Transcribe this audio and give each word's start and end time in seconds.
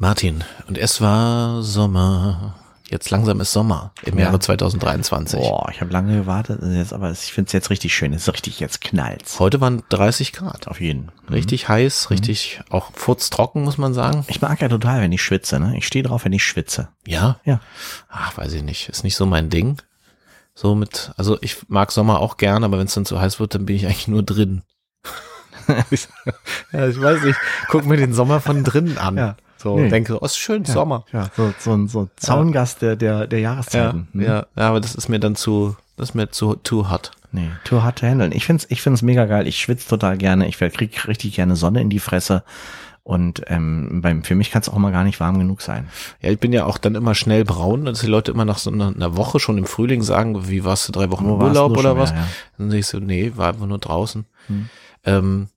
Martin, 0.00 0.42
und 0.66 0.78
es 0.78 1.02
war 1.02 1.62
Sommer. 1.62 2.54
Jetzt 2.88 3.10
langsam 3.10 3.38
ist 3.38 3.52
Sommer 3.52 3.92
im 4.02 4.16
Ja. 4.16 4.24
Jahre 4.24 4.38
2023. 4.40 5.38
Boah, 5.38 5.68
ich 5.70 5.82
habe 5.82 5.92
lange 5.92 6.16
gewartet, 6.16 6.62
jetzt, 6.62 6.94
aber 6.94 7.10
ich 7.10 7.18
finde 7.34 7.48
es 7.48 7.52
jetzt 7.52 7.68
richtig 7.68 7.94
schön. 7.94 8.14
Es 8.14 8.22
ist 8.22 8.32
richtig, 8.32 8.60
jetzt 8.60 8.80
knallt's. 8.80 9.38
Heute 9.38 9.60
waren 9.60 9.82
30 9.90 10.32
Grad. 10.32 10.68
Auf 10.68 10.80
jeden. 10.80 11.12
Richtig 11.30 11.68
heiß, 11.68 12.08
richtig 12.08 12.62
auch 12.70 12.92
furztrocken, 12.94 13.62
muss 13.62 13.76
man 13.76 13.92
sagen. 13.92 14.24
Ich 14.28 14.40
mag 14.40 14.62
ja 14.62 14.70
total, 14.70 15.02
wenn 15.02 15.12
ich 15.12 15.22
schwitze. 15.22 15.60
Ne? 15.60 15.76
Ich 15.76 15.86
stehe 15.86 16.02
drauf, 16.02 16.24
wenn 16.24 16.32
ich 16.32 16.44
schwitze. 16.44 16.88
Ja? 17.06 17.38
Ja. 17.44 17.60
Ach, 18.08 18.38
weiß 18.38 18.54
ich 18.54 18.62
nicht. 18.62 18.88
Ist 18.88 19.04
nicht 19.04 19.16
so 19.16 19.26
mein 19.26 19.50
Ding. 19.50 19.82
So 20.54 20.74
mit, 20.74 21.12
also 21.18 21.36
ich 21.42 21.68
mag 21.68 21.92
Sommer 21.92 22.20
auch 22.20 22.38
gern, 22.38 22.64
aber 22.64 22.78
wenn 22.78 22.86
es 22.86 22.94
dann 22.94 23.04
zu 23.04 23.20
heiß 23.20 23.38
wird, 23.38 23.54
dann 23.54 23.66
bin 23.66 23.76
ich 23.76 23.84
eigentlich 23.84 24.08
nur 24.08 24.22
drin. 24.22 24.62
ja, 26.72 26.88
ich 26.88 26.98
weiß 26.98 27.22
nicht. 27.22 27.38
Guck 27.68 27.84
mir 27.84 27.98
den 27.98 28.14
Sommer 28.14 28.40
von 28.40 28.64
drinnen 28.64 28.96
an. 28.96 29.18
Ja. 29.18 29.36
So, 29.62 29.78
Nee. 29.78 29.88
denke, 29.90 30.18
oh, 30.22 30.24
ist 30.24 30.38
schön, 30.38 30.64
Sommer. 30.64 31.04
Ja, 31.12 31.30
so, 31.36 31.52
so, 31.58 31.72
ein- 31.74 31.86
so 31.88 32.00
ein 32.02 32.10
Zaungast 32.16 32.80
der, 32.80 32.96
der, 32.96 33.26
der 33.26 33.40
Ja, 33.40 33.50
Jahreszeiten. 33.52 34.08
Hm? 34.12 34.20
ja, 34.22 34.46
ja, 34.56 34.68
aber 34.68 34.80
das 34.80 34.94
ist 34.94 35.08
mir 35.08 35.20
dann 35.20 35.36
zu, 35.36 35.76
das 35.96 36.10
ist 36.10 36.14
mir 36.14 36.30
zu, 36.30 36.54
too 36.54 36.88
hot. 36.90 37.10
Nee, 37.32 37.50
too 37.64 37.82
hard 37.82 37.98
to 37.98 38.06
handle. 38.06 38.28
Ich 38.34 38.46
find's, 38.46 38.66
ich 38.70 38.80
find's 38.82 39.02
mega 39.02 39.26
geil. 39.26 39.46
Ich 39.46 39.58
schwitze 39.58 39.86
total 39.88 40.16
gerne. 40.16 40.48
Ich 40.48 40.56
krieg 40.58 41.06
richtig 41.06 41.34
gerne 41.34 41.54
Sonne 41.56 41.80
in 41.82 41.90
die 41.90 42.00
Fresse. 42.00 42.42
Und 43.02 43.42
ähm, 43.46 44.00
beim, 44.02 44.24
für 44.24 44.34
mich 44.34 44.50
kann 44.50 44.62
es 44.62 44.68
auch 44.68 44.76
mal 44.78 44.92
gar 44.92 45.04
nicht 45.04 45.20
warm 45.20 45.38
genug 45.38 45.62
sein. 45.62 45.88
Ja, 46.22 46.30
ich 46.30 46.38
bin 46.40 46.52
ja 46.52 46.64
auch 46.64 46.76
dann 46.78 46.94
immer 46.94 47.14
schnell 47.14 47.44
braun, 47.44 47.84
dass 47.84 48.00
die 48.00 48.06
Leute 48.08 48.30
immer 48.32 48.44
nach 48.44 48.58
so 48.58 48.70
einer, 48.70 48.88
einer 48.88 49.16
Woche 49.16 49.40
schon 49.40 49.58
im 49.58 49.64
Frühling 49.66 50.02
sagen, 50.02 50.48
wie 50.48 50.64
warst 50.64 50.88
du 50.88 50.92
drei 50.92 51.10
Wochen 51.10 51.26
Wo 51.26 51.36
Urlaub 51.36 51.72
oder 51.72 51.90
schon? 51.90 51.98
was? 51.98 52.10
Ja, 52.10 52.16
ja. 52.16 52.26
Dann 52.58 52.70
sag 52.70 52.78
ich 52.78 52.86
so, 52.86 52.98
nee, 52.98 53.32
war 53.36 53.48
einfach 53.50 53.66
nur 53.66 53.78
draußen. 53.78 54.26
Hm. 54.48 54.68
Ähm, 55.04 55.48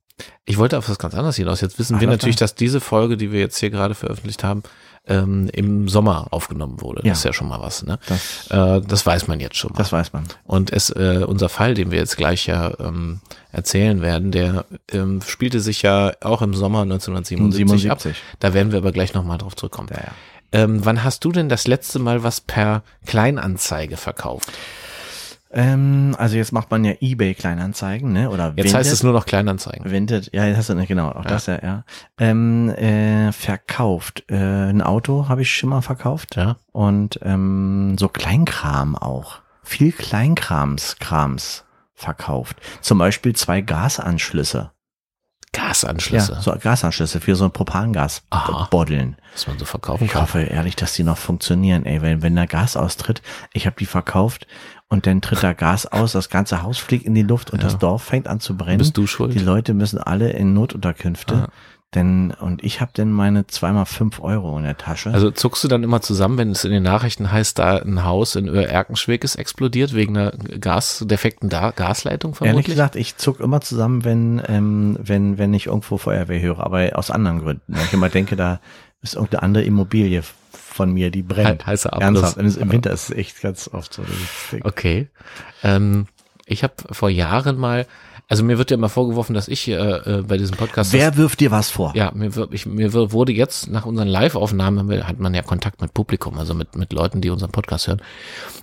ich 0.44 0.58
wollte 0.58 0.78
auf 0.78 0.88
was 0.88 0.98
ganz 0.98 1.14
anderes 1.14 1.36
hinaus. 1.36 1.60
Jetzt 1.60 1.78
wissen 1.78 1.96
Ach, 1.96 2.00
wir 2.00 2.08
natürlich, 2.08 2.36
dass 2.36 2.54
diese 2.54 2.80
Folge, 2.80 3.16
die 3.16 3.32
wir 3.32 3.40
jetzt 3.40 3.58
hier 3.58 3.70
gerade 3.70 3.94
veröffentlicht 3.94 4.44
haben, 4.44 4.62
ähm, 5.06 5.50
im 5.52 5.88
Sommer 5.88 6.28
aufgenommen 6.30 6.80
wurde. 6.80 7.02
Ja. 7.04 7.10
Das 7.10 7.18
ist 7.18 7.24
ja 7.24 7.32
schon 7.32 7.48
mal 7.48 7.60
was. 7.60 7.82
Ne? 7.82 7.98
Das, 8.06 8.46
Äh, 8.50 8.80
das 8.86 9.04
weiß 9.04 9.26
man 9.28 9.40
jetzt 9.40 9.56
schon 9.56 9.72
mal. 9.72 9.78
das 9.78 9.92
weiß 9.92 10.12
man. 10.12 10.24
Und 10.44 10.72
es, 10.72 10.90
äh, 10.90 11.24
unser 11.26 11.48
Fall, 11.48 11.74
den 11.74 11.90
wir 11.90 11.98
jetzt 11.98 12.16
gleich 12.16 12.46
ja 12.46 12.72
ähm, 12.78 13.20
erzählen 13.52 14.00
werden, 14.00 14.32
der 14.32 14.64
ähm, 14.92 15.20
spielte 15.22 15.60
sich 15.60 15.82
ja 15.82 16.12
auch 16.22 16.40
im 16.42 16.54
Sommer 16.54 16.82
1977 16.82 17.90
ab. 17.90 18.00
77. 18.00 18.22
Da 18.38 18.54
werden 18.54 18.72
wir 18.72 18.78
aber 18.78 18.92
gleich 18.92 19.14
nochmal 19.14 19.38
drauf 19.38 19.56
zurückkommen. 19.56 19.88
Ja, 19.90 20.00
ja. 20.00 20.12
Ähm, 20.52 20.84
wann 20.84 21.02
hast 21.02 21.24
du 21.24 21.32
denn 21.32 21.48
das 21.48 21.66
letzte 21.66 21.98
Mal 21.98 22.22
was 22.22 22.40
per 22.40 22.82
Kleinanzeige 23.06 23.96
verkauft? 23.96 24.52
Ähm, 25.56 26.16
also 26.18 26.36
jetzt 26.36 26.52
macht 26.52 26.70
man 26.70 26.84
ja 26.84 26.94
Ebay 27.00 27.34
Kleinanzeigen, 27.34 28.12
ne? 28.12 28.28
Oder 28.30 28.48
Jetzt 28.48 28.56
Vinted. 28.56 28.74
heißt 28.74 28.92
es 28.92 29.02
nur 29.04 29.12
noch 29.12 29.24
Kleinanzeigen. 29.24 29.90
Vinted, 29.90 30.30
ja, 30.32 30.48
das 30.48 30.58
hast 30.58 30.68
du 30.70 30.74
nicht 30.74 30.88
genau, 30.88 31.10
auch 31.10 31.24
das 31.24 31.46
ja, 31.46 31.62
ja. 31.62 31.84
Ähm, 32.18 32.70
äh, 32.70 33.30
verkauft. 33.32 34.24
Äh, 34.28 34.34
ein 34.36 34.82
Auto 34.82 35.28
habe 35.28 35.42
ich 35.42 35.52
schon 35.56 35.70
mal 35.70 35.80
verkauft. 35.80 36.34
Ja. 36.36 36.56
Und 36.72 37.20
ähm, 37.22 37.96
so 37.98 38.08
Kleinkram 38.08 38.96
auch. 38.96 39.36
Viel 39.62 39.92
Kleinkrams, 39.92 40.96
Krams 40.98 41.64
verkauft. 41.94 42.56
Zum 42.80 42.98
Beispiel 42.98 43.34
zwei 43.36 43.60
Gasanschlüsse. 43.60 44.72
Gasanschlüsse, 45.52 46.32
Ja, 46.32 46.40
so 46.42 46.52
Gasanschlüsse 46.60 47.20
für 47.20 47.36
so 47.36 47.44
ein 47.44 47.50
Aha. 47.50 47.52
Propangas-Boddeln. 47.58 49.16
was 49.32 49.46
man 49.46 49.56
so 49.56 49.64
verkaufen 49.64 50.04
Ich 50.04 50.10
kann. 50.10 50.22
hoffe 50.22 50.40
ehrlich, 50.42 50.74
dass 50.74 50.94
die 50.94 51.04
noch 51.04 51.16
funktionieren, 51.16 51.86
ey. 51.86 52.02
Wenn, 52.02 52.22
wenn 52.22 52.34
da 52.34 52.46
Gas 52.46 52.76
austritt, 52.76 53.22
ich 53.52 53.64
habe 53.66 53.76
die 53.78 53.86
verkauft 53.86 54.48
und 54.94 55.06
dann 55.06 55.20
tritt 55.20 55.42
da 55.42 55.52
Gas 55.52 55.86
aus, 55.86 56.12
das 56.12 56.30
ganze 56.30 56.62
Haus 56.62 56.78
fliegt 56.78 57.04
in 57.04 57.14
die 57.14 57.22
Luft 57.22 57.50
und 57.50 57.58
Ja. 57.58 57.64
das 57.64 57.78
Dorf 57.78 58.02
fängt 58.02 58.28
an 58.28 58.40
zu 58.40 58.56
brennen. 58.56 58.78
Bist 58.78 58.96
du 58.96 59.06
schuld? 59.06 59.34
Die 59.34 59.38
Leute 59.40 59.74
müssen 59.74 59.98
alle 59.98 60.30
in 60.30 60.54
Notunterkünfte. 60.54 61.34
Ja. 61.34 61.48
Denn, 61.94 62.32
und 62.32 62.64
ich 62.64 62.80
habe 62.80 62.90
denn 62.96 63.12
meine 63.12 63.46
zweimal 63.46 63.86
fünf 63.86 64.18
Euro 64.20 64.56
in 64.58 64.64
der 64.64 64.76
Tasche. 64.76 65.12
Also 65.12 65.30
zuckst 65.30 65.62
du 65.62 65.68
dann 65.68 65.84
immer 65.84 66.00
zusammen, 66.00 66.38
wenn 66.38 66.50
es 66.50 66.64
in 66.64 66.72
den 66.72 66.82
Nachrichten 66.82 67.30
heißt, 67.30 67.56
da 67.58 67.76
ein 67.76 68.02
Haus 68.04 68.34
in 68.34 68.48
Öhr-Erkenschwick 68.48 69.22
ist 69.22 69.36
explodiert 69.36 69.94
wegen 69.94 70.16
einer 70.16 70.32
Gas, 70.32 71.04
defekten 71.06 71.48
da 71.50 71.70
Gasleitung 71.70 72.30
Ehrlich 72.32 72.38
vermutlich? 72.38 72.66
gesagt, 72.66 72.96
ich 72.96 73.16
zuck 73.16 73.38
immer 73.38 73.60
zusammen, 73.60 74.04
wenn, 74.04 74.42
ähm, 74.48 74.96
wenn, 75.00 75.38
wenn 75.38 75.54
ich 75.54 75.66
irgendwo 75.66 75.96
Feuerwehr 75.96 76.40
höre, 76.40 76.60
aber 76.64 76.90
aus 76.98 77.12
anderen 77.12 77.40
Gründen. 77.40 77.62
Weil 77.74 77.84
ich 77.84 77.92
immer 77.92 78.08
denke, 78.08 78.34
da 78.34 78.58
ist 79.02 79.14
irgendeine 79.14 79.42
andere 79.44 79.64
Immobilie 79.64 80.22
von 80.56 80.92
mir, 80.92 81.10
die 81.10 81.22
brennt. 81.22 81.62
He- 81.64 81.66
heißer 81.70 81.92
Abriss. 81.92 82.36
Ernsthaft. 82.36 82.56
Im 82.62 82.72
Winter 82.72 82.90
ist 82.90 83.10
es 83.10 83.16
echt 83.16 83.40
ganz 83.42 83.68
oft 83.72 83.92
so. 83.94 84.02
Okay. 84.62 85.08
Ähm, 85.62 86.06
ich 86.46 86.62
habe 86.62 86.74
vor 86.90 87.08
Jahren 87.10 87.56
mal, 87.56 87.86
also 88.26 88.42
mir 88.42 88.56
wird 88.56 88.70
ja 88.70 88.76
immer 88.76 88.88
vorgeworfen, 88.88 89.34
dass 89.34 89.48
ich 89.48 89.68
äh, 89.68 89.72
äh, 89.74 90.22
bei 90.26 90.38
diesem 90.38 90.56
Podcast 90.56 90.92
Wer 90.94 91.16
wirft 91.16 91.40
dir 91.40 91.50
was 91.50 91.70
vor? 91.70 91.92
Ja, 91.94 92.10
mir, 92.14 92.34
wird- 92.34 92.54
ich, 92.54 92.64
mir 92.64 92.92
wurde 92.94 93.32
jetzt 93.32 93.68
nach 93.70 93.84
unseren 93.84 94.08
Live-Aufnahmen 94.08 95.06
hat 95.06 95.18
man 95.20 95.34
ja 95.34 95.42
Kontakt 95.42 95.80
mit 95.82 95.92
Publikum, 95.92 96.38
also 96.38 96.54
mit, 96.54 96.74
mit 96.74 96.92
Leuten, 96.92 97.20
die 97.20 97.28
unseren 97.30 97.50
Podcast 97.52 97.86
hören. 97.86 98.00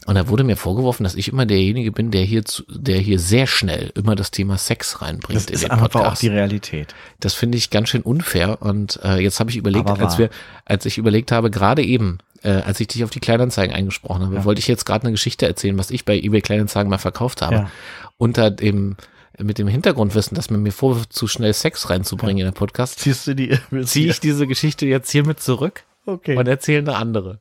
Und 0.08 0.16
da 0.16 0.28
wurde 0.28 0.44
mir 0.44 0.58
vorgeworfen, 0.58 1.04
dass 1.04 1.14
ich 1.16 1.28
immer 1.28 1.46
derjenige 1.46 1.92
bin, 1.92 2.10
der 2.10 2.24
hier, 2.24 2.44
zu, 2.44 2.64
der 2.70 2.98
hier 2.98 3.20
sehr 3.20 3.46
schnell 3.46 3.92
immer 3.96 4.16
das 4.16 4.32
Thema 4.32 4.58
Sex 4.58 5.02
reinbringt 5.02 5.40
Das 5.40 5.46
in 5.46 5.54
ist 5.54 5.64
den 5.64 5.72
einfach 5.72 5.86
auch 5.88 5.92
Podcast. 5.92 6.22
die 6.24 6.30
Realität. 6.30 6.96
Das 7.20 7.36
finde 7.36 7.58
ich 7.60 7.70
ganz 7.70 7.90
schön 7.90 8.02
unfair. 8.02 8.62
Und 8.62 9.00
äh, 9.04 9.20
jetzt 9.20 9.40
habe 9.40 9.52
ich 9.52 9.58
überlegt, 9.58 9.88
als 9.90 10.18
wir, 10.18 10.30
als 10.66 10.86
ich 10.86 10.98
überlegt 10.98 11.32
habe, 11.32 11.52
gerade 11.52 11.84
eben, 11.84 12.18
äh, 12.42 12.50
als 12.50 12.80
ich 12.80 12.88
dich 12.88 13.04
auf 13.04 13.12
die 13.12 13.20
Kleinanzeigen 13.20 13.76
eingesprochen 13.76 14.24
habe, 14.26 14.44
wollte 14.44 14.58
ich 14.60 14.68
jetzt 14.68 14.86
gerade 14.86 15.04
eine 15.04 15.12
Geschichte 15.12 15.46
erzählen, 15.46 15.78
was 15.78 15.92
ich 15.92 16.04
bei 16.04 16.18
eBay 16.18 16.42
Kleinanzeigen 16.42 16.90
mal 16.90 16.98
verkauft 16.98 17.44
habe. 17.44 17.56
Ja. 17.56 17.72
Unter 18.18 18.50
dem 18.50 18.96
mit 19.44 19.58
dem 19.58 19.68
Hintergrundwissen, 19.68 20.36
dass 20.36 20.50
man 20.50 20.62
mir 20.64 20.72
vorwirft, 20.72 21.14
zu 21.14 21.28
schnell 21.28 21.54
Sex 21.54 21.90
reinzubringen 21.90 22.40
in 22.40 22.46
den 22.46 22.54
Podcast, 22.54 23.00
Ziehst 23.00 23.28
du 23.28 23.36
die? 23.36 23.58
ziehe 23.86 24.10
ich 24.10 24.20
diese 24.20 24.48
Geschichte 24.48 24.86
jetzt 24.86 25.12
hiermit 25.12 25.40
zurück 25.40 25.84
Okay. 26.06 26.36
und 26.38 26.48
erzähle 26.48 26.80
eine 26.80 26.96
andere. 26.96 27.41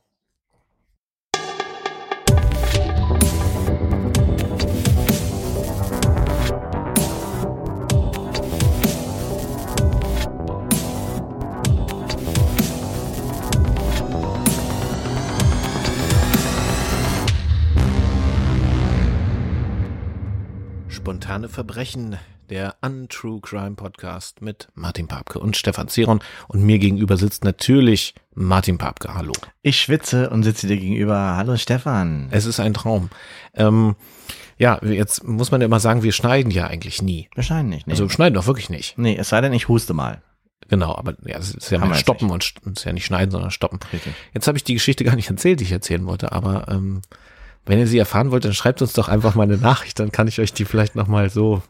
Spontane 21.01 21.49
Verbrechen, 21.49 22.19
der 22.51 22.75
Untrue 22.81 23.41
Crime 23.41 23.73
Podcast 23.73 24.43
mit 24.43 24.67
Martin 24.75 25.07
Papke 25.07 25.39
und 25.39 25.57
Stefan 25.57 25.87
Zeron. 25.87 26.19
Und 26.47 26.61
mir 26.61 26.77
gegenüber 26.77 27.17
sitzt 27.17 27.43
natürlich 27.43 28.13
Martin 28.35 28.77
Papke. 28.77 29.11
Hallo. 29.15 29.33
Ich 29.63 29.81
schwitze 29.81 30.29
und 30.29 30.43
sitze 30.43 30.67
dir 30.67 30.77
gegenüber. 30.77 31.37
Hallo 31.37 31.57
Stefan. 31.57 32.27
Es 32.29 32.45
ist 32.45 32.59
ein 32.59 32.75
Traum. 32.75 33.09
Ähm, 33.55 33.95
ja, 34.59 34.79
jetzt 34.83 35.23
muss 35.23 35.49
man 35.49 35.61
ja 35.61 35.65
immer 35.65 35.79
sagen, 35.79 36.03
wir 36.03 36.11
schneiden 36.11 36.51
ja 36.51 36.67
eigentlich 36.67 37.01
nie. 37.01 37.31
Wahrscheinlich, 37.33 37.87
nee. 37.87 37.93
Also 37.93 38.03
wir 38.03 38.11
schneiden 38.11 38.35
doch 38.35 38.45
wirklich 38.45 38.69
nicht. 38.69 38.95
nee, 38.99 39.17
es 39.17 39.29
sei 39.29 39.41
denn, 39.41 39.53
ich 39.53 39.69
huste 39.69 39.95
mal. 39.95 40.21
Genau, 40.67 40.95
aber 40.95 41.15
ja, 41.25 41.39
es 41.39 41.55
ist 41.55 41.71
ja 41.71 41.79
mal 41.79 41.89
wir 41.89 41.95
stoppen 41.95 42.29
und 42.29 42.43
es 42.43 42.71
ist 42.73 42.85
ja 42.85 42.93
nicht 42.93 43.05
schneiden, 43.05 43.31
sondern 43.31 43.49
stoppen. 43.49 43.79
Richtig. 43.91 44.13
Jetzt 44.35 44.45
habe 44.47 44.59
ich 44.59 44.63
die 44.63 44.75
Geschichte 44.75 45.03
gar 45.03 45.15
nicht 45.15 45.31
erzählt, 45.31 45.61
die 45.61 45.63
ich 45.63 45.71
erzählen 45.71 46.05
wollte, 46.05 46.31
aber 46.31 46.67
ähm, 46.67 47.01
wenn 47.65 47.79
ihr 47.79 47.87
sie 47.87 47.97
erfahren 47.97 48.31
wollt, 48.31 48.45
dann 48.45 48.53
schreibt 48.53 48.81
uns 48.81 48.93
doch 48.93 49.07
einfach 49.07 49.35
mal 49.35 49.43
eine 49.43 49.57
Nachricht, 49.57 49.99
dann 49.99 50.11
kann 50.11 50.27
ich 50.27 50.39
euch 50.39 50.53
die 50.53 50.65
vielleicht 50.65 50.95
nochmal 50.95 51.29
so 51.29 51.61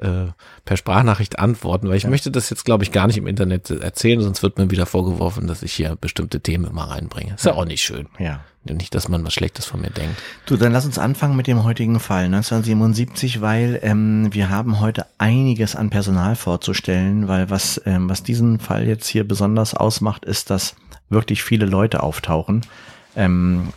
äh, 0.00 0.26
per 0.64 0.76
Sprachnachricht 0.76 1.38
antworten, 1.38 1.88
weil 1.88 1.96
ich 1.96 2.06
möchte 2.06 2.30
das 2.30 2.50
jetzt, 2.50 2.64
glaube 2.64 2.84
ich, 2.84 2.92
gar 2.92 3.06
nicht 3.06 3.18
im 3.18 3.26
Internet 3.26 3.70
erzählen, 3.70 4.20
sonst 4.20 4.42
wird 4.42 4.58
mir 4.58 4.70
wieder 4.70 4.86
vorgeworfen, 4.86 5.46
dass 5.46 5.62
ich 5.62 5.72
hier 5.72 5.96
bestimmte 6.00 6.40
Themen 6.40 6.64
immer 6.64 6.84
reinbringe. 6.84 7.34
Ist 7.34 7.46
ja 7.46 7.54
auch 7.54 7.64
nicht 7.64 7.82
schön. 7.82 8.06
Ja. 8.18 8.40
Nicht, 8.64 8.94
dass 8.94 9.08
man 9.08 9.24
was 9.24 9.32
Schlechtes 9.32 9.64
von 9.64 9.80
mir 9.80 9.90
denkt. 9.90 10.16
Du, 10.44 10.56
dann 10.56 10.72
lass 10.72 10.84
uns 10.84 10.98
anfangen 10.98 11.34
mit 11.34 11.46
dem 11.46 11.64
heutigen 11.64 11.98
Fall 11.98 12.24
1977, 12.26 13.40
weil 13.40 13.80
ähm, 13.82 14.28
wir 14.32 14.50
haben 14.50 14.80
heute 14.80 15.06
einiges 15.16 15.76
an 15.76 15.88
Personal 15.88 16.36
vorzustellen, 16.36 17.26
weil 17.26 17.48
was, 17.48 17.80
ähm, 17.86 18.10
was 18.10 18.22
diesen 18.22 18.60
Fall 18.60 18.86
jetzt 18.86 19.06
hier 19.06 19.26
besonders 19.26 19.74
ausmacht, 19.74 20.26
ist, 20.26 20.50
dass 20.50 20.76
wirklich 21.08 21.42
viele 21.42 21.64
Leute 21.64 22.02
auftauchen. 22.02 22.66
Ähm, 23.16 23.68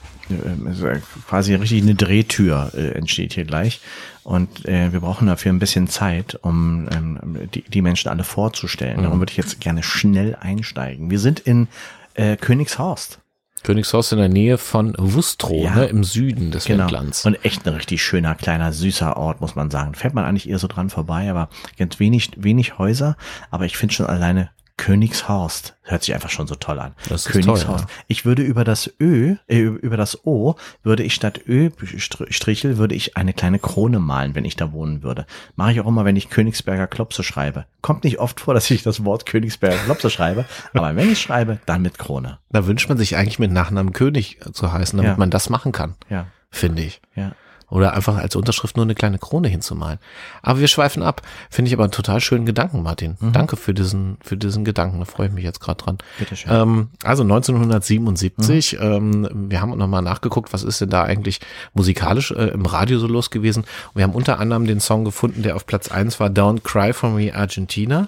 quasi 1.28 1.56
richtig 1.56 1.82
eine 1.84 1.96
Drehtür 1.96 2.72
äh, 2.76 2.92
entsteht 2.92 3.34
hier 3.34 3.46
gleich. 3.46 3.82
Und 4.24 4.66
äh, 4.66 4.94
wir 4.94 5.02
brauchen 5.02 5.28
dafür 5.28 5.52
ein 5.52 5.60
bisschen 5.60 5.88
Zeit, 5.88 6.40
um 6.42 6.88
ähm, 6.94 7.20
die, 7.54 7.64
die 7.64 7.82
Menschen 7.82 8.10
alle 8.10 8.24
vorzustellen. 8.24 9.04
Darum 9.04 9.20
würde 9.20 9.32
ich 9.32 9.38
jetzt 9.38 9.60
gerne 9.60 9.84
schnell 9.84 10.36
einsteigen. 10.40 11.10
Wir 11.10 11.20
sind 11.20 11.42
in 11.42 11.68
äh, 12.14 12.38
Königshorst. 12.38 13.20
Königshorst 13.64 14.12
in 14.14 14.20
der 14.20 14.30
Nähe 14.30 14.58
von 14.58 14.94
Wustrow, 14.98 15.64
Ja. 15.64 15.76
ne, 15.76 15.86
im 15.86 16.04
Süden 16.04 16.52
des 16.52 16.66
Genau. 16.66 16.84
Wendlands. 16.84 17.26
Und 17.26 17.44
echt 17.46 17.66
ein 17.68 17.74
richtig 17.74 18.02
schöner, 18.04 18.36
kleiner, 18.36 18.74
süßer 18.74 19.16
Ort, 19.18 19.40
muss 19.42 19.56
man 19.56 19.72
sagen. 19.72 19.94
Fährt 19.96 20.14
man 20.14 20.26
eigentlich 20.26 20.50
eher 20.50 20.60
so 20.60 20.68
dran 20.68 20.90
vorbei, 20.90 21.30
aber 21.30 21.50
ganz 21.78 22.00
wenig, 22.00 22.32
wenig 22.38 22.78
Häuser. 22.78 23.16
Aber 23.52 23.66
ich 23.66 23.78
finde 23.78 23.94
schon 23.94 24.06
alleine 24.06 24.50
Königshorst. 24.78 25.76
Hört 25.84 26.04
sich 26.04 26.14
einfach 26.14 26.30
schon 26.30 26.48
so 26.48 26.56
toll 26.56 26.80
an. 26.80 26.94
Das 27.10 27.26
ist 27.26 27.32
Königshorst. 27.32 27.66
toll, 27.66 27.78
ja. 27.80 27.86
Ich 28.08 28.26
würde 28.26 28.42
über 28.42 28.64
das 28.64 28.92
Ö, 29.00 29.36
äh, 29.48 29.60
über 29.60 29.98
das 29.98 30.26
O, 30.26 30.56
würde 30.82 31.04
ich 31.04 31.14
statt 31.14 31.42
Ö 31.48 31.70
Str- 31.98 32.32
Strichel, 32.32 32.78
würde 32.78 32.96
ich 32.96 33.18
eine 33.18 33.34
kleine 33.34 33.60
Krone 33.60 34.00
malen, 34.00 34.36
wenn 34.36 34.46
ich 34.46 34.56
da 34.56 34.72
wohnen 34.72 35.04
würde. 35.04 35.26
Mache 35.56 35.74
ich 35.74 35.82
auch 35.82 35.88
immer, 35.88 36.06
wenn 36.06 36.16
ich 36.16 36.30
Königsberger 36.30 36.88
Klopse 36.88 37.24
schreibe. 37.24 37.66
Kommt 37.82 38.04
nicht 38.04 38.20
oft 38.20 38.40
vor, 38.40 38.54
dass 38.54 38.70
ich 38.72 38.84
das 38.84 39.04
Wort 39.06 39.26
Königsberger 39.26 39.78
Klopse 39.84 40.10
schreibe, 40.10 40.46
aber 40.74 40.96
wenn 40.96 41.12
ich 41.12 41.22
schreibe, 41.22 41.60
dann 41.66 41.82
mit 41.82 41.98
Krone. 41.98 42.40
Da 42.50 42.66
wünscht 42.66 42.88
man 42.90 42.98
sich 42.98 43.16
eigentlich 43.18 43.40
mit 43.40 43.52
Nachnamen 43.52 43.94
König 43.94 44.40
zu 44.54 44.72
heißen, 44.72 44.98
damit 44.98 45.14
Ja. 45.14 45.18
man 45.18 45.30
das 45.30 45.50
machen 45.50 45.72
kann, 45.72 45.96
Ja, 46.10 46.28
finde 46.50 46.84
ich. 46.84 47.02
ja. 47.16 47.32
Oder 47.74 47.96
einfach 47.96 48.18
als 48.18 48.36
Unterschrift 48.36 48.78
nur 48.78 48.86
eine 48.86 48.94
kleine 48.94 49.18
Krone 49.18 49.48
hinzumalen. 49.48 49.98
Aber 50.44 50.60
wir 50.60 50.68
schweifen 50.68 51.02
ab. 51.02 51.24
Finde 51.50 51.70
ich 51.70 51.74
aber 51.74 51.86
einen 51.86 51.92
total 51.92 52.22
schönen 52.22 52.46
Gedanken, 52.46 52.84
Martin. 52.84 53.18
Danke 53.20 53.58
für 53.58 53.74
diesen, 53.74 54.18
für 54.24 54.38
diesen 54.38 54.64
Gedanken. 54.64 55.00
Da 55.00 55.06
freue 55.06 55.26
ich 55.26 55.34
mich 55.34 55.44
jetzt 55.44 55.60
gerade 55.60 55.84
dran. 55.84 55.98
Bitteschön. 56.20 56.52
Ähm, 56.54 56.90
also 57.04 57.24
1977, 57.24 58.78
ähm, 58.80 59.28
wir 59.50 59.60
haben 59.60 59.76
nochmal 59.76 60.04
nachgeguckt, 60.04 60.54
was 60.54 60.62
ist 60.62 60.82
denn 60.82 60.92
da 60.92 61.02
eigentlich 61.02 61.42
musikalisch 61.74 62.30
äh, 62.30 62.50
im 62.50 62.64
Radio 62.68 63.00
so 63.00 63.08
los 63.08 63.32
gewesen. 63.32 63.62
Und 63.62 63.96
wir 63.96 64.04
haben 64.04 64.14
unter 64.14 64.38
anderem 64.40 64.68
den 64.68 64.80
Song 64.80 65.04
gefunden, 65.04 65.42
der 65.42 65.56
auf 65.56 65.66
Platz 65.66 65.90
eins 65.90 66.20
war, 66.20 66.30
Don't 66.30 66.62
Cry 66.62 66.94
for 66.94 67.10
Me 67.10 67.34
Argentina. 67.34 68.08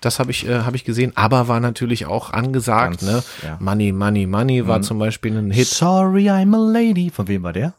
Das 0.00 0.20
habe 0.20 0.30
ich, 0.30 0.46
äh, 0.46 0.60
hab 0.60 0.76
ich 0.76 0.84
gesehen, 0.84 1.10
aber 1.16 1.48
war 1.48 1.58
natürlich 1.58 2.06
auch 2.06 2.32
angesagt. 2.32 3.00
Ganz, 3.00 3.02
ne? 3.02 3.24
ja. 3.42 3.56
Money, 3.58 3.90
Money, 3.90 4.28
Money 4.28 4.68
war 4.68 4.82
zum 4.82 5.00
Beispiel 5.00 5.36
ein 5.36 5.50
Hit. 5.50 5.66
Sorry, 5.66 6.30
I'm 6.30 6.54
a 6.54 6.72
lady. 6.72 7.10
Von 7.10 7.26
wem 7.26 7.42
war 7.42 7.52
der? 7.52 7.74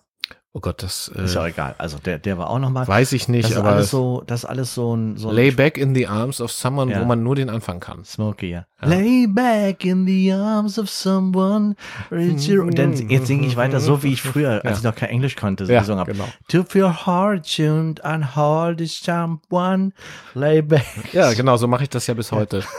Oh 0.58 0.62
Gott, 0.62 0.82
das 0.84 1.12
äh, 1.14 1.26
Ist 1.26 1.36
ja 1.36 1.46
egal. 1.48 1.76
Also 1.78 1.98
der, 1.98 2.18
der 2.18 2.38
war 2.38 2.50
auch 2.50 2.60
nochmal. 2.60 2.88
weiß 2.88 3.12
ich 3.12 3.28
nicht, 3.28 3.44
das 3.44 3.52
ist 3.52 3.58
aber 3.58 3.72
alles 3.74 3.92
so, 3.92 4.24
das 4.26 4.44
ist 4.44 4.46
alles 4.46 4.74
so 4.74 4.96
ein, 4.96 5.18
so 5.18 5.28
ein 5.28 5.36
Lay 5.36 5.52
back 5.52 5.78
in 5.78 5.94
the 5.94 6.08
arms 6.08 6.40
of 6.40 6.50
someone, 6.50 6.90
Ja. 6.94 7.02
wo 7.02 7.06
man 7.06 7.22
nur 7.24 7.36
den 7.36 7.50
Anfang 7.50 7.82
kann. 7.82 8.06
Smokey, 8.06 8.52
ja. 8.52 8.66
Lay 8.82 9.28
back 9.28 9.84
in 9.84 10.06
the 10.08 10.32
arms 10.32 10.80
of 10.80 10.90
someone. 10.90 11.76
reach 12.10 12.48
your- 12.50 12.64
Und 12.66 12.80
dann, 12.80 12.94
jetzt 13.10 13.28
singe 13.28 13.46
ich 13.48 13.58
weiter 13.58 13.82
so, 13.82 14.02
wie 14.02 14.14
ich 14.14 14.22
früher, 14.22 14.62
als 14.64 14.78
ich 14.78 14.84
noch 14.86 14.96
kein 14.96 15.10
Englisch 15.10 15.36
konnte, 15.36 15.66
so 15.66 15.74
Ja, 15.74 15.82
gesungen 15.82 16.00
habe. 16.00 16.14
genau. 16.14 16.30
To 16.48 16.64
feel 16.64 16.90
heart 17.06 17.46
tuned 17.54 18.06
and 18.06 18.38
hold 18.38 18.78
this 18.78 18.98
someone. 19.04 19.92
Lay 20.36 20.62
back. 20.62 20.86
Ja, 21.12 21.34
genau, 21.34 21.58
so 21.58 21.68
mache 21.68 21.84
ich 21.84 21.90
das 21.90 22.08
ja 22.08 22.14
bis 22.14 22.32
heute. 22.32 22.64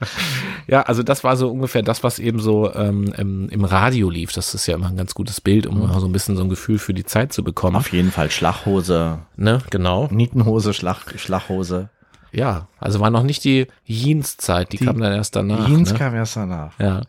ja, 0.66 0.82
also 0.82 1.02
das 1.02 1.24
war 1.24 1.36
so 1.36 1.50
ungefähr 1.50 1.82
das, 1.82 2.02
was 2.02 2.18
eben 2.18 2.40
so 2.40 2.72
ähm, 2.74 3.12
im, 3.16 3.48
im 3.48 3.64
Radio 3.64 4.10
lief. 4.10 4.32
Das 4.32 4.54
ist 4.54 4.66
ja 4.66 4.74
immer 4.74 4.88
ein 4.88 4.96
ganz 4.96 5.14
gutes 5.14 5.40
Bild, 5.40 5.66
um 5.66 5.80
mal 5.80 6.00
so 6.00 6.06
ein 6.06 6.12
bisschen 6.12 6.36
so 6.36 6.42
ein 6.42 6.48
Gefühl 6.48 6.78
für 6.78 6.94
die 6.94 7.04
Zeit 7.04 7.32
zu 7.32 7.42
bekommen. 7.44 7.76
Auf 7.76 7.92
jeden 7.92 8.10
Fall 8.10 8.30
Schlachhose, 8.30 9.18
Ne, 9.36 9.60
genau. 9.70 10.08
Nietenhose, 10.10 10.72
Schlag, 10.72 10.98
Schlachhose. 11.16 11.90
Ja, 12.32 12.68
also 12.78 13.00
war 13.00 13.10
noch 13.10 13.22
nicht 13.22 13.44
die 13.44 13.66
Jeans-Zeit, 13.86 14.72
die, 14.72 14.78
kam 14.78 15.00
dann 15.00 15.12
erst 15.12 15.36
danach. 15.36 15.66
Jeans 15.66 15.92
ne? 15.92 15.98
kam 15.98 16.14
erst 16.14 16.36
danach. 16.36 16.78
Ja. 16.78 17.00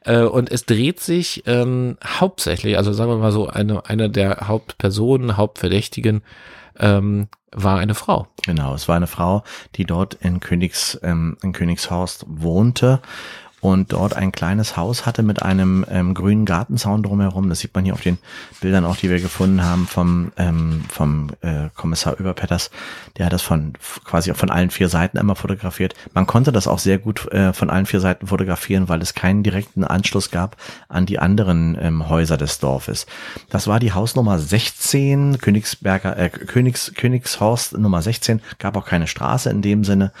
Äh, 0.00 0.22
und 0.22 0.50
es 0.50 0.66
dreht 0.66 0.98
sich 1.00 1.44
ähm, 1.46 1.96
hauptsächlich, 2.04 2.76
also 2.76 2.92
sagen 2.92 3.10
wir 3.10 3.18
mal 3.18 3.30
so, 3.30 3.46
eine, 3.48 3.86
eine 3.86 4.10
der 4.10 4.48
Hauptpersonen, 4.48 5.36
Hauptverdächtigen 5.36 6.22
ähm, 6.78 7.28
war 7.52 7.78
eine 7.78 7.94
Frau. 7.94 8.26
Genau, 8.44 8.74
es 8.74 8.88
war 8.88 8.96
eine 8.96 9.06
Frau, 9.06 9.44
die 9.76 9.84
dort 9.84 10.14
in 10.14 10.40
Königs, 10.40 10.98
ähm, 11.02 11.36
in 11.42 11.52
Königshorst 11.52 12.24
wohnte 12.28 13.00
und 13.64 13.94
dort 13.94 14.14
ein 14.14 14.30
kleines 14.30 14.76
Haus 14.76 15.06
hatte 15.06 15.22
mit 15.22 15.40
einem 15.40 15.86
ähm, 15.88 16.12
grünen 16.12 16.44
Gartenzaun 16.44 17.02
drumherum. 17.02 17.48
Das 17.48 17.60
sieht 17.60 17.74
man 17.74 17.82
hier 17.82 17.94
auf 17.94 18.02
den 18.02 18.18
Bildern 18.60 18.84
auch, 18.84 18.96
die 18.96 19.08
wir 19.08 19.20
gefunden 19.20 19.64
haben 19.64 19.86
vom, 19.86 20.32
ähm, 20.36 20.84
vom 20.90 21.30
äh, 21.40 21.70
Kommissar 21.74 22.20
Überpetters. 22.20 22.70
Der 23.16 23.24
hat 23.24 23.32
das 23.32 23.40
von 23.40 23.72
quasi 24.04 24.34
von 24.34 24.50
allen 24.50 24.68
vier 24.68 24.90
Seiten 24.90 25.16
einmal 25.16 25.36
fotografiert. 25.36 25.94
Man 26.12 26.26
konnte 26.26 26.52
das 26.52 26.68
auch 26.68 26.78
sehr 26.78 26.98
gut 26.98 27.32
äh, 27.32 27.54
von 27.54 27.70
allen 27.70 27.86
vier 27.86 28.00
Seiten 28.00 28.26
fotografieren, 28.26 28.90
weil 28.90 29.00
es 29.00 29.14
keinen 29.14 29.42
direkten 29.42 29.82
Anschluss 29.82 30.30
gab 30.30 30.58
an 30.90 31.06
die 31.06 31.18
anderen 31.18 31.78
ähm, 31.80 32.10
Häuser 32.10 32.36
des 32.36 32.58
Dorfes. 32.58 33.06
Das 33.48 33.66
war 33.66 33.80
die 33.80 33.92
Hausnummer 33.92 34.38
16, 34.38 35.38
Königsberger, 35.38 36.18
äh, 36.18 36.28
Königs, 36.28 36.92
Königshorst 36.94 37.78
Nummer 37.78 38.02
16, 38.02 38.42
gab 38.58 38.76
auch 38.76 38.84
keine 38.84 39.06
Straße 39.06 39.48
in 39.48 39.62
dem 39.62 39.84
Sinne. 39.84 40.12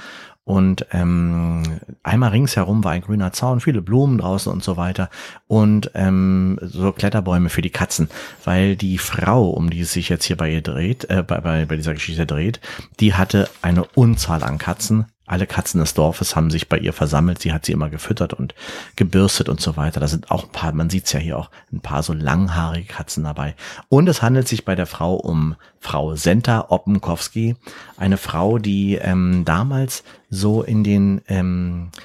Und 0.44 0.86
ähm, 0.92 1.62
einmal 2.02 2.30
ringsherum 2.30 2.84
war 2.84 2.92
ein 2.92 3.00
grüner 3.00 3.32
Zaun, 3.32 3.60
viele 3.60 3.80
Blumen 3.80 4.18
draußen 4.18 4.52
und 4.52 4.62
so 4.62 4.76
weiter. 4.76 5.08
Und 5.46 5.90
ähm, 5.94 6.58
so 6.60 6.92
Kletterbäume 6.92 7.48
für 7.48 7.62
die 7.62 7.70
Katzen, 7.70 8.10
weil 8.44 8.76
die 8.76 8.98
Frau, 8.98 9.48
um 9.48 9.70
die 9.70 9.80
es 9.80 9.92
sich 9.92 10.10
jetzt 10.10 10.24
hier 10.24 10.36
bei 10.36 10.50
ihr 10.52 10.60
dreht, 10.60 11.08
äh, 11.08 11.22
bei, 11.26 11.40
bei, 11.40 11.64
bei 11.64 11.76
dieser 11.76 11.94
Geschichte 11.94 12.26
dreht, 12.26 12.60
die 13.00 13.14
hatte 13.14 13.48
eine 13.62 13.84
Unzahl 13.84 14.42
an 14.42 14.58
Katzen. 14.58 15.06
Alle 15.26 15.46
Katzen 15.46 15.80
des 15.80 15.94
Dorfes 15.94 16.36
haben 16.36 16.50
sich 16.50 16.68
bei 16.68 16.78
ihr 16.78 16.92
versammelt. 16.92 17.40
Sie 17.40 17.52
hat 17.52 17.64
sie 17.64 17.72
immer 17.72 17.88
gefüttert 17.88 18.34
und 18.34 18.54
gebürstet 18.96 19.48
und 19.48 19.60
so 19.60 19.76
weiter. 19.76 20.00
Da 20.00 20.06
sind 20.06 20.30
auch 20.30 20.44
ein 20.44 20.50
paar, 20.50 20.72
man 20.72 20.90
sieht's 20.90 21.12
ja 21.12 21.20
hier 21.20 21.38
auch, 21.38 21.50
ein 21.72 21.80
paar 21.80 22.02
so 22.02 22.12
langhaarige 22.12 22.86
Katzen 22.86 23.24
dabei. 23.24 23.54
Und 23.88 24.08
es 24.08 24.20
handelt 24.20 24.48
sich 24.48 24.64
bei 24.64 24.74
der 24.74 24.86
Frau 24.86 25.14
um 25.14 25.56
Frau 25.80 26.14
Senta 26.14 26.66
Oppenkowski, 26.68 27.56
eine 27.96 28.18
Frau, 28.18 28.58
die 28.58 28.96
ähm, 28.96 29.44
damals 29.44 30.04
so 30.28 30.62
in 30.62 30.84
den 30.84 31.22
ähm, 31.28 31.90
äh, 31.94 32.00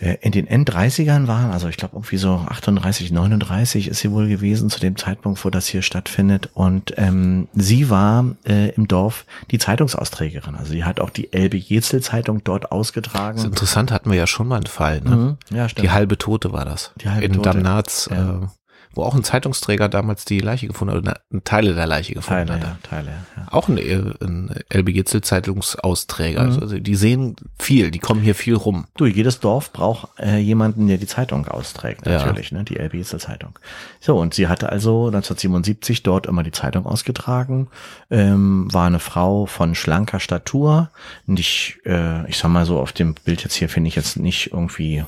in 0.00 0.32
den 0.32 0.46
End-30ern 0.48 1.28
waren, 1.28 1.50
also 1.52 1.68
ich 1.68 1.76
glaube 1.76 1.94
irgendwie 1.96 2.16
so 2.16 2.34
38, 2.48 3.12
39 3.12 3.88
ist 3.88 4.00
sie 4.00 4.10
wohl 4.10 4.28
gewesen 4.28 4.68
zu 4.68 4.80
dem 4.80 4.96
Zeitpunkt, 4.96 5.42
wo 5.44 5.50
das 5.50 5.66
hier 5.66 5.82
stattfindet. 5.82 6.50
Und 6.52 6.92
ähm, 6.96 7.48
sie 7.54 7.88
war 7.90 8.24
äh, 8.44 8.70
im 8.70 8.88
Dorf 8.88 9.24
die 9.50 9.58
Zeitungsausträgerin. 9.58 10.56
Also 10.56 10.72
sie 10.72 10.84
hat 10.84 11.00
auch 11.00 11.10
die 11.10 11.32
Elbe 11.32 11.56
Jetzel 11.56 12.02
Zeitung 12.02 12.42
dort 12.44 12.64
Das 12.64 12.68
ist 12.70 12.72
ausgetragen. 12.72 13.44
interessant, 13.44 13.92
hatten 13.92 14.10
wir 14.10 14.18
ja 14.18 14.26
schon 14.26 14.48
mal 14.48 14.56
einen 14.56 14.66
Fall. 14.66 15.00
Ne? 15.00 15.16
Mhm. 15.50 15.56
Ja, 15.56 15.68
stimmt. 15.68 15.84
Die 15.86 15.90
halbe 15.90 16.18
Tote 16.18 16.52
war 16.52 16.64
das. 16.64 16.92
Die 17.00 17.08
halbe 17.08 17.24
In 17.24 17.32
Tote. 17.34 17.50
Damnatz, 17.50 18.08
Ja. 18.10 18.42
äh, 18.42 18.46
wo 18.94 19.02
auch 19.02 19.14
ein 19.14 19.24
Zeitungsträger 19.24 19.88
damals 19.88 20.24
die 20.24 20.40
Leiche 20.40 20.66
gefunden 20.66 20.94
hat, 20.94 21.02
oder 21.02 21.42
Teile 21.44 21.74
der 21.74 21.86
Leiche 21.86 22.14
gefunden 22.14 22.46
Teile, 22.46 22.60
hatte. 22.60 22.78
ja, 22.82 22.88
Teile, 22.88 23.08
ja. 23.36 23.46
Auch 23.50 23.68
ein, 23.68 23.78
äh, 23.78 24.02
ein 24.22 24.54
LBGZ 24.72 25.24
Zeitungsausträger. 25.24 26.44
Mhm. 26.44 26.58
Also 26.60 26.78
die 26.78 26.94
sehen 26.94 27.36
viel, 27.58 27.90
die 27.90 27.98
kommen 27.98 28.20
hier 28.20 28.34
viel 28.34 28.54
rum. 28.54 28.86
Du, 28.96 29.06
jedes 29.06 29.40
Dorf 29.40 29.72
braucht 29.72 30.08
äh, 30.18 30.38
jemanden, 30.38 30.86
der 30.86 30.98
die 30.98 31.06
Zeitung 31.06 31.46
austrägt, 31.48 32.06
Ja. 32.06 32.18
natürlich, 32.18 32.52
ne? 32.52 32.64
Die 32.64 32.76
LB 32.78 32.94
Jetzel 32.94 33.20
Zeitung. 33.20 33.58
So, 34.00 34.16
und 34.18 34.34
sie 34.34 34.48
hatte 34.48 34.70
also 34.70 35.06
1977 35.06 36.02
dort 36.02 36.26
immer 36.26 36.42
die 36.42 36.52
Zeitung 36.52 36.86
ausgetragen, 36.86 37.68
ähm, 38.10 38.72
war 38.72 38.86
eine 38.86 39.00
Frau 39.00 39.46
von 39.46 39.74
schlanker 39.74 40.20
Statur, 40.20 40.90
nicht, 41.26 41.78
äh, 41.84 42.28
ich 42.28 42.38
sag 42.38 42.50
mal 42.50 42.66
so, 42.66 42.78
auf 42.78 42.92
dem 42.92 43.14
Bild 43.14 43.42
jetzt 43.42 43.54
hier 43.54 43.68
finde 43.68 43.88
ich 43.88 43.96
jetzt 43.96 44.16
nicht 44.16 44.52
irgendwie 44.52 45.04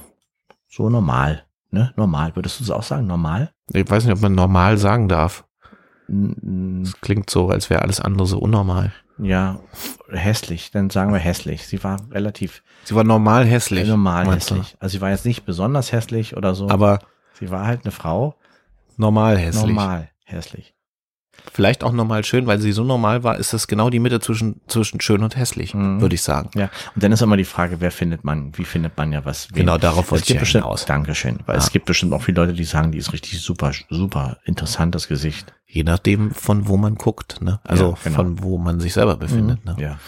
so 0.69 0.91
normal, 0.91 1.45
ne? 1.77 1.93
Normal, 1.97 2.35
würdest 2.35 2.59
du 2.61 2.65
es 2.65 2.71
auch 2.71 2.83
sagen, 2.83 3.07
normal? 3.07 3.51
Ich 3.73 3.89
weiß 3.89 4.05
nicht, 4.05 4.15
ob 4.15 4.21
man 4.23 4.35
normal 4.35 4.79
sagen 4.79 5.09
darf. 5.09 5.45
Das 6.09 7.01
klingt 7.01 7.31
so, 7.31 7.49
als 7.49 7.69
wäre 7.69 7.83
alles 7.83 8.01
andere 8.01 8.27
so 8.27 8.39
unnormal. 8.39 8.93
Ja, 9.19 9.59
hässlich, 10.11 10.71
dann 10.71 10.91
sagen 10.91 11.13
wir 11.13 11.19
hässlich. 11.19 11.67
Sie 11.67 11.83
war 11.83 11.99
relativ 12.13 12.63
Sie 12.85 12.95
war 12.95 13.03
normal 13.05 13.45
hässlich. 13.45 13.89
normal 13.89 14.27
meinst 14.27 14.51
du? 14.51 14.57
hässlich. 14.57 14.77
Also 14.79 14.93
sie 14.97 15.01
war 15.01 15.11
jetzt 15.11 15.25
nicht 15.25 15.45
besonders 15.47 15.91
hässlich 15.91 16.37
oder 16.37 16.55
so. 16.55 16.69
Aber 16.69 17.01
sie 17.35 17.51
war 17.51 17.67
halt 17.67 17.85
eine 17.85 17.93
Frau, 17.93 18.37
normal 18.97 19.37
hässlich. 19.39 19.67
normal 19.67 20.11
hässlich. 20.25 20.75
Vielleicht 21.53 21.83
auch 21.85 21.93
normal 21.93 22.25
schön, 22.25 22.47
weil 22.47 22.59
sie 22.61 22.73
so 22.73 22.85
normal 22.85 23.23
war, 23.23 23.39
ist 23.39 23.53
das 23.53 23.67
genau 23.67 23.89
die 23.91 23.99
Mitte 23.99 24.21
zwischen, 24.21 24.61
zwischen 24.69 25.01
schön 25.01 25.23
und 25.23 25.37
hässlich, 25.37 25.75
Mhm. 25.75 26.01
würde 26.01 26.15
ich 26.15 26.23
sagen. 26.23 26.51
Ja, 26.55 26.71
und 26.95 27.03
dann 27.03 27.13
ist 27.13 27.23
immer 27.23 27.37
die 27.37 27.45
Frage, 27.45 27.81
wer 27.81 27.91
findet 27.91 28.25
man, 28.25 28.57
wie 28.59 28.65
findet 28.65 28.97
man 28.97 29.13
ja 29.13 29.25
was? 29.25 29.49
wen? 29.51 29.57
Genau, 29.61 29.79
darauf 29.79 30.11
wollte 30.11 30.25
ich 30.25 30.31
ja 30.35 30.41
bestimmt, 30.41 30.65
hinaus. 30.65 30.85
Dankeschön, 30.87 31.39
weil 31.47 31.57
Ja. 31.57 31.63
es 31.63 31.71
gibt 31.73 31.87
bestimmt 31.87 32.13
auch 32.13 32.23
viele 32.23 32.41
Leute, 32.41 32.53
die 32.53 32.65
sagen, 32.65 32.93
die 32.93 32.99
ist 32.99 33.13
richtig 33.13 33.41
super, 33.41 33.73
super 33.91 34.39
interessantes 34.45 35.09
Gesicht. 35.09 35.53
Je 35.69 35.83
nachdem, 35.83 36.31
von 36.31 36.69
wo 36.69 36.77
man 36.77 36.95
guckt, 36.95 37.41
ne? 37.43 37.61
Also 37.65 37.91
Ja, 37.91 37.99
genau. 38.05 38.17
von 38.17 38.43
wo 38.43 38.57
man 38.59 38.79
sich 38.81 38.93
selber 38.95 39.17
befindet, 39.17 39.65
ne? 39.65 39.77
Ja. 39.79 39.99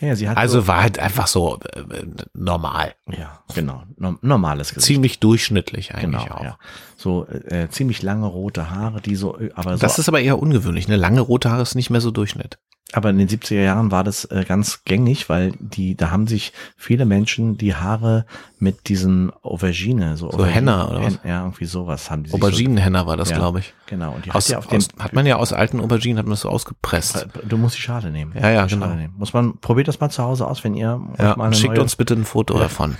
Ja, 0.00 0.14
sie 0.14 0.28
hat 0.28 0.36
Also 0.36 0.68
war 0.68 0.82
halt 0.82 1.00
einfach 1.00 1.26
so 1.26 1.58
äh, 1.74 1.80
äh, 1.80 2.06
normal. 2.32 2.94
so, 3.06 3.14
ja, 3.18 3.40
genau, 3.52 3.82
no, 3.96 4.16
normales 4.22 4.68
Gesicht. 4.72 4.86
Ziemlich 4.86 5.18
durchschnittlich 5.18 5.92
eigentlich 5.94 6.22
genau, 6.24 6.36
auch. 6.36 6.44
ja. 6.44 6.58
So 6.96 7.26
äh, 7.26 7.68
ziemlich 7.68 8.02
lange 8.02 8.26
rote 8.26 8.70
Haare, 8.70 9.00
die 9.00 9.16
so, 9.16 9.36
äh, 9.38 9.50
aber 9.54 9.76
so, 9.76 9.80
Das 9.80 9.98
ist 9.98 10.08
aber 10.08 10.20
eher 10.20 10.38
ungewöhnlich, 10.38 10.86
ne? 10.86 10.94
Lange 10.96 11.20
rote 11.20 11.50
Haare 11.50 11.62
ist 11.62 11.74
nicht 11.74 11.90
mehr 11.90 12.00
so 12.00 12.12
Durchschnitt. 12.12 12.58
Aber 12.94 13.10
in 13.10 13.18
den 13.18 13.28
70er 13.28 13.60
Jahren 13.62 13.90
war 13.90 14.02
das 14.02 14.24
äh, 14.26 14.44
ganz 14.48 14.82
gängig, 14.84 15.28
weil 15.28 15.52
die, 15.58 15.94
da 15.94 16.10
haben 16.10 16.26
sich 16.26 16.52
viele 16.76 17.04
Menschen 17.04 17.58
die 17.58 17.74
Haare 17.74 18.24
mit 18.58 18.88
diesem 18.88 19.30
Aubergine, 19.42 20.16
so, 20.16 20.30
Aubergine- 20.30 20.46
Henna 20.46 20.88
oder 20.88 21.02
was? 21.02 21.18
Ja, 21.22 21.42
irgendwie 21.42 21.66
sowas 21.66 22.10
haben 22.10 22.22
die 22.24 22.30
sich 22.30 22.34
Auberginenhenner 22.42 23.06
war 23.06 23.18
das, 23.18 23.28
Ja. 23.30 23.36
glaube 23.36 23.58
ich. 23.58 23.66
So, 23.66 23.72
genau. 23.94 24.12
Und 24.14 24.24
die 24.24 24.30
Aus, 24.30 24.46
hat 24.46 24.52
ja 24.52 24.58
auf 24.58 24.66
dem, 24.68 24.78
aus, 24.78 24.88
hat 24.98 25.12
man 25.12 25.26
ja 25.26 25.36
aus 25.36 25.52
alten 25.52 25.80
Auberginen 25.80 26.18
hat 26.18 26.24
man 26.24 26.32
das 26.32 26.40
so 26.40 26.48
ausgepresst. 26.48 27.26
Du 27.46 27.58
musst 27.58 27.76
die 27.76 27.82
Schale 27.82 28.10
nehmen. 28.10 28.32
Ja, 28.34 28.50
ja, 28.50 28.64
genau. 28.66 28.86
nehmen. 28.86 29.12
Muss 29.18 29.34
man, 29.34 29.58
probiert 29.58 29.88
das 29.88 30.00
mal 30.00 30.08
zu 30.08 30.22
Hause 30.22 30.46
aus, 30.46 30.64
wenn 30.64 30.74
ihr 30.74 30.98
Ja, 31.18 31.36
mal 31.36 31.52
schickt 31.52 31.74
neue, 31.74 31.82
uns 31.82 31.94
bitte 31.96 32.14
ein 32.14 32.24
Foto 32.24 32.58
davon. 32.58 32.96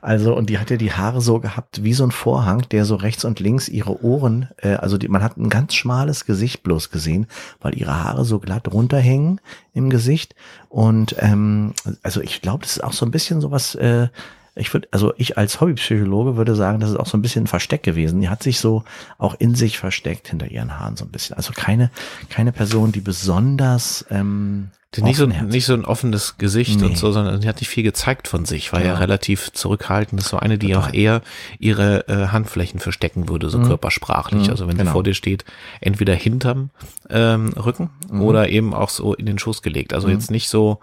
Also, 0.00 0.34
und 0.34 0.50
die 0.50 0.58
hat 0.58 0.70
ja 0.70 0.76
die 0.76 0.92
Haare 0.92 1.20
so 1.20 1.40
gehabt 1.40 1.82
wie 1.84 1.92
so 1.92 2.04
ein 2.04 2.10
Vorhang, 2.10 2.62
der 2.70 2.84
so 2.84 2.96
rechts 2.96 3.24
und 3.24 3.40
links 3.40 3.68
ihre 3.68 4.02
Ohren, 4.04 4.48
äh, 4.58 4.74
also 4.74 4.98
die, 4.98 5.08
man 5.08 5.22
hat 5.22 5.36
ein 5.36 5.48
ganz 5.48 5.74
schmales 5.74 6.24
Gesicht 6.24 6.62
bloß 6.62 6.90
gesehen, 6.90 7.26
weil 7.60 7.78
ihre 7.78 8.02
Haare 8.02 8.24
so 8.24 8.38
glatt 8.38 8.72
runterhängen 8.72 9.40
im 9.74 9.90
Gesicht. 9.90 10.34
Und 10.68 11.16
ähm, 11.18 11.74
also 12.02 12.20
ich 12.20 12.40
glaube, 12.40 12.62
das 12.62 12.76
ist 12.76 12.84
auch 12.84 12.92
so 12.92 13.06
ein 13.06 13.10
bisschen 13.10 13.40
sowas, 13.40 13.74
äh, 13.74 14.08
ich 14.54 14.72
würde, 14.72 14.88
also 14.90 15.14
ich 15.16 15.38
als 15.38 15.60
Hobbypsychologe 15.60 16.36
würde 16.36 16.54
sagen, 16.54 16.80
das 16.80 16.90
ist 16.90 16.96
auch 16.96 17.06
so 17.06 17.16
ein 17.16 17.22
bisschen 17.22 17.44
ein 17.44 17.48
Versteck 17.48 17.82
gewesen. 17.82 18.20
Die 18.20 18.28
hat 18.28 18.42
sich 18.42 18.60
so 18.60 18.84
auch 19.18 19.34
in 19.38 19.54
sich 19.54 19.78
versteckt 19.78 20.28
hinter 20.28 20.50
ihren 20.50 20.78
Haaren 20.78 20.96
so 20.96 21.04
ein 21.04 21.10
bisschen. 21.10 21.36
Also 21.36 21.52
keine, 21.54 21.90
keine 22.28 22.52
Person, 22.52 22.92
die 22.92 23.00
besonders 23.00 24.04
ähm, 24.10 24.70
nicht 25.00 25.16
so, 25.16 25.26
nicht 25.26 25.64
so 25.64 25.72
ein 25.72 25.86
offenes 25.86 26.36
Gesicht 26.36 26.80
nee. 26.80 26.86
und 26.86 26.98
so, 26.98 27.12
sondern 27.12 27.40
die 27.40 27.48
hat 27.48 27.60
nicht 27.60 27.70
viel 27.70 27.82
gezeigt 27.82 28.28
von 28.28 28.44
sich, 28.44 28.74
war 28.74 28.80
ja, 28.80 28.88
ja 28.88 28.94
relativ 28.96 29.50
zurückhaltend. 29.52 30.20
Das 30.20 30.34
war 30.34 30.42
eine, 30.42 30.58
die 30.58 30.72
Total. 30.72 30.90
auch 30.90 30.92
eher 30.92 31.22
ihre 31.58 32.06
äh, 32.08 32.26
Handflächen 32.26 32.78
verstecken 32.78 33.30
würde, 33.30 33.48
so 33.48 33.58
mhm. 33.58 33.68
körpersprachlich. 33.68 34.44
Mhm. 34.44 34.50
Also 34.50 34.68
wenn 34.68 34.76
genau. 34.76 34.90
sie 34.90 34.92
vor 34.92 35.02
dir 35.02 35.14
steht, 35.14 35.46
entweder 35.80 36.14
hinterm 36.14 36.68
ähm, 37.08 37.54
Rücken 37.54 37.88
mhm. 38.10 38.20
oder 38.20 38.50
eben 38.50 38.74
auch 38.74 38.90
so 38.90 39.14
in 39.14 39.24
den 39.24 39.38
Schoß 39.38 39.62
gelegt. 39.62 39.94
Also 39.94 40.08
mhm. 40.08 40.12
jetzt 40.12 40.30
nicht 40.30 40.50
so 40.50 40.78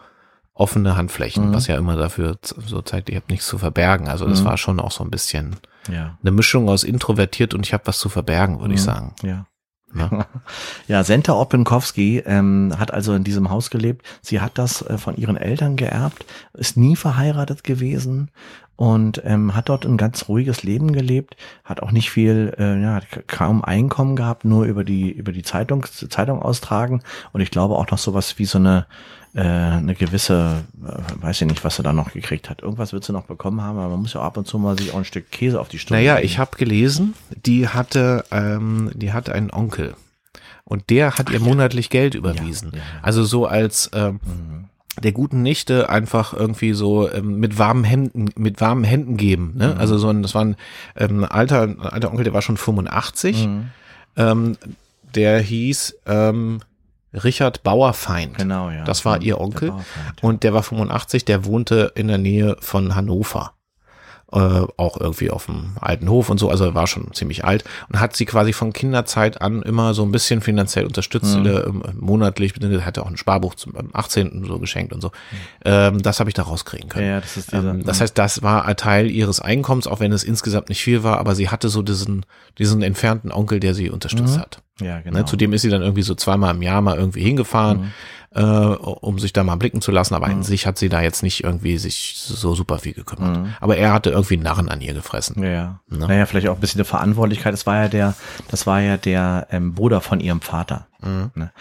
offene 0.60 0.98
Handflächen, 0.98 1.50
mhm. 1.50 1.54
was 1.54 1.68
ja 1.68 1.78
immer 1.78 1.96
dafür 1.96 2.38
so 2.42 2.82
zeigt, 2.82 3.10
ich 3.10 3.16
habe 3.16 3.26
nichts 3.30 3.48
zu 3.48 3.58
verbergen. 3.58 4.10
Also 4.10 4.28
das 4.28 4.42
mhm. 4.42 4.46
war 4.46 4.58
schon 4.58 4.80
auch 4.80 4.92
so 4.92 5.04
ein 5.04 5.10
bisschen 5.10 5.56
ja. 5.92 6.18
eine 6.22 6.32
Mischung 6.32 6.68
aus 6.68 6.84
introvertiert 6.84 7.54
und 7.54 7.66
ich 7.66 7.74
habe 7.74 7.88
was 7.88 8.00
zu 8.00 8.10
verbergen, 8.10 8.60
würde 8.60 8.70
mhm. 8.70 8.76
ich 8.76 8.82
sagen. 8.82 9.16
Ja. 9.24 9.46
Ja, 9.96 10.26
ja 10.88 11.04
Senta 11.04 11.34
Openkowski 11.34 12.20
ähm, 12.26 12.74
hat 12.78 12.94
also 12.94 13.14
in 13.14 13.24
diesem 13.24 13.50
Haus 13.50 13.70
gelebt. 13.70 14.06
Sie 14.22 14.42
hat 14.42 14.58
das 14.58 14.82
äh, 14.84 14.98
von 14.98 15.16
ihren 15.16 15.38
Eltern 15.38 15.78
geerbt, 15.78 16.26
ist 16.54 16.78
nie 16.78 16.96
verheiratet 16.96 17.64
gewesen 17.64 18.30
und 18.76 19.22
ähm, 19.26 19.56
hat 19.56 19.70
dort 19.70 19.86
ein 19.86 19.98
ganz 19.98 20.28
ruhiges 20.28 20.64
Leben 20.64 20.94
gelebt, 20.94 21.36
hat 21.64 21.82
auch 21.82 21.92
nicht 21.92 22.12
viel, 22.12 22.54
äh, 22.58 22.82
ja, 22.82 23.02
kaum 23.28 23.64
Einkommen 23.64 24.16
gehabt, 24.16 24.46
nur 24.46 24.66
über 24.66 24.84
die 24.84 25.10
über 25.12 25.32
die 25.32 25.44
Zeitung 25.44 25.86
Zeitung 25.86 26.42
austragen 26.42 27.02
und 27.32 27.42
ich 27.42 27.50
glaube 27.50 27.76
auch 27.76 27.90
noch 27.90 27.98
sowas 27.98 28.38
wie 28.38 28.46
so 28.46 28.58
eine 28.58 28.86
äh, 29.34 29.42
eine 29.42 29.96
gewisse, 29.96 30.64
äh, 30.84 31.24
weiß 31.24 31.42
ich 31.42 31.48
nicht, 31.48 31.64
was 31.64 31.80
er 31.80 31.84
da 31.84 31.94
noch 31.94 32.14
gekriegt 32.14 32.50
hat. 32.50 32.62
Irgendwas 32.62 32.94
wird 32.94 33.04
sie 33.04 33.14
noch 33.14 33.26
bekommen 33.26 33.62
haben, 33.62 33.78
aber 33.78 33.90
man 33.90 34.02
muss 34.02 34.14
ja 34.14 34.22
ab 34.22 34.38
und 34.38 34.48
zu 34.48 34.58
mal 34.58 34.78
sich 34.78 34.94
auch 34.94 34.98
ein 34.98 35.06
Stück 35.06 35.32
Käse 35.32 35.60
auf 35.60 35.70
die 35.70 35.80
Stunde. 35.80 36.02
Naja, 36.02 36.20
ich 36.20 36.40
habe 36.40 36.58
gelesen, 36.58 37.14
die 37.46 37.68
hatte, 37.68 38.26
ähm, 38.32 38.92
die 38.96 39.14
hatte 39.14 39.34
einen 39.34 39.52
Onkel 39.52 39.96
und 40.64 40.90
der 40.90 41.18
hat 41.18 41.28
Ach, 41.30 41.34
ihr 41.34 41.40
monatlich 41.40 41.90
Geld 41.90 42.16
überwiesen. 42.16 42.72
Ja, 42.74 42.78
ja. 42.80 42.84
Also 43.02 43.24
so 43.24 43.46
als 43.46 43.90
ähm, 43.94 44.20
mhm 44.24 44.70
der 45.04 45.12
guten 45.12 45.42
Nichte 45.42 45.90
einfach 45.90 46.34
irgendwie 46.34 46.74
so 46.74 47.10
ähm, 47.10 47.40
mit 47.40 47.58
warmen 47.58 47.84
Händen 47.84 48.30
mit 48.36 48.60
warmen 48.62 48.84
Händen 48.84 49.18
geben. 49.18 49.54
Ne? 49.56 49.74
Mhm. 49.74 49.80
Also 49.80 49.98
so 49.98 50.10
ein, 50.10 50.22
das 50.22 50.36
war 50.36 50.44
ein 50.44 50.56
ähm, 50.96 51.24
alter 51.24 51.76
alter 51.80 52.10
Onkel, 52.10 52.24
der 52.24 52.34
war 52.34 52.42
schon 52.42 52.58
85. 52.58 53.48
Mhm. 53.48 53.66
Ähm, 54.18 54.58
der 55.16 55.40
hieß 55.40 55.98
ähm, 56.06 56.60
Richard 57.14 57.64
Bauerfeind. 57.64 58.38
Genau, 58.38 58.70
ja. 58.70 58.84
Das 58.84 59.06
war 59.06 59.22
ihr 59.22 59.40
Onkel. 59.40 59.70
Der 59.70 60.24
und 60.24 60.44
der 60.44 60.54
war 60.54 60.64
85, 60.64 61.26
der 61.26 61.46
wohnte 61.46 61.92
in 61.96 62.08
der 62.08 62.18
Nähe 62.18 62.56
von 62.60 62.96
Hannover 62.96 63.54
äh, 64.32 64.38
auch 64.78 65.00
irgendwie 65.00 65.32
auf 65.32 65.48
dem 65.48 65.76
alten 65.80 66.10
Hof 66.10 66.30
und 66.30 66.38
so, 66.38 66.50
also 66.50 66.66
er 66.66 66.76
war 66.76 66.88
schon 66.88 67.12
ziemlich 67.14 67.46
alt 67.46 67.64
und 67.92 68.00
hat 68.00 68.16
sie 68.16 68.26
quasi 68.26 68.54
von 68.54 68.74
Kinderzeit 68.74 69.42
an 69.42 69.62
immer 69.64 69.94
so 69.94 70.04
ein 70.04 70.12
bisschen 70.12 70.42
finanziell 70.42 70.86
unterstützt, 70.86 71.38
mhm. 71.38 71.46
äh, 71.46 71.64
monatlich, 71.96 72.54
hatte 72.86 73.02
auch 73.02 73.08
ein 73.08 73.18
Sparbuch 73.18 73.56
zum 73.56 73.74
18. 73.94 74.46
so 74.46 74.60
geschenkt 74.60 74.94
und 74.94 75.02
so. 75.02 75.12
Ähm, 75.66 76.02
das 76.02 76.20
habe 76.20 76.30
ich 76.30 76.36
da 76.36 76.44
rauskriegen 76.44 76.90
können. 76.90 77.08
Ja, 77.08 77.22
das, 77.22 77.38
ist 77.38 77.52
dieser, 77.52 77.72
ähm, 77.72 77.84
das 77.84 78.02
heißt, 78.02 78.18
das 78.18 78.44
war 78.44 78.66
ein 78.66 78.78
Teil 78.78 79.10
ihres 79.10 79.40
Einkommens, 79.40 79.88
auch 79.88 80.00
wenn 80.00 80.12
es 80.12 80.24
insgesamt 80.24 80.70
nicht 80.70 80.84
viel 80.84 81.04
war, 81.04 81.18
aber 81.18 81.34
sie 81.34 81.50
hatte 81.50 81.70
so 81.70 81.82
diesen, 81.82 82.26
diesen 82.58 82.82
entfernten 82.84 83.32
Onkel, 83.32 83.60
der 83.60 83.74
sie 83.74 83.90
unterstützt 83.90 84.36
mhm. 84.36 84.42
hat. 84.42 84.62
Ja, 84.80 84.98
ne, 84.98 85.04
genau. 85.04 85.18
Ne, 85.20 85.26
zudem 85.26 85.54
ist 85.54 85.62
sie 85.62 85.70
dann 85.70 85.82
irgendwie 85.82 86.02
so 86.04 86.16
zweimal 86.16 86.56
im 86.56 86.62
Jahr 86.62 86.82
mal 86.82 86.98
irgendwie 86.98 87.24
hingefahren. 87.24 87.82
Mhm 87.82 87.92
äh, 88.36 88.42
um 88.42 89.18
sich 89.20 89.34
da 89.34 89.44
mal 89.44 89.56
blicken 89.56 89.82
zu 89.82 89.92
lassen, 89.92 90.14
aber 90.14 90.28
mhm. 90.28 90.34
in 90.34 90.44
sich 90.44 90.68
hat 90.68 90.78
sie 90.78 90.90
da 90.90 91.02
jetzt 91.02 91.24
nicht 91.24 91.44
irgendwie 91.44 91.78
sich 91.78 92.14
so 92.16 92.54
super 92.54 92.80
viel 92.80 92.94
gekümmert. 92.94 93.38
Mhm. 93.38 93.54
Aber 93.60 93.78
er 93.78 93.92
hatte 93.92 94.12
irgendwie 94.12 94.38
Narren 94.38 94.70
an 94.70 94.82
ihr 94.82 94.94
gefressen. 94.94 95.42
Ja. 95.42 95.80
Ne? 95.90 96.08
Naja, 96.08 96.26
vielleicht 96.26 96.48
auch 96.48 96.56
ein 96.56 96.62
bisschen 96.62 96.80
eine 96.80 96.86
Verantwortlichkeit. 96.86 97.54
Das 97.54 97.66
war 97.66 97.82
ja 97.82 97.88
der, 97.88 98.16
das 98.50 98.68
war 98.68 98.82
ja 98.82 98.98
der 98.98 99.48
ähm, 99.52 99.74
Bruder 99.74 100.02
von 100.02 100.20
ihrem 100.20 100.42
Vater. 100.42 100.88
Mhm. 101.02 101.32
Ne? 101.36 101.52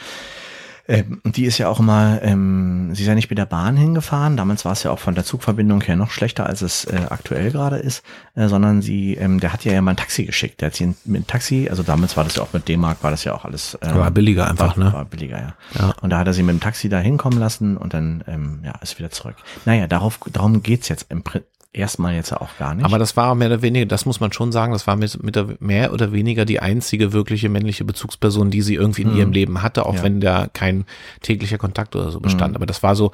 Ähm, 0.89 1.21
die 1.25 1.45
ist 1.45 1.59
ja 1.59 1.69
auch 1.69 1.81
immer, 1.81 2.23
ähm, 2.23 2.95
sie 2.95 3.03
ist 3.03 3.09
ja 3.09 3.15
nicht 3.15 3.29
mit 3.29 3.39
der 3.39 3.45
Bahn 3.45 3.77
hingefahren, 3.77 4.39
damals 4.39 4.65
war 4.65 4.73
es 4.73 4.83
ja 4.85 4.91
auch 4.91 4.99
von 4.99 5.15
der 5.15 5.23
Zugverbindung 5.25 5.83
her 5.83 5.97
noch 5.97 6.11
schlechter, 6.11 6.47
als 6.47 6.63
es 6.63 6.87
äh, 6.87 7.03
aktuell 7.11 7.51
gerade 7.51 7.77
ist, 7.77 8.03
äh, 8.35 8.49
sondern 8.49 8.81
sie, 8.81 9.15
ähm, 9.15 9.39
der 9.39 9.53
hat 9.53 9.67
ja 9.67 9.81
mal 9.83 9.91
ein 9.91 9.97
Taxi 9.99 10.25
geschickt, 10.25 10.63
der 10.63 10.69
hat 10.69 10.77
sie 10.77 10.95
mit 11.05 11.23
ein 11.23 11.27
Taxi, 11.27 11.69
also 11.69 11.83
damals 11.83 12.17
war 12.17 12.25
das 12.25 12.37
ja 12.37 12.43
auch 12.43 12.55
mit 12.55 12.69
D-Mark, 12.69 13.03
war 13.03 13.11
das 13.11 13.25
ja 13.25 13.35
auch 13.35 13.45
alles. 13.45 13.77
Ähm, 13.83 13.97
war 13.97 14.11
billiger 14.11 14.49
einfach, 14.49 14.79
war, 14.79 14.85
ne? 14.85 14.93
War 14.93 15.05
billiger, 15.05 15.39
ja. 15.39 15.55
ja. 15.79 15.95
Und 16.01 16.09
da 16.09 16.19
hat 16.19 16.27
er 16.27 16.33
sie 16.33 16.43
mit 16.43 16.55
dem 16.55 16.61
Taxi 16.61 16.89
da 16.89 16.99
hinkommen 16.99 17.39
lassen 17.39 17.77
und 17.77 17.93
dann, 17.93 18.25
ähm, 18.27 18.61
ja, 18.65 18.73
ist 18.81 18.99
wieder 18.99 19.11
zurück. 19.11 19.37
Naja, 19.67 19.87
darauf, 19.89 20.19
darum 20.33 20.63
geht's 20.63 20.89
jetzt 20.89 21.07
im 21.11 21.23
Prinzip 21.23 21.49
erstmal 21.79 22.15
jetzt 22.15 22.33
auch 22.33 22.57
gar 22.59 22.75
nicht. 22.75 22.85
Aber 22.85 22.99
das 22.99 23.17
war 23.17 23.35
mehr 23.35 23.49
oder 23.49 23.63
weniger, 23.63 23.87
das 23.87 24.07
muss 24.07 24.21
man 24.21 24.33
schon 24.33 24.53
sagen, 24.53 24.73
das 24.73 24.87
war 24.87 24.97
mit, 24.97 25.23
mit 25.23 25.37
der, 25.37 25.57
mehr 25.61 25.93
oder 25.93 26.13
weniger 26.13 26.45
die 26.45 26.61
einzige 26.61 27.13
wirkliche 27.13 27.49
männliche 27.49 27.85
Bezugsperson, 27.85 28.51
die 28.51 28.63
sie 28.63 28.75
irgendwie 28.75 29.03
in 29.03 29.13
mhm. 29.13 29.17
ihrem 29.17 29.33
Leben 29.33 29.63
hatte, 29.63 29.87
auch 29.87 29.97
ja. 29.97 30.03
wenn 30.03 30.21
da 30.21 30.49
kein 30.53 30.85
täglicher 31.23 31.59
Kontakt 31.59 31.97
oder 31.97 32.11
so 32.11 32.21
bestand. 32.21 32.53
Mhm. 32.53 32.57
Aber 32.57 32.67
das 32.67 32.83
war 32.83 32.95
so 32.95 33.13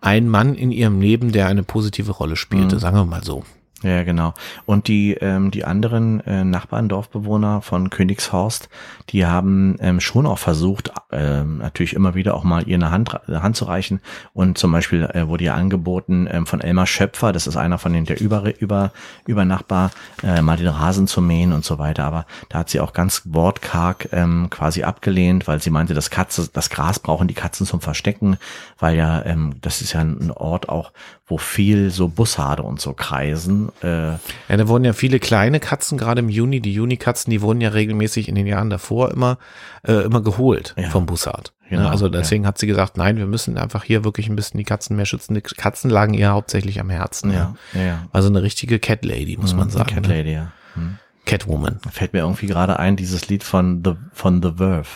ein 0.00 0.28
Mann 0.28 0.54
in 0.54 0.72
ihrem 0.72 1.00
Leben, 1.00 1.32
der 1.32 1.46
eine 1.46 1.62
positive 1.62 2.12
Rolle 2.12 2.36
spielte, 2.36 2.76
mhm. 2.76 2.80
sagen 2.80 2.96
wir 2.96 3.04
mal 3.04 3.24
so. 3.24 3.44
Ja, 3.82 4.04
genau. 4.04 4.32
Und 4.64 4.86
die, 4.86 5.14
ähm, 5.14 5.50
die 5.50 5.64
anderen 5.64 6.20
äh, 6.20 6.44
Nachbarn, 6.44 6.88
Dorfbewohner 6.88 7.62
von 7.62 7.90
Königshorst, 7.90 8.68
die 9.10 9.26
haben 9.26 9.76
ähm, 9.80 9.98
schon 9.98 10.26
auch 10.26 10.38
versucht, 10.38 10.92
ähm, 11.10 11.58
natürlich 11.58 11.94
immer 11.94 12.14
wieder 12.14 12.34
auch 12.34 12.44
mal 12.44 12.68
ihr 12.68 12.76
eine 12.76 12.92
Hand, 12.92 13.12
Hand 13.28 13.56
zu 13.56 13.64
reichen. 13.64 14.00
Und 14.34 14.56
zum 14.56 14.70
Beispiel 14.70 15.04
äh, 15.12 15.26
wurde 15.26 15.44
ja 15.44 15.54
angeboten 15.54 16.28
ähm, 16.30 16.46
von 16.46 16.60
Elmar 16.60 16.86
Schöpfer, 16.86 17.32
das 17.32 17.48
ist 17.48 17.56
einer 17.56 17.78
von 17.78 17.92
den 17.92 18.04
der 18.04 18.20
über, 18.20 18.60
über, 18.60 18.92
über 19.26 19.44
Nachbar, 19.44 19.90
äh, 20.22 20.42
mal 20.42 20.56
den 20.56 20.68
Rasen 20.68 21.08
zu 21.08 21.20
mähen 21.20 21.52
und 21.52 21.64
so 21.64 21.80
weiter. 21.80 22.04
Aber 22.04 22.26
da 22.50 22.60
hat 22.60 22.70
sie 22.70 22.78
auch 22.78 22.92
ganz 22.92 23.22
wortkarg 23.24 24.10
ähm, 24.12 24.46
quasi 24.48 24.84
abgelehnt, 24.84 25.48
weil 25.48 25.60
sie 25.60 25.70
meinte, 25.70 25.94
das 25.94 26.10
Katze, 26.10 26.48
das 26.52 26.70
Gras 26.70 27.00
brauchen 27.00 27.26
die 27.26 27.34
Katzen 27.34 27.66
zum 27.66 27.80
Verstecken, 27.80 28.36
weil 28.78 28.96
ja, 28.96 29.24
ähm, 29.24 29.54
das 29.60 29.80
ist 29.80 29.92
ja 29.92 30.00
ein 30.00 30.30
Ort 30.30 30.68
auch, 30.68 30.92
wo 31.32 31.38
viel 31.38 31.90
so 31.90 32.08
Bussarde 32.08 32.62
und 32.62 32.78
so 32.78 32.92
kreisen. 32.92 33.70
Äh, 33.82 34.12
ja, 34.12 34.18
da 34.48 34.68
wurden 34.68 34.84
ja 34.84 34.92
viele 34.92 35.18
kleine 35.18 35.60
Katzen, 35.60 35.96
gerade 35.96 36.20
im 36.20 36.28
Juni, 36.28 36.60
die 36.60 36.74
Juni-Katzen, 36.74 37.30
die 37.30 37.40
wurden 37.40 37.62
ja 37.62 37.70
regelmäßig 37.70 38.28
in 38.28 38.34
den 38.34 38.46
Jahren 38.46 38.68
davor 38.68 39.10
immer, 39.10 39.38
äh, 39.82 40.04
immer 40.04 40.20
geholt 40.20 40.74
ja. 40.76 40.90
vom 40.90 41.06
Bussard. 41.06 41.54
Ne? 41.62 41.78
Genau, 41.78 41.88
also 41.88 42.10
deswegen 42.10 42.44
ja. 42.44 42.48
hat 42.48 42.58
sie 42.58 42.66
gesagt, 42.66 42.98
nein, 42.98 43.16
wir 43.16 43.24
müssen 43.24 43.56
einfach 43.56 43.82
hier 43.82 44.04
wirklich 44.04 44.28
ein 44.28 44.36
bisschen 44.36 44.58
die 44.58 44.64
Katzen 44.64 44.94
mehr 44.94 45.06
schützen. 45.06 45.34
Die 45.34 45.40
Katzen 45.40 45.90
lagen 45.90 46.12
ihr 46.12 46.30
hauptsächlich 46.32 46.78
am 46.80 46.90
Herzen. 46.90 47.32
Ja, 47.32 47.54
ja. 47.72 48.06
Also 48.12 48.28
eine 48.28 48.42
richtige 48.42 48.78
Cat 48.78 49.02
Lady, 49.06 49.38
muss 49.38 49.54
mhm, 49.54 49.60
man 49.60 49.70
sagen. 49.70 49.88
Cat 49.88 50.02
ne? 50.06 50.16
Lady, 50.18 50.32
ja. 50.32 50.52
Mhm. 50.74 50.98
Catwoman. 51.24 51.80
Fällt 51.90 52.12
mir 52.12 52.20
irgendwie 52.20 52.46
gerade 52.46 52.78
ein, 52.78 52.96
dieses 52.96 53.28
Lied 53.30 53.42
von 53.42 53.82
The, 53.82 53.94
von 54.12 54.42
The 54.42 54.52
Verve. 54.56 54.88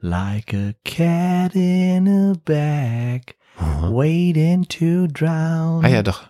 Like 0.00 0.54
a 0.54 0.72
cat 0.84 1.54
in 1.54 2.08
a 2.08 2.32
bag. 2.42 3.34
Mhm. 3.60 3.94
Waiting 3.94 4.68
to 4.68 5.06
drown. 5.12 5.84
Ah 5.84 5.88
ja, 5.88 6.02
doch. 6.02 6.28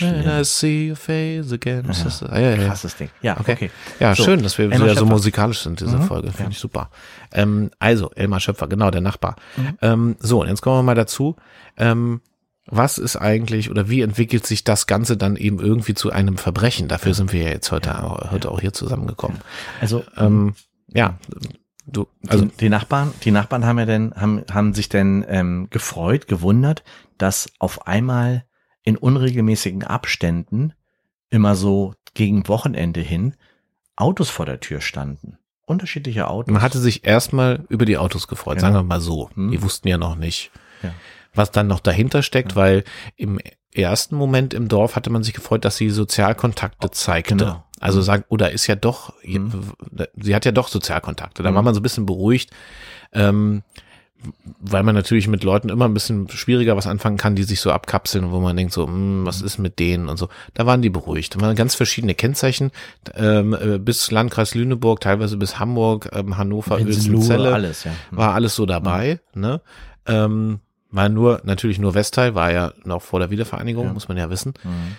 When 0.00 0.26
I 0.26 0.44
see 0.44 0.88
your 0.90 0.96
face 0.96 1.52
again. 1.52 1.84
Ja, 1.84 2.04
das, 2.04 2.22
ah, 2.22 2.38
ja, 2.38 2.50
ja. 2.50 2.66
Krasses 2.66 2.96
Ding. 2.96 3.10
Ja, 3.20 3.38
okay. 3.38 3.52
okay. 3.52 3.70
Ja, 3.98 4.14
so, 4.14 4.24
schön, 4.24 4.42
dass 4.42 4.56
wir 4.56 4.70
Elmar 4.70 4.88
wieder 4.88 4.96
so 4.96 5.06
musikalisch 5.06 5.60
sind, 5.60 5.80
diese 5.80 5.98
mhm. 5.98 6.02
Folge. 6.02 6.28
Finde 6.28 6.44
ja. 6.44 6.50
ich 6.50 6.58
super. 6.58 6.90
Ähm, 7.32 7.70
also, 7.78 8.10
Elmar 8.14 8.40
Schöpfer, 8.40 8.68
genau, 8.68 8.90
der 8.90 9.00
Nachbar. 9.00 9.36
Mhm. 9.56 9.78
Ähm, 9.82 10.16
so, 10.20 10.42
und 10.42 10.48
jetzt 10.48 10.62
kommen 10.62 10.78
wir 10.78 10.82
mal 10.82 10.94
dazu. 10.94 11.36
Ähm, 11.76 12.20
was 12.66 12.96
ist 12.96 13.16
eigentlich 13.16 13.70
oder 13.70 13.88
wie 13.88 14.02
entwickelt 14.02 14.46
sich 14.46 14.62
das 14.62 14.86
Ganze 14.86 15.16
dann 15.16 15.34
eben 15.34 15.58
irgendwie 15.58 15.94
zu 15.94 16.10
einem 16.10 16.38
Verbrechen? 16.38 16.86
Dafür 16.86 17.12
sind 17.12 17.32
wir 17.32 17.42
ja 17.42 17.48
jetzt 17.50 17.72
heute, 17.72 17.92
heute 18.30 18.50
auch 18.50 18.60
hier 18.60 18.72
zusammengekommen. 18.72 19.38
Also, 19.80 20.04
ähm, 20.16 20.54
ja, 20.94 21.18
Du, 21.84 22.06
also 22.28 22.44
die, 22.44 22.56
die, 22.58 22.68
Nachbarn, 22.68 23.12
die 23.24 23.32
Nachbarn 23.32 23.66
haben 23.66 23.78
ja 23.78 23.86
denn, 23.86 24.14
haben, 24.14 24.44
haben 24.50 24.74
sich 24.74 24.88
denn 24.88 25.24
ähm, 25.28 25.68
gefreut, 25.70 26.28
gewundert, 26.28 26.84
dass 27.18 27.50
auf 27.58 27.86
einmal 27.86 28.44
in 28.84 28.96
unregelmäßigen 28.96 29.84
Abständen 29.84 30.74
immer 31.30 31.54
so 31.54 31.94
gegen 32.14 32.46
Wochenende 32.48 33.00
hin 33.00 33.34
Autos 33.96 34.30
vor 34.30 34.46
der 34.46 34.60
Tür 34.60 34.80
standen. 34.80 35.38
Unterschiedliche 35.66 36.28
Autos. 36.28 36.52
Man 36.52 36.62
hatte 36.62 36.78
sich 36.78 37.04
erstmal 37.04 37.64
über 37.68 37.84
die 37.84 37.98
Autos 37.98 38.28
gefreut, 38.28 38.56
genau. 38.56 38.68
sagen 38.68 38.74
wir 38.76 38.88
mal 38.88 39.00
so. 39.00 39.30
Hm. 39.34 39.50
Die 39.50 39.62
wussten 39.62 39.88
ja 39.88 39.98
noch 39.98 40.16
nicht, 40.16 40.50
ja. 40.82 40.92
was 41.34 41.50
dann 41.50 41.66
noch 41.66 41.80
dahinter 41.80 42.22
steckt, 42.22 42.52
ja. 42.52 42.56
weil 42.56 42.84
im 43.16 43.40
ersten 43.72 44.16
Moment 44.16 44.54
im 44.54 44.68
Dorf 44.68 44.96
hatte 44.96 45.10
man 45.10 45.22
sich 45.22 45.34
gefreut, 45.34 45.64
dass 45.64 45.76
sie 45.76 45.90
Sozialkontakte 45.90 46.90
zeigte. 46.90 47.36
Genau. 47.36 47.64
Also 47.82 47.98
mhm. 47.98 48.04
sagen, 48.04 48.24
oder 48.28 48.52
ist 48.52 48.66
ja 48.66 48.76
doch, 48.76 49.12
mhm. 49.24 49.50
sie 50.16 50.34
hat 50.34 50.44
ja 50.44 50.52
doch 50.52 50.68
Sozialkontakte. 50.68 51.42
Da 51.42 51.50
mhm. 51.50 51.54
war 51.56 51.62
man 51.62 51.74
so 51.74 51.80
ein 51.80 51.82
bisschen 51.82 52.06
beruhigt. 52.06 52.50
Ähm, 53.12 53.62
weil 54.60 54.84
man 54.84 54.94
natürlich 54.94 55.26
mit 55.26 55.42
Leuten 55.42 55.68
immer 55.68 55.86
ein 55.86 55.94
bisschen 55.94 56.28
schwieriger 56.28 56.76
was 56.76 56.86
anfangen 56.86 57.16
kann, 57.16 57.34
die 57.34 57.42
sich 57.42 57.60
so 57.60 57.72
abkapseln, 57.72 58.30
wo 58.30 58.38
man 58.38 58.56
denkt 58.56 58.72
so, 58.72 58.86
hm, 58.86 59.26
was 59.26 59.42
ist 59.42 59.58
mit 59.58 59.80
denen 59.80 60.08
und 60.08 60.16
so. 60.16 60.28
Da 60.54 60.64
waren 60.64 60.80
die 60.80 60.90
beruhigt. 60.90 61.34
Da 61.34 61.40
waren 61.40 61.56
ganz 61.56 61.74
verschiedene 61.74 62.14
Kennzeichen 62.14 62.70
ähm, 63.14 63.52
äh, 63.54 63.78
bis 63.78 64.12
Landkreis 64.12 64.54
Lüneburg, 64.54 65.00
teilweise 65.00 65.36
bis 65.36 65.58
Hamburg, 65.58 66.10
ähm, 66.12 66.38
Hannover, 66.38 66.76
Uelzen, 66.76 67.16
alles, 67.42 67.84
ja. 67.84 67.90
Mhm. 68.10 68.16
war 68.16 68.34
alles 68.34 68.54
so 68.54 68.64
dabei. 68.64 69.18
Mhm. 69.34 69.40
Ne? 69.40 69.60
Ähm, 70.06 70.60
war 70.92 71.08
nur 71.08 71.40
natürlich 71.44 71.78
nur 71.78 71.94
Westteil, 71.94 72.34
war 72.34 72.52
ja 72.52 72.72
noch 72.84 73.02
vor 73.02 73.18
der 73.18 73.30
Wiedervereinigung, 73.30 73.86
ja. 73.86 73.92
muss 73.92 74.08
man 74.08 74.16
ja 74.16 74.30
wissen. 74.30 74.54
Mhm. 74.62 74.96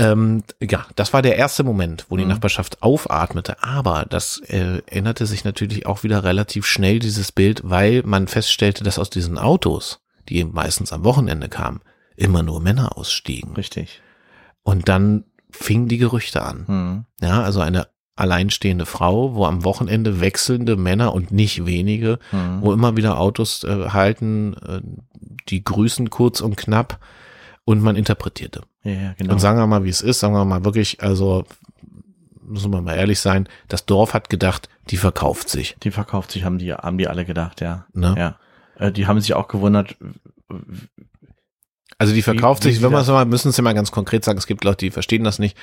Ähm, 0.00 0.42
ja, 0.62 0.86
das 0.96 1.12
war 1.12 1.20
der 1.20 1.36
erste 1.36 1.62
Moment, 1.62 2.06
wo 2.08 2.16
die 2.16 2.24
mhm. 2.24 2.30
Nachbarschaft 2.30 2.82
aufatmete. 2.82 3.62
Aber 3.62 4.06
das 4.08 4.38
äh, 4.38 4.80
änderte 4.86 5.26
sich 5.26 5.44
natürlich 5.44 5.86
auch 5.86 6.02
wieder 6.02 6.24
relativ 6.24 6.66
schnell, 6.66 6.98
dieses 6.98 7.32
Bild, 7.32 7.60
weil 7.64 8.02
man 8.04 8.26
feststellte, 8.26 8.82
dass 8.82 8.98
aus 8.98 9.10
diesen 9.10 9.36
Autos, 9.36 10.00
die 10.28 10.44
meistens 10.44 10.92
am 10.92 11.04
Wochenende 11.04 11.48
kamen, 11.48 11.80
immer 12.16 12.42
nur 12.42 12.60
Männer 12.60 12.96
ausstiegen. 12.96 13.54
Richtig. 13.54 14.00
Und 14.62 14.88
dann 14.88 15.24
fingen 15.50 15.88
die 15.88 15.98
Gerüchte 15.98 16.42
an. 16.42 16.64
Mhm. 16.66 17.04
Ja, 17.20 17.42
also 17.42 17.60
eine 17.60 17.88
alleinstehende 18.16 18.86
Frau, 18.86 19.34
wo 19.34 19.46
am 19.46 19.64
Wochenende 19.64 20.20
wechselnde 20.20 20.76
Männer 20.76 21.14
und 21.14 21.30
nicht 21.30 21.66
wenige, 21.66 22.18
mhm. 22.32 22.58
wo 22.60 22.72
immer 22.72 22.96
wieder 22.96 23.18
Autos 23.18 23.64
äh, 23.64 23.90
halten, 23.90 24.54
äh, 24.54 24.80
die 25.48 25.64
grüßen 25.64 26.10
kurz 26.10 26.40
und 26.40 26.56
knapp 26.56 27.00
und 27.64 27.82
man 27.82 27.96
interpretierte. 27.96 28.62
Ja, 28.82 29.14
genau. 29.16 29.34
Und 29.34 29.38
sagen 29.38 29.58
wir 29.58 29.66
mal, 29.66 29.84
wie 29.84 29.90
es 29.90 30.00
ist, 30.00 30.20
sagen 30.20 30.34
wir 30.34 30.44
mal 30.44 30.64
wirklich, 30.64 31.02
also 31.02 31.44
müssen 32.42 32.72
wir 32.72 32.80
mal 32.80 32.96
ehrlich 32.96 33.20
sein, 33.20 33.48
das 33.68 33.86
Dorf 33.86 34.14
hat 34.14 34.28
gedacht, 34.28 34.68
die 34.90 34.96
verkauft 34.96 35.48
sich. 35.48 35.76
Die 35.82 35.90
verkauft 35.90 36.32
sich, 36.32 36.44
haben 36.44 36.58
die, 36.58 36.72
haben 36.72 36.98
die 36.98 37.08
alle 37.08 37.24
gedacht, 37.24 37.60
ja. 37.60 37.86
Ne? 37.92 38.14
Ja. 38.18 38.38
Äh, 38.86 38.92
die 38.92 39.06
haben 39.06 39.20
sich 39.20 39.34
auch 39.34 39.48
gewundert. 39.48 39.96
Also 41.98 42.14
die 42.14 42.22
verkauft 42.22 42.64
wie, 42.64 42.68
wie 42.68 42.72
sich, 42.72 42.82
wenn 42.82 42.92
wir 42.92 43.00
es 43.00 43.08
mal, 43.08 43.24
müssen 43.24 43.50
es 43.50 43.56
ja 43.56 43.62
mal 43.62 43.74
ganz 43.74 43.92
konkret 43.92 44.24
sagen, 44.24 44.38
es 44.38 44.46
gibt 44.46 44.64
Leute, 44.64 44.86
die 44.86 44.90
verstehen 44.90 45.22
das 45.22 45.38
nicht. 45.38 45.56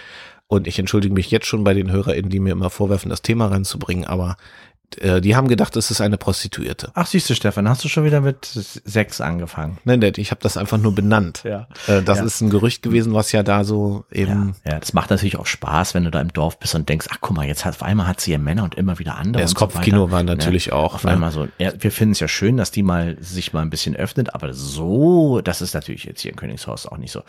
Und 0.48 0.68
ich 0.68 0.80
entschuldige 0.80 1.14
mich 1.14 1.30
jetzt 1.30 1.46
schon 1.46 1.64
bei 1.64 1.74
den 1.74 1.92
HörerInnen, 1.92 2.30
die 2.30 2.40
mir 2.40 2.52
immer 2.52 2.70
vorwerfen, 2.70 3.10
das 3.10 3.22
Thema 3.22 3.48
reinzubringen, 3.48 4.06
aber 4.06 4.38
äh, 5.00 5.22
die 5.22 5.36
haben 5.36 5.48
gedacht, 5.48 5.76
es 5.76 5.92
ist 5.92 6.02
eine 6.02 6.18
Prostituierte. 6.18 6.92
Ach, 6.94 7.06
siehst 7.06 7.30
du, 7.30 7.36
Stefan, 7.36 7.68
hast 7.68 7.84
du 7.84 7.90
schon 7.90 8.06
wieder 8.06 8.22
mit 8.22 8.46
sechs 8.46 9.22
angefangen? 9.22 9.78
Nein, 9.84 10.02
Dad, 10.02 10.18
ich 10.18 10.32
habe 10.32 10.42
das 10.42 10.58
einfach 10.58 10.78
nur 10.78 10.96
benannt. 10.96 11.42
Ja. 11.44 11.68
Äh, 11.88 12.02
das 12.02 12.20
ja. 12.20 12.24
ist 12.26 12.42
ein 12.42 12.50
Gerücht 12.50 12.82
gewesen, 12.84 13.14
was 13.14 13.32
ja 13.32 13.44
da 13.44 13.64
so 13.64 14.06
eben. 14.12 14.56
Ja, 14.66 14.74
ja, 14.74 14.80
das 14.80 14.94
macht 14.94 15.10
natürlich 15.10 15.38
auch 15.38 15.46
Spaß, 15.46 15.94
wenn 15.94 16.04
du 16.04 16.12
da 16.12 16.22
im 16.22 16.34
Dorf 16.34 16.60
bist 16.60 16.74
und 16.76 16.88
denkst, 16.90 17.08
ach 17.12 17.18
guck 17.22 17.36
mal, 17.36 17.46
jetzt 17.46 17.66
hat 17.66 17.76
auf 17.76 17.84
einmal 17.84 18.08
hat 18.08 18.22
sie 18.22 18.32
ja 18.32 18.38
Männer 18.38 18.64
und 18.64 18.76
immer 18.76 18.98
wieder 19.00 19.18
andere. 19.18 19.44
Das 19.44 19.56
Kopfkino 19.56 20.08
so 20.08 20.12
war 20.12 20.24
natürlich 20.24 20.68
ja, 20.68 20.74
auch. 20.74 20.96
Auf 20.96 21.04
ne? 21.04 21.12
einmal 21.12 21.32
so. 21.32 21.48
Ja, 21.58 21.72
wir 21.78 21.92
finden 21.92 22.14
es 22.14 22.20
ja 22.20 22.28
schön, 22.28 22.58
dass 22.58 22.72
die 22.72 22.84
mal 22.84 23.18
sich 23.20 23.54
mal 23.54 23.62
ein 23.62 23.70
bisschen 23.70 23.96
öffnet, 23.96 24.34
aber 24.34 24.54
so, 24.54 25.42
das 25.42 25.62
ist 25.62 25.74
natürlich 25.74 26.06
jetzt 26.06 26.22
hier 26.22 26.32
in 26.32 26.38
Königshaus 26.38 26.86
auch 26.86 26.98
nicht 26.98 27.12
so. 27.12 27.24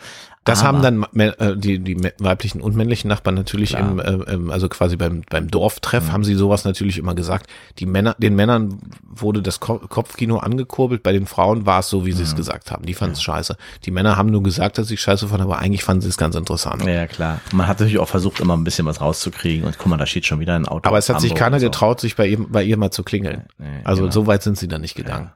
Das 0.45 0.63
aber, 0.63 0.79
haben 0.79 1.05
dann 1.11 1.19
äh, 1.19 1.57
die, 1.57 1.79
die 1.79 1.97
weiblichen 2.19 2.61
und 2.61 2.75
männlichen 2.75 3.09
Nachbarn 3.09 3.35
natürlich 3.35 3.73
im, 3.73 3.99
äh, 3.99 4.51
also 4.51 4.69
quasi 4.69 4.95
beim, 4.95 5.23
beim 5.29 5.49
Dorftreff 5.49 6.07
mhm. 6.07 6.11
haben 6.13 6.23
sie 6.23 6.35
sowas 6.35 6.65
natürlich 6.65 6.97
immer 6.97 7.13
gesagt. 7.13 7.48
Die 7.79 7.85
Männer, 7.85 8.15
den 8.17 8.35
Männern 8.35 8.79
wurde 9.07 9.41
das 9.41 9.59
Kopfkino 9.59 10.37
angekurbelt, 10.37 11.03
bei 11.03 11.11
den 11.11 11.25
Frauen 11.25 11.65
war 11.65 11.79
es 11.79 11.89
so, 11.89 12.05
wie 12.05 12.11
sie 12.11 12.23
es 12.23 12.33
mhm. 12.33 12.37
gesagt 12.37 12.71
haben. 12.71 12.85
Die 12.85 12.93
fanden 12.93 13.13
es 13.13 13.19
ja. 13.19 13.33
scheiße. 13.33 13.57
Die 13.85 13.91
Männer 13.91 14.17
haben 14.17 14.29
nur 14.29 14.43
gesagt, 14.43 14.77
dass 14.77 14.87
sie 14.87 14.97
scheiße 14.97 15.27
fanden, 15.27 15.43
aber 15.43 15.59
eigentlich 15.59 15.83
fanden 15.83 16.01
sie 16.01 16.09
es 16.09 16.17
ganz 16.17 16.35
interessant. 16.35 16.85
Ja, 16.85 17.07
klar. 17.07 17.41
Man 17.53 17.67
hat 17.67 17.79
natürlich 17.79 17.99
auch 17.99 18.07
versucht, 18.07 18.39
immer 18.39 18.55
ein 18.55 18.63
bisschen 18.63 18.85
was 18.85 19.01
rauszukriegen 19.01 19.65
und 19.65 19.77
guck 19.77 19.87
mal, 19.87 19.97
da 19.97 20.05
steht 20.05 20.25
schon 20.25 20.39
wieder 20.39 20.55
ein 20.55 20.67
Auto. 20.67 20.87
Aber 20.87 20.97
es 20.97 21.09
hat 21.09 21.21
sich 21.21 21.35
keiner 21.35 21.59
so. 21.59 21.67
getraut, 21.67 21.99
sich 21.99 22.15
bei 22.15 22.27
ihr, 22.27 22.39
bei 22.39 22.63
ihr 22.63 22.77
mal 22.77 22.91
zu 22.91 23.03
klingeln. 23.03 23.43
Ja, 23.59 23.65
also 23.83 24.03
genau. 24.03 24.11
so 24.11 24.27
weit 24.27 24.43
sind 24.43 24.57
sie 24.57 24.67
da 24.67 24.77
nicht 24.77 24.95
gegangen. 24.95 25.31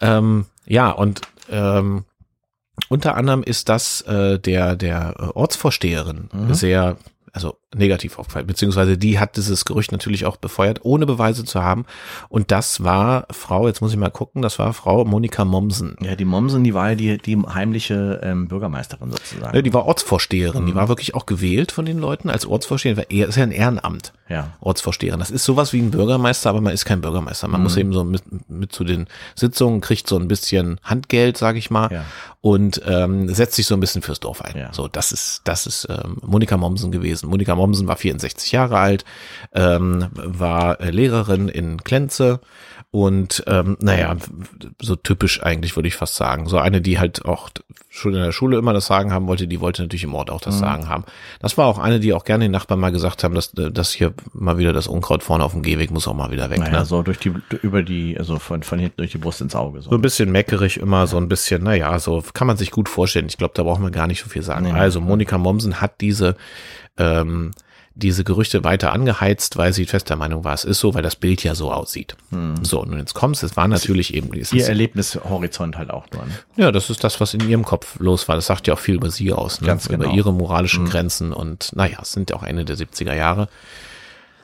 Ja, 0.00 0.18
ähm, 0.18 0.46
ja 0.66 0.90
und 0.90 1.22
ähm, 1.50 2.04
unter 2.88 3.16
anderem 3.16 3.42
ist 3.42 3.68
das 3.68 4.02
äh, 4.02 4.38
der 4.38 4.76
der 4.76 5.32
Ortsvorsteherin 5.34 6.28
mhm. 6.32 6.54
sehr 6.54 6.96
also 7.36 7.58
negativ 7.74 8.18
aufgefallen, 8.18 8.46
beziehungsweise 8.46 8.96
die 8.96 9.18
hat 9.18 9.36
dieses 9.36 9.66
Gerücht 9.66 9.92
natürlich 9.92 10.24
auch 10.24 10.38
befeuert, 10.38 10.80
ohne 10.82 11.04
Beweise 11.04 11.44
zu 11.44 11.62
haben. 11.62 11.84
Und 12.30 12.50
das 12.50 12.82
war 12.82 13.26
Frau, 13.30 13.66
jetzt 13.68 13.82
muss 13.82 13.92
ich 13.92 13.98
mal 13.98 14.10
gucken, 14.10 14.40
das 14.40 14.58
war 14.58 14.72
Frau 14.72 15.04
Monika 15.04 15.44
Mommsen. 15.44 15.96
Ja, 16.00 16.16
die 16.16 16.24
Mommsen, 16.24 16.64
die 16.64 16.72
war 16.72 16.90
ja 16.90 16.94
die, 16.94 17.18
die 17.18 17.36
heimliche 17.36 18.20
ähm, 18.22 18.48
Bürgermeisterin 18.48 19.10
sozusagen. 19.10 19.54
Ja, 19.54 19.60
die 19.60 19.74
war 19.74 19.84
Ortsvorsteherin, 19.84 20.62
mhm. 20.62 20.66
die 20.66 20.74
war 20.74 20.88
wirklich 20.88 21.14
auch 21.14 21.26
gewählt 21.26 21.72
von 21.72 21.84
den 21.84 21.98
Leuten 21.98 22.30
als 22.30 22.46
Ortsvorsteherin, 22.46 22.96
weil 22.96 23.06
er 23.10 23.28
ist 23.28 23.36
ja 23.36 23.42
ein 23.42 23.52
Ehrenamt. 23.52 24.14
Ja. 24.28 24.54
Ortsvorsteherin. 24.60 25.20
Das 25.20 25.30
ist 25.30 25.44
sowas 25.44 25.72
wie 25.72 25.80
ein 25.80 25.90
Bürgermeister, 25.90 26.50
aber 26.50 26.60
man 26.60 26.72
ist 26.72 26.84
kein 26.84 27.00
Bürgermeister. 27.00 27.46
Man 27.46 27.60
mhm. 27.60 27.64
muss 27.64 27.76
eben 27.76 27.92
so 27.92 28.02
mit, 28.02 28.22
mit 28.50 28.72
zu 28.72 28.82
den 28.82 29.06
Sitzungen, 29.36 29.80
kriegt 29.80 30.08
so 30.08 30.18
ein 30.18 30.26
bisschen 30.26 30.80
Handgeld, 30.82 31.36
sage 31.36 31.58
ich 31.58 31.70
mal, 31.70 31.92
ja. 31.92 32.04
und 32.40 32.82
ähm, 32.86 33.32
setzt 33.32 33.54
sich 33.54 33.66
so 33.66 33.74
ein 33.74 33.80
bisschen 33.80 34.02
fürs 34.02 34.18
Dorf 34.18 34.42
ein. 34.42 34.56
Ja. 34.56 34.72
So, 34.72 34.88
das 34.88 35.12
ist, 35.12 35.42
das 35.44 35.66
ist 35.66 35.86
ähm, 35.88 36.16
Monika 36.22 36.56
Mommsen 36.56 36.90
gewesen. 36.90 37.28
Monika 37.28 37.54
Mommsen 37.54 37.86
war 37.86 37.96
64 37.96 38.50
Jahre 38.50 38.78
alt, 38.78 39.04
ähm, 39.52 40.08
war 40.12 40.78
Lehrerin 40.82 41.48
in 41.48 41.84
Klenze 41.84 42.40
und 42.92 43.44
ähm, 43.46 43.76
naja, 43.80 44.16
so 44.80 44.96
typisch 44.96 45.42
eigentlich 45.42 45.76
würde 45.76 45.88
ich 45.88 45.96
fast 45.96 46.14
sagen. 46.14 46.46
So 46.46 46.58
eine, 46.58 46.80
die 46.80 46.98
halt 46.98 47.24
auch 47.24 47.50
schon 47.90 48.14
in 48.14 48.22
der 48.22 48.32
Schule 48.32 48.56
immer 48.56 48.72
das 48.72 48.86
Sagen 48.86 49.12
haben 49.12 49.26
wollte, 49.26 49.46
die 49.48 49.60
wollte 49.60 49.82
natürlich 49.82 50.04
im 50.04 50.14
Ort 50.14 50.30
auch 50.30 50.40
das 50.40 50.56
mhm. 50.56 50.60
Sagen 50.60 50.88
haben. 50.88 51.04
Das 51.40 51.58
war 51.58 51.66
auch 51.66 51.78
eine, 51.78 52.00
die 52.00 52.14
auch 52.14 52.24
gerne 52.24 52.44
den 52.44 52.52
Nachbarn 52.52 52.80
mal 52.80 52.92
gesagt 52.92 53.24
haben, 53.24 53.34
dass, 53.34 53.52
dass 53.52 53.92
hier 53.92 54.14
mal 54.32 54.56
wieder 54.56 54.72
das 54.72 54.86
Unkraut 54.86 55.22
vorne 55.22 55.44
auf 55.44 55.52
dem 55.52 55.62
Gehweg 55.62 55.90
muss 55.90 56.08
auch 56.08 56.14
mal 56.14 56.30
wieder 56.30 56.48
weg. 56.48 56.60
Naja, 56.60 56.78
ne? 56.78 56.84
so 56.84 57.02
durch 57.02 57.18
die, 57.18 57.34
über 57.60 57.82
die, 57.82 58.16
also 58.18 58.38
von, 58.38 58.62
von 58.62 58.78
hinten 58.78 58.98
durch 58.98 59.12
die 59.12 59.18
Brust 59.18 59.40
ins 59.40 59.56
Auge. 59.56 59.82
So, 59.82 59.90
so 59.90 59.96
ein 59.96 60.02
bisschen 60.02 60.30
meckerig 60.30 60.78
immer, 60.78 61.06
so 61.06 61.18
ein 61.18 61.28
bisschen, 61.28 61.64
naja, 61.64 61.98
so 61.98 62.22
kann 62.32 62.46
man 62.46 62.56
sich 62.56 62.70
gut 62.70 62.88
vorstellen. 62.88 63.26
Ich 63.26 63.36
glaube, 63.36 63.54
da 63.54 63.64
brauchen 63.64 63.82
wir 63.82 63.90
gar 63.90 64.06
nicht 64.06 64.22
so 64.22 64.28
viel 64.28 64.42
sagen. 64.42 64.64
Nee, 64.64 64.72
also 64.72 65.00
Monika 65.00 65.36
Mommsen 65.36 65.80
hat 65.80 66.00
diese 66.00 66.36
ähm, 66.96 67.50
diese 67.96 68.24
Gerüchte 68.24 68.62
weiter 68.62 68.92
angeheizt, 68.92 69.56
weil 69.56 69.72
sie 69.72 69.86
fest 69.86 70.10
der 70.10 70.16
Meinung 70.16 70.44
war, 70.44 70.52
es 70.52 70.64
ist 70.64 70.80
so, 70.80 70.92
weil 70.92 71.02
das 71.02 71.16
Bild 71.16 71.42
ja 71.42 71.54
so 71.54 71.72
aussieht. 71.72 72.14
Hm. 72.30 72.62
So, 72.62 72.82
und 72.82 72.96
jetzt 72.98 73.14
kommst, 73.14 73.42
es 73.42 73.56
war 73.56 73.66
natürlich 73.68 74.12
eben 74.12 74.30
dieses. 74.32 74.52
Ihr 74.52 74.66
Erlebnishorizont 74.66 75.78
halt 75.78 75.90
auch 75.90 76.04
nur. 76.12 76.26
Ne? 76.26 76.32
Ja, 76.56 76.72
das 76.72 76.90
ist 76.90 77.02
das, 77.02 77.20
was 77.20 77.32
in 77.32 77.48
ihrem 77.48 77.64
Kopf 77.64 77.98
los 77.98 78.28
war. 78.28 78.36
Das 78.36 78.46
sagt 78.46 78.66
ja 78.66 78.74
auch 78.74 78.78
viel 78.78 78.96
über 78.96 79.10
sie 79.10 79.32
aus, 79.32 79.62
ne? 79.62 79.66
Ganz 79.66 79.86
über 79.86 80.04
genau. 80.04 80.14
ihre 80.14 80.32
moralischen 80.32 80.84
hm. 80.84 80.90
Grenzen 80.90 81.32
und 81.32 81.74
naja, 81.74 81.98
es 82.02 82.12
sind 82.12 82.28
ja 82.28 82.36
auch 82.36 82.42
Ende 82.42 82.66
der 82.66 82.76
70er 82.76 83.14
Jahre. 83.14 83.48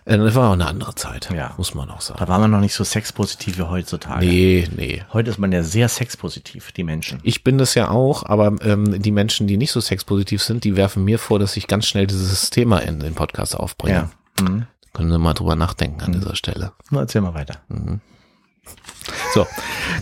Äh, 0.04 0.18
das 0.18 0.34
war 0.34 0.48
auch 0.48 0.54
eine 0.54 0.66
andere 0.66 0.94
Zeit, 0.94 1.30
ja. 1.32 1.54
muss 1.56 1.74
man 1.74 1.90
auch 1.90 2.00
sagen. 2.00 2.18
Da 2.18 2.28
war 2.28 2.38
man 2.38 2.50
noch 2.50 2.60
nicht 2.60 2.74
so 2.74 2.84
sexpositiv 2.84 3.58
wie 3.58 3.62
heutzutage. 3.62 4.26
Nee, 4.26 4.68
nee. 4.74 5.04
Heute 5.12 5.30
ist 5.30 5.38
man 5.38 5.52
ja 5.52 5.62
sehr 5.62 5.88
sexpositiv, 5.88 6.72
die 6.72 6.84
Menschen. 6.84 7.20
Ich 7.22 7.44
bin 7.44 7.58
das 7.58 7.74
ja 7.74 7.90
auch, 7.90 8.24
aber 8.24 8.54
ähm, 8.64 9.00
die 9.00 9.12
Menschen, 9.12 9.46
die 9.46 9.56
nicht 9.56 9.72
so 9.72 9.80
sexpositiv 9.80 10.42
sind, 10.42 10.64
die 10.64 10.76
werfen 10.76 11.04
mir 11.04 11.18
vor, 11.18 11.38
dass 11.38 11.56
ich 11.56 11.68
ganz 11.68 11.86
schnell 11.86 12.06
dieses 12.06 12.50
Thema 12.50 12.78
in 12.78 13.00
den 13.00 13.14
Podcast 13.14 13.56
aufbringe. 13.56 14.10
Ja. 14.40 14.44
Mhm. 14.44 14.66
Können 14.92 15.10
wir 15.10 15.18
mal 15.18 15.34
drüber 15.34 15.56
nachdenken 15.56 16.02
an 16.02 16.10
mhm. 16.10 16.20
dieser 16.20 16.36
Stelle. 16.36 16.72
Na, 16.90 17.00
erzähl 17.00 17.20
mal 17.20 17.34
weiter. 17.34 17.56
Mhm. 17.68 18.00
So, 19.34 19.46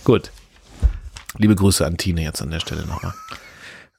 gut. 0.04 0.30
Liebe 1.38 1.54
Grüße 1.54 1.86
an 1.86 1.96
Tine 1.96 2.22
jetzt 2.22 2.42
an 2.42 2.50
der 2.50 2.60
Stelle 2.60 2.84
nochmal. 2.86 3.14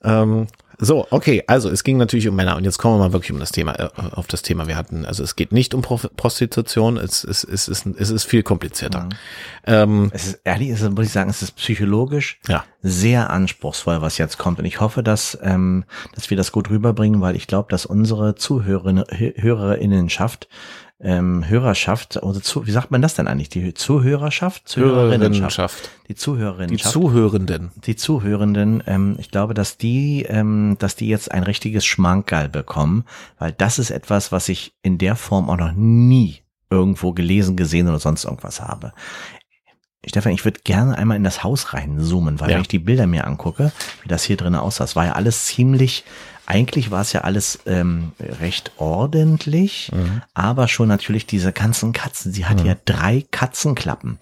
Ähm, 0.04 0.48
so, 0.84 1.06
okay, 1.12 1.44
also 1.46 1.70
es 1.70 1.84
ging 1.84 1.98
natürlich 1.98 2.28
um 2.28 2.36
Männer 2.36 2.56
und 2.56 2.64
jetzt 2.64 2.80
kommen 2.80 2.96
wir 2.96 3.06
mal 3.06 3.14
wirklich 3.14 3.32
um 3.32 3.40
das 3.40 3.52
Thema, 3.52 3.74
äh, 3.80 3.90
auf 4.14 4.26
das 4.26 4.42
Thema. 4.42 4.68
Wir 4.68 4.76
hatten, 4.76 5.06
also 5.06 5.24
es 5.24 5.36
geht 5.36 5.52
nicht 5.52 5.76
um 5.76 5.84
Pro 5.84 5.98
Prostitution, 5.98 6.98
es, 6.98 7.24
es, 7.24 7.44
es, 7.44 7.68
ist, 7.68 7.86
es 7.86 8.10
ist 8.10 8.24
viel 8.24 8.42
komplizierter. 8.42 9.02
Mhm. 9.04 9.10
Ähm, 9.66 10.12
es 10.12 10.26
ist 10.26 10.42
ehrlich, 10.44 10.70
es 10.70 10.82
ist, 10.82 10.90
muss 10.90 11.06
ich 11.06 11.12
sagen, 11.12 11.30
es 11.30 11.44
ist 11.44 11.56
psychologisch 11.56 12.40
ja. 12.48 12.64
sehr 12.82 13.30
anspruchsvoll, 13.30 14.02
was 14.02 14.18
jetzt 14.18 14.40
kommt. 14.40 14.58
Und 14.58 14.66
ich 14.66 14.82
hoffe, 14.82 15.04
dass, 15.04 15.38
ähm, 15.44 15.84
dass 16.16 16.32
wir 16.32 16.38
das 16.38 16.52
gut 16.52 16.72
rüberbringen, 16.72 17.22
weil 17.22 17.36
ich 17.36 17.46
glaube, 17.46 17.70
dass 17.70 17.86
unsere 17.86 18.34
Zuhörerinnen, 18.34 19.06
Hörerinnenschaft 19.12 20.48
ähm, 21.04 21.48
Hörerschaft, 21.48 22.18
oder 22.22 22.42
zu, 22.42 22.68
wie 22.68 22.72
sagt 22.72 22.92
man 22.92 23.02
das 23.02 23.16
denn 23.16 23.28
eigentlich? 23.28 23.50
Die 23.50 23.74
Zuhörerschaft? 23.74 24.68
Zuhörerinnenschaft. 24.68 25.90
Die 26.08 26.16
Zuhörerinnen. 26.16 26.76
Die 26.76 26.82
Zuhörenden. 26.84 27.72
Die 27.86 27.96
Zuhörenden, 27.96 28.84
ähm, 28.86 29.16
ich 29.20 29.32
glaube, 29.32 29.54
dass 29.54 29.78
die, 29.78 30.24
ähm, 30.30 30.76
dass 30.80 30.96
die 30.96 31.08
jetzt 31.08 31.32
ein 31.32 31.44
richtiges 31.44 31.86
Schmankerl 31.86 32.50
bekommen, 32.50 33.06
weil 33.40 33.52
das 33.52 33.80
ist 33.80 33.90
etwas, 33.90 34.32
was 34.32 34.50
ich 34.50 34.74
in 34.84 34.98
der 34.98 35.16
Form 35.16 35.50
auch 35.50 35.58
noch 35.58 35.72
nie 35.74 36.40
irgendwo 36.70 37.12
gelesen, 37.14 37.58
gesehen 37.58 37.88
oder 37.88 38.00
sonst 38.00 38.24
irgendwas 38.24 38.62
habe. 38.62 38.94
Stefan, 40.06 40.32
ich 40.32 40.46
würde 40.46 40.62
gerne 40.64 40.98
einmal 40.98 41.18
in 41.18 41.24
das 41.24 41.44
Haus 41.44 41.74
reinzoomen, 41.74 42.40
weil 42.40 42.50
Ja. 42.50 42.56
wenn 42.56 42.62
ich 42.64 42.68
die 42.68 42.80
Bilder 42.80 43.06
mir 43.06 43.28
angucke, 43.28 43.72
wie 44.02 44.08
das 44.08 44.24
hier 44.24 44.36
drin 44.38 44.56
aussah, 44.56 44.86
es 44.86 44.96
war 44.96 45.06
ja 45.06 45.12
alles 45.14 45.46
ziemlich, 45.46 46.04
eigentlich 46.52 46.92
war 46.92 47.02
es 47.02 47.14
ja 47.14 47.22
alles 47.22 47.60
ähm, 47.66 48.12
recht 48.20 48.74
ordentlich, 48.78 49.92
aber 50.34 50.68
schon 50.68 50.88
natürlich 50.90 51.26
diese 51.26 51.52
ganzen 51.54 51.94
Katzen. 51.94 52.34
Sie 52.34 52.46
hat 52.46 52.64
ja 52.66 52.76
drei 52.86 53.26
Katzenklappen. 53.32 54.18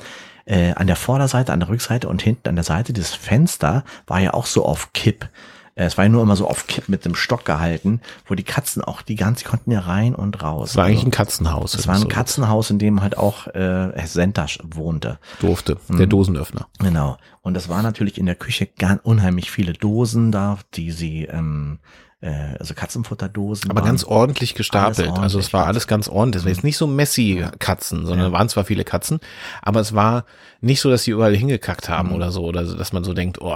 Äh, 0.45 0.73
an 0.73 0.87
der 0.87 0.95
Vorderseite, 0.95 1.53
an 1.53 1.59
der 1.59 1.69
Rückseite 1.69 2.09
und 2.09 2.23
hinten 2.23 2.49
an 2.49 2.55
der 2.55 2.63
Seite. 2.63 2.91
Das 2.91 3.13
Fenster 3.13 3.83
war 4.07 4.19
ja 4.19 4.33
auch 4.33 4.47
so 4.47 4.65
auf 4.65 4.93
Kipp. 4.93 5.29
Äh, 5.75 5.83
Es 5.85 5.95
war 5.95 6.05
ja 6.05 6.09
nur 6.09 6.23
immer 6.23 6.35
so 6.35 6.47
auf 6.47 6.65
Kipp 6.65 6.89
mit 6.89 7.05
dem 7.05 7.13
Stock 7.13 7.45
gehalten, 7.45 8.01
wo 8.25 8.33
die 8.33 8.41
Katzen 8.43 8.83
auch 8.83 9.03
die 9.03 9.15
ganze, 9.15 9.43
die 9.43 9.49
konnten 9.49 9.69
ja 9.69 9.81
rein 9.81 10.15
und 10.15 10.41
raus. 10.41 10.71
Es 10.71 10.75
war 10.75 10.85
eigentlich 10.85 10.97
Also, 11.01 11.07
ein 11.09 11.11
Katzenhaus. 11.11 11.75
es 11.75 11.87
war 11.87 11.93
ein 11.93 12.01
so 12.01 12.07
Katzenhaus, 12.07 12.71
in 12.71 12.79
dem 12.79 13.03
halt 13.03 13.15
auch 13.15 13.45
äh, 13.45 13.91
Herr 13.93 14.07
Sentasch 14.07 14.57
wohnte. 14.63 15.19
Durfte. 15.39 15.77
Der 15.87 16.07
Mhm. 16.07 16.09
Dosenöffner. 16.09 16.67
Genau. 16.79 17.17
Und 17.43 17.55
es 17.55 17.69
war 17.69 17.83
natürlich 17.83 18.17
in 18.17 18.25
der 18.25 18.33
Küche 18.35 18.65
ganz 18.65 19.01
unheimlich 19.03 19.51
viele 19.51 19.73
Dosen 19.73 20.31
da, 20.31 20.57
die 20.73 20.89
sie, 20.89 21.25
ähm, 21.25 21.77
äh, 22.21 22.55
also 22.59 22.73
Katzenfutterdosen. 22.73 23.71
Aber 23.71 23.81
ganz 23.81 24.03
ordentlich 24.03 24.55
gestapelt. 24.55 25.07
Alles 25.09 25.19
also 25.19 25.39
es 25.39 25.53
war 25.53 25.61
ordentlich. 25.61 25.75
alles 25.75 25.87
ganz 25.87 26.07
ordentlich. 26.07 26.41
Es 26.41 26.45
war 26.45 26.51
jetzt 26.51 26.63
nicht 26.63 26.77
so 26.77 26.87
messy 26.87 27.45
Katzen, 27.59 28.05
sondern 28.05 28.27
Ja. 28.27 28.31
waren 28.37 28.49
zwar 28.49 28.65
viele 28.65 28.83
Katzen, 28.83 29.19
aber 29.61 29.79
es 29.79 29.93
war 29.95 30.25
nicht 30.61 30.81
so, 30.81 30.89
dass 30.89 31.03
sie 31.03 31.11
überall 31.11 31.33
hingekackt 31.35 31.87
haben 31.87 32.09
Mhm. 32.09 32.15
oder 32.15 32.31
so, 32.31 32.43
oder 32.43 32.65
so, 32.65 32.75
dass 32.75 32.91
man 32.91 33.05
so 33.05 33.13
denkt, 33.13 33.39
oh, 33.39 33.55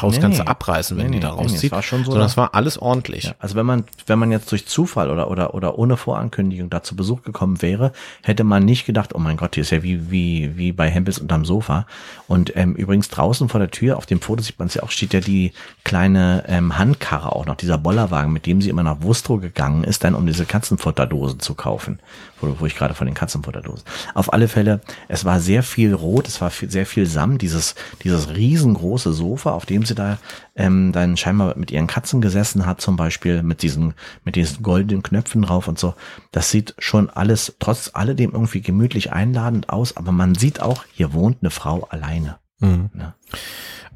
Haus 0.00 0.14
Nee, 0.14 0.20
kannst 0.22 0.38
nee. 0.38 0.44
du 0.44 0.50
abreißen, 0.50 0.96
wenn 0.96 1.08
Nee, 1.08 1.12
die 1.16 1.20
da 1.20 1.28
nee, 1.32 1.34
nee, 1.34 1.40
nee, 1.42 1.52
rauszieht. 1.52 1.64
es 1.70 1.72
war 1.72 1.82
schon 1.82 2.04
so, 2.04 2.12
sondern 2.12 2.26
es 2.28 2.36
war 2.38 2.54
alles 2.54 2.78
ordentlich. 2.78 3.24
Ja, 3.24 3.34
also 3.38 3.56
wenn 3.56 3.66
man, 3.66 3.84
wenn 4.06 4.18
man 4.18 4.30
jetzt 4.30 4.50
durch 4.50 4.66
Zufall 4.66 5.10
oder, 5.10 5.30
oder, 5.30 5.52
oder 5.52 5.78
ohne 5.78 5.98
Vorankündigung 5.98 6.70
da 6.70 6.82
zu 6.82 6.96
Besuch 6.96 7.22
gekommen 7.22 7.60
wäre, 7.60 7.92
hätte 8.22 8.44
man 8.44 8.64
nicht 8.64 8.86
gedacht, 8.86 9.14
oh 9.14 9.18
mein 9.18 9.36
Gott, 9.36 9.54
hier 9.54 9.60
ist 9.62 9.70
ja 9.70 9.82
wie, 9.82 10.10
wie, 10.10 10.56
wie 10.56 10.72
bei 10.72 10.88
Hempels 10.88 11.18
unterm 11.18 11.44
Sofa. 11.44 11.86
Und 12.26 12.56
ähm, 12.56 12.74
übrigens 12.74 13.10
draußen 13.10 13.50
vor 13.50 13.60
der 13.60 13.70
Tür, 13.70 13.98
auf 13.98 14.06
dem 14.06 14.22
Foto 14.22 14.42
sieht 14.42 14.58
man 14.58 14.68
es 14.68 14.74
ja 14.74 14.82
auch, 14.82 14.90
steht 14.90 15.12
ja 15.12 15.20
die 15.20 15.52
kleine 15.84 16.44
ähm, 16.48 16.78
Handkarre 16.78 17.32
auch 17.36 17.44
noch, 17.44 17.56
dieser 17.56 17.76
Bollerwagen, 17.90 18.32
mit 18.32 18.46
dem 18.46 18.62
sie 18.62 18.68
immer 18.68 18.84
nach 18.84 19.02
Wustrow 19.02 19.40
gegangen 19.40 19.82
ist, 19.82 20.04
dann 20.04 20.14
um 20.14 20.24
diese 20.24 20.44
Katzenfutterdosen 20.44 21.40
zu 21.40 21.56
kaufen. 21.56 21.98
Wo, 22.40 22.54
wo 22.60 22.66
ich 22.66 22.76
gerade 22.76 22.94
von 22.94 23.08
den 23.08 23.16
Katzenfutterdosen. 23.16 23.84
Auf 24.14 24.32
alle 24.32 24.46
Fälle, 24.46 24.80
es 25.08 25.24
war 25.24 25.40
sehr 25.40 25.64
viel 25.64 25.92
Rot, 25.92 26.28
es 26.28 26.40
war 26.40 26.50
viel, 26.50 26.70
sehr 26.70 26.86
viel 26.86 27.06
Samt, 27.06 27.42
dieses, 27.42 27.74
dieses 28.04 28.28
riesengroße 28.28 29.12
Sofa, 29.12 29.50
auf 29.50 29.66
dem 29.66 29.84
sie 29.84 29.96
da 29.96 30.18
ähm, 30.54 30.92
dann 30.92 31.16
scheinbar 31.16 31.58
mit 31.58 31.72
ihren 31.72 31.88
Katzen 31.88 32.20
gesessen 32.20 32.64
hat, 32.64 32.80
zum 32.80 32.94
Beispiel 32.94 33.42
mit 33.42 33.62
diesen, 33.62 33.94
mit 34.24 34.36
diesen 34.36 34.62
goldenen 34.62 35.02
Knöpfen 35.02 35.42
drauf 35.42 35.66
und 35.66 35.76
so. 35.76 35.94
Das 36.30 36.48
sieht 36.52 36.76
schon 36.78 37.10
alles 37.10 37.56
trotz 37.58 37.90
alledem 37.92 38.30
irgendwie 38.30 38.60
gemütlich 38.60 39.12
einladend 39.12 39.68
aus, 39.68 39.96
aber 39.96 40.12
man 40.12 40.36
sieht 40.36 40.60
auch, 40.62 40.84
hier 40.92 41.12
wohnt 41.12 41.38
eine 41.40 41.50
Frau 41.50 41.88
alleine. 41.90 42.38
Mhm. 42.60 42.90
Ne? 42.94 43.14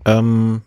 Ähm, 0.04 0.62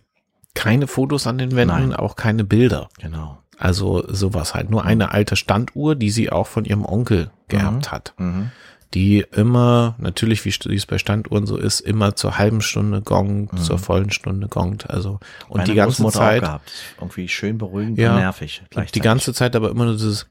keine 0.57 0.87
Fotos 0.87 1.27
an 1.27 1.37
den 1.37 1.55
Wänden, 1.55 1.89
Nein. 1.89 1.93
auch 1.93 2.15
keine 2.15 2.43
Bilder. 2.43 2.89
Genau. 2.99 3.37
Also 3.59 4.03
sowas 4.07 4.53
halt. 4.53 4.69
Nur 4.69 4.83
eine 4.85 5.11
alte 5.11 5.35
Standuhr, 5.35 5.95
die 5.95 6.09
sie 6.09 6.31
auch 6.31 6.47
von 6.47 6.65
ihrem 6.65 6.85
Onkel 6.85 7.31
geerbt 7.47 7.91
hat. 7.91 8.13
Mhm. 8.17 8.51
Die 8.93 9.19
immer, 9.31 9.95
natürlich, 9.97 10.45
wie 10.45 10.75
es 10.75 10.85
bei 10.85 10.97
Standuhren 10.97 11.45
so 11.45 11.57
ist, 11.57 11.81
immer 11.81 12.15
zur 12.15 12.37
halben 12.37 12.61
Stunde 12.61 13.01
gongt, 13.01 13.59
zur 13.59 13.79
vollen 13.79 14.11
Stunde 14.11 14.47
gongt. 14.47 14.89
Also, 14.89 15.19
und 15.49 15.57
Meine 15.57 15.65
die 15.69 15.75
ganze 15.75 16.01
Großmutter 16.03 16.19
Zeit, 16.19 16.43
Auch 16.43 16.47
gehabt. 16.47 16.71
Irgendwie 16.97 17.27
schön 17.27 17.57
beruhigend 17.57 17.97
Ja. 17.97 18.11
und 18.13 18.19
nervig. 18.19 18.61
die 18.95 18.99
ganze 19.01 19.33
Zeit 19.33 19.55
aber 19.55 19.69
immer 19.71 19.85
nur 19.85 19.93
dieses, 19.95 20.29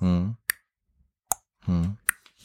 Mhm. 0.00 0.36
Mhm. 1.66 1.97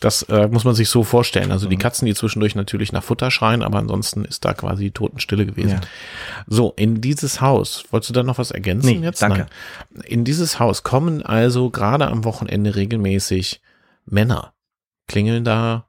Das 0.04 0.24
äh, 0.24 0.48
muss 0.48 0.64
man 0.66 0.76
sich 0.76 0.90
so 0.90 1.04
vorstellen. 1.04 1.52
Also 1.52 1.68
die 1.70 1.76
Mhm. 1.76 1.82
Katzen, 1.82 2.06
die 2.06 2.14
zwischendurch 2.14 2.56
natürlich 2.56 2.92
nach 2.92 3.04
Futter 3.04 3.32
schreien, 3.32 3.62
aber 3.64 3.78
ansonsten 3.80 4.26
ist 4.26 4.44
da 4.46 4.54
quasi 4.54 4.92
Totenstille 4.92 5.46
gewesen. 5.46 5.80
Ja. 5.82 5.82
So, 6.48 6.74
in 6.76 7.02
dieses 7.02 7.42
Haus, 7.42 7.86
wolltest 7.92 8.10
du 8.10 8.14
da 8.14 8.24
noch 8.24 8.38
was 8.38 8.52
ergänzen 8.52 8.88
Nee, 9.00 9.06
jetzt? 9.06 9.22
danke. 9.22 9.48
Nein. 9.92 10.04
In 10.06 10.24
dieses 10.26 10.60
Haus 10.60 10.84
kommen 10.84 11.22
also 11.24 11.70
gerade 11.70 12.08
am 12.08 12.24
Wochenende 12.26 12.76
regelmäßig 12.76 13.62
Männer, 14.06 14.54
klingeln 15.08 15.44
da 15.46 15.88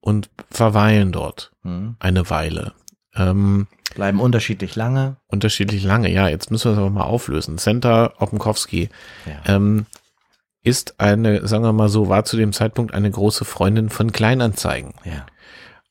und 0.00 0.30
verweilen 0.50 1.12
dort 1.12 1.52
Mhm. 1.62 1.96
eine 1.98 2.30
Weile. 2.30 2.72
Ähm, 3.14 3.66
Bleiben 3.94 4.20
unterschiedlich 4.20 4.74
lange. 4.76 5.16
unterschiedlich 5.28 5.84
lange. 5.84 6.10
Ja, 6.10 6.28
jetzt 6.28 6.50
müssen 6.50 6.64
wir 6.68 6.72
es 6.72 6.78
aber 6.78 6.90
mal 6.90 7.04
auflösen. 7.04 7.58
Senta 7.58 8.12
Openkowski 8.18 8.88
Ja. 9.26 9.54
ähm, 9.56 9.86
ist 10.64 10.98
eine, 10.98 11.46
sagen 11.46 11.62
wir 11.64 11.72
mal 11.72 11.88
so, 11.88 12.08
war 12.08 12.24
zu 12.24 12.36
dem 12.36 12.52
Zeitpunkt 12.52 12.92
eine 12.94 13.10
große 13.10 13.44
Freundin 13.44 13.90
von 13.90 14.10
Kleinanzeigen. 14.12 14.94
ja. 15.04 15.26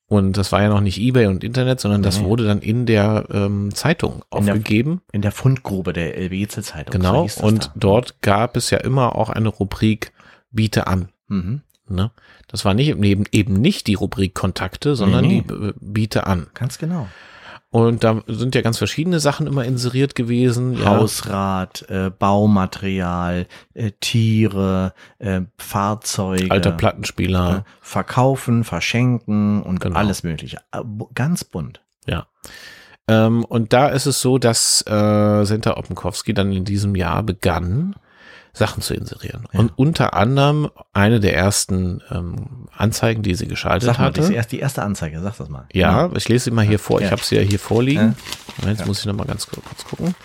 Und 0.07 0.38
das 0.38 0.51
war 0.51 0.62
ja 0.62 0.69
noch 0.69 0.81
nicht 0.81 0.99
eBay 0.99 1.25
und 1.25 1.43
Internet, 1.43 1.79
sondern 1.79 2.03
das 2.03 2.19
Nee. 2.19 2.25
wurde 2.25 2.45
dann 2.45 2.59
in 2.59 2.86
der 2.86 3.25
ähm, 3.31 3.73
Zeitung 3.73 4.15
In 4.38 4.45
der- 4.45 4.53
aufgegeben. 4.55 5.01
In 5.12 5.23
der 5.23 5.31
Fundgrube 5.31 5.91
der 5.91 6.15
Elbe-Zeitung. 6.17 6.91
genau. 6.91 7.27
So 7.27 7.41
Und 7.43 7.65
da. 7.67 7.71
dort 7.77 8.21
gab 8.21 8.55
es 8.55 8.69
ja 8.69 8.77
immer 8.79 9.15
auch 9.15 9.29
eine 9.29 9.47
Rubrik 9.49 10.12
Biete 10.51 10.86
an. 10.86 11.09
Mhm. 11.29 11.62
Ne? 11.89 12.12
Das 12.47 12.63
war 12.63 12.75
nicht 12.75 12.89
eben, 12.89 13.23
eben 13.31 13.53
nicht 13.53 13.88
die 13.88 13.95
Rubrik 13.95 14.36
Kontakte, 14.36 14.95
sondern 14.95 15.25
Nee, 15.25 15.43
die 15.49 15.53
äh, 15.53 15.73
Biete 15.79 16.27
an. 16.27 16.45
Ganz 16.53 16.77
genau. 16.77 17.07
Und 17.73 18.03
da 18.03 18.21
sind 18.27 18.53
ja 18.53 18.62
ganz 18.62 18.77
verschiedene 18.77 19.19
Sachen 19.19 19.47
immer 19.47 19.65
inseriert 19.65 20.13
gewesen. 20.13 20.77
Ja. 20.77 20.86
Hausrat, 20.97 21.89
äh, 21.89 22.12
Baumaterial, 22.12 23.47
äh, 23.73 23.91
Tiere, 23.99 24.93
äh, 25.17 25.41
Fahrzeuge. 25.57 26.51
Alter 26.51 26.71
Plattenspieler. 26.71 27.65
äh, 27.65 27.69
Verkaufen, 27.81 28.63
verschenken 28.63 29.63
und 29.63 29.79
Genau. 29.79 29.95
alles 29.97 30.21
mögliche. 30.23 30.57
Äh, 30.71 30.81
Ganz 31.15 31.43
bunt. 31.43 31.81
Ja. 32.05 32.27
Ähm, 33.07 33.43
und 33.43 33.73
da 33.73 33.88
ist 33.88 34.05
es 34.05 34.21
so, 34.21 34.38
dass 34.38 34.86
äh, 34.86 35.43
Senta 35.43 35.75
Openkowski 35.75 36.36
dann 36.36 36.51
in 36.51 36.65
diesem 36.65 36.95
Jahr 36.95 37.23
begann, 37.23 37.95
Sachen 38.55 38.81
zu 38.83 38.93
inserieren. 38.93 39.47
Ja. 39.51 39.59
Und 39.59 39.77
unter 39.77 40.13
anderem 40.13 40.69
eine 40.93 41.19
der 41.19 41.35
ersten 41.35 42.01
ähm, 42.11 42.67
Anzeigen, 42.71 43.23
die 43.23 43.33
sie 43.33 43.47
geschaltet 43.47 43.87
Sag 43.87 43.97
mal, 43.99 44.11
das 44.11 44.25
ist 44.25 44.29
hatte. 44.29 44.35
erst 44.37 44.51
die 44.51 44.59
erste 44.59 44.83
Anzeige, 44.83 45.19
sag 45.21 45.37
das 45.37 45.49
mal. 45.49 45.65
Ja, 45.73 46.11
ich 46.15 46.29
lese 46.29 46.45
sie 46.45 46.51
mal 46.51 46.63
hier 46.65 46.77
vor. 46.79 47.01
Ich 47.01 47.09
habe 47.11 47.21
sie 47.23 47.35
ja 47.35 47.41
hier 47.41 47.59
vorliegen. 47.59 48.15
Jetzt 48.65 48.85
muss 48.85 48.99
ich 48.99 49.05
noch 49.07 49.15
mal 49.15 49.25
ganz 49.25 49.47
kurz 49.47 49.65
kurz 49.65 49.83
gucken. 49.85 50.15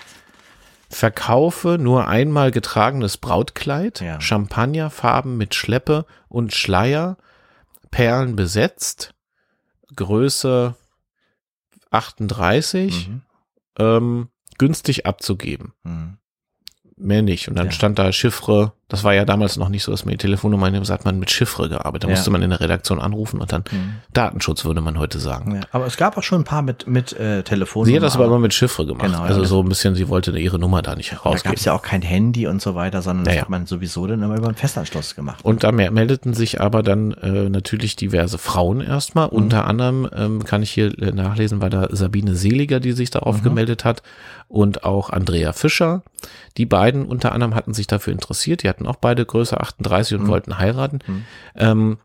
Verkaufe 0.90 1.76
nur 1.78 2.08
einmal 2.08 2.50
getragenes 2.50 3.16
Brautkleid, 3.18 4.00
Ja. 4.00 4.20
Champagnerfarben 4.20 5.36
mit 5.36 5.54
Schleppe 5.54 6.06
und 6.28 6.54
Schleier, 6.54 7.16
Perlen 7.90 8.36
besetzt, 8.36 9.14
Größe 9.96 10.74
38, 11.90 13.08
Mhm. 13.08 13.22
ähm, 13.78 14.28
günstig 14.58 15.06
abzugeben. 15.06 15.72
Mhm. 15.82 16.18
Mehr 16.98 17.22
nicht. 17.22 17.48
Und 17.48 17.56
dann 17.58 17.66
Ja. 17.66 17.72
stand 17.72 17.98
da 17.98 18.12
Chiffre. 18.12 18.72
Das 18.90 19.04
war 19.04 19.12
ja 19.12 19.26
damals 19.26 19.58
noch 19.58 19.68
nicht 19.68 19.82
so, 19.82 19.90
dass 19.92 20.06
man 20.06 20.12
die 20.12 20.16
Telefonnummer 20.16 20.64
einnehmen, 20.66 20.86
sagt 20.86 21.04
man 21.04 21.18
mit 21.18 21.30
Chiffre 21.30 21.68
gearbeitet. 21.68 22.04
Da 22.04 22.08
Ja. 22.08 22.14
musste 22.14 22.30
man 22.30 22.40
in 22.40 22.48
der 22.48 22.60
Redaktion 22.60 22.98
anrufen 23.00 23.38
und 23.38 23.52
dann 23.52 23.62
Mhm. 23.70 23.96
Datenschutz 24.14 24.64
würde 24.64 24.80
man 24.80 24.98
heute 24.98 25.18
sagen. 25.18 25.56
Ja, 25.56 25.60
aber 25.72 25.84
es 25.86 25.98
gab 25.98 26.16
auch 26.16 26.22
schon 26.22 26.40
ein 26.40 26.44
paar 26.44 26.62
mit, 26.62 26.86
mit 26.86 27.12
äh, 27.12 27.42
Telefon. 27.42 27.84
Sie 27.84 27.94
hat 27.94 28.02
das 28.02 28.14
aber 28.16 28.24
immer 28.24 28.38
mit 28.38 28.54
Chiffre 28.54 28.86
gemacht. 28.86 29.04
Genau, 29.04 29.18
ja, 29.18 29.24
also 29.24 29.40
das- 29.40 29.50
so 29.50 29.62
ein 29.62 29.68
bisschen, 29.68 29.94
sie 29.94 30.08
wollte 30.08 30.30
ihre 30.38 30.58
Nummer 30.58 30.80
da 30.80 30.94
nicht 30.96 31.12
Da 31.12 31.16
gab 31.16 31.26
rausgeben. 31.26 31.54
es 31.54 31.66
ja 31.66 31.74
auch 31.74 31.82
kein 31.82 32.00
Handy 32.00 32.46
und 32.46 32.62
so 32.62 32.74
weiter, 32.74 33.02
sondern 33.02 33.26
das 33.26 33.34
Ja, 33.34 33.36
ja. 33.38 33.42
hat 33.42 33.50
man 33.50 33.66
sowieso 33.66 34.06
dann 34.06 34.22
immer 34.22 34.36
über 34.38 34.46
einen 34.46 34.56
Festanschluss 34.56 35.14
gemacht. 35.14 35.44
Und 35.44 35.64
da 35.64 35.70
meldeten 35.72 36.32
sich 36.32 36.62
aber 36.62 36.82
dann 36.82 37.12
äh, 37.12 37.50
natürlich 37.50 37.94
diverse 37.94 38.38
Frauen 38.38 38.80
erstmal. 38.80 39.26
Mhm. 39.26 39.32
Unter 39.36 39.66
anderem 39.66 40.08
ähm, 40.16 40.44
kann 40.46 40.62
ich 40.62 40.70
hier 40.70 40.98
äh, 40.98 41.12
nachlesen, 41.12 41.60
war 41.60 41.68
da 41.68 41.88
Sabine 41.90 42.34
Seliger, 42.34 42.80
die 42.80 42.92
sich 42.92 43.10
darauf 43.10 43.40
Mhm. 43.40 43.42
gemeldet 43.44 43.84
hat 43.84 44.02
und 44.48 44.84
auch 44.84 45.10
Andrea 45.10 45.52
Fischer. 45.52 46.02
Die 46.56 46.66
beiden 46.66 47.04
unter 47.04 47.32
anderem 47.32 47.54
hatten 47.54 47.74
sich 47.74 47.86
dafür 47.86 48.12
interessiert. 48.12 48.62
Die 48.64 48.68
hatten 48.68 48.77
auch 48.86 48.96
beide 48.96 49.24
Größe 49.24 49.58
38 49.60 50.16
und 50.18 50.24
Mhm. 50.24 50.28
wollten 50.28 50.58
heiraten. 50.58 50.98
Mhm. 51.06 51.24
Ähm, 51.56 51.98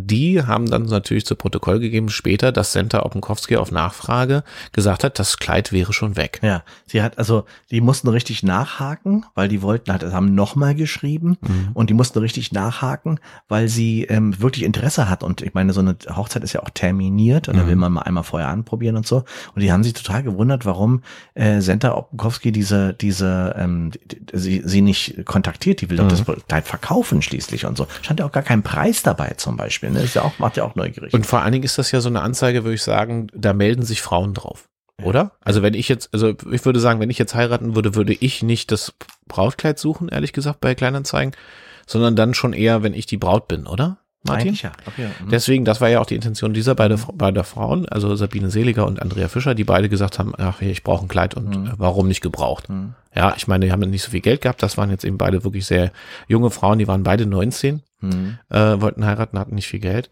die 0.00 0.42
haben 0.44 0.70
dann 0.70 0.84
natürlich 0.84 1.26
zu 1.26 1.34
Protokoll 1.34 1.80
gegeben 1.80 2.08
später, 2.08 2.52
dass 2.52 2.72
Senta 2.72 3.04
Openkowski 3.04 3.56
auf 3.56 3.72
Nachfrage 3.72 4.44
gesagt 4.72 5.02
hat, 5.02 5.18
das 5.18 5.38
Kleid 5.38 5.72
wäre 5.72 5.92
schon 5.92 6.16
weg. 6.16 6.38
Ja, 6.42 6.62
sie 6.86 7.02
hat 7.02 7.18
also, 7.18 7.44
die 7.72 7.80
mussten 7.80 8.06
richtig 8.08 8.42
nachhaken, 8.44 9.26
weil 9.34 9.48
die 9.48 9.60
wollten 9.62 9.90
halt, 9.90 10.04
haben 10.04 10.34
nochmal 10.34 10.74
geschrieben 10.74 11.36
Mhm. 11.40 11.70
und 11.74 11.90
die 11.90 11.94
mussten 11.94 12.20
richtig 12.20 12.52
nachhaken, 12.52 13.18
weil 13.48 13.68
sie 13.68 14.04
ähm, 14.04 14.40
wirklich 14.40 14.64
Interesse 14.64 15.08
hat 15.08 15.22
und 15.24 15.42
ich 15.42 15.54
meine, 15.54 15.72
so 15.72 15.80
eine 15.80 15.96
Hochzeit 16.14 16.44
ist 16.44 16.52
ja 16.52 16.62
auch 16.62 16.70
terminiert 16.70 17.48
und 17.48 17.56
da 17.56 17.64
Mhm. 17.64 17.68
will 17.68 17.76
man 17.76 17.92
mal 17.92 18.02
einmal 18.02 18.24
vorher 18.24 18.48
anprobieren 18.48 18.96
und 18.96 19.06
so 19.06 19.24
und 19.54 19.62
die 19.62 19.72
haben 19.72 19.82
sich 19.82 19.94
total 19.94 20.22
gewundert, 20.22 20.64
warum 20.64 21.02
äh, 21.34 21.60
Senta 21.60 21.94
Opkowski 21.96 22.52
diese, 22.52 22.94
diese, 22.94 23.54
ähm, 23.58 23.90
die, 24.10 24.20
sie, 24.32 24.62
sie 24.64 24.80
nicht 24.80 25.24
kontaktiert, 25.24 25.80
die 25.80 25.90
will 25.90 25.96
doch 25.96 26.04
Mhm. 26.04 26.08
das 26.10 26.24
Kleid 26.46 26.66
verkaufen 26.66 27.20
schließlich 27.22 27.66
und 27.66 27.76
so. 27.76 27.86
Stand 28.02 28.20
ja 28.20 28.26
auch 28.26 28.32
gar 28.32 28.42
kein 28.42 28.62
Preis 28.62 29.02
dabei 29.02 29.30
zum 29.36 29.56
Beispiel, 29.56 29.87
ne? 29.90 30.02
Ist 30.02 30.14
ja 30.14 30.22
auch, 30.22 30.38
macht 30.38 30.56
ja 30.56 30.64
auch 30.64 30.74
neugierig. 30.74 31.12
Und 31.14 31.26
vor 31.26 31.42
allen 31.42 31.52
Dingen 31.52 31.64
ist 31.64 31.78
das 31.78 31.90
ja 31.92 32.00
so 32.00 32.08
eine 32.08 32.20
Anzeige, 32.22 32.64
würde 32.64 32.74
ich 32.74 32.82
sagen, 32.82 33.28
da 33.34 33.52
melden 33.52 33.82
sich 33.82 34.02
Frauen 34.02 34.34
drauf. 34.34 34.68
Oder? 35.02 35.30
Also 35.44 35.62
wenn 35.62 35.74
ich 35.74 35.88
jetzt, 35.88 36.08
also 36.12 36.34
ich 36.50 36.64
würde 36.64 36.80
sagen, 36.80 36.98
wenn 36.98 37.10
ich 37.10 37.18
jetzt 37.18 37.34
heiraten 37.34 37.76
würde, 37.76 37.94
würde 37.94 38.14
ich 38.14 38.42
nicht 38.42 38.72
das 38.72 38.92
Brautkleid 39.28 39.78
suchen, 39.78 40.08
ehrlich 40.08 40.32
gesagt, 40.32 40.60
bei 40.60 40.74
Kleinanzeigen, 40.74 41.34
sondern 41.86 42.16
dann 42.16 42.34
schon 42.34 42.52
eher, 42.52 42.82
wenn 42.82 42.94
ich 42.94 43.06
die 43.06 43.16
Braut 43.16 43.46
bin, 43.46 43.66
oder? 43.66 43.98
Martin? 44.24 44.48
Eigentlich 44.48 44.62
ja. 44.62 44.72
Okay. 44.86 45.06
Mhm. 45.22 45.28
Deswegen, 45.30 45.64
das 45.64 45.80
war 45.80 45.88
ja 45.88 46.00
auch 46.00 46.06
die 46.06 46.16
Intention 46.16 46.52
dieser 46.52 46.74
beide, 46.74 46.98
beider 47.14 47.44
Frauen, 47.44 47.88
also 47.88 48.16
Sabine 48.16 48.50
Seliger 48.50 48.84
und 48.86 49.00
Andrea 49.00 49.28
Fischer, 49.28 49.54
die 49.54 49.62
beide 49.62 49.88
gesagt 49.88 50.18
haben, 50.18 50.32
ach, 50.36 50.60
ich 50.60 50.82
brauche 50.82 51.04
ein 51.04 51.08
Kleid 51.08 51.34
und 51.34 51.56
Mhm. 51.56 51.66
äh, 51.68 51.72
warum 51.76 52.08
nicht 52.08 52.20
gebraucht? 52.20 52.68
Mhm. 52.68 52.94
Ja, 53.14 53.34
ich 53.36 53.46
meine, 53.46 53.66
die 53.66 53.72
haben 53.72 53.88
nicht 53.88 54.02
so 54.02 54.10
viel 54.10 54.20
Geld 54.20 54.40
gehabt, 54.40 54.62
das 54.64 54.76
waren 54.76 54.90
jetzt 54.90 55.04
eben 55.04 55.18
beide 55.18 55.44
wirklich 55.44 55.66
sehr 55.66 55.92
junge 56.26 56.50
Frauen, 56.50 56.80
die 56.80 56.88
waren 56.88 57.04
beide 57.04 57.24
19 57.26 57.82
Mhm. 58.00 58.38
äh, 58.50 58.80
wollten 58.80 59.04
heiraten, 59.04 59.38
hatten 59.38 59.54
nicht 59.54 59.68
viel 59.68 59.80
Geld. 59.80 60.10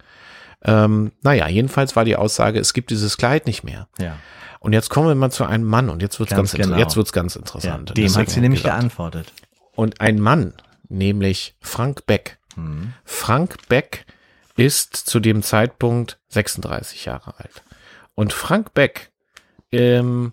Ähm, 0.63 1.13
naja, 1.23 1.49
jedenfalls 1.49 1.95
war 1.97 2.05
die 2.05 2.17
Aussage, 2.17 2.59
es 2.59 2.73
gibt 2.73 2.91
dieses 2.91 3.17
Kleid 3.17 3.47
nicht 3.47 3.63
mehr. 3.63 3.89
Ja. 3.99 4.17
Und 4.61 4.73
jetzt 4.73 4.89
kommen 4.91 5.07
wir 5.09 5.15
mal 5.15 5.31
zu 5.31 5.45
einem 5.45 5.65
Mann 5.65 5.89
und 5.91 6.03
jetzt 6.03 6.19
wird's 6.19 6.31
Ganz 6.31 6.53
ganz, 6.53 6.55
inter- 6.55 6.69
genau. 6.71 6.79
jetzt 6.79 6.97
wird's 6.97 7.13
ganz 7.13 7.35
ja. 7.35 7.41
interessant. 7.41 7.91
Dem 7.91 7.95
Deswegen 8.05 8.21
hat 8.23 8.31
sie 8.31 8.41
nämlich 8.41 8.63
gesagt. 8.63 8.79
geantwortet. 8.79 9.33
Und 9.75 10.01
ein 10.01 10.19
Mann, 10.19 10.55
nämlich 10.89 11.55
Frank 11.61 12.07
Beck. 12.07 12.39
Mhm. 12.57 12.95
Frank 13.05 13.69
Beck 13.69 14.07
ist 14.57 14.97
zu 14.97 15.21
dem 15.21 15.43
Zeitpunkt 15.43 16.19
36 16.29 17.05
Jahre 17.05 17.35
alt. 17.39 17.63
Und 18.15 18.33
Frank 18.33 18.73
Beck 18.73 19.13
ähm, 19.71 20.33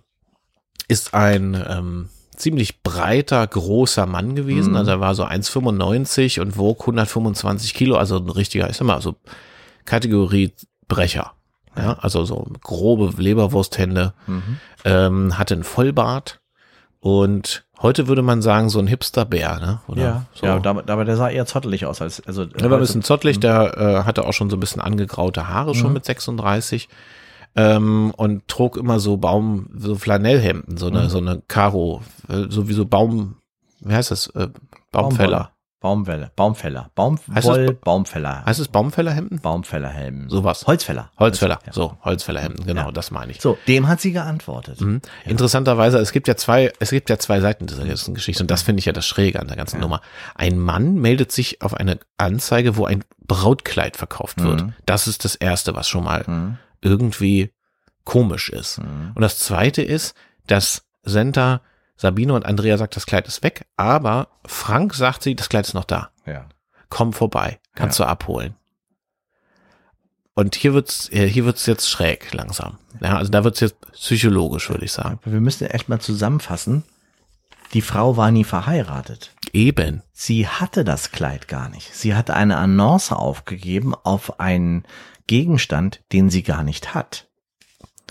ist 0.88 1.13
ein 1.13 1.54
ähm, 1.68 2.10
ziemlich 2.36 2.82
breiter, 2.84 3.46
großer 3.48 4.06
Mann 4.06 4.36
gewesen. 4.36 4.72
Mhm. 4.72 4.78
Also 4.78 4.91
er 4.91 5.00
war 5.00 5.15
so 5.15 5.24
1,95 5.24 6.39
und 6.41 6.58
wog 6.58 6.82
125 6.82 7.74
Kilo, 7.74 7.96
also 7.98 8.17
ein 8.17 8.30
richtiger, 8.30 8.69
ich 8.69 8.78
sag 8.78 8.86
mal, 8.88 9.02
so 9.02 9.15
Kategorie 9.86 10.54
Brecher. 10.88 11.34
Ja, 11.76 11.93
also 12.02 12.24
so 12.26 12.48
grobe 12.62 13.13
Leberwursthände, 13.22 14.13
Mhm. 14.28 14.58
ähm, 14.86 15.38
hatte 15.39 15.56
einen 15.56 15.63
Vollbart 15.63 16.39
und 17.00 17.65
heute 17.82 18.08
würde 18.08 18.22
man 18.22 18.41
sagen, 18.43 18.69
so 18.69 18.78
ein 18.80 18.86
Hipster-Bär, 18.88 19.60
ne? 19.60 19.80
Oder 19.88 20.02
Ja, 20.02 20.26
so. 20.36 20.46
ja 20.46 20.56
aber, 20.63 21.04
der 21.06 21.17
sah 21.17 21.30
eher 21.30 21.46
zottelig 21.48 21.86
aus 21.88 22.00
als 22.02 22.22
also 22.28 22.46
Der 22.46 22.69
war 22.69 22.78
ein 22.78 22.82
bisschen 22.82 23.02
zottelig, 23.02 23.39
der 23.39 23.76
äh, 23.78 24.04
hatte 24.04 24.26
auch 24.26 24.34
schon 24.34 24.50
so 24.52 24.56
ein 24.56 24.60
bisschen 24.60 24.82
angegraute 24.82 25.48
Haare 25.48 25.74
schon 25.74 25.88
Mhm. 25.88 25.93
mit 25.93 26.06
36 26.06 26.89
ähm, 27.56 28.12
und 28.18 28.48
trug 28.48 28.78
immer 28.78 29.00
so 29.00 29.18
Baum, 29.18 29.70
so 29.76 29.96
Flanellhemden, 29.96 30.78
so 30.78 30.88
eine, 30.88 31.04
Mhm. 31.04 31.10
so 31.10 31.18
eine 31.20 31.42
Karo, 31.48 32.02
äh, 32.30 32.46
so 32.50 32.68
wie 32.70 32.74
so 32.74 32.86
Baum, 32.86 33.36
wie 33.82 33.94
heißt 33.94 34.12
das? 34.12 34.28
Äh, 34.28 34.50
Baumfäller. 34.92 35.50
Baumwelle, 35.80 36.32
Baumfäller, 36.38 36.92
Baumwoll, 36.96 37.74
Baumfäller, 37.84 38.46
Heißt 38.46 38.62
es 38.62 38.70
Baumfällerhemden? 38.70 39.42
Baumfällerhelm. 39.42 40.30
Sowas. 40.30 40.66
Holzfäller. 40.66 41.12
Holzfäller, 41.20 41.60
Ja. 41.66 41.74
so, 41.74 41.98
Holzfällerhemden, 42.06 42.66
genau, 42.66 42.86
Ja. 42.86 42.92
das 42.94 43.12
meine 43.12 43.34
ich. 43.34 43.42
So, 43.42 43.58
dem 43.68 43.89
hat 43.89 44.00
sie 44.00 44.13
geantwortet. 44.13 44.80
Mhm. 44.80 45.02
Interessanterweise, 45.26 45.98
es 45.98 46.13
gibt 46.13 46.30
ja 46.30 46.38
zwei, 46.38 46.72
es 46.80 46.92
gibt 46.92 47.10
ja 47.10 47.20
zwei 47.20 47.42
Seiten 47.42 47.68
dieser 47.68 47.84
ganzen 47.86 48.13
Geschichte 48.13 48.42
und 48.44 48.50
das 48.50 48.62
finde 48.62 48.80
ich 48.80 48.86
ja 48.86 48.94
das 48.94 49.06
Schräge 49.06 49.42
an 49.42 49.48
der 49.48 49.58
ganzen 49.58 49.76
Ja. 49.76 49.82
Nummer. 49.82 50.00
Ein 50.36 50.58
Mann 50.58 50.96
meldet 50.96 51.34
sich 51.34 51.62
auf 51.62 51.74
eine 51.74 52.00
Anzeige, 52.18 52.78
wo 52.78 52.86
ein 52.86 53.04
Brautkleid 53.28 53.98
verkauft 53.98 54.42
wird. 54.42 54.62
Mhm. 54.62 54.74
Das 54.86 55.08
ist 55.08 55.26
das 55.26 55.36
erste, 55.36 55.76
was 55.76 55.89
schon 55.89 56.06
mal 56.06 56.24
Mhm. 56.26 56.58
Irgendwie 56.84 57.52
komisch 58.04 58.50
ist. 58.50 58.80
Mhm. 58.80 59.12
Und 59.15 59.22
das 59.22 59.39
zweite 59.39 59.82
ist, 59.82 60.15
dass 60.48 60.84
Senta, 61.04 61.62
Sabine 61.96 62.34
und 62.34 62.46
Andrea 62.46 62.78
sagt, 62.78 62.96
das 62.96 63.06
Kleid 63.06 63.28
ist 63.28 63.43
weg, 63.43 63.65
aber 63.78 64.28
Frank 64.46 64.93
sagt 64.93 65.24
sie, 65.24 65.36
das 65.36 65.50
Kleid 65.50 65.67
ist 65.67 65.74
noch 65.74 65.86
da. 65.86 66.10
Ja. 66.26 66.48
Komm 66.89 67.13
vorbei, 67.13 67.60
kannst 67.76 68.00
du 68.00 68.04
abholen. 68.04 68.56
Und 70.36 70.56
hier 70.56 70.74
wird's, 70.74 71.10
äh, 71.12 71.28
hier 71.28 71.46
wird's 71.46 71.65
jetzt 71.65 71.89
schräg 71.89 72.34
langsam. 72.34 72.80
Ja, 73.02 73.17
also 73.17 73.32
da 73.32 73.43
wird's 73.43 73.60
jetzt 73.60 73.80
psychologisch, 73.91 74.69
würde 74.69 74.86
ich 74.86 74.91
sagen. 74.91 75.19
Wir 75.24 75.39
müssen 75.39 75.67
echt 75.67 75.89
mal 75.89 76.00
zusammenfassen. 76.00 76.84
Die 77.74 77.82
Frau 77.82 78.17
war 78.17 78.32
nie 78.32 78.43
verheiratet. 78.43 79.32
Eben. 79.52 80.02
Sie 80.12 80.48
hatte 80.48 80.84
das 80.84 81.12
Kleid 81.12 81.48
gar 81.48 81.69
nicht. 81.69 81.93
Sie 81.93 82.15
hatte 82.15 82.36
eine 82.36 82.58
Annonce 82.58 83.12
aufgegeben 83.12 83.93
auf 83.96 84.39
einen 84.39 84.86
Gegenstand, 85.28 86.02
den 86.12 86.30
sie 86.30 86.44
gar 86.44 86.64
nicht 86.64 86.94
hat. 86.94 87.28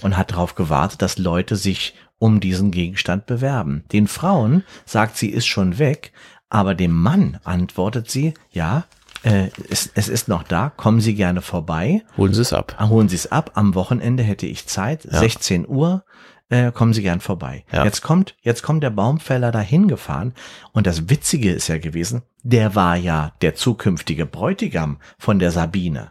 Und 0.02 0.16
hat 0.16 0.32
darauf 0.32 0.54
gewartet, 0.54 1.02
dass 1.02 1.18
Leute 1.18 1.56
sich 1.56 1.94
um 2.18 2.40
diesen 2.40 2.70
Gegenstand 2.70 3.26
bewerben. 3.26 3.84
Den 3.92 4.06
Frauen 4.06 4.64
sagt 4.86 5.16
sie, 5.16 5.28
ist 5.28 5.46
schon 5.46 5.78
weg, 5.78 6.12
aber 6.48 6.74
dem 6.74 6.92
Mann 6.92 7.38
antwortet 7.44 8.10
sie, 8.10 8.34
ja, 8.50 8.84
äh, 9.22 9.50
es, 9.70 9.90
es 9.94 10.08
ist 10.08 10.28
noch 10.28 10.42
da, 10.42 10.70
kommen 10.76 11.00
Sie 11.00 11.14
gerne 11.14 11.42
vorbei. 11.42 12.02
Holen 12.16 12.34
Sie 12.34 12.42
es 12.42 12.52
ab. 12.52 12.74
Ah, 12.78 12.88
Holen 12.88 13.08
Sie 13.08 13.16
es 13.16 13.30
ab. 13.30 13.52
Am 13.54 13.74
Wochenende 13.74 14.22
hätte 14.22 14.46
ich 14.46 14.66
Zeit. 14.66 15.02
16 15.02 15.68
Uhr. 15.68 16.04
Äh, 16.48 16.72
kommen 16.72 16.92
Sie 16.92 17.02
gern 17.02 17.20
vorbei. 17.20 17.64
Ja. 17.72 17.84
Jetzt 17.84 18.02
kommt, 18.02 18.36
jetzt 18.42 18.62
kommt 18.62 18.82
der 18.82 18.90
Baumfäller 18.90 19.52
dahin 19.52 19.88
gefahren. 19.88 20.34
Und 20.72 20.86
das 20.86 21.08
Witzige 21.08 21.52
ist 21.52 21.68
ja 21.68 21.78
gewesen, 21.78 22.22
der 22.42 22.74
war 22.74 22.96
ja 22.96 23.32
der 23.40 23.54
zukünftige 23.54 24.26
Bräutigam 24.26 24.98
von 25.18 25.38
der 25.38 25.50
Sabine. 25.50 26.10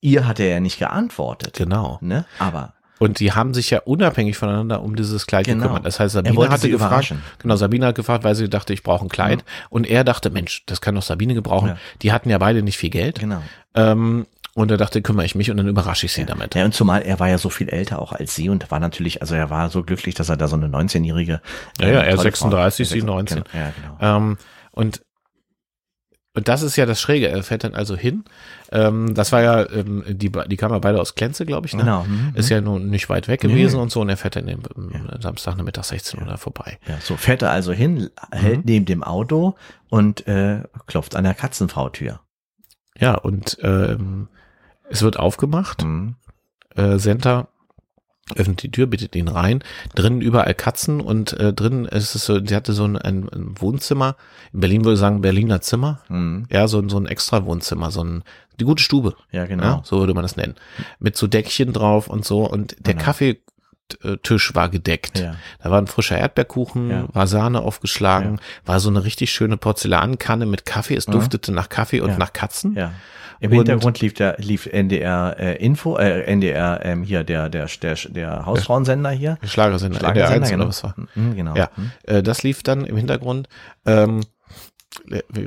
Ihr 0.00 0.26
hat 0.26 0.40
er 0.40 0.48
ja 0.48 0.60
nicht 0.60 0.78
geantwortet. 0.78 1.54
Genau. 1.56 1.98
Ne? 2.00 2.24
Aber 2.38 2.74
Und 2.98 3.20
die 3.20 3.32
haben 3.32 3.52
sich 3.52 3.68
ja 3.70 3.80
unabhängig 3.80 4.36
voneinander 4.38 4.82
um 4.82 4.96
dieses 4.96 5.26
Kleid 5.26 5.44
Genau. 5.46 5.62
gekümmert. 5.64 5.84
Das 5.86 6.00
heißt, 6.00 6.14
Sabine 6.14 6.48
hatte 6.48 6.70
gefragt, 6.70 7.14
genau, 7.38 7.56
Sabine 7.56 7.86
hat 7.86 7.94
gefragt, 7.94 8.24
weil 8.24 8.34
sie 8.34 8.48
dachte, 8.48 8.72
ich 8.72 8.82
brauche 8.82 9.04
ein 9.04 9.08
Kleid. 9.10 9.44
Und 9.68 9.86
er 9.86 10.02
dachte, 10.04 10.30
Mensch, 10.30 10.64
das 10.66 10.80
kann 10.80 10.94
doch 10.94 11.02
Sabine 11.02 11.34
gebrauchen. 11.34 11.68
Ja. 11.70 11.76
Die 12.02 12.12
hatten 12.12 12.30
ja 12.30 12.38
beide 12.38 12.62
nicht 12.62 12.78
viel 12.78 12.90
Geld. 12.90 13.18
genau. 13.20 13.42
Ähm, 13.74 14.26
und 14.54 14.70
er 14.70 14.78
dachte, 14.78 15.02
kümmere 15.02 15.26
ich 15.26 15.34
mich 15.34 15.50
und 15.50 15.58
dann 15.58 15.68
überrasche 15.68 16.06
ich 16.06 16.12
sie 16.14 16.24
damit. 16.24 16.54
Ja, 16.54 16.64
und 16.64 16.72
zumal 16.72 17.02
er 17.02 17.20
war 17.20 17.28
ja 17.28 17.36
so 17.36 17.50
viel 17.50 17.68
älter 17.68 18.00
auch 18.00 18.12
als 18.12 18.34
sie 18.34 18.48
und 18.48 18.70
war 18.70 18.80
natürlich, 18.80 19.20
also 19.20 19.34
er 19.34 19.50
war 19.50 19.68
so 19.68 19.82
glücklich, 19.82 20.14
dass 20.14 20.30
er 20.30 20.38
da 20.38 20.48
so 20.48 20.56
eine 20.56 20.68
19-jährige. 20.68 21.42
Ja, 21.78 21.86
ja, 21.86 21.92
ähm, 22.00 22.08
er 22.08 22.16
tolle 22.16 22.32
Frau- 22.32 22.48
36, 22.48 22.88
sie 22.88 23.02
19. 23.02 23.44
Genau, 23.44 23.48
Ja, 23.52 23.72
genau. 24.00 24.16
Ähm, 24.16 24.38
und 24.70 25.02
und 26.36 26.46
das 26.48 26.62
ist 26.62 26.76
ja 26.76 26.86
das 26.86 27.00
Schräge. 27.00 27.28
Er 27.28 27.42
fährt 27.42 27.64
dann 27.64 27.74
also 27.74 27.96
hin. 27.96 28.24
Ähm, 28.70 29.14
das 29.14 29.32
war 29.32 29.42
ja, 29.42 29.68
ähm, 29.70 30.04
die, 30.06 30.30
die 30.30 30.56
kamen 30.56 30.74
ja 30.74 30.78
beide 30.78 31.00
aus 31.00 31.14
Klenze, 31.16 31.46
glaube 31.46 31.66
ich. 31.66 31.72
Ne? 31.74 31.80
Genau. 31.80 32.04
mhm, 32.04 32.32
Ist 32.34 32.50
ja 32.50 32.60
nun 32.60 32.88
nicht 32.88 33.08
weit 33.08 33.26
weg 33.26 33.40
gewesen 33.40 33.76
nee. 33.76 33.82
und 33.82 33.90
so. 33.90 34.02
Und 34.02 34.08
er 34.10 34.16
fährt 34.18 34.36
dann 34.36 34.48
am 34.48 35.20
Samstag 35.20 35.56
Mittag 35.62 35.84
16 35.84 36.20
Uhr 36.20 36.26
da 36.26 36.36
vorbei. 36.36 36.78
Ja, 36.86 36.98
so 37.00 37.16
fährt 37.16 37.42
er 37.42 37.50
also 37.50 37.72
hin, 37.72 38.10
Mhm. 38.32 38.36
hält 38.36 38.64
neben 38.66 38.84
dem 38.84 39.02
Auto 39.02 39.54
und 39.88 40.26
äh, 40.28 40.62
klopft 40.86 41.16
an 41.16 41.24
der 41.24 41.34
Katzenfrau-Tür. 41.34 42.20
Ja, 42.98 43.14
und 43.14 43.58
ähm, 43.62 44.28
es 44.90 45.02
wird 45.02 45.18
aufgemacht. 45.18 45.84
Mhm. 45.84 46.16
Äh, 46.74 46.98
Senta 46.98 47.48
öffnet 48.34 48.62
die 48.62 48.70
Tür, 48.70 48.86
bittet 48.86 49.14
ihn 49.14 49.28
rein. 49.28 49.62
Drinnen 49.94 50.20
überall 50.20 50.54
Katzen 50.54 51.00
und 51.00 51.32
äh, 51.34 51.52
drinnen 51.52 51.84
ist 51.86 52.14
es 52.14 52.24
so, 52.26 52.44
sie 52.44 52.56
hatte 52.56 52.72
so 52.72 52.84
ein, 52.84 52.96
ein, 52.96 53.28
Wohnzimmer. 53.60 54.16
In 54.52 54.60
Berlin 54.60 54.84
würde 54.84 54.94
ich 54.94 55.00
sagen 55.00 55.20
Berliner 55.20 55.60
Zimmer. 55.60 56.00
Mhm. 56.08 56.46
Ja, 56.50 56.66
so, 56.66 56.78
ein- 56.80 56.88
so 56.88 56.98
ein 56.98 57.06
extra 57.06 57.44
Wohnzimmer, 57.44 57.90
so 57.90 58.02
ein, 58.02 58.24
die 58.58 58.64
gute 58.64 58.82
Stube. 58.82 59.14
Ja, 59.30 59.44
genau. 59.46 59.62
Ja, 59.64 59.80
so 59.84 59.98
würde 60.00 60.14
man 60.14 60.22
das 60.22 60.36
nennen. 60.36 60.56
Mit 60.98 61.16
so 61.16 61.26
Deckchen 61.28 61.72
drauf 61.72 62.08
und 62.08 62.24
so. 62.24 62.50
Und 62.50 62.74
der 62.84 62.94
Genau. 62.94 63.04
Kaffeetisch 63.88 64.54
war 64.54 64.68
gedeckt. 64.68 65.18
Ja. 65.18 65.36
Da 65.62 65.70
war 65.70 65.80
ein 65.80 65.86
frischer 65.86 66.18
Erdbeerkuchen, 66.18 66.90
Ja. 66.90 67.04
war 67.12 67.26
Sahne 67.26 67.60
aufgeschlagen, 67.62 68.40
war 68.64 68.80
so 68.80 68.88
eine 68.90 69.04
richtig 69.04 69.30
schöne 69.30 69.56
Porzellankanne 69.56 70.46
mit 70.46 70.66
Kaffee. 70.66 70.94
Es 70.96 71.06
Ja. 71.06 71.12
duftete 71.12 71.52
nach 71.52 71.68
Kaffee 71.68 72.00
und 72.00 72.10
Ja. 72.10 72.18
nach 72.18 72.32
Katzen. 72.32 72.74
Ja. 72.74 72.92
Im 73.38 73.50
Und- 73.50 73.58
Hintergrund 73.58 74.00
lief 74.00 74.14
der 74.14 74.36
lief 74.38 74.64
NDR 74.66 75.36
äh, 75.38 75.56
Info, 75.62 75.98
äh, 75.98 76.22
NDR 76.22 76.80
ähm, 76.84 77.02
hier 77.02 77.22
der 77.22 77.50
der 77.50 77.66
der 77.82 77.94
der 78.08 78.46
Hausfrauensender 78.46 79.10
hier. 79.10 79.36
Schlagersender, 79.44 79.98
der 79.98 80.06
Schlagersender, 80.06 80.34
eins 80.36 80.48
oder 80.48 80.56
genau. 80.56 80.68
was 80.68 80.82
war. 80.84 80.94
Mhm, 81.14 81.36
genau. 81.36 81.54
Ja, 81.54 81.68
Mhm. 81.76 81.90
äh, 82.04 82.22
das 82.22 82.42
lief 82.42 82.62
dann 82.62 82.86
im 82.86 82.96
Hintergrund. 82.96 83.48
Ähm, 83.84 84.22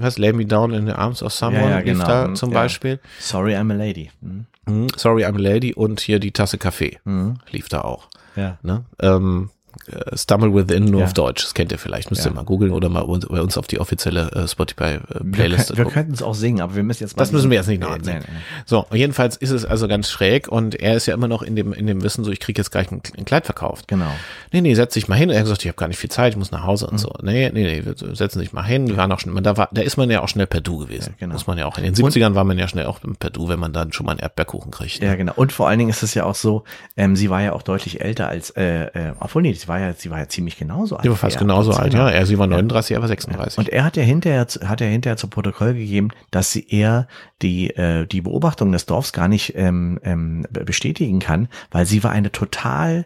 heißt 0.02 0.20
Lay 0.20 0.34
Me 0.34 0.46
Down 0.46 0.74
in 0.74 0.86
the 0.86 0.94
Arms 0.94 1.22
of 1.24 1.34
Someone 1.34 1.64
Ja, 1.64 1.70
ja, 1.72 1.78
lief 1.80 1.86
genau. 1.94 2.06
da 2.06 2.34
zum 2.34 2.52
ja. 2.52 2.60
Beispiel. 2.62 3.00
Sorry, 3.20 3.56
I'm 3.56 3.72
a 3.72 3.76
lady. 3.76 4.10
Mhm. 4.22 4.46
Mhm. 4.68 4.88
Sorry, 4.96 5.26
I'm 5.26 5.36
a 5.36 5.40
Lady 5.40 5.74
und 5.74 6.00
hier 6.00 6.20
die 6.20 6.32
Tasse 6.32 6.58
Kaffee 6.58 7.00
Mhm. 7.06 7.38
lief 7.52 7.70
da 7.70 7.82
auch. 7.82 8.08
Ja. 8.36 8.58
Ne? 8.62 8.86
Ähm, 9.02 9.50
äh, 9.88 10.18
Stumble 10.18 10.54
Within 10.54 10.86
nur 10.86 11.02
Ja. 11.02 11.06
auf 11.08 11.14
Deutsch. 11.14 11.44
Das 11.44 11.54
kennt 11.54 11.72
ihr 11.72 11.78
vielleicht. 11.78 12.10
Müsst 12.12 12.26
Ja. 12.26 12.32
ihr 12.32 12.36
mal 12.36 12.44
googeln 12.44 12.72
oder 12.72 12.90
mal 12.90 13.02
uns- 13.02 13.26
bei 13.28 13.42
uns 13.42 13.58
auf 13.58 13.68
die 13.68 13.80
offizielle 13.80 14.32
äh, 14.34 14.36
Wir, 14.36 14.48
Spotify-Playlist 14.48 15.68
können- 15.68 15.78
wir 15.78 15.84
gucken. 15.86 15.94
könnten 15.94 16.14
es 16.14 16.22
auch 16.24 16.36
singen, 16.36 16.62
aber 16.62 16.76
wir 16.76 16.84
müssen 16.84 17.04
jetzt 17.04 17.16
mal. 17.18 17.22
Das 17.22 17.32
müssen 17.32 17.50
wir 17.50 17.58
jetzt 17.58 17.68
nicht 17.68 17.82
noch 17.82 17.90
Nee, 17.98 18.14
nee, 18.14 18.20
nee. 18.20 18.26
So, 18.66 18.86
und 18.90 18.98
jedenfalls 18.98 19.36
ist 19.36 19.52
es 19.52 19.66
also 19.66 19.88
ganz 19.88 20.10
schräg 20.10 20.48
und 20.48 20.76
er 20.76 20.96
ist 20.96 21.06
ja 21.06 21.14
immer 21.14 21.28
noch 21.28 21.42
in 21.42 21.56
dem, 21.56 21.74
in 21.74 21.88
dem 21.88 22.04
Wissen 22.04 22.24
so, 22.24 22.32
ich 22.32 22.40
kriege 22.40 22.60
jetzt 22.60 22.72
gleich 22.72 22.92
ein, 22.92 23.02
ein 23.18 23.26
Kleid 23.26 23.46
verkauft. 23.46 23.88
Genau. 23.88 24.12
Nee, 24.52 24.62
nee, 24.62 24.74
setz 24.76 24.94
dich 24.94 25.08
mal 25.08 25.16
hin. 25.16 25.30
Er 25.30 25.38
hat 25.38 25.44
gesagt, 25.46 25.62
ich 25.64 25.68
habe 25.68 25.78
gar 25.78 25.88
nicht 25.88 25.98
viel 26.00 26.10
Zeit, 26.12 26.34
ich 26.34 26.38
muss 26.38 26.52
nach 26.52 26.64
Hause 26.66 26.86
Mhm. 26.86 26.92
und 26.94 26.98
so. 27.00 27.14
Nee, 27.22 27.50
nee, 27.54 27.64
nee, 27.64 27.84
wir 27.86 28.16
setzen 28.16 28.40
dich 28.40 28.54
mal 28.54 28.64
hin. 28.64 28.88
Wir 28.88 28.98
waren 28.98 29.12
auch 29.12 29.20
schon, 29.20 29.34
man, 29.34 29.44
da, 29.44 29.58
war, 29.58 29.70
da 29.72 29.82
ist 29.82 29.98
man 29.98 30.10
ja 30.10 30.22
auch 30.22 30.28
schnell 30.30 30.48
per 30.48 30.62
Du 30.62 30.78
gewesen. 30.78 31.12
Ja, 31.20 31.26
genau. 31.26 31.34
Muss 31.34 31.48
man 31.48 31.58
ja 31.58 31.66
auch. 31.66 31.78
In 31.78 31.84
den 31.84 31.96
70ern 31.96 32.36
war 32.36 32.44
man 32.44 32.58
ja 32.58 32.68
schnell 32.68 32.86
auch 32.86 33.00
per 33.20 33.30
Du, 33.30 33.48
wenn 33.48 33.60
man 33.60 33.74
dann 33.74 33.94
schon 33.94 34.06
mal 34.06 34.14
einen 34.14 34.20
Erdbeerkuchen 34.22 34.72
kriegt. 34.72 35.02
ne? 35.02 35.08
Ja, 35.08 35.16
genau. 35.16 35.34
Und 35.36 35.52
vor 35.52 35.68
allen 35.68 35.80
Dingen 35.80 35.90
ist 35.90 36.04
es 36.04 36.14
ja 36.14 36.24
auch 36.26 36.36
so, 36.36 36.64
ähm, 36.98 37.16
sie 37.16 37.30
war 37.30 37.42
ja 37.42 37.54
auch 37.54 37.62
deutlich 37.62 38.02
älter 38.02 38.28
als, 38.30 38.50
äh, 38.52 38.86
äh, 38.86 39.14
obwohl 39.20 39.42
nee, 39.42 39.54
sie 39.54 39.68
war 39.70 39.80
ja, 39.80 39.94
sie 39.94 40.10
war 40.12 40.20
ja 40.20 40.28
ziemlich 40.28 40.58
genauso 40.58 40.98
alt. 40.98 41.06
Die 41.06 41.10
war 41.10 41.16
fast 41.16 41.38
er. 41.38 41.40
genauso 41.40 41.72
alt, 41.72 41.92
genau. 41.92 42.08
ja. 42.08 42.10
Er, 42.12 42.26
sie 42.26 42.38
war 42.38 42.48
39, 42.48 42.96
er 42.96 43.02
war 43.02 43.08
36. 43.08 43.58
Und 43.58 43.70
er 43.70 43.86
hat 43.86 43.96
ja 43.96 44.04
hinterher, 44.04 44.46
hat 44.66 44.82
ja 44.82 44.88
hinterher 44.88 45.16
zu 45.16 45.28
Protokoll 45.30 45.74
gegeben, 45.76 46.10
dass 46.32 46.52
sie 46.52 46.68
eher 46.68 47.08
die, 47.42 47.70
äh, 47.78 48.06
die 48.06 48.20
Beobachtung 48.22 48.74
des 48.74 48.86
Dorfs 48.86 49.14
gar 49.14 49.30
nicht 49.30 49.54
ähm, 49.56 50.00
ähm, 50.04 50.46
be- 50.50 50.66
bestätigen 50.66 51.20
kann, 51.20 51.48
weil 51.72 51.86
sie 51.86 52.04
war 52.04 52.12
eine 52.12 52.32
total 52.34 53.06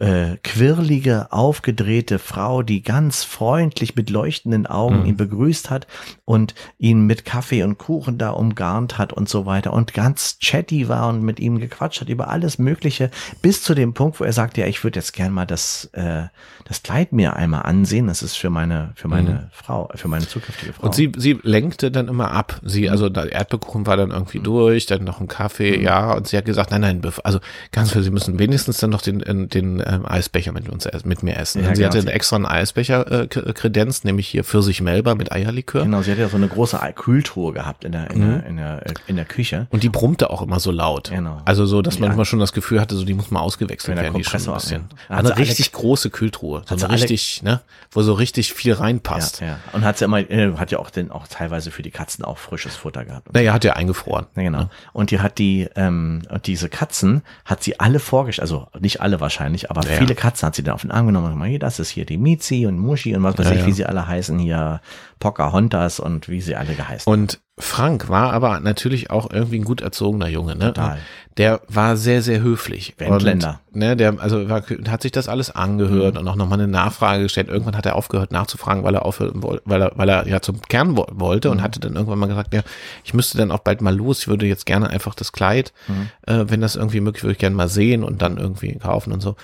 äh, 0.00 0.38
quirlige, 0.42 1.30
aufgedrehte 1.30 2.18
Frau, 2.18 2.62
die 2.62 2.82
ganz 2.82 3.22
freundlich 3.22 3.94
mit 3.96 4.10
leuchtenden 4.10 4.66
Augen 4.66 5.00
Mhm. 5.00 5.06
ihn 5.06 5.16
begrüßt 5.16 5.70
hat 5.70 5.86
und 6.24 6.54
ihn 6.78 7.06
mit 7.06 7.24
Kaffee 7.24 7.62
und 7.62 7.78
Kuchen 7.78 8.16
da 8.18 8.30
umgarnt 8.30 8.98
hat 8.98 9.12
und 9.12 9.28
so 9.28 9.46
weiter 9.46 9.72
und 9.72 9.92
ganz 9.94 10.38
chatty 10.40 10.88
war 10.88 11.08
und 11.08 11.22
mit 11.22 11.38
ihm 11.38 11.58
gequatscht 11.60 12.00
hat 12.00 12.08
über 12.08 12.28
alles 12.28 12.58
Mögliche, 12.58 13.10
bis 13.42 13.62
zu 13.62 13.74
dem 13.74 13.94
Punkt, 13.94 14.20
wo 14.20 14.24
er 14.24 14.32
sagt, 14.32 14.56
ja, 14.56 14.66
ich 14.66 14.82
würde 14.82 14.98
jetzt 14.98 15.12
gern 15.12 15.32
mal 15.32 15.46
das, 15.46 15.90
äh, 15.92 16.24
das 16.70 16.84
Kleid 16.84 17.12
mir 17.12 17.34
einmal 17.34 17.62
ansehen. 17.62 18.06
Das 18.06 18.22
ist 18.22 18.36
für 18.36 18.48
meine, 18.48 18.92
für 18.94 19.08
meine 19.08 19.50
Frau, 19.52 19.90
für 19.96 20.06
meine 20.06 20.26
zukünftige 20.26 20.72
Frau. 20.72 20.82
Mhm. 20.82 20.86
Und 20.86 20.94
sie, 20.94 21.10
sie 21.16 21.38
lenkte 21.42 21.90
dann 21.90 22.06
immer 22.06 22.30
ab. 22.30 22.60
Sie, 22.62 22.88
also 22.88 23.08
der 23.08 23.32
Erdbeerkuchen 23.32 23.86
war 23.88 23.96
dann 23.96 24.12
irgendwie 24.12 24.38
durch, 24.38 24.86
dann 24.86 25.02
noch 25.02 25.20
ein 25.20 25.26
Kaffee, 25.26 25.82
ja, 25.82 26.12
und 26.12 26.28
sie 26.28 26.36
hat 26.36 26.44
gesagt, 26.44 26.70
nein, 26.70 26.80
nein, 26.82 27.02
also 27.24 27.40
ganz 27.72 27.90
für, 27.90 28.04
sie 28.04 28.10
müssen 28.10 28.38
wenigstens 28.38 28.78
dann 28.78 28.90
noch 28.90 29.02
den, 29.02 29.20
äh, 29.20 29.48
den 29.48 29.82
ähm, 29.84 30.06
Eisbecher 30.06 30.52
mit 30.52 30.68
uns 30.68 30.88
mit 31.04 31.24
mir 31.24 31.36
essen. 31.36 31.62
Ja, 31.62 31.70
und 31.70 31.74
sie 31.74 31.82
genau. 31.82 31.94
hatte 31.96 32.12
extra 32.12 32.36
einen 32.36 32.46
Eisbecher 32.46 33.22
äh, 33.22 33.26
Kredenz, 33.26 34.04
nämlich 34.04 34.28
hier 34.28 34.44
Pfirsich 34.44 34.80
Melba 34.80 35.16
mit 35.16 35.32
Eierlikör. 35.32 35.82
Genau, 35.82 36.02
sie 36.02 36.12
hat 36.12 36.18
ja 36.18 36.28
so 36.28 36.36
eine 36.36 36.46
große 36.46 36.78
Kühltruhe 36.94 37.52
gehabt 37.52 37.84
in 37.84 37.90
der, 37.90 38.10
in, 38.12 38.20
Mhm. 38.20 38.30
der, 38.30 38.46
in, 38.46 38.56
der, 38.58 38.82
in 39.08 39.16
der 39.16 39.24
Küche. 39.24 39.66
Und 39.70 39.82
die 39.82 39.88
brummte 39.88 40.30
auch 40.30 40.40
immer 40.42 40.60
so 40.60 40.70
laut. 40.70 41.10
Genau. 41.10 41.42
Also 41.44 41.66
so, 41.66 41.82
dass 41.82 41.98
man 41.98 42.10
Ja. 42.10 42.14
immer 42.14 42.24
schon 42.24 42.38
das 42.38 42.52
Gefühl 42.52 42.80
hatte, 42.80 42.94
so 42.94 43.04
die 43.04 43.14
muss 43.14 43.30
mal 43.32 43.40
ausgewechselt 43.40 43.96
werden, 43.96 44.14
die 44.14 44.22
schon 44.24 44.40
ein 44.40 44.54
bisschen. 44.54 44.84
alle- 45.08 45.36
richtig 45.36 45.72
große 45.72 46.10
Kühltruhe. 46.10 46.59
So 46.66 46.86
alle- 46.86 46.94
richtig, 46.94 47.42
ne, 47.42 47.60
wo 47.90 48.02
so 48.02 48.12
richtig 48.12 48.52
viel 48.52 48.72
reinpasst. 48.72 49.40
Ja, 49.40 49.46
ja. 49.46 49.58
Und 49.72 49.84
hat 49.84 49.98
sie 49.98 50.04
immer, 50.04 50.18
äh, 50.18 50.54
hat 50.56 50.70
ja 50.70 50.78
auch 50.78 50.90
den, 50.90 51.10
auch 51.10 51.26
teilweise 51.28 51.70
für 51.70 51.82
die 51.82 51.90
Katzen 51.90 52.24
auch 52.24 52.38
frisches 52.38 52.76
Futter 52.76 53.04
gehabt. 53.04 53.32
Naja, 53.32 53.52
hat 53.52 53.64
ja 53.64 53.74
eingefroren. 53.74 54.26
Ja, 54.36 54.42
genau. 54.42 54.70
Und 54.92 55.10
die 55.10 55.20
hat 55.20 55.38
die, 55.38 55.68
ähm, 55.76 56.22
und 56.28 56.46
diese 56.46 56.68
Katzen 56.68 57.22
hat 57.44 57.62
sie 57.62 57.78
alle 57.80 57.98
vorgestellt, 58.00 58.42
also 58.42 58.66
nicht 58.78 59.00
alle 59.00 59.20
wahrscheinlich, 59.20 59.70
aber 59.70 59.82
Ja. 59.88 59.96
viele 59.98 60.14
Katzen 60.14 60.46
hat 60.46 60.54
sie 60.54 60.62
dann 60.62 60.74
auf 60.74 60.82
den 60.82 60.90
Arm 60.90 61.06
genommen 61.06 61.26
und 61.26 61.32
gesagt, 61.34 61.48
hier, 61.50 61.58
das 61.58 61.78
ist 61.78 61.90
hier 61.90 62.04
die 62.06 62.16
Mizi 62.18 62.66
und 62.66 62.78
Muschi 62.78 63.14
und 63.16 63.22
was 63.22 63.38
weiß 63.38 63.46
Ja, 63.46 63.52
ich, 63.52 63.60
ja. 63.60 63.66
wie 63.66 63.72
sie 63.72 63.86
alle 63.86 64.06
heißen, 64.06 64.38
hier 64.38 64.80
Pocahontas 65.20 66.00
und 66.00 66.28
wie 66.28 66.40
sie 66.40 66.56
alle 66.56 66.74
geheißen. 66.74 67.10
Und 67.10 67.40
Frank 67.58 68.08
war 68.08 68.32
aber 68.32 68.58
natürlich 68.60 69.10
auch 69.10 69.30
irgendwie 69.30 69.60
ein 69.60 69.64
gut 69.64 69.82
erzogener 69.82 70.28
Junge, 70.28 70.56
ne? 70.56 70.72
Total. 70.72 70.98
Der 71.36 71.60
war 71.68 71.96
sehr, 71.96 72.22
sehr 72.22 72.40
höflich. 72.40 72.94
Wendländer. 72.98 73.60
Und, 73.72 73.80
ne, 73.80 73.96
der, 73.96 74.18
also 74.18 74.48
war, 74.48 74.62
hat 74.88 75.02
sich 75.02 75.12
das 75.12 75.28
alles 75.28 75.50
angehört 75.50 76.18
und 76.18 76.26
auch 76.26 76.36
nochmal 76.36 76.58
eine 76.58 76.68
Nachfrage 76.68 77.22
gestellt. 77.22 77.48
Irgendwann 77.48 77.76
hat 77.76 77.86
er 77.86 77.96
aufgehört 77.96 78.32
nachzufragen, 78.32 78.82
weil 78.82 78.94
er 78.94 79.04
aufhören 79.04 79.42
wollte, 79.42 79.62
weil 79.66 79.82
er, 79.82 79.92
weil 79.94 80.08
er 80.08 80.26
ja 80.26 80.40
zum 80.40 80.60
Kern 80.62 80.96
wo 80.96 81.06
wollte 81.12 81.50
und 81.50 81.62
hatte 81.62 81.80
dann 81.80 81.94
irgendwann 81.94 82.18
mal 82.18 82.26
gesagt, 82.26 82.52
ja, 82.54 82.62
ich 83.04 83.14
müsste 83.14 83.38
dann 83.38 83.50
auch 83.50 83.60
bald 83.60 83.82
mal 83.82 83.94
los. 83.94 84.20
Ich 84.20 84.28
würde 84.28 84.46
jetzt 84.46 84.66
gerne 84.66 84.88
einfach 84.88 85.14
das 85.14 85.32
Kleid, 85.32 85.72
äh, 86.26 86.46
wenn 86.48 86.62
das 86.62 86.76
irgendwie 86.76 87.00
möglich 87.00 87.22
würde 87.22 87.32
ich 87.32 87.38
gerne 87.38 87.56
mal 87.56 87.68
sehen 87.68 88.04
und 88.04 88.22
dann 88.22 88.38
irgendwie 88.38 88.76
kaufen 88.78 89.12
und 89.12 89.20
so. 89.20 89.36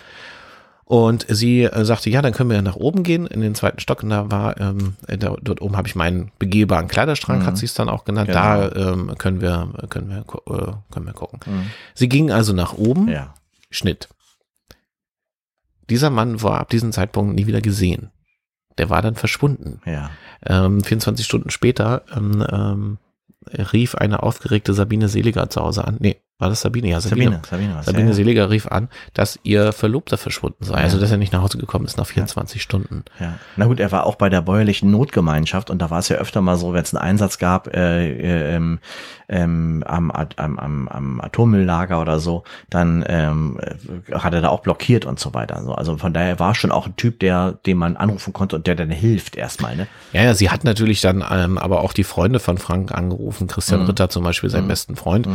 Und 0.88 1.26
sie 1.28 1.64
äh, 1.64 1.84
sagte, 1.84 2.10
ja, 2.10 2.22
dann 2.22 2.32
können 2.32 2.48
wir 2.48 2.62
nach 2.62 2.76
oben 2.76 3.02
gehen 3.02 3.26
in 3.26 3.40
den 3.40 3.56
zweiten 3.56 3.80
Stock. 3.80 4.04
Und 4.04 4.10
da 4.10 4.30
war, 4.30 4.60
ähm, 4.60 4.94
äh, 5.08 5.18
da, 5.18 5.34
dort 5.42 5.60
oben 5.60 5.76
habe 5.76 5.88
ich 5.88 5.96
meinen 5.96 6.30
begehbaren 6.38 6.86
Kleiderschrank, 6.86 7.44
hat 7.44 7.58
sie 7.58 7.66
es 7.66 7.74
dann 7.74 7.88
auch 7.88 8.04
genannt. 8.04 8.30
Da 8.32 8.70
ähm, 8.70 9.12
können 9.18 9.40
wir, 9.40 9.68
können 9.90 10.10
wir, 10.10 10.18
äh, 10.18 10.72
können 10.92 11.06
wir 11.06 11.12
gucken. 11.12 11.40
Sie 11.94 12.08
ging 12.08 12.30
also 12.30 12.52
nach 12.52 12.72
oben. 12.72 13.08
ja. 13.08 13.34
Schnitt. 13.68 14.08
Dieser 15.90 16.10
Mann 16.10 16.42
war 16.42 16.60
ab 16.60 16.70
diesem 16.70 16.92
Zeitpunkt 16.92 17.34
nie 17.34 17.46
wieder 17.46 17.60
gesehen. 17.60 18.10
Der 18.78 18.90
war 18.90 19.02
dann 19.02 19.14
verschwunden. 19.14 19.80
Ja. 19.84 20.10
Ähm, 20.44 20.82
24 20.82 21.24
Stunden 21.24 21.50
später 21.50 22.02
ähm, 22.14 22.44
ähm, 22.50 22.98
rief 23.72 23.94
eine 23.94 24.22
aufgeregte 24.22 24.74
Sabine 24.74 25.08
Seliger 25.08 25.48
zu 25.48 25.62
Hause 25.62 25.84
an. 25.84 25.96
Nee, 26.00 26.20
war 26.38 26.50
das 26.50 26.60
Sabine? 26.60 26.88
Ja, 26.88 27.00
Sabine. 27.00 27.24
Sabine, 27.24 27.42
Sabine, 27.48 27.74
was? 27.76 27.86
Sabine 27.86 28.02
ja, 28.04 28.08
ja. 28.10 28.14
Seliger 28.14 28.50
rief 28.50 28.66
an, 28.66 28.88
dass 29.14 29.38
ihr 29.42 29.72
Verlobter 29.72 30.18
verschwunden 30.18 30.64
sei. 30.64 30.74
Also, 30.74 31.00
dass 31.00 31.10
er 31.10 31.16
nicht 31.16 31.32
nach 31.32 31.42
Hause 31.42 31.56
gekommen 31.58 31.86
ist 31.86 31.96
nach 31.96 32.06
24 32.06 32.60
Stunden. 32.62 33.04
Ja. 33.18 33.38
Na 33.56 33.64
gut, 33.66 33.80
er 33.80 33.90
war 33.90 34.04
auch 34.04 34.16
bei 34.16 34.28
der 34.28 34.42
bäuerlichen 34.42 34.90
Notgemeinschaft 34.90 35.70
und 35.70 35.80
da 35.80 35.90
war 35.90 36.00
es 36.00 36.08
ja 36.10 36.16
öfter 36.16 36.42
mal 36.42 36.56
so, 36.56 36.74
wenn 36.74 36.82
es 36.82 36.94
einen 36.94 37.02
Einsatz 37.02 37.38
gab 37.38 37.74
äh, 37.74 38.10
äh, 38.12 38.54
ähm, 38.56 38.80
ähm, 39.28 39.82
am, 39.86 40.10
am, 40.10 40.58
am, 40.58 40.88
am 40.88 41.20
Atommülllager 41.20 42.00
oder 42.00 42.20
so, 42.20 42.44
dann 42.70 43.04
ähm, 43.08 43.58
äh, 43.60 44.14
hat 44.14 44.34
er 44.34 44.40
da 44.42 44.48
auch 44.48 44.60
blockiert 44.60 45.04
und 45.04 45.18
so 45.18 45.34
weiter. 45.34 45.62
So, 45.64 45.74
Also 45.74 45.96
von 45.96 46.12
daher 46.12 46.38
war 46.38 46.54
schon 46.54 46.70
auch 46.70 46.86
ein 46.86 46.96
Typ, 46.96 47.18
der, 47.20 47.52
den 47.66 47.76
man 47.78 47.96
anrufen 47.96 48.32
konnte 48.32 48.56
und 48.56 48.66
der 48.66 48.74
dann 48.76 48.90
hilft 48.90 49.36
erstmal. 49.36 49.74
Ne? 49.74 49.86
Ja, 50.12 50.22
ja, 50.22 50.34
sie 50.34 50.50
hat 50.50 50.64
natürlich 50.64 51.00
dann 51.00 51.24
ähm, 51.28 51.58
aber 51.58 51.80
auch 51.80 51.92
die 51.92 52.04
Freunde 52.04 52.38
von 52.40 52.58
Frank 52.58 52.92
angerufen. 52.92 53.48
Christian 53.48 53.80
Mhm. 53.80 53.86
Ritter 53.86 54.08
zum 54.10 54.22
Beispiel, 54.22 54.48
sein 54.48 54.68
besten 54.68 54.96
Freund. 54.96 55.28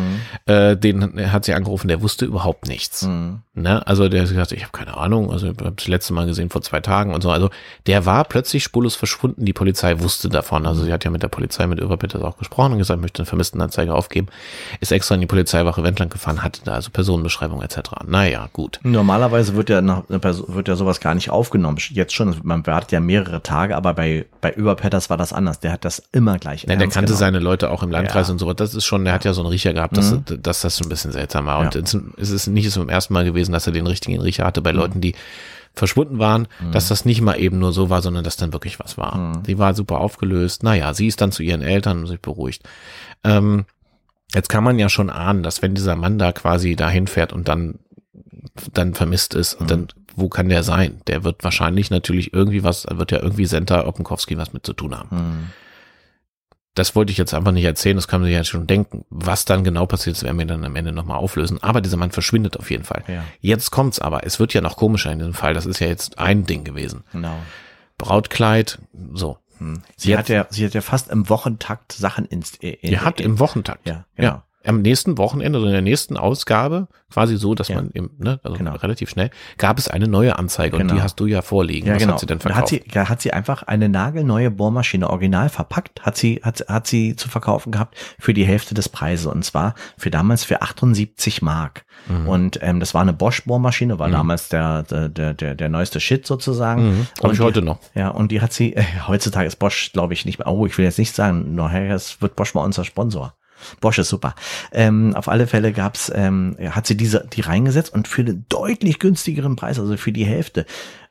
Äh, 0.46 0.78
den 0.78 0.91
hat 0.94 1.46
sie 1.46 1.54
angerufen, 1.54 1.88
der 1.88 2.02
wusste 2.02 2.26
überhaupt 2.26 2.68
nichts. 2.68 3.04
Mhm. 3.04 3.40
Ne? 3.54 3.86
Also 3.86 4.08
der 4.08 4.22
hat 4.22 4.30
gesagt, 4.30 4.52
ich 4.54 4.62
habe 4.64 4.72
keine 4.72 4.96
Ahnung, 4.98 5.32
also 5.32 5.48
ich 5.48 5.58
habe 5.58 5.72
das 5.76 5.88
letzte 5.88 6.14
Mal 6.14 6.26
gesehen 6.26 6.50
vor 6.50 6.62
zwei 6.62 6.80
Tagen 6.80 7.14
und 7.14 7.22
so. 7.22 7.30
Also 7.32 7.50
der 7.88 8.06
war 8.06 8.24
plötzlich 8.24 8.64
spurlos 8.64 8.96
verschwunden. 8.96 9.44
Die 9.46 9.54
Polizei 9.54 10.00
wusste 10.00 10.30
davon. 10.30 10.66
Also 10.66 10.84
sie 10.84 10.94
hat 10.94 11.04
ja 11.04 11.12
mit 11.12 11.22
der 11.24 11.28
Polizei, 11.28 11.68
mit 11.68 11.80
Überbitters 11.80 12.22
auch 12.22 12.38
gesprochen 12.38 12.74
und 12.74 12.78
gesagt, 12.78 13.02
möchte 13.02 13.20
eine 13.22 13.26
Vermisstenanzeige 13.26 13.94
aufgeben. 13.94 14.28
Ist 14.80 14.92
extra 14.92 15.16
in 15.16 15.22
die 15.22 15.28
Polizeiwache 15.28 15.84
Wendland 15.84 16.12
gefahren, 16.12 16.44
hatte 16.44 16.62
da 16.64 16.74
also 16.74 16.90
Personenbeschreibung 16.92 17.62
etc. 17.62 17.80
Naja, 18.08 18.48
gut. 18.54 18.80
Normalerweise 18.84 19.56
wird 19.56 19.70
ja 19.70 19.82
nach, 19.82 20.04
wird 20.08 20.68
ja 20.68 20.76
sowas 20.76 21.00
gar 21.02 21.14
nicht 21.16 21.30
aufgenommen. 21.30 21.78
Jetzt 21.90 22.14
schon, 22.14 22.36
man 22.44 22.66
wartet 22.66 22.92
ja 22.94 23.00
mehrere 23.00 23.44
Tage, 23.44 23.76
aber 23.76 23.94
bei, 23.94 24.26
bei 24.40 24.52
Überpetters 24.54 25.10
war 25.10 25.18
das 25.18 25.34
anders. 25.34 25.60
Der 25.60 25.72
hat 25.74 25.86
das 25.86 26.02
immer 26.12 26.38
gleich 26.40 26.64
Ja, 26.64 26.70
der 26.70 26.78
kannte 26.88 27.00
genommen. 27.02 27.18
seine 27.18 27.40
Leute 27.40 27.70
auch 27.70 27.84
im 27.84 27.92
Landkreis 27.92 28.28
Ja. 28.28 28.34
und 28.34 28.40
so. 28.40 28.54
Das 28.54 28.74
ist 28.76 28.86
schon, 28.86 29.04
der 29.04 29.14
hat 29.14 29.26
ja 29.26 29.34
so 29.34 29.42
einen 29.42 29.50
Riecher 29.50 29.74
gehabt, 29.74 29.98
dass, 29.98 30.16
dass 30.26 30.62
das 30.62 30.81
ein 30.82 30.90
bisschen 30.90 31.12
seltsam 31.12 31.46
war. 31.46 31.60
Und 31.60 31.76
Ja. 31.76 31.82
es 32.18 32.30
ist 32.30 32.48
nicht 32.48 32.72
zum 32.72 32.90
ersten 32.90 33.14
Mal 33.14 33.24
gewesen, 33.26 33.52
dass 33.52 33.68
er 33.68 33.74
den 33.74 33.88
richtigen 33.88 34.20
Riecher 34.22 34.46
hatte 34.46 34.62
bei 34.62 34.72
Leuten, 34.72 35.02
die 35.02 35.16
verschwunden 35.74 36.20
waren, 36.20 36.48
dass 36.74 36.90
das 36.90 37.06
nicht 37.06 37.22
mal 37.22 37.40
eben 37.40 37.58
nur 37.60 37.72
so 37.72 37.90
war, 37.90 38.02
sondern 38.02 38.24
dass 38.26 38.36
dann 38.36 38.52
wirklich 38.52 38.80
was 38.80 38.98
war. 38.98 39.42
Sie 39.46 39.58
war 39.58 39.74
super 39.74 40.00
aufgelöst. 40.00 40.64
Naja, 40.64 40.94
sie 40.94 41.08
ist 41.08 41.22
dann 41.22 41.32
zu 41.32 41.44
ihren 41.44 41.62
Eltern 41.62 42.00
und 42.00 42.08
sich 42.08 42.20
beruhigt. 42.20 42.64
Ähm, 43.24 43.66
jetzt 44.34 44.50
kann 44.50 44.64
man 44.66 44.80
ja 44.80 44.90
schon 44.90 45.10
ahnen, 45.10 45.44
dass 45.44 45.62
wenn 45.62 45.74
dieser 45.74 45.96
Mann 45.96 46.18
da 46.18 46.34
quasi 46.34 46.76
dahin 46.76 47.08
fährt 47.08 47.32
und 47.32 47.48
dann, 47.48 47.80
dann 48.74 48.94
vermisst 48.94 49.34
ist 49.34 49.54
und 49.54 49.72
dann, 49.72 49.88
wo 50.16 50.28
kann 50.28 50.50
der 50.50 50.64
sein? 50.64 51.00
Der 51.08 51.24
wird 51.24 51.42
wahrscheinlich 51.46 51.90
natürlich 51.90 52.34
irgendwie 52.34 52.66
was, 52.66 52.86
wird 52.90 53.12
ja 53.14 53.22
irgendwie 53.22 53.46
Senta 53.46 53.88
Openkowski 53.88 54.38
was 54.38 54.52
mit 54.52 54.66
zu 54.66 54.74
tun 54.74 54.94
haben 54.98 55.10
Hm. 55.10 55.50
Das 56.76 56.96
wollte 56.96 57.12
ich 57.12 57.18
jetzt 57.18 57.34
einfach 57.34 57.52
nicht 57.52 57.66
erzählen, 57.66 57.98
das 57.98 58.08
kann 58.08 58.22
man 58.22 58.28
sich 58.30 58.36
ja 58.36 58.44
schon 58.44 58.66
denken. 58.68 59.04
Was 59.10 59.44
dann 59.46 59.64
genau 59.64 59.86
passiert, 59.86 60.16
das 60.16 60.24
werden 60.24 60.40
wir 60.40 60.46
dann 60.46 60.64
am 60.64 60.76
Ende 60.76 60.92
nochmal 60.94 61.18
auflösen. 61.18 61.62
Aber 61.62 61.82
dieser 61.82 61.98
Mann 61.98 62.12
verschwindet 62.12 62.58
auf 62.58 62.72
jeden 62.72 62.84
Fall. 62.86 63.04
Ja. 63.08 63.24
Jetzt 63.42 63.72
kommt's 63.72 64.00
aber. 64.00 64.26
Es 64.26 64.40
wird 64.40 64.54
ja 64.54 64.62
noch 64.62 64.78
komischer 64.78 65.12
in 65.12 65.20
diesem 65.20 65.34
Fall. 65.34 65.54
Das 65.54 65.66
ist 65.66 65.80
ja 65.80 65.88
jetzt 65.88 66.18
ein 66.18 66.46
Ding 66.46 66.64
gewesen. 66.64 67.04
Genau. 67.12 67.36
Brautkleid, 67.98 68.80
so. 69.14 69.38
Sie 69.96 70.10
Jetzt- 70.10 70.18
hat 70.20 70.30
ja, 70.30 70.48
sie 70.50 70.66
hat 70.66 70.74
ja 70.74 70.82
fast 70.82 71.10
im 71.10 71.30
Wochentakt 71.30 71.92
Sachen 71.92 72.26
ins, 72.26 72.56
in, 72.56 72.78
Ihr 72.82 73.04
habt 73.06 73.22
im 73.22 73.38
Wochentakt. 73.38 73.86
Ja, 73.88 74.06
genau. 74.16 74.28
ja. 74.30 74.44
Am 74.66 74.82
nächsten 74.82 75.18
Wochenende 75.18 75.58
oder 75.60 75.68
in 75.68 75.74
der 75.74 75.82
nächsten 75.82 76.18
Ausgabe, 76.18 76.88
quasi 77.12 77.36
so, 77.38 77.56
dass 77.56 77.68
Ja. 77.70 77.76
man 77.78 77.90
im, 77.92 78.12
ne, 78.20 78.40
also 78.44 78.58
Genau. 78.58 78.76
relativ 78.76 79.10
schnell, 79.10 79.32
gab 79.58 79.80
es 79.80 79.88
eine 79.88 80.08
neue 80.08 80.38
Anzeige 80.38 80.76
und 80.76 80.84
Genau. 80.84 80.94
die 80.96 81.02
hast 81.02 81.20
du 81.20 81.26
ja 81.26 81.42
vorliegen. 81.42 81.88
Ja, 81.88 81.96
Was 81.96 82.02
genau. 82.02 82.14
hat 82.14 82.20
sie 82.20 82.26
denn 82.28 82.40
verkauft? 82.40 82.62
hat 82.62 82.68
sie, 82.70 82.84
da 82.94 83.10
hat 83.10 83.22
sie 83.22 83.34
einfach 83.34 83.64
eine 83.64 83.90
nagelneue 83.90 84.52
Bohrmaschine 84.52 85.10
original 85.10 85.50
verpackt, 85.50 86.04
hat 86.04 86.16
sie, 86.16 86.42
hat, 86.44 86.64
hat 86.68 86.86
sie 86.88 87.16
zu 87.16 87.28
verkaufen 87.28 87.72
gehabt 87.72 87.96
für 88.20 88.34
die 88.34 88.46
Hälfte 88.46 88.74
des 88.76 88.88
Preises 88.88 89.26
und 89.26 89.44
zwar 89.44 89.74
für 89.98 90.12
damals 90.12 90.44
für 90.44 90.62
78 90.62 91.42
Mark. 91.42 91.86
Mhm. 92.08 92.28
Und 92.28 92.60
ähm, 92.62 92.80
das 92.80 92.94
war 92.94 93.02
eine 93.02 93.14
Bosch 93.14 93.44
Bohrmaschine, 93.46 93.98
war 94.00 94.10
damals 94.10 94.50
der, 94.50 94.84
der, 94.84 95.10
der, 95.34 95.56
der, 95.56 95.70
neueste 95.70 96.00
Shit 96.00 96.28
sozusagen. 96.28 96.84
Mhm. 97.00 97.08
Hab 97.18 97.24
Und 97.26 97.32
ich 97.32 97.38
die- 97.40 97.44
heute 97.44 97.62
noch. 97.62 97.80
Ja, 97.96 98.10
und 98.10 98.32
die 98.32 98.42
hat 98.42 98.54
sie, 98.54 98.76
äh, 98.76 98.84
heutzutage 99.08 99.48
ist 99.48 99.58
Bosch, 99.58 99.92
glaube 99.92 100.14
ich, 100.14 100.26
nicht 100.26 100.38
mehr, 100.40 100.48
oh, 100.48 100.66
ich 100.66 100.78
will 100.78 100.86
jetzt 100.86 101.00
nicht 101.00 101.16
sagen, 101.16 101.56
nachher 101.56 101.94
es 101.96 102.22
wird 102.22 102.36
Bosch 102.36 102.54
mal 102.54 102.64
unser 102.64 102.84
Sponsor. 102.86 103.34
Bosch 103.80 104.00
ist 104.00 104.10
super. 104.10 104.36
Ähm, 104.72 105.16
auf 105.16 105.28
alle 105.28 105.48
Fälle 105.48 105.74
gab's, 105.74 106.12
ähm, 106.14 106.56
ja, 106.60 106.76
hat 106.76 106.88
sie 106.88 106.98
diese, 106.98 107.28
die 107.32 107.42
reingesetzt 107.42 107.94
und 107.94 108.08
für 108.08 108.22
einen 108.22 108.46
deutlich 108.50 109.00
günstigeren 109.00 109.56
Preis, 109.56 109.80
also 109.80 109.96
für 109.98 110.12
die 110.12 110.26
Hälfte. 110.26 110.66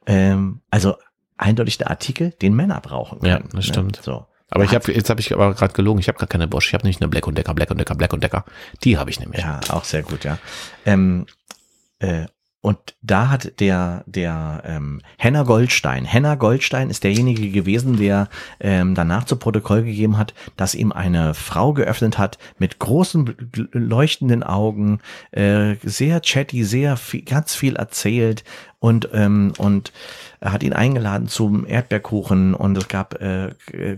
Ähm, 0.07 0.61
also 0.71 0.97
eindeutig 1.37 1.79
der 1.79 1.91
Artikel, 1.91 2.31
den 2.43 2.55
Männer 2.55 2.81
brauchen. 2.81 3.25
Ja, 3.25 3.39
können, 3.39 3.51
das 3.53 3.67
stimmt. 3.67 3.97
Ne? 3.99 4.03
So. 4.03 4.27
Aber 4.51 4.65
ich 4.65 4.75
habe 4.75 4.93
jetzt 4.93 5.09
habe 5.11 5.21
ich 5.21 5.33
aber 5.33 5.55
gerade 5.55 5.73
gelogen. 5.73 6.01
Ich 6.01 6.09
habe 6.09 6.19
gar 6.19 6.27
keine 6.27 6.49
Bosch. 6.49 6.69
Ich 6.69 6.75
habe 6.75 6.83
nämlich 6.85 7.01
eine 7.01 7.09
Black 7.09 7.27
und 7.27 7.39
Decker, 7.39 7.55
Black 7.55 7.71
und 7.71 7.79
Decker, 7.79 7.95
Black 7.95 8.13
und 8.13 8.23
Decker. 8.23 8.45
Die 8.83 8.99
habe 8.99 9.11
ich 9.11 9.21
nämlich. 9.21 9.41
Ja, 9.41 9.61
auch 9.69 9.85
sehr 9.85 10.03
gut, 10.03 10.25
ja. 10.25 10.39
Ähm, 10.85 11.27
äh, 12.01 12.27
und 12.63 12.79
da 13.01 13.31
hat 13.31 13.59
der, 13.61 14.05
der 14.07 14.63
ähm, 14.67 15.01
Henner 15.17 15.45
Goldstein, 15.45 16.05
Henner 16.05 16.37
Goldstein 16.37 16.91
ist 16.91 17.05
derjenige 17.05 17.51
gewesen, 17.51 17.97
der 17.97 18.29
ähm, 18.61 18.95
danach 18.95 19.25
zu 19.25 19.37
Protokoll 19.37 19.83
gegeben 19.83 20.19
hat, 20.19 20.35
dass 20.59 20.75
ihm 20.75 20.93
eine 20.93 21.33
Frau 21.33 21.73
geöffnet 21.73 22.19
hat 22.19 22.39
mit 22.59 22.79
großen 22.79 23.35
leuchtenden 23.73 24.43
Augen, 24.43 25.01
äh, 25.31 25.77
sehr 25.83 26.21
chatty, 26.21 26.65
sehr 26.65 26.99
viel, 26.99 27.23
ganz 27.23 27.55
viel 27.55 27.77
erzählt 27.77 28.45
und 28.79 29.09
ähm, 29.13 29.53
und 29.57 29.93
hat 30.43 30.63
ihn 30.63 30.73
eingeladen 30.73 31.29
zum 31.29 31.67
Erdbeerkuchen 31.67 32.55
und 32.55 32.77
es 32.79 32.89
gab, 32.89 33.21
äh, 33.21 33.51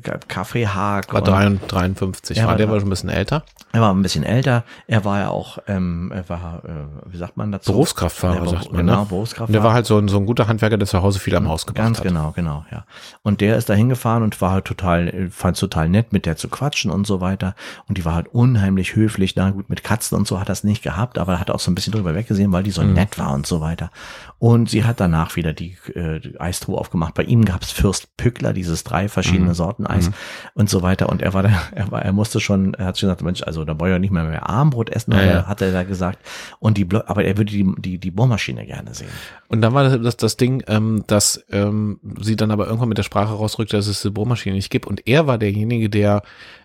gab 0.02 0.28
Kaffeehag. 0.28 1.12
War 1.12 1.22
53, 1.22 2.38
war, 2.38 2.46
war 2.48 2.56
der 2.56 2.68
war 2.68 2.78
schon 2.80 2.88
ein 2.88 2.90
bisschen 2.90 3.08
älter. 3.10 3.44
Er 3.72 3.80
war 3.80 3.94
ein 3.94 4.02
bisschen 4.02 4.22
älter. 4.24 4.64
Er 4.86 5.04
war 5.04 5.20
ja 5.20 5.28
auch, 5.30 5.58
ähm, 5.66 6.12
er 6.14 6.28
war, 6.28 6.62
äh, 6.64 7.12
wie 7.12 7.16
sagt 7.16 7.36
man 7.36 7.52
dazu? 7.52 7.72
Berufskraftfahrer, 7.72 8.40
war, 8.40 8.48
sagt 8.48 8.72
man. 8.72 8.84
Genau, 8.86 9.00
ne? 9.00 9.06
Berufskraftfahrer. 9.08 9.52
Der 9.52 9.62
war 9.62 9.72
halt 9.72 9.86
so 9.86 9.98
ein, 9.98 10.08
so 10.08 10.18
ein 10.18 10.26
guter 10.26 10.48
Handwerker, 10.48 10.76
der 10.76 10.86
zu 10.86 11.00
Hause 11.02 11.18
viel 11.20 11.34
am 11.36 11.48
Haus 11.48 11.64
gebracht 11.66 11.84
Ganz 11.86 11.98
hat. 11.98 12.04
genau, 12.04 12.32
genau, 12.32 12.64
ja. 12.70 12.84
Und 13.22 13.40
der 13.40 13.56
ist 13.56 13.68
da 13.70 13.74
hingefahren 13.74 14.22
und 14.22 14.40
war 14.40 14.50
halt 14.52 14.64
total, 14.66 15.28
fand 15.30 15.58
total 15.58 15.88
nett, 15.88 16.12
mit 16.12 16.26
der 16.26 16.36
zu 16.36 16.48
quatschen 16.48 16.90
und 16.90 17.06
so 17.06 17.20
weiter. 17.20 17.54
Und 17.88 17.96
die 17.98 18.04
war 18.04 18.14
halt 18.14 18.28
unheimlich 18.28 18.94
höflich. 18.94 19.36
Na 19.36 19.50
gut, 19.50 19.70
mit 19.70 19.84
Katzen 19.84 20.18
und 20.18 20.26
so 20.26 20.38
hat 20.40 20.48
das 20.48 20.64
nicht 20.64 20.82
gehabt, 20.82 21.18
aber 21.18 21.40
hat 21.40 21.50
auch 21.50 21.60
so 21.60 21.70
ein 21.70 21.74
bisschen 21.74 21.92
drüber 21.92 22.14
weggesehen, 22.14 22.52
weil 22.52 22.62
die 22.64 22.70
so 22.72 22.82
Mhm. 22.82 22.94
nett 22.94 23.18
war 23.18 23.32
und 23.32 23.46
so 23.46 23.60
weiter. 23.60 23.90
Und 24.38 24.68
sie 24.68 24.84
hat 24.84 24.98
danach 25.00 25.36
wieder 25.36 25.52
die, 25.52 25.76
äh, 25.94 26.20
die 26.32 26.40
Eistruhe 26.40 26.78
aufgemacht. 26.78 27.14
Bei 27.14 27.22
ihm 27.22 27.44
gab's 27.44 27.70
Fürst 27.70 28.16
Pückler, 28.16 28.52
dieses 28.52 28.84
drei 28.84 29.08
verschiedene 29.08 29.50
Mhm. 29.50 29.54
Sorten 29.54 29.86
Eis 29.86 30.10
und 30.54 30.68
so 30.70 30.82
weiter. 30.82 31.08
Und 31.08 31.22
er 31.22 31.34
war 31.34 31.42
da, 31.42 31.50
er 31.74 31.90
war, 31.90 32.02
er 32.02 32.12
musste 32.12 32.40
schon, 32.40 32.74
er 32.74 32.86
hat 32.86 32.98
schon 32.98 33.08
gesagt, 33.08 33.22
Mensch, 33.22 33.42
also 33.42 33.64
da 33.64 33.78
wollte 33.78 33.94
er 33.94 33.98
nicht 33.98 34.10
mehr 34.12 34.24
mehr 34.24 34.48
Armbrot 34.48 34.90
essen, 34.90 35.12
Ja, 35.12 35.18
hat 35.18 35.24
er- 35.26 35.32
ja. 35.34 35.46
hat 35.46 35.62
er 35.62 35.72
da 35.72 35.82
gesagt. 35.84 36.18
Und 36.58 36.76
die, 36.78 36.86
aber 37.06 37.24
er 37.24 37.36
würde 37.36 37.52
die, 37.52 37.70
die, 37.78 37.98
die 37.98 38.10
Bohrmaschine 38.10 38.66
gerne 38.66 38.94
sehen. 38.94 39.08
Und 39.48 39.60
dann 39.62 39.74
war 39.74 39.98
das 39.98 40.16
das, 40.16 40.36
Ding, 40.36 40.62
ähm, 40.66 41.04
dass 41.06 41.44
ähm, 41.50 42.00
sie 42.20 42.36
dann 42.36 42.50
aber 42.50 42.66
irgendwann 42.66 42.88
mit 42.88 42.98
der 42.98 43.02
Sprache 43.02 43.32
rausrückte, 43.34 43.76
dass 43.76 43.86
es 43.86 43.98
diese 44.00 44.10
Bohrmaschine 44.12 44.54
nicht 44.56 44.70
gibt. 44.70 44.86
Und 44.86 45.06
er 45.06 45.26
war 45.26 45.38
derjenige, 45.38 45.90
der 45.90 46.22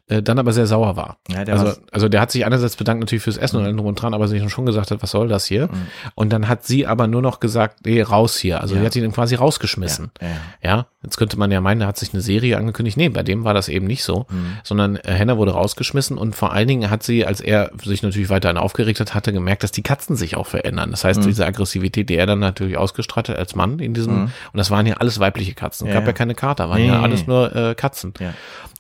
äh, 0.10 0.22
dann 0.24 0.40
aber 0.40 0.54
sehr 0.54 0.68
sauer 0.68 0.96
war. 0.96 1.18
Ja, 1.30 1.44
der 1.44 1.60
also, 1.60 1.80
also 1.92 2.08
der 2.10 2.22
hat 2.22 2.32
sich 2.32 2.46
einerseits 2.46 2.76
bedankt 2.78 3.02
natürlich 3.02 3.24
fürs 3.24 3.38
Essen 3.38 3.58
und 3.58 3.66
allem 3.66 3.76
drum 3.78 3.88
und 3.88 4.02
dran, 4.02 4.14
aber 4.14 4.28
sich 4.28 4.42
schon 4.52 4.66
gesagt 4.66 4.92
hat, 4.92 5.02
was 5.04 5.12
soll 5.12 5.28
das 5.28 5.46
hier? 5.46 5.68
Mhm. 5.68 5.88
Und 6.16 6.30
dann 6.32 6.48
hat 6.48 6.64
sie 6.66 6.88
aber 6.88 7.08
nur 7.08 7.22
noch 7.22 7.40
gesagt, 7.40 7.86
nee, 7.86 8.02
raus 8.02 8.38
hier. 8.38 8.62
Also 8.62 8.76
Ja. 8.76 8.82
die 8.82 8.86
hat 8.88 8.96
ihn 8.96 9.12
quasi 9.12 9.36
rausgeschmissen. 9.36 10.12
Ja, 10.22 10.28
ja. 10.28 10.36
Ja, 10.78 10.86
jetzt 11.04 11.18
könnte 11.18 11.38
man 11.38 11.52
ja 11.52 11.60
meinen, 11.62 11.80
da 11.82 11.88
hat 11.88 11.98
sich 11.98 12.14
eine 12.14 12.22
Serie 12.22 12.58
angekündigt. 12.58 12.98
Nee, 12.98 13.10
bei 13.10 13.24
dem 13.24 13.44
war 13.44 13.54
das 13.54 13.68
eben 13.70 13.86
nicht 13.86 14.04
so, 14.04 14.26
Mhm. 14.30 14.58
sondern 14.64 14.96
äh, 14.98 15.02
Henna 15.12 15.38
wurde 15.38 15.52
rausgeschmissen 15.52 16.18
und 16.18 16.36
vor 16.36 16.54
allen 16.54 16.68
Dingen 16.68 16.90
hat 16.90 17.04
sie, 17.04 17.26
als 17.26 17.42
er 17.42 17.72
sich 17.84 18.02
natürlich 18.04 18.30
weiterhin 18.30 18.58
aufgeregt 18.58 19.00
hat, 19.00 19.14
hatte 19.14 19.34
gemerkt, 19.34 19.64
dass 19.64 19.72
die 19.72 19.84
Katzen 19.84 20.16
sich 20.16 20.38
auch 20.38 20.48
verändern. 20.48 20.92
Das 20.92 21.04
Mhm. 21.04 21.08
heißt, 21.10 21.26
diese 21.26 21.46
Aggressivität, 21.46 22.10
die 22.10 22.16
er 22.16 22.26
dann 22.26 22.40
natürlich 22.40 22.78
ausgestrahlt 22.78 23.30
hat 23.30 23.38
als 23.38 23.56
Mann 23.56 23.80
in 23.80 23.94
diesem, 23.94 24.24
und 24.24 24.32
das 24.54 24.72
waren 24.72 24.86
ja 24.86 24.96
alles 24.96 25.20
weibliche 25.20 25.54
Katzen. 25.54 25.88
Es 25.88 25.92
Mhm. 25.92 25.94
Ja, 25.96 26.00
gab 26.00 26.08
ja, 26.08 26.14
keine 26.14 26.34
Kater, 26.36 26.70
waren 26.70 26.82
Nee, 26.82 26.88
ja 26.88 27.02
alles 27.02 27.28
nur 27.28 27.56
äh, 27.56 27.76
Katzen. 27.76 28.14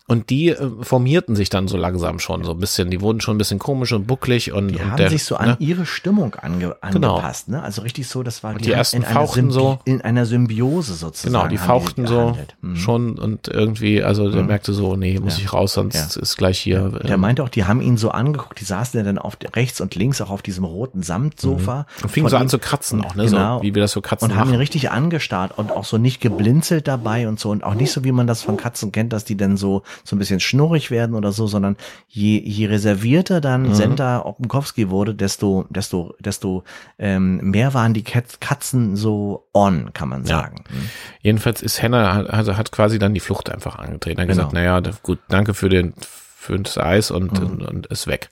Und 0.09 0.29
die 0.29 0.49
äh, 0.49 0.69
formierten 0.81 1.35
sich 1.35 1.49
dann 1.49 1.67
so 1.67 1.75
langsam 1.75 2.19
schon 2.19 2.43
so 2.45 2.51
ein 2.51 2.59
bisschen. 2.59 2.89
Die 2.89 3.01
wurden 3.01 3.19
schon 3.19 3.35
ein 3.35 3.37
bisschen 3.37 3.59
komisch 3.59 3.91
und 3.91 4.07
bucklig 4.07 4.53
und, 4.53 4.69
Die 4.69 4.75
und 4.75 4.85
haben 4.91 4.95
der, 4.97 5.09
sich 5.09 5.25
so 5.25 5.35
an 5.35 5.49
ne? 5.49 5.55
ihre 5.59 5.85
Stimmung 5.85 6.33
ange, 6.35 6.75
Genau. 6.91 7.15
angepasst, 7.15 7.49
ne? 7.49 7.61
Also 7.61 7.81
richtig 7.81 8.07
so, 8.07 8.23
das 8.23 8.41
war 8.41 8.53
die 8.53 8.69
haben 8.71 8.77
ersten 8.77 8.97
in 8.97 9.03
einer 9.03 9.13
fauchten 9.13 9.51
so. 9.51 9.79
in 9.83 10.01
einer 10.01 10.25
Symbiose 10.25 10.93
sozusagen. 10.93 11.33
Genau, 11.33 11.47
die 11.49 11.57
fauchten 11.57 12.07
so 12.07 12.15
gehandelt. 12.15 12.55
Mhm. 12.61 12.75
schon 12.77 13.19
und 13.19 13.49
irgendwie, 13.49 14.01
also 14.01 14.31
der 14.31 14.43
merkte 14.43 14.71
so, 14.71 14.95
nee, 14.95 15.19
muss 15.19 15.37
Ja. 15.39 15.43
ich 15.43 15.51
raus, 15.53 15.73
sonst 15.73 16.15
Ja. 16.15 16.21
ist 16.21 16.37
gleich 16.37 16.57
hier. 16.59 16.87
Der 17.03 17.15
ähm, 17.15 17.19
meinte 17.19 17.43
auch, 17.43 17.49
die 17.49 17.65
haben 17.65 17.81
ihn 17.81 17.97
so 17.97 18.09
angeguckt, 18.09 18.61
die 18.61 18.65
saßen 18.65 18.97
ja 18.97 19.03
dann 19.03 19.17
auf 19.17 19.35
der, 19.35 19.57
rechts 19.57 19.81
und 19.81 19.93
links 19.95 20.21
auch 20.21 20.29
auf 20.29 20.41
diesem 20.41 20.63
roten 20.63 21.03
Samtsofa. 21.03 21.85
und 22.01 22.09
fingen 22.09 22.29
so 22.29 22.37
an 22.37 22.47
zu 22.47 22.59
kratzen 22.59 23.03
auch, 23.03 23.15
ne? 23.15 23.25
Genau. 23.25 23.57
So, 23.57 23.63
wie 23.63 23.75
wir 23.75 23.81
das 23.81 23.91
so 23.91 23.99
Katzen 23.99 24.31
und 24.31 24.37
haben 24.37 24.47
ihn 24.47 24.51
machen. 24.51 24.59
richtig 24.59 24.89
angestarrt 24.89 25.57
und 25.57 25.69
auch 25.71 25.83
so 25.83 25.97
nicht 25.97 26.21
geblinzelt 26.21 26.87
dabei 26.87 27.27
und 27.27 27.41
so 27.41 27.49
und 27.49 27.65
auch 27.65 27.73
nicht 27.73 27.91
so, 27.91 28.05
wie 28.05 28.13
man 28.13 28.25
das 28.25 28.41
von 28.41 28.55
Katzen 28.55 28.93
kennt, 28.93 29.11
dass 29.11 29.25
die 29.25 29.35
dann 29.35 29.57
so, 29.57 29.83
so 30.03 30.15
ein 30.15 30.19
bisschen 30.19 30.39
schnurrig 30.39 30.91
werden 30.91 31.15
oder 31.15 31.31
so, 31.31 31.47
sondern 31.47 31.77
je, 32.07 32.39
je 32.39 32.67
reservierter 32.67 33.41
dann 33.41 33.63
Mhm. 33.69 33.73
Senta 33.75 34.19
Oppenkowski 34.25 34.89
wurde, 34.89 35.15
desto, 35.15 35.65
desto, 35.69 36.15
desto 36.19 36.63
ähm, 36.99 37.37
mehr 37.51 37.73
waren 37.73 37.93
die 37.93 38.03
Kat 38.03 38.39
Katzen 38.41 38.95
so 38.95 39.47
on, 39.53 39.91
kann 39.93 40.09
man 40.09 40.21
Ja. 40.25 40.39
sagen. 40.41 40.63
Mhm. 40.69 40.89
Jedenfalls 41.21 41.61
ist 41.61 41.81
Henna, 41.81 42.13
hat- 42.13 42.29
also 42.29 42.57
hat 42.57 42.71
quasi 42.71 42.99
dann 42.99 43.13
die 43.13 43.19
Flucht 43.19 43.49
einfach 43.49 43.77
angetreten. 43.77 44.19
Er 44.19 44.23
hat 44.23 44.29
Genau. 44.29 44.47
gesagt, 44.49 44.53
naja, 44.53 44.81
gut, 45.03 45.19
danke 45.29 45.53
für 45.53 45.69
den, 45.69 45.93
für 46.37 46.57
das 46.59 46.77
Eis 46.77 47.11
und, 47.11 47.39
Mhm. 47.39 47.45
und, 47.47 47.61
und 47.63 47.87
ist 47.87 48.07
weg. 48.07 48.29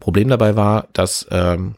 Problem 0.00 0.28
dabei 0.28 0.56
war, 0.56 0.88
dass 0.92 1.26
ähm, 1.30 1.74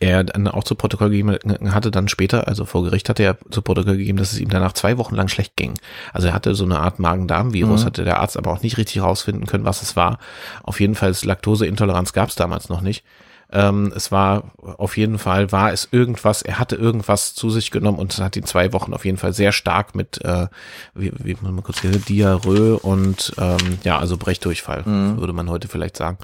er 0.00 0.24
dann 0.24 0.46
auch 0.48 0.64
zu 0.64 0.74
Protokoll 0.74 1.10
gegeben 1.10 1.36
hatte, 1.72 1.90
dann 1.90 2.08
später, 2.08 2.46
also 2.46 2.64
vor 2.64 2.84
Gericht 2.84 3.08
hatte 3.08 3.22
er 3.22 3.38
zu 3.50 3.62
Protokoll 3.62 3.96
gegeben, 3.96 4.18
dass 4.18 4.32
es 4.32 4.38
ihm 4.38 4.48
danach 4.50 4.72
zwei 4.74 4.98
Wochen 4.98 5.14
lang 5.14 5.28
schlecht 5.28 5.56
ging. 5.56 5.74
Also 6.12 6.28
er 6.28 6.34
hatte 6.34 6.54
so 6.54 6.64
eine 6.64 6.80
Art 6.80 6.98
Magen-Darm-Virus, 6.98 7.82
Mhm. 7.82 7.86
hatte 7.86 8.04
der 8.04 8.20
Arzt 8.20 8.36
aber 8.36 8.52
auch 8.52 8.62
nicht 8.62 8.76
richtig 8.76 9.02
rausfinden 9.02 9.46
können, 9.46 9.64
was 9.64 9.82
es 9.82 9.96
war. 9.96 10.18
Auf 10.62 10.80
jeden 10.80 10.94
Fall, 10.94 11.14
Laktoseintoleranz 11.22 12.12
gab 12.12 12.28
es 12.28 12.34
damals 12.34 12.68
noch 12.68 12.80
nicht. 12.80 13.04
Ähm, 13.50 13.92
es 13.96 14.12
war 14.12 14.52
auf 14.60 14.98
jeden 14.98 15.16
Fall, 15.18 15.50
war 15.52 15.72
es 15.72 15.88
irgendwas, 15.90 16.42
er 16.42 16.58
hatte 16.58 16.76
irgendwas 16.76 17.34
zu 17.34 17.48
sich 17.48 17.70
genommen 17.70 17.98
und 17.98 18.18
hat 18.18 18.36
ihn 18.36 18.44
zwei 18.44 18.74
Wochen 18.74 18.92
auf 18.92 19.06
jeden 19.06 19.16
Fall 19.16 19.32
sehr 19.32 19.52
stark 19.52 19.94
mit, 19.94 20.22
äh, 20.22 20.48
wie, 20.94 21.12
wie 21.24 21.34
man 21.40 21.62
kurz 21.62 21.80
hier, 21.80 21.92
Diarrhoe 21.92 22.78
und 22.78 23.32
ähm, 23.38 23.78
ja, 23.84 23.98
also 23.98 24.18
Brechdurchfall, 24.18 24.82
Mhm. 24.84 25.16
würde 25.18 25.32
man 25.32 25.48
heute 25.48 25.66
vielleicht 25.66 25.96
sagen, 25.96 26.18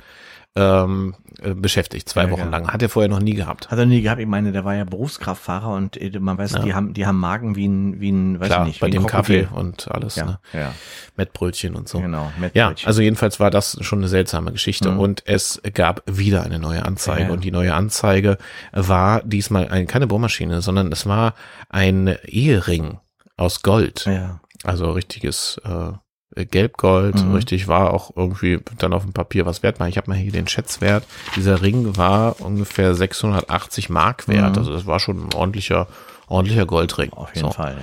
ähm, 0.56 1.14
äh, 1.42 1.52
beschäftigt, 1.52 2.08
zwei 2.08 2.24
Ja, 2.24 2.30
Wochen 2.30 2.40
ja. 2.42 2.48
lang. 2.48 2.68
Hat 2.72 2.80
er 2.80 2.88
vorher 2.88 3.08
noch 3.08 3.18
nie 3.18 3.34
gehabt. 3.34 3.70
Hat 3.72 3.78
er 3.78 3.86
nie 3.86 4.02
gehabt, 4.02 4.20
ich 4.20 4.26
meine, 4.26 4.52
der 4.52 4.64
war 4.64 4.74
ja 4.76 4.84
Berufskraftfahrer 4.84 5.68
und 5.74 6.00
äh, 6.00 6.18
man 6.20 6.38
weiß, 6.38 6.52
die 6.64 6.74
haben, 6.74 6.94
die 6.94 7.06
haben 7.06 7.18
Magen 7.18 7.56
wie 7.56 7.66
ein, 7.66 8.00
wie 8.00 8.10
ein, 8.12 8.38
weiß 8.38 8.46
Klar, 8.48 8.60
ich 8.62 8.66
nicht, 8.68 8.80
bei 8.80 8.88
dem 8.90 9.06
Kaffee 9.06 9.48
und 9.52 9.88
alles, 9.90 10.14
Ja, 10.14 10.24
ne? 10.26 10.38
ja, 10.52 10.72
Mettbrötchen 11.16 11.74
und 11.74 11.88
so. 11.88 12.00
genau. 12.00 12.30
mit 12.38 12.54
Ja, 12.54 12.72
also 12.84 13.02
jedenfalls 13.02 13.40
war 13.40 13.50
das 13.50 13.76
schon 13.80 13.98
eine 13.98 14.08
seltsame 14.08 14.52
Geschichte 14.52 14.90
Mhm. 14.92 15.00
und 15.00 15.22
es 15.26 15.60
gab 15.74 16.02
wieder 16.06 16.44
eine 16.44 16.60
neue 16.60 16.84
Anzeige 16.84 17.24
Ja. 17.24 17.30
und 17.30 17.42
die 17.42 17.50
neue 17.50 17.74
Anzeige 17.74 18.38
war 18.72 19.22
diesmal 19.24 19.68
ein, 19.68 19.88
keine 19.88 20.06
Bohrmaschine, 20.06 20.62
sondern 20.62 20.92
es 20.92 21.04
war 21.06 21.34
ein 21.68 22.16
Ehering 22.26 22.98
aus 23.36 23.62
Gold, 23.62 24.04
ja. 24.06 24.38
also 24.62 24.92
richtiges 24.92 25.60
äh, 25.64 25.92
Gelbgold, 26.34 27.24
Mhm. 27.24 27.34
richtig 27.34 27.68
war 27.68 27.92
auch 27.94 28.10
irgendwie 28.16 28.58
dann 28.78 28.92
auf 28.92 29.02
dem 29.04 29.12
Papier 29.12 29.46
was 29.46 29.62
wert. 29.62 29.76
Ich 29.88 29.96
habe 29.96 30.10
mal 30.10 30.16
hier 30.18 30.32
den 30.32 30.48
Schätzwert. 30.48 31.04
Dieser 31.36 31.62
Ring 31.62 31.96
war 31.96 32.40
ungefähr 32.40 32.94
680 32.94 33.90
Mark 33.90 34.26
wert, 34.28 34.52
Mhm. 34.52 34.58
also 34.58 34.72
das 34.72 34.86
war 34.86 35.00
schon 35.00 35.28
ein 35.28 35.34
ordentlicher 35.34 35.86
ordentlicher 36.26 36.64
Goldring. 36.66 37.10
Auf 37.12 37.34
jeden 37.34 37.48
So 37.48 37.52
Fall. 37.52 37.76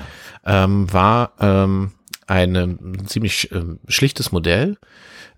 Ja. 0.46 0.64
ähm, 0.64 0.92
war 0.92 1.32
ähm, 1.40 1.92
ein 2.28 3.04
ziemlich 3.06 3.52
ähm, 3.52 3.80
schlichtes 3.88 4.32
Modell, 4.32 4.78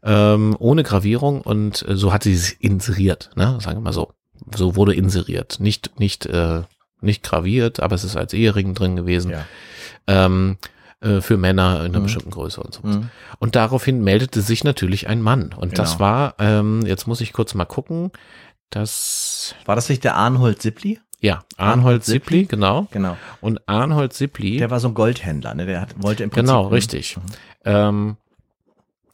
ähm, 0.04 0.56
ohne 0.60 0.84
Gravierung 0.84 1.42
und 1.42 1.86
äh, 1.88 1.96
so 1.98 2.14
hat 2.14 2.24
sie 2.24 2.34
es 2.34 2.52
inseriert, 2.52 3.32
ne? 3.36 3.58
sagen 3.62 3.78
wir 3.78 3.82
mal 3.82 3.94
so. 3.94 4.14
So 4.56 4.76
wurde 4.76 4.94
inseriert. 4.94 5.58
Nicht, 5.60 6.00
nicht, 6.00 6.26
äh, 6.26 6.62
nicht 7.02 7.24
graviert, 7.24 7.82
aber 7.82 7.96
es 7.96 8.04
ist 8.06 8.16
als 8.16 8.34
Ehering 8.34 8.74
drin 8.74 8.96
gewesen. 8.96 9.32
Ja. 9.32 9.46
Ähm, 10.08 10.58
äh, 11.04 11.22
für 11.22 11.38
Männer 11.38 11.82
in 11.82 11.88
einer 11.92 12.00
Mhm. 12.00 12.04
bestimmten 12.04 12.32
Größe 12.32 12.62
und 12.62 12.74
so. 12.74 12.82
Mhm. 12.88 13.10
Und 13.40 13.56
daraufhin 13.56 14.04
meldete 14.04 14.42
sich 14.42 14.64
natürlich 14.64 15.08
ein 15.08 15.22
Mann. 15.22 15.54
Und 15.56 15.78
das 15.78 15.92
Genau. 15.98 16.00
war, 16.02 16.36
ähm, 16.40 16.86
jetzt 16.86 17.08
muss 17.08 17.22
ich 17.22 17.34
kurz 17.34 17.54
mal 17.54 17.66
gucken, 17.66 18.12
das, 18.70 19.54
War 19.66 19.76
das 19.76 19.90
nicht 19.90 20.04
der 20.04 20.16
Arnhold 20.16 20.62
Sippli? 20.62 21.00
ja, 21.20 21.44
Arnold 21.58 21.78
Arnold 21.86 22.04
Sippli, 22.06 22.46
genau. 22.46 22.88
Genau. 22.92 23.16
Und 23.40 23.62
Arnold 23.68 24.14
Sippli. 24.14 24.58
Der 24.58 24.72
war 24.72 24.80
so 24.80 24.88
ein 24.90 24.94
Goldhändler, 24.94 25.54
ne? 25.54 25.66
Der 25.66 25.80
hat, 25.82 26.02
wollte 26.02 26.24
im 26.24 26.30
Prinzip. 26.32 26.48
Genau, 26.48 26.68
richtig. 26.68 27.18
Ähm, 27.64 28.18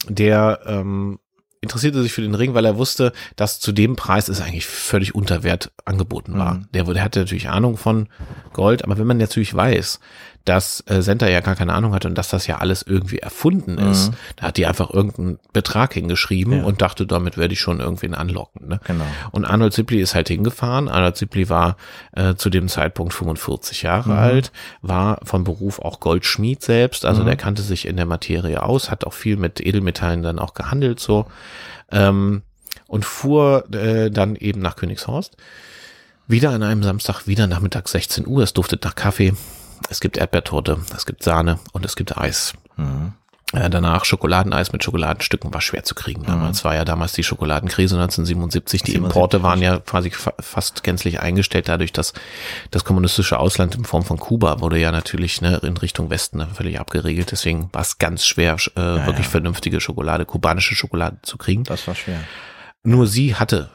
der 0.08 0.62
ähm, 0.66 1.20
interessierte 1.62 2.02
sich 2.02 2.14
für 2.14 2.22
den 2.22 2.36
Ring, 2.36 2.54
weil 2.54 2.66
er 2.66 2.78
wusste, 2.78 3.12
dass 3.36 3.60
zu 3.60 3.72
dem 3.74 3.96
Preis 3.96 4.30
es 4.30 4.42
eigentlich 4.42 4.66
völlig 4.66 5.14
unter 5.14 5.44
Wert 5.44 5.72
angeboten 5.86 6.38
war. 6.38 6.54
Mhm. 6.56 6.68
Der, 6.74 6.86
der 6.86 7.04
hatte 7.04 7.20
natürlich 7.20 7.50
Ahnung 7.50 7.76
von 7.78 8.08
Gold, 8.54 8.84
aber 8.84 8.98
wenn 8.98 9.08
man 9.08 9.18
natürlich 9.18 9.54
weiß, 9.54 10.00
dass 10.46 10.84
äh, 10.88 11.02
Senta 11.02 11.28
ja 11.28 11.42
gar 11.42 11.56
keine 11.56 11.74
Ahnung 11.74 11.94
hatte 11.94 12.08
und 12.08 12.18
dass 12.18 12.30
das 12.30 12.48
ja 12.48 12.58
alles 12.58 12.82
irgendwie 12.82 13.20
erfunden 13.20 13.78
ist, 13.78 14.10
Mhm. 14.12 14.16
da 14.38 14.48
hat 14.48 14.58
die 14.58 14.66
einfach 14.66 14.90
irgendeinen 14.90 15.38
Betrag 15.54 15.94
hingeschrieben 15.94 16.60
Ja. 16.60 16.64
und 16.64 16.82
dachte, 16.82 17.06
damit 17.06 17.38
werde 17.38 17.54
ich 17.54 17.60
schon 17.60 17.80
irgendwen 17.80 18.16
anlocken. 18.16 18.68
Ne? 18.68 18.80
Genau. 18.86 19.06
Und 19.32 19.46
Arnold 19.46 19.74
Sibley 19.74 20.02
ist 20.02 20.16
halt 20.16 20.28
hingefahren. 20.30 20.88
Arnold 20.88 21.18
Sibley 21.18 21.50
war 21.50 21.78
äh, 22.16 22.36
zu 22.36 22.50
dem 22.50 22.68
Zeitpunkt 22.68 23.14
45 23.14 23.84
Jahre 23.84 24.10
Mhm. 24.12 24.18
alt, 24.18 24.52
war 24.82 25.20
von 25.24 25.44
Beruf 25.44 25.80
auch 25.80 26.00
Goldschmied 26.00 26.64
selbst, 26.64 27.06
also 27.06 27.22
Mhm. 27.22 27.26
der 27.28 27.36
kannte 27.36 27.62
sich 27.62 27.86
in 27.88 27.96
der 27.98 28.06
Materie 28.08 28.64
aus, 28.64 28.90
hat 28.90 29.06
auch 29.06 29.14
viel 29.14 29.38
mit 29.38 29.60
Edelmetallen 29.64 30.24
dann 30.24 30.40
auch 30.40 30.54
gehandelt 30.56 31.00
so 31.00 31.26
ähm, 31.92 32.42
und 32.88 33.06
fuhr 33.06 33.66
äh, 33.74 34.10
dann 34.10 34.36
eben 34.36 34.62
nach 34.62 34.76
Königshorst. 34.76 35.38
Wieder 36.28 36.52
an 36.52 36.64
einem 36.64 36.84
Samstag, 36.84 37.26
wieder 37.28 37.48
nachmittags 37.48 37.92
16 37.92 38.28
Uhr. 38.28 38.44
Es 38.44 38.54
duftet 38.54 38.84
nach 38.84 38.94
Kaffee. 38.96 39.34
Es 39.90 40.00
gibt 40.00 40.18
Erdbeertorte, 40.18 40.80
es 40.96 41.06
gibt 41.06 41.24
Sahne 41.24 41.60
und 41.74 41.86
es 41.86 41.96
gibt 41.96 42.18
Eis. 42.18 42.54
Mhm. 42.78 43.14
Äh, 43.52 43.70
danach 43.72 44.06
Schokoladeneis 44.06 44.74
mit 44.74 44.84
Schokoladenstücken 44.84 45.52
war 45.52 45.62
schwer 45.62 45.84
zu 45.84 45.96
kriegen. 45.96 46.24
Damals 46.24 46.64
war 46.64 46.76
ja 46.76 46.86
damals 46.86 47.14
die 47.14 47.24
Schokoladenkrise 47.24 47.96
1977. 47.96 48.84
Die 48.84 48.92
77, 48.92 48.96
Importe 48.96 49.42
waren 49.42 49.60
ja 49.60 49.80
quasi 49.80 50.12
fa 50.12 50.34
fast 50.40 50.84
gänzlich 50.84 51.20
eingestellt, 51.20 51.68
dadurch, 51.68 51.92
dass 51.92 52.14
das 52.70 52.86
kommunistische 52.86 53.40
Ausland 53.40 53.74
in 53.74 53.86
Form 53.86 54.04
von 54.04 54.20
Kuba 54.20 54.62
wurde 54.62 54.78
ja 54.78 54.92
natürlich 54.92 55.42
ne, 55.42 55.60
in 55.64 55.78
Richtung 55.78 56.12
Westen 56.12 56.46
völlig 56.54 56.80
abgeregelt. 56.80 57.32
Deswegen 57.32 57.70
war 57.74 57.82
es 57.82 57.98
ganz 57.98 58.24
schwer, 58.24 58.56
äh, 58.76 58.82
wirklich 59.06 59.26
ja. 59.26 59.32
vernünftige 59.32 59.82
Schokolade, 59.82 60.26
kubanische 60.26 60.76
Schokolade 60.76 61.18
zu 61.24 61.38
kriegen. 61.38 61.64
Das 61.64 61.88
war 61.88 61.96
schwer. 61.96 62.20
Nur 62.84 63.08
sie 63.08 63.34
hatte 63.36 63.72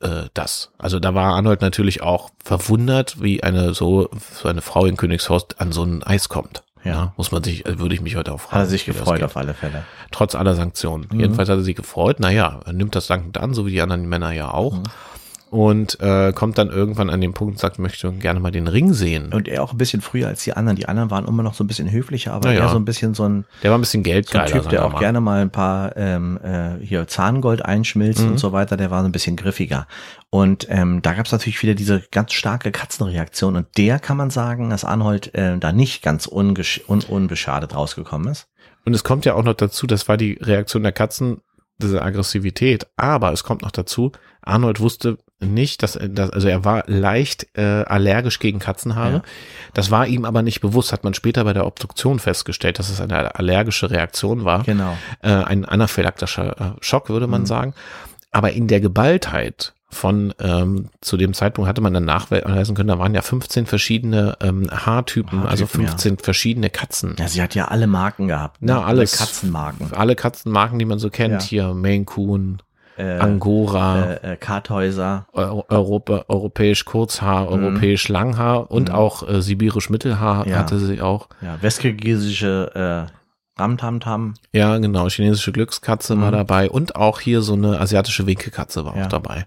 äh, 0.00 0.28
das. 0.34 0.70
Also 0.78 0.98
da 0.98 1.14
war 1.14 1.34
Arnold 1.34 1.60
natürlich 1.60 2.02
auch 2.02 2.30
verwundert, 2.42 3.22
wie 3.22 3.42
eine 3.42 3.74
so, 3.74 4.10
so 4.32 4.48
eine 4.48 4.62
Frau 4.62 4.86
in 4.86 4.96
Königshorst 4.96 5.60
an 5.60 5.72
so 5.72 5.84
ein 5.84 6.02
Eis 6.02 6.28
kommt. 6.28 6.62
Ja. 6.84 7.12
Muss 7.16 7.30
man 7.30 7.42
sich, 7.42 7.66
äh, 7.66 7.78
würde 7.78 7.94
ich 7.94 8.00
mich 8.00 8.16
heute 8.16 8.32
auch 8.32 8.40
fragen. 8.40 8.56
Hat 8.56 8.62
er 8.62 8.70
sich 8.70 8.86
gefreut 8.86 9.22
auf 9.22 9.36
alle 9.36 9.54
Fälle. 9.54 9.84
Trotz 10.10 10.34
aller 10.34 10.54
Sanktionen. 10.54 11.08
Jedenfalls 11.12 11.48
hat 11.48 11.58
er 11.58 11.62
sich 11.62 11.76
gefreut. 11.76 12.20
Naja, 12.20 12.60
er 12.64 12.72
nimmt 12.72 12.94
das 12.94 13.06
dankend 13.06 13.38
an, 13.38 13.54
so 13.54 13.66
wie 13.66 13.70
die 13.70 13.82
anderen 13.82 14.08
Männer 14.08 14.32
ja 14.32 14.52
auch. 14.52 14.74
Mhm. 14.74 14.84
Und 15.50 15.98
äh, 16.00 16.32
kommt 16.32 16.58
dann 16.58 16.68
irgendwann 16.68 17.10
an 17.10 17.20
den 17.20 17.32
Punkt 17.32 17.54
und 17.54 17.58
sagt, 17.58 17.80
möchte 17.80 18.12
gerne 18.12 18.38
mal 18.38 18.52
den 18.52 18.68
Ring 18.68 18.92
sehen. 18.92 19.32
Und 19.32 19.48
er 19.48 19.64
auch 19.64 19.72
ein 19.72 19.78
bisschen 19.78 20.00
früher 20.00 20.28
als 20.28 20.44
die 20.44 20.52
anderen. 20.56 20.76
Die 20.76 20.86
anderen 20.86 21.10
waren 21.10 21.26
immer 21.26 21.42
noch 21.42 21.54
so 21.54 21.64
ein 21.64 21.66
bisschen 21.66 21.90
höflicher, 21.90 22.32
aber 22.32 22.52
Ja, 22.52 22.62
er 22.62 22.68
so 22.68 22.76
ein 22.76 22.84
bisschen 22.84 23.14
so 23.14 23.24
ein, 23.28 23.44
Der 23.64 23.72
war 23.72 23.78
ein 23.78 23.80
bisschen 23.80 24.04
so 24.04 24.10
ein 24.10 24.12
geldgeiler. 24.12 24.46
Typ, 24.46 24.68
der 24.68 24.84
auch 24.84 24.92
mal. 24.92 25.00
gerne 25.00 25.20
mal 25.20 25.40
ein 25.42 25.50
paar 25.50 25.96
ähm, 25.96 26.38
äh, 26.40 26.78
hier 26.86 27.08
Zahngold 27.08 27.64
einschmilzt 27.64 28.22
Mhm. 28.22 28.30
und 28.32 28.38
so 28.38 28.52
weiter. 28.52 28.76
Der 28.76 28.92
war 28.92 29.00
so 29.02 29.08
ein 29.08 29.12
bisschen 29.12 29.34
griffiger. 29.34 29.88
Und 30.30 30.68
ähm, 30.70 31.02
da 31.02 31.14
gab 31.14 31.26
es 31.26 31.32
natürlich 31.32 31.60
wieder 31.62 31.74
diese 31.74 32.00
ganz 32.12 32.32
starke 32.32 32.70
Katzenreaktion. 32.70 33.56
Und 33.56 33.66
der 33.76 33.98
kann 33.98 34.16
man 34.16 34.30
sagen, 34.30 34.70
dass 34.70 34.84
Arnold 34.84 35.34
äh, 35.34 35.58
da 35.58 35.72
nicht 35.72 36.00
ganz 36.02 36.26
ungesch 36.26 36.80
un 36.88 37.00
unbeschadet 37.02 37.74
rausgekommen 37.74 38.28
ist. 38.30 38.46
Und 38.84 38.94
es 38.94 39.02
kommt 39.02 39.24
ja 39.24 39.34
auch 39.34 39.42
noch 39.42 39.54
dazu, 39.54 39.88
das 39.88 40.06
war 40.08 40.16
die 40.16 40.38
Reaktion 40.40 40.84
der 40.84 40.92
Katzen, 40.92 41.38
diese 41.78 42.02
Aggressivität. 42.02 42.86
Aber 42.96 43.32
es 43.32 43.42
kommt 43.42 43.62
noch 43.62 43.72
dazu, 43.72 44.12
Arnold 44.42 44.80
wusste 44.80 45.18
nicht, 45.42 45.82
dass, 45.82 45.96
er- 45.96 46.08
dass 46.08 46.30
also 46.30 46.48
er 46.48 46.64
war 46.64 46.84
leicht 46.86 47.46
äh, 47.56 47.62
allergisch 47.86 48.38
gegen 48.40 48.58
Katzenhaare. 48.58 49.12
Ja. 49.12 49.22
Das 49.74 49.90
war 49.90 50.06
ihm 50.06 50.24
aber 50.24 50.42
nicht 50.42 50.60
bewusst, 50.60 50.92
hat 50.92 51.02
man 51.04 51.14
später 51.14 51.44
bei 51.44 51.52
der 51.54 51.66
Obduktion 51.66 52.18
festgestellt, 52.18 52.78
dass 52.78 52.90
es 52.90 53.00
eine 53.00 53.34
allergische 53.36 53.90
Reaktion 53.90 54.44
war. 54.44 54.62
Genau. 54.64 54.96
Äh, 55.22 55.30
ein 55.32 55.64
anaphylaktischer 55.64 56.60
äh, 56.60 56.64
Schock, 56.80 57.08
würde 57.08 57.26
man 57.26 57.42
Mhm. 57.42 57.46
sagen. 57.46 57.74
Aber 58.32 58.52
in 58.52 58.68
der 58.68 58.80
Geballtheit 58.80 59.72
von 59.92 60.32
ähm, 60.38 60.88
zu 61.00 61.16
dem 61.16 61.34
Zeitpunkt 61.34 61.68
hatte 61.68 61.80
man 61.80 61.92
dann 61.92 62.04
nachweisen 62.04 62.76
können, 62.76 62.88
da 62.88 62.98
waren 63.00 63.12
ja 63.12 63.22
15 63.22 63.66
verschiedene 63.66 64.36
ähm, 64.40 64.70
Haartypen, 64.70 65.40
also 65.46 65.64
Haartypen, 65.64 65.80
ja. 65.84 65.88
15 65.90 66.18
verschiedene 66.18 66.70
Katzen. 66.70 67.16
Ja, 67.18 67.26
sie 67.26 67.42
hat 67.42 67.56
ja 67.56 67.64
alle 67.68 67.88
Marken 67.88 68.28
gehabt. 68.28 68.62
ne? 68.62 68.72
Na, 68.74 68.84
alles. 68.84 69.14
Alle 69.18 69.26
Katzenmarken. 69.26 69.92
Alle 69.92 70.14
Katzenmarken, 70.14 70.78
die 70.78 70.84
man 70.84 71.00
so 71.00 71.10
kennt, 71.10 71.42
Ja. 71.42 71.48
hier 71.48 71.74
Maine 71.74 72.04
Coon, 72.04 72.62
Äh, 73.00 73.18
Angora, 73.18 74.12
äh, 74.12 74.32
äh, 74.32 74.36
Karthäuser. 74.36 75.26
Eu- 75.32 75.62
Europa, 75.68 76.24
europäisch 76.28 76.84
Kurzhaar, 76.84 77.48
europäisch 77.48 78.08
Langhaar 78.08 78.70
und 78.70 78.88
Mhm. 78.88 78.94
auch 78.94 79.26
äh, 79.28 79.40
sibirisch 79.42 79.88
Mittelhaar 79.90 80.46
Ja. 80.46 80.58
hatte 80.58 80.78
sie 80.78 81.00
auch. 81.00 81.28
Ja, 81.40 81.56
westkirgisische 81.62 83.08
äh, 83.08 83.60
Ramtamtam. 83.60 84.34
Ja, 84.52 84.78
genau, 84.78 85.08
chinesische 85.08 85.52
Glückskatze 85.52 86.18
war 86.20 86.28
Mhm. 86.28 86.32
dabei 86.36 86.70
und 86.70 86.96
auch 86.96 87.20
hier 87.20 87.42
so 87.42 87.52
eine 87.54 87.80
asiatische 87.80 88.26
Winkelkatze 88.26 88.84
war 88.84 88.96
Ja. 88.96 89.04
auch 89.04 89.08
dabei. 89.08 89.46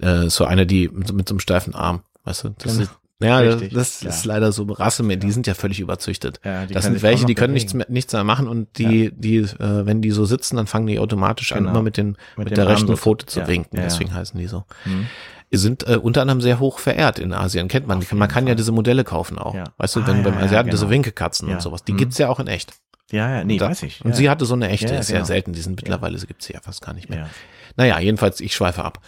Äh, 0.00 0.28
so 0.28 0.44
eine, 0.44 0.66
die 0.66 0.88
mit, 0.88 1.12
mit 1.12 1.28
so 1.28 1.34
einem 1.34 1.40
steifen 1.40 1.74
Arm, 1.74 2.02
weißt 2.24 2.44
du? 2.44 2.48
Das 2.58 2.72
Genau. 2.72 2.82
ist, 2.84 2.90
ja, 3.22 3.42
das, 3.42 3.54
Richtig, 3.56 3.72
das 3.74 4.00
ja. 4.02 4.10
ist 4.10 4.24
leider 4.24 4.52
so 4.52 4.64
Rasse 4.64 5.02
mehr, 5.02 5.16
die 5.16 5.30
sind 5.32 5.46
ja 5.46 5.54
völlig 5.54 5.80
überzüchtet. 5.80 6.40
Ja, 6.44 6.66
die 6.66 6.74
das 6.74 6.84
sind 6.84 7.00
welche, 7.02 7.24
die 7.26 7.34
können 7.34 7.54
bewegen. 7.54 7.54
nichts 7.54 7.74
mehr, 7.74 7.86
nichts 7.88 8.12
mehr 8.12 8.24
machen 8.24 8.48
und 8.48 8.76
die, 8.78 9.12
die, 9.14 9.36
äh, 9.38 9.86
wenn 9.86 10.02
die 10.02 10.10
so 10.10 10.24
sitzen, 10.24 10.56
dann 10.56 10.66
fangen 10.66 10.86
die 10.86 10.98
automatisch 10.98 11.52
an, 11.52 11.58
Genau. 11.58 11.70
immer 11.70 11.82
mit 11.82 11.96
den, 11.96 12.16
Mit 12.36 12.48
mit, 12.50 12.56
der 12.56 12.68
rechten 12.68 12.88
so 12.88 12.96
Pfote 12.96 13.26
zu 13.26 13.40
ja, 13.40 13.46
winken. 13.48 13.76
ja, 13.76 13.82
ja. 13.82 13.88
Deswegen 13.88 14.12
heißen 14.14 14.38
die 14.38 14.46
so. 14.46 14.64
Hm. 14.84 15.06
Die 15.52 15.58
sind 15.58 15.86
äh, 15.88 15.96
unter 15.96 16.22
anderem 16.22 16.40
sehr 16.40 16.58
hoch 16.58 16.80
verehrt 16.80 17.20
in 17.20 17.32
Asien, 17.32 17.68
kennt 17.68 17.86
man. 17.86 18.04
Man 18.12 18.28
kann 18.28 18.44
ja 18.44 18.50
Fall. 18.50 18.56
diese 18.56 18.72
Modelle 18.72 19.04
kaufen 19.04 19.38
auch. 19.38 19.54
Ja. 19.54 19.64
Weißt 19.76 19.94
du, 19.94 20.00
Ah, 20.00 20.06
wenn 20.08 20.16
ja, 20.18 20.22
beim 20.22 20.34
ja, 20.34 20.40
Asiaten 20.40 20.70
diese 20.70 20.80
genau. 20.86 20.90
Winkelkatzen 20.94 21.48
Ja. 21.48 21.54
und 21.54 21.60
sowas, 21.62 21.84
die 21.84 21.92
Hm. 21.92 21.98
gibt's 21.98 22.18
ja 22.18 22.28
auch 22.28 22.40
in 22.40 22.48
echt. 22.48 22.72
Ja, 23.12 23.30
ja, 23.30 23.44
nee, 23.44 23.58
Da- 23.58 23.68
weiß 23.68 23.84
ich. 23.84 24.04
Und 24.04 24.12
ja. 24.12 24.16
sie 24.16 24.30
hatte 24.30 24.44
so 24.46 24.54
eine 24.54 24.68
echte, 24.70 24.86
Ja, 24.88 24.94
ja, 24.94 24.98
ist 25.00 25.10
ja 25.10 25.16
genau. 25.16 25.26
selten, 25.26 25.52
die 25.52 25.60
sind 25.60 25.76
mittlerweile, 25.76 26.18
sie 26.18 26.26
gibt's 26.26 26.48
ja 26.48 26.58
fast 26.60 26.82
gar 26.82 26.94
nicht 26.94 27.08
mehr. 27.10 27.28
Ja. 27.68 27.74
Naja, 27.76 27.98
jedenfalls, 28.00 28.40
ich 28.40 28.54
schweife 28.54 28.84
ab. 28.84 29.00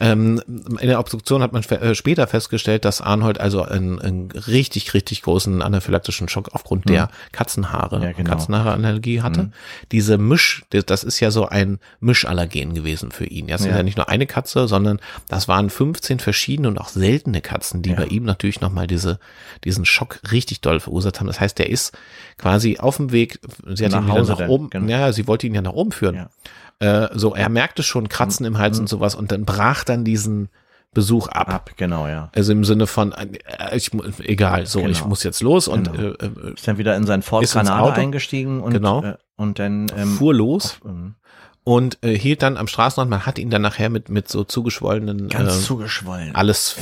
Ähm, 0.00 0.42
in 0.80 0.88
der 0.88 0.98
Obduktion 1.00 1.42
hat 1.42 1.52
man 1.52 1.62
äh, 1.64 1.94
später 1.94 2.26
festgestellt, 2.26 2.84
dass 2.84 3.00
Arnold 3.00 3.40
also 3.40 3.62
einen, 3.62 4.00
einen 4.00 4.30
richtig, 4.30 4.94
richtig 4.94 5.22
großen 5.22 5.62
anaphylaktischen 5.62 6.28
Schock 6.28 6.50
aufgrund 6.52 6.88
der 6.88 7.08
Katzenhaare, 7.32 8.02
Ja, 8.02 8.12
genau. 8.12 8.30
Katzenhaareallergie 8.30 9.22
hatte. 9.22 9.44
Mhm. 9.44 9.52
Diese 9.92 10.18
Misch, 10.18 10.64
das- 10.70 11.04
ist 11.04 11.20
ja 11.20 11.30
so 11.30 11.46
ein 11.48 11.78
Mischallergen 12.00 12.74
gewesen 12.74 13.10
für 13.10 13.26
ihn. 13.26 13.46
Das 13.48 13.60
ist 13.60 13.66
Ja. 13.66 13.76
ja 13.76 13.82
nicht 13.82 13.96
nur 13.96 14.08
eine 14.08 14.26
Katze, 14.26 14.66
sondern 14.68 15.00
das 15.28 15.48
waren 15.48 15.68
15 15.70 16.18
verschiedene 16.20 16.68
und 16.68 16.78
auch 16.78 16.88
seltene 16.88 17.40
Katzen, 17.40 17.82
die 17.82 17.90
Ja. 17.90 17.96
bei 17.96 18.06
ihm 18.06 18.24
natürlich 18.24 18.60
nochmal 18.60 18.86
diese, 18.86 19.18
diesen 19.64 19.84
Schock 19.84 20.20
richtig 20.32 20.60
doll 20.60 20.80
verursacht 20.80 21.20
haben. 21.20 21.26
Das 21.26 21.40
heißt, 21.40 21.58
der 21.58 21.68
ist 21.70 21.92
quasi 22.38 22.78
auf 22.78 22.96
dem 22.96 23.12
Weg, 23.12 23.38
sie 23.74 23.84
hat 23.84 23.92
Nach 23.92 24.00
ihn 24.00 24.26
nach 24.26 24.48
oben, 24.48 24.70
genau. 24.70 24.88
ja, 24.90 25.12
sie 25.12 25.26
wollte 25.26 25.46
ihn 25.46 25.54
ja 25.54 25.62
nach 25.62 25.72
oben 25.72 25.92
führen. 25.92 26.14
Ja. 26.14 26.28
Äh, 26.80 27.08
so, 27.14 27.34
er 27.34 27.48
merkte 27.48 27.82
schon 27.82 28.08
Kratzen 28.08 28.44
im 28.46 28.58
Hals 28.58 28.78
und 28.78 28.88
sowas 28.88 29.14
und 29.14 29.30
dann 29.32 29.44
brach 29.44 29.84
dann 29.84 30.04
diesen 30.04 30.48
Besuch 30.92 31.28
ab. 31.28 31.48
Ab, 31.48 31.70
genau, 31.76 32.06
ja. 32.06 32.30
Also 32.34 32.52
im 32.52 32.64
Sinne 32.64 32.86
von, 32.86 33.12
äh, 33.12 33.76
ich, 33.76 33.90
egal, 34.20 34.66
so, 34.66 34.78
Genau. 34.80 34.90
ich 34.90 35.04
muss 35.04 35.22
jetzt 35.24 35.42
los 35.42 35.66
und 35.68 35.92
Genau. 35.92 36.14
äh, 36.14 36.26
äh, 36.26 36.52
Ist 36.54 36.66
dann 36.68 36.78
wieder 36.78 36.96
in 36.96 37.04
sein 37.04 37.22
Ford 37.22 37.44
Granada 37.50 37.92
eingestiegen 37.94 38.60
und, 38.60 38.72
Genau. 38.72 39.02
äh, 39.02 39.16
und 39.36 39.58
dann 39.58 39.86
ähm, 39.96 40.08
fuhr 40.16 40.34
los 40.34 40.78
ähm, 40.84 41.16
und 41.64 41.98
äh, 42.02 42.16
hielt 42.16 42.42
dann 42.42 42.56
am 42.58 42.68
Straßenrand, 42.68 43.10
man 43.10 43.24
hat 43.26 43.38
ihn 43.38 43.50
dann 43.50 43.62
nachher 43.62 43.88
mit, 43.90 44.08
mit 44.10 44.28
so 44.28 44.44
zugeschwollenen, 44.44 45.28
ganz 45.30 45.56
äh, 45.56 45.60
zugeschwollen. 45.62 46.34
alles, 46.34 46.76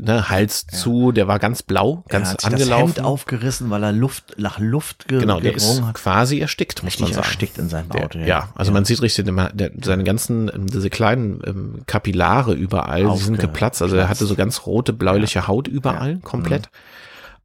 ne, 0.00 0.30
Hals 0.30 0.66
zu, 0.66 1.12
der 1.12 1.28
war 1.28 1.38
ganz 1.38 1.62
blau, 1.62 2.02
er 2.08 2.10
ganz 2.10 2.30
hat 2.32 2.40
sich 2.40 2.50
das 2.50 2.60
angelaufen. 2.62 2.94
Hemd 2.94 3.00
aufgerissen, 3.06 3.68
weil 3.68 3.82
er 3.84 3.92
Luft 3.92 4.36
nach 4.38 4.58
Luft 4.58 5.06
ge 5.08 5.20
genau, 5.20 5.38
der 5.38 5.54
ist 5.54 5.82
hat. 5.82 5.94
quasi 5.94 6.38
erstickt, 6.40 6.82
muss 6.82 6.92
Richtig 6.94 7.08
man 7.08 7.12
sagen. 7.14 7.26
erstickt 7.26 7.58
in 7.58 7.68
seinem 7.68 7.90
Der, 7.90 8.04
Auto. 8.04 8.18
ja, 8.20 8.48
also 8.54 8.72
man 8.72 8.86
sieht 8.86 9.02
richtig, 9.02 9.26
der, 9.26 9.50
der, 9.52 9.70
seine 9.84 10.02
ganzen, 10.04 10.48
ähm, 10.54 10.66
diese 10.66 10.88
kleinen 10.88 11.42
ähm, 11.46 11.82
Kapillare 11.86 12.54
überall, 12.54 13.10
die 13.12 13.18
sind 13.18 13.34
Aufge- 13.36 13.42
geplatzt. 13.42 13.82
Also 13.82 13.96
er 13.96 14.08
hatte 14.08 14.24
so 14.24 14.34
ganz 14.34 14.64
rote, 14.64 14.94
bläuliche 14.94 15.46
Haut 15.46 15.68
überall, 15.68 16.08
Ja. 16.10 16.16
Mhm. 16.16 16.22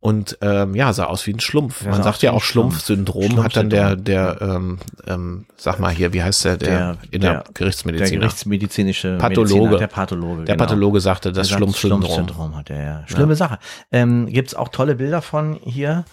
Und 0.07 0.37
ähm, 0.41 0.73
ja, 0.73 0.93
sah 0.93 1.03
aus 1.05 1.27
wie 1.27 1.33
ein 1.33 1.41
Schlumpf. 1.41 1.83
Der 1.83 1.91
Man 1.91 2.01
sagt 2.01 2.21
ja 2.21 2.31
auch 2.31 2.41
Schlumpfsyndrom, 2.41 3.43
hat 3.43 3.57
dann 3.57 3.69
der, 3.69 3.97
der, 3.97 4.37
ähm, 4.41 4.77
ähm, 5.05 5.45
sag 5.57 5.79
mal 5.79 5.91
hier, 5.91 6.13
wie 6.13 6.23
heißt 6.23 6.45
der, 6.45 6.55
der, 6.55 6.69
Der- 6.69 6.97
in 7.11 7.19
der, 7.21 7.31
der- 7.33 7.43
Der 7.43 7.53
Gerichtsmedizin. 7.53 8.19
gerichtsmedizinische 8.21 9.17
Pathologe. 9.17 9.53
Mediziner, 9.55 9.77
der 9.79 9.87
Pathologe. 9.87 10.43
der 10.45 10.55
genau. 10.55 10.65
Pathologe 10.65 10.99
sagte, 11.01 11.33
das 11.33 11.49
Der 11.49 11.55
Schlumpfsyndrom. 11.57 12.01
Schlumpfsyndrom 12.03 12.55
hat 12.55 12.69
er, 12.69 12.81
ja. 12.83 13.03
Schlimme 13.07 13.35
Sache. 13.35 13.59
Ähm, 13.91 14.27
gibt's 14.27 14.55
auch 14.55 14.69
tolle 14.69 14.95
Bilder 14.95 15.21
von 15.21 15.59
hier. 15.61 16.05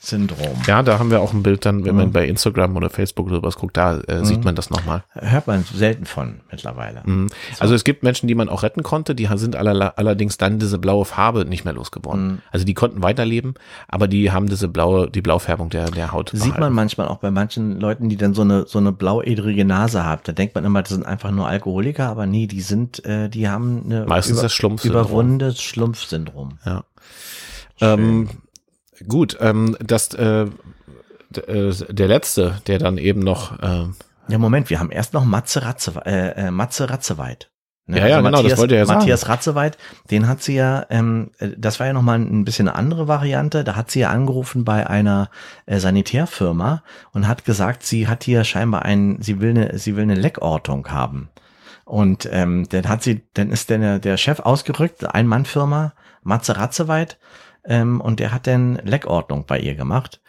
Schlumpfsyndrom. 0.00 0.62
Ja, 0.66 0.82
da 0.82 0.98
haben 0.98 1.10
wir 1.10 1.20
auch 1.20 1.32
ein 1.32 1.42
Bild 1.42 1.66
dann, 1.66 1.84
wenn 1.84 1.92
Mhm. 1.94 2.00
man 2.00 2.12
bei 2.12 2.26
Instagram 2.26 2.76
oder 2.76 2.88
Facebook 2.90 3.26
oder 3.26 3.36
sowas 3.36 3.56
guckt, 3.56 3.76
da 3.76 3.98
äh, 4.00 4.24
sieht 4.24 4.44
man 4.44 4.54
das 4.54 4.70
nochmal. 4.70 5.02
Hört 5.12 5.46
man 5.46 5.64
selten 5.64 6.06
von 6.06 6.40
mittlerweile. 6.50 7.02
Mhm. 7.04 7.28
Also 7.58 7.74
es 7.74 7.82
gibt 7.84 8.02
Menschen, 8.02 8.28
die 8.28 8.34
man 8.34 8.48
auch 8.48 8.62
retten 8.62 8.82
konnte, 8.82 9.14
die 9.14 9.28
sind 9.34 9.56
aller, 9.56 9.98
allerdings 9.98 10.38
dann 10.38 10.58
diese 10.58 10.78
blaue 10.78 11.04
Farbe 11.04 11.44
nicht 11.44 11.64
mehr 11.64 11.74
losgeworden. 11.74 12.26
Mhm. 12.26 12.38
Also 12.52 12.64
die 12.64 12.74
konnten 12.74 13.02
weiterleben, 13.02 13.54
aber 13.88 14.06
die 14.08 14.30
haben 14.30 14.48
diese 14.48 14.68
blaue, 14.68 15.10
die 15.10 15.20
Blaufärbung 15.22 15.68
der, 15.70 15.90
der 15.90 16.12
Haut 16.12 16.30
Sieht 16.30 16.40
man 16.42 16.54
behalten. 16.56 16.74
manchmal 16.74 17.08
auch 17.08 17.18
bei 17.18 17.30
manchen 17.30 17.80
Leuten, 17.80 18.08
die 18.08 18.16
dann 18.16 18.34
so 18.34 18.42
eine 18.42 18.66
so 18.66 18.78
eine 18.78 18.92
blauäderige 18.92 19.64
Nase 19.64 20.04
haben. 20.04 20.22
Da 20.24 20.32
denkt 20.32 20.54
man 20.54 20.64
immer, 20.64 20.82
das 20.82 20.90
sind 20.90 21.04
einfach 21.06 21.30
nur 21.30 21.48
Alkoholiker, 21.48 22.08
aber 22.08 22.26
nee, 22.26 22.46
die 22.46 22.60
sind, 22.60 23.04
äh, 23.04 23.28
die 23.28 23.48
haben 23.48 23.82
eine 23.84 24.06
Meistens 24.06 24.40
das 24.40 24.52
Schlumpfsyndrom. 24.52 25.02
überwundenes 25.06 25.60
Schlumpfsyndrom. 25.62 26.58
Ja. 26.64 26.84
Ähm, 27.80 28.28
gut, 29.06 29.36
ähm, 29.40 29.76
das, 29.80 30.14
äh, 30.14 30.46
äh, 31.36 31.72
der 31.88 32.08
letzte, 32.08 32.60
der 32.66 32.78
dann 32.78 32.98
eben 32.98 33.20
noch, 33.20 33.58
äh, 33.60 33.86
Ja, 34.28 34.38
Moment, 34.38 34.70
wir 34.70 34.80
haben 34.80 34.90
erst 34.90 35.14
noch 35.14 35.24
Matze 35.24 35.62
Ratze, 35.62 35.92
äh, 36.04 36.46
äh, 36.46 36.50
Matze 36.50 36.90
Ratzeweit. 36.90 37.50
Ne, 37.86 38.00
Ja, 38.00 38.06
ja, 38.06 38.20
genau, 38.20 38.42
das 38.42 38.58
wollte 38.58 38.74
er 38.74 38.80
ja 38.80 38.86
sagen. 38.86 38.98
Matthias 38.98 39.28
Ratzeweit, 39.28 39.78
den 40.10 40.28
hat 40.28 40.42
sie 40.42 40.56
ja, 40.56 40.84
ähm, 40.90 41.30
äh, 41.38 41.48
das 41.56 41.80
war 41.80 41.86
ja 41.86 41.94
nochmal 41.94 42.18
ein 42.18 42.44
bisschen 42.44 42.68
eine 42.68 42.76
andere 42.76 43.08
Variante. 43.08 43.64
Da 43.64 43.76
hat 43.76 43.90
sie 43.90 44.00
ja 44.00 44.10
angerufen 44.10 44.64
bei 44.64 44.86
einer 44.86 45.30
äh, 45.64 45.78
Sanitärfirma 45.78 46.82
und 47.12 47.26
hat 47.26 47.46
gesagt, 47.46 47.82
sie 47.84 48.06
hat 48.06 48.24
hier 48.24 48.44
scheinbar 48.44 48.84
ein, 48.84 49.22
sie 49.22 49.40
will 49.40 49.50
eine, 49.50 49.78
sie 49.78 49.96
will 49.96 50.02
eine 50.02 50.16
Leckortung 50.16 50.86
haben. 50.88 51.30
Und 51.86 52.28
ähm, 52.30 52.68
dann 52.68 52.86
hat 52.86 53.02
sie, 53.02 53.22
dann 53.32 53.50
ist 53.50 53.70
der, 53.70 53.98
der 53.98 54.18
Chef 54.18 54.40
ausgerückt, 54.40 55.14
ein 55.14 55.26
Mann-Firma, 55.26 55.94
Matze 56.22 56.58
Ratzeweit, 56.58 57.18
ähm, 57.64 58.00
und 58.00 58.20
der 58.20 58.32
hat 58.32 58.46
dann 58.46 58.76
Leckordnung 58.84 59.44
bei 59.46 59.58
ihr 59.58 59.74
gemacht. 59.74 60.20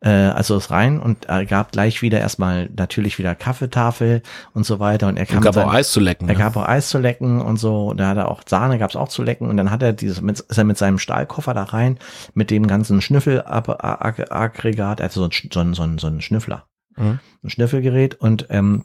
Äh, 0.00 0.10
also 0.10 0.56
ist 0.56 0.70
rein 0.70 1.00
und 1.00 1.24
er 1.24 1.44
gab 1.44 1.72
gleich 1.72 2.02
wieder 2.02 2.20
erstmal 2.20 2.70
natürlich 2.76 3.18
wieder 3.18 3.34
Kaffeetafel 3.34 4.22
und 4.54 4.64
so 4.64 4.78
weiter. 4.78 5.08
Und 5.08 5.16
er 5.16 5.26
kam 5.26 5.38
und 5.38 5.42
gab 5.42 5.56
mit 5.56 5.64
auch 5.64 5.74
Eis 5.74 5.90
zu 5.90 5.98
lecken. 5.98 6.28
er 6.28 6.34
ne? 6.34 6.38
gab 6.38 6.56
auch 6.56 6.68
Eis 6.68 6.88
zu 6.88 6.98
lecken 6.98 7.40
und 7.40 7.56
so. 7.56 7.94
Da 7.94 8.08
hat 8.08 8.16
er 8.16 8.30
auch 8.30 8.42
Sahne, 8.46 8.78
gab 8.78 8.90
es 8.90 8.96
auch 8.96 9.08
zu 9.08 9.24
lecken. 9.24 9.48
Und 9.48 9.56
dann 9.56 9.72
hat 9.72 9.82
er 9.82 9.92
dieses, 9.92 10.20
mit, 10.20 10.38
ist 10.38 10.56
er 10.56 10.64
mit 10.64 10.78
seinem 10.78 10.98
Stahlkoffer 10.98 11.52
da 11.52 11.64
rein, 11.64 11.98
mit 12.34 12.52
dem 12.52 12.68
ganzen 12.68 13.00
Schnüffelaggregat, 13.00 15.00
also 15.00 15.22
so 15.22 15.28
ein, 15.28 15.50
so 15.52 15.60
ein, 15.60 15.74
so 15.74 15.82
ein, 15.82 15.98
so 15.98 16.06
ein 16.06 16.20
Schnüffler, 16.20 16.64
Mhm. 16.96 17.18
ein 17.44 17.50
Schnüffelgerät 17.50 18.16
und 18.16 18.46
ähm, 18.50 18.84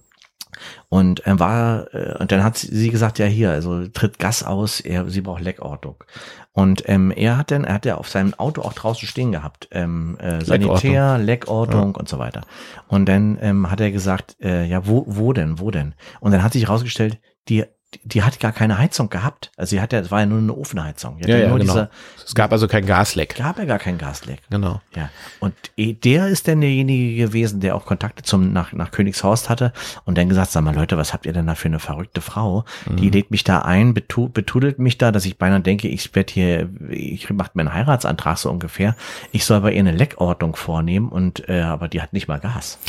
und 0.89 1.21
er 1.21 1.39
war, 1.39 1.93
äh, 1.93 2.15
und 2.19 2.31
dann 2.31 2.43
hat 2.43 2.57
sie 2.57 2.89
gesagt, 2.89 3.19
ja 3.19 3.25
hier, 3.25 3.51
also 3.51 3.87
tritt 3.87 4.19
Gas 4.19 4.43
aus, 4.43 4.79
er, 4.79 5.09
sie 5.09 5.21
braucht 5.21 5.41
Leckordnung. 5.41 6.03
Und 6.51 6.87
ähm, 6.87 7.11
er 7.11 7.37
hat 7.37 7.49
dann, 7.51 7.63
er 7.63 7.73
hat 7.73 7.85
ja 7.85 7.95
auf 7.95 8.09
seinem 8.09 8.33
Auto 8.35 8.61
auch 8.61 8.73
draußen 8.73 9.07
stehen 9.07 9.31
gehabt, 9.31 9.67
ähm, 9.71 10.17
äh, 10.19 10.43
Sanitär, 10.43 11.17
Leckordnung 11.17 11.95
und 11.95 12.07
so 12.07 12.19
weiter. 12.19 12.41
Und 12.87 13.07
dann 13.07 13.39
ähm, 13.41 13.71
hat 13.71 13.81
er 13.81 13.91
gesagt, 13.91 14.37
äh, 14.39 14.65
ja, 14.65 14.85
wo, 14.85 15.03
wo 15.07 15.33
denn, 15.33 15.59
wo 15.59 15.71
denn? 15.71 15.95
Und 16.19 16.31
dann 16.31 16.43
hat 16.43 16.53
sich 16.53 16.67
herausgestellt, 16.67 17.19
die 17.49 17.65
die 18.03 18.23
hat 18.23 18.39
gar 18.39 18.51
keine 18.51 18.77
Heizung 18.77 19.09
gehabt. 19.09 19.51
Also 19.57 19.71
sie 19.71 19.81
hat 19.81 19.93
ja, 19.93 19.99
es 19.99 20.11
war 20.11 20.21
ja 20.21 20.25
nur 20.25 20.39
eine 20.39 20.53
Ofenheizung. 20.53 21.17
Ja, 21.19 21.37
ja, 21.37 21.45
genau. 21.45 21.57
diese, 21.57 21.89
Es 22.25 22.35
gab 22.35 22.51
also 22.51 22.67
kein 22.67 22.85
Gasleck. 22.85 23.35
gab 23.35 23.57
ja 23.57 23.65
gar 23.65 23.79
kein 23.79 23.97
Gasleck. 23.97 24.39
Genau. 24.49 24.81
Ja. 24.95 25.09
Und 25.39 25.53
eh, 25.77 25.93
der 25.93 26.27
ist 26.27 26.47
dann 26.47 26.61
derjenige 26.61 27.15
gewesen, 27.15 27.59
der 27.59 27.75
auch 27.75 27.85
Kontakte 27.85 28.23
zum, 28.23 28.53
nach, 28.53 28.73
nach 28.73 28.91
Königshorst 28.91 29.49
hatte 29.49 29.73
und 30.05 30.17
dann 30.17 30.29
gesagt, 30.29 30.51
sag 30.51 30.63
mal 30.63 30.75
Leute, 30.75 30.97
was 30.97 31.13
habt 31.13 31.25
ihr 31.25 31.33
denn 31.33 31.47
da 31.47 31.55
für 31.55 31.67
eine 31.67 31.79
verrückte 31.79 32.21
Frau? 32.21 32.65
Die 32.87 33.09
lädt 33.09 33.31
mich 33.31 33.43
da 33.43 33.61
ein, 33.61 33.93
betu, 33.93 34.29
betudelt 34.29 34.79
mich 34.79 34.97
da, 34.97 35.11
dass 35.11 35.25
ich 35.25 35.37
beinahe 35.37 35.61
denke, 35.61 35.87
ich 35.87 36.13
werde 36.15 36.33
hier, 36.33 36.69
ich 36.89 37.29
macht 37.29 37.55
mir 37.55 37.61
einen 37.61 37.73
Heiratsantrag 37.73 38.37
so 38.37 38.49
ungefähr. 38.49 38.95
Ich 39.31 39.45
soll 39.45 39.61
bei 39.61 39.73
ihr 39.73 39.79
eine 39.79 39.91
Leckordnung 39.91 40.55
vornehmen 40.55 41.09
und, 41.09 41.47
äh, 41.49 41.61
aber 41.61 41.87
die 41.87 42.01
hat 42.01 42.13
nicht 42.13 42.27
mal 42.27 42.39
Gas. 42.39 42.79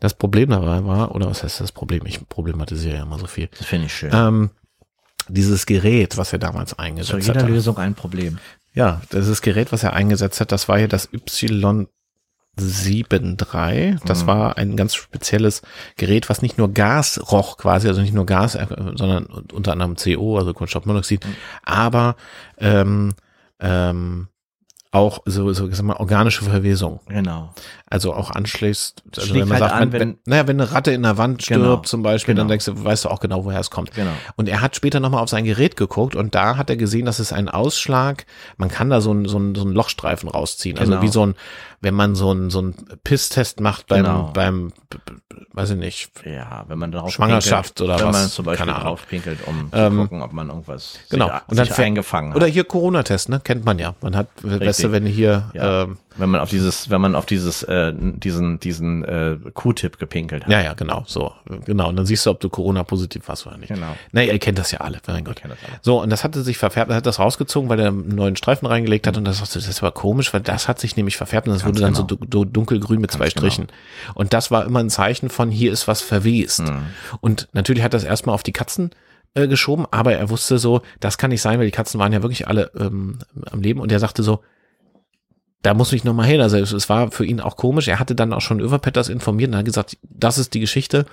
Das 0.00 0.14
Problem 0.14 0.50
dabei 0.50 0.84
war, 0.84 1.14
oder 1.14 1.26
was 1.26 1.42
heißt 1.42 1.60
das 1.60 1.72
Problem? 1.72 2.02
Ich 2.06 2.26
problematisiere 2.28 2.96
ja 2.96 3.02
immer 3.02 3.18
so 3.18 3.26
viel. 3.26 3.48
Das 3.58 3.66
finde 3.66 3.86
ich 3.86 3.94
schön. 3.94 4.10
Ähm, 4.12 4.50
dieses 5.28 5.66
Gerät, 5.66 6.16
was 6.16 6.32
er 6.32 6.38
damals 6.38 6.70
Zu 6.70 6.78
eingesetzt 6.78 7.26
jeder 7.26 7.42
hat. 7.42 7.48
Lösung 7.48 7.78
ein 7.78 7.94
Problem. 7.94 8.38
Ja, 8.74 9.02
dieses 9.12 9.42
Gerät, 9.42 9.72
was 9.72 9.82
er 9.82 9.92
eingesetzt 9.92 10.40
hat, 10.40 10.52
das 10.52 10.68
war 10.68 10.78
ja 10.78 10.86
das 10.86 11.10
Y73. 11.12 11.88
Das 14.04 14.26
war 14.26 14.56
ein 14.56 14.76
ganz 14.76 14.94
spezielles 14.94 15.62
Gerät, 15.96 16.30
was 16.30 16.42
nicht 16.42 16.58
nur 16.58 16.72
Gas 16.72 17.20
roch 17.30 17.58
quasi, 17.58 17.88
also 17.88 18.00
nicht 18.00 18.14
nur 18.14 18.26
Gas, 18.26 18.54
äh, 18.54 18.66
sondern 18.94 19.26
unter 19.52 19.72
anderem 19.72 19.96
CO, 19.96 20.38
also 20.38 20.54
Kohlenstoffmonoxid, 20.54 21.26
aber 21.62 22.16
ähm, 22.58 23.14
ähm, 23.60 24.28
auch 24.90 25.20
so, 25.24 25.52
so 25.52 25.68
ich 25.68 25.76
sag 25.76 25.84
mal, 25.84 25.96
organische 25.96 26.44
Verwesung. 26.44 27.00
Genau. 27.08 27.54
Also 27.92 28.14
auch 28.14 28.30
anschließt, 28.30 29.02
also 29.16 29.20
Schlägt 29.20 29.42
wenn 29.42 29.48
man 29.50 29.60
halt 29.60 29.70
sagt, 29.70 29.82
an, 29.82 29.92
wenn, 29.92 30.00
wenn, 30.00 30.08
wenn- 30.08 30.18
naja, 30.24 30.46
wenn 30.48 30.58
eine 30.58 30.72
Ratte 30.72 30.92
in 30.92 31.02
der 31.02 31.18
Wand 31.18 31.42
stirbt 31.42 31.60
Genau, 31.62 31.76
zum 31.76 32.02
Beispiel, 32.02 32.34
dann 32.34 32.44
genau. 32.46 32.52
denkst 32.52 32.64
du, 32.64 32.82
weißt 32.82 33.04
du 33.04 33.10
auch 33.10 33.20
genau, 33.20 33.44
woher 33.44 33.60
es 33.60 33.70
kommt. 33.70 33.92
Genau. 33.94 34.12
Und 34.36 34.48
er 34.48 34.62
hat 34.62 34.74
später 34.76 34.98
nochmal 34.98 35.22
auf 35.22 35.28
sein 35.28 35.44
Gerät 35.44 35.76
geguckt 35.76 36.16
und 36.16 36.34
da 36.34 36.56
hat 36.56 36.70
er 36.70 36.76
gesehen, 36.78 37.04
dass 37.04 37.18
es 37.18 37.34
einen 37.34 37.50
Ausschlag, 37.50 38.24
man 38.56 38.70
kann 38.70 38.88
da 38.88 39.02
so 39.02 39.10
einen 39.10 39.26
so 39.28 39.36
einen, 39.36 39.54
so 39.54 39.60
einen 39.62 39.72
Lochstreifen 39.74 40.30
rausziehen. 40.30 40.78
Also 40.78 40.92
Genau. 40.92 41.02
wie 41.02 41.08
so 41.08 41.26
ein, 41.26 41.34
wenn 41.82 41.94
man 41.94 42.14
so 42.14 42.30
einen 42.30 42.48
so 42.48 42.60
einen 42.60 42.74
Pisstest 43.04 43.60
macht 43.60 43.88
beim, 43.88 44.04
Genau. 44.04 44.30
beim, 44.32 44.72
weiß 45.52 45.70
ich 45.72 45.76
nicht, 45.76 46.10
Ja, 46.24 46.64
wenn 46.68 46.78
man 46.78 46.92
darauf 46.92 47.10
Schwangerschaft 47.12 47.74
pinkelt, 47.74 47.90
oder 47.90 47.98
wenn 48.06 48.14
was, 48.14 48.20
man 48.22 48.30
zum 48.30 48.44
Beispiel 48.46 48.66
drauf 48.72 49.06
pinkelt, 49.06 49.38
um 49.46 49.68
Ähm, 49.72 49.92
zu 49.92 49.98
gucken, 50.04 50.22
ob 50.22 50.32
man 50.32 50.48
irgendwas 50.48 50.98
genau. 51.10 51.26
sich, 51.26 51.34
und 51.48 51.58
dann 51.58 51.66
sich 51.66 51.78
eingefangen 51.78 52.30
hat. 52.30 52.36
Oder 52.36 52.46
hier 52.46 52.64
Corona-Test, 52.64 53.28
ne? 53.28 53.40
Kennt 53.44 53.66
man 53.66 53.78
ja. 53.78 53.94
Man 54.00 54.16
hat, 54.16 54.28
weißt 54.42 54.84
du, 54.84 54.92
wenn 54.92 55.04
hier, 55.04 55.50
Ja. 55.52 55.82
ähm, 55.82 55.98
wenn 56.16 56.30
man 56.30 56.40
auf 56.40 56.50
dieses, 56.50 56.90
wenn 56.90 57.00
man 57.00 57.14
auf 57.14 57.26
dieses, 57.26 57.62
äh, 57.64 57.92
diesen, 57.96 58.60
diesen 58.60 59.04
äh, 59.04 59.36
Q-Tip 59.54 59.98
gepinkelt 59.98 60.44
hat. 60.44 60.50
ja, 60.52 60.60
ja, 60.60 60.74
genau, 60.74 61.04
so, 61.06 61.32
genau. 61.64 61.88
Und 61.88 61.96
dann 61.96 62.06
siehst 62.06 62.26
du, 62.26 62.30
ob 62.30 62.40
du 62.40 62.48
Corona-positiv 62.48 63.26
warst 63.28 63.46
oder 63.46 63.56
nicht. 63.58 63.68
Genau. 63.68 63.96
Na, 64.12 64.22
ihr 64.22 64.38
kennt 64.38 64.58
das 64.58 64.70
ja 64.72 64.80
alle, 64.80 64.98
mein 65.06 65.24
Gott. 65.24 65.40
alle. 65.44 65.56
So, 65.80 66.00
und 66.02 66.10
das 66.10 66.24
hatte 66.24 66.42
sich 66.42 66.58
verfärbt, 66.58 66.90
er 66.90 66.96
hat 66.96 67.06
das 67.06 67.18
rausgezogen, 67.18 67.68
weil 67.68 67.80
er 67.80 67.88
einen 67.88 68.14
neuen 68.14 68.36
Streifen 68.36 68.66
reingelegt 68.66 69.06
hat 69.06 69.16
und 69.16 69.24
das, 69.24 69.38
das 69.40 69.56
ist 69.68 69.82
aber 69.82 69.92
komisch, 69.92 70.32
weil 70.34 70.40
das 70.40 70.68
hat 70.68 70.78
sich 70.80 70.96
nämlich 70.96 71.16
verfärbt 71.16 71.48
und 71.48 71.54
das 71.54 71.62
Ganz 71.62 71.74
wurde 71.76 71.80
dann 71.82 71.94
genau. 71.94 72.06
so 72.08 72.16
du- 72.16 72.24
du- 72.26 72.44
dunkelgrün 72.44 73.00
mit 73.00 73.10
zwei 73.10 73.24
Ganz 73.24 73.34
genau. 73.34 73.46
Strichen. 73.50 73.68
Und 74.14 74.32
das 74.32 74.50
war 74.50 74.64
immer 74.66 74.80
ein 74.80 74.90
Zeichen 74.90 75.28
von, 75.30 75.50
hier 75.50 75.72
ist 75.72 75.88
was 75.88 76.00
verwest. 76.02 76.60
Mhm. 76.60 76.82
Und 77.20 77.48
natürlich 77.52 77.82
hat 77.82 77.94
das 77.94 78.04
erstmal 78.04 78.34
auf 78.34 78.42
die 78.42 78.52
Katzen 78.52 78.90
äh, 79.34 79.48
geschoben, 79.48 79.86
aber 79.90 80.12
er 80.14 80.28
wusste 80.30 80.58
so, 80.58 80.82
das 81.00 81.16
kann 81.18 81.30
nicht 81.30 81.40
sein, 81.42 81.58
weil 81.58 81.64
die 81.66 81.72
Katzen 81.72 81.98
waren 81.98 82.12
ja 82.12 82.22
wirklich 82.22 82.48
alle 82.48 82.70
ähm, 82.78 83.18
am 83.50 83.62
Leben 83.62 83.80
und 83.80 83.90
er 83.90 83.98
sagte 83.98 84.22
so, 84.22 84.40
da 85.62 85.74
muss 85.74 85.92
ich 85.92 86.04
nochmal 86.04 86.26
hin. 86.26 86.40
Also 86.40 86.56
es, 86.58 86.72
es 86.72 86.88
war 86.88 87.10
für 87.10 87.24
ihn 87.24 87.40
auch 87.40 87.56
komisch. 87.56 87.88
Er 87.88 87.98
hatte 87.98 88.14
dann 88.14 88.32
auch 88.32 88.40
schon 88.40 88.60
Överpetters 88.60 89.08
informiert 89.08 89.50
und 89.50 89.56
hat 89.56 89.64
gesagt, 89.64 89.96
das 90.02 90.38
ist 90.38 90.54
die 90.54 90.60
Geschichte. 90.60 91.06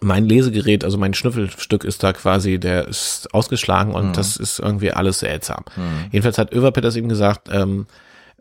Mein 0.00 0.24
Lesegerät, 0.24 0.84
also 0.84 0.98
mein 0.98 1.14
Schnüffelstück 1.14 1.82
ist 1.82 2.04
da 2.04 2.12
quasi, 2.12 2.58
der 2.60 2.86
ist 2.86 3.34
ausgeschlagen 3.34 3.92
und 3.92 4.16
das 4.16 4.36
ist 4.36 4.60
irgendwie 4.60 4.92
alles 4.92 5.18
seltsam. 5.18 5.64
Jedenfalls 6.12 6.38
hat 6.38 6.52
Överpetters 6.52 6.94
ihm 6.94 7.08
gesagt, 7.08 7.48
ähm, 7.50 7.86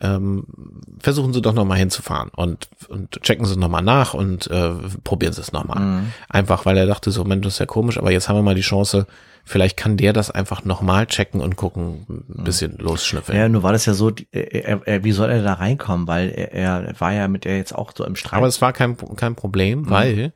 ähm, 0.02 0.46
versuchen 1.00 1.34
Sie 1.34 1.42
doch 1.42 1.54
nochmal 1.54 1.80
hinzufahren 1.80 2.30
und, 2.36 2.70
und 2.88 3.22
checken 3.24 3.46
Sie 3.46 3.58
nochmal 3.58 3.82
nach 3.82 4.14
und 4.14 4.48
äh, 4.52 4.70
probieren 5.04 5.34
Sie 5.34 5.42
es 5.42 5.52
nochmal. 5.52 6.04
Einfach, 6.30 6.66
weil 6.66 6.78
er 6.78 6.86
dachte 6.86 7.10
so, 7.10 7.24
Mensch, 7.26 7.44
das 7.44 7.54
ist 7.54 7.60
ja 7.60 7.66
komisch, 7.66 7.98
aber 7.98 8.12
jetzt 8.12 8.30
haben 8.30 8.38
wir 8.38 8.44
mal 8.44 8.56
die 8.56 8.62
Chance, 8.62 9.08
vielleicht 9.46 9.78
kann 9.78 9.98
der 9.98 10.14
das 10.14 10.30
einfach 10.32 10.64
nochmal 10.66 11.06
checken 11.08 11.42
und 11.42 11.56
gucken, 11.56 12.06
ein 12.10 12.44
bisschen 12.44 12.78
losschnüffeln. 12.78 13.38
Ja, 13.38 13.50
nur 13.50 13.64
war 13.64 13.72
das 13.72 13.86
ja 13.86 13.94
so, 13.94 14.12
er, 14.32 14.86
er, 14.88 15.04
wie 15.04 15.12
soll 15.12 15.30
er 15.30 15.42
da 15.44 15.54
reinkommen? 15.54 16.08
Weil 16.08 16.30
er, 16.30 16.52
er 16.86 17.00
war 17.00 17.14
ja 17.14 17.28
mit 17.28 17.46
der 17.46 17.58
jetzt 17.58 17.74
auch 17.74 17.92
so 17.96 18.06
im 18.06 18.16
Streit. 18.16 18.38
Aber 18.38 18.48
es 18.48 18.62
war 18.62 18.74
kein, 18.74 18.96
kein 19.16 19.36
Problem, 19.36 19.82
Mhm. 19.82 19.90
weil 19.90 20.34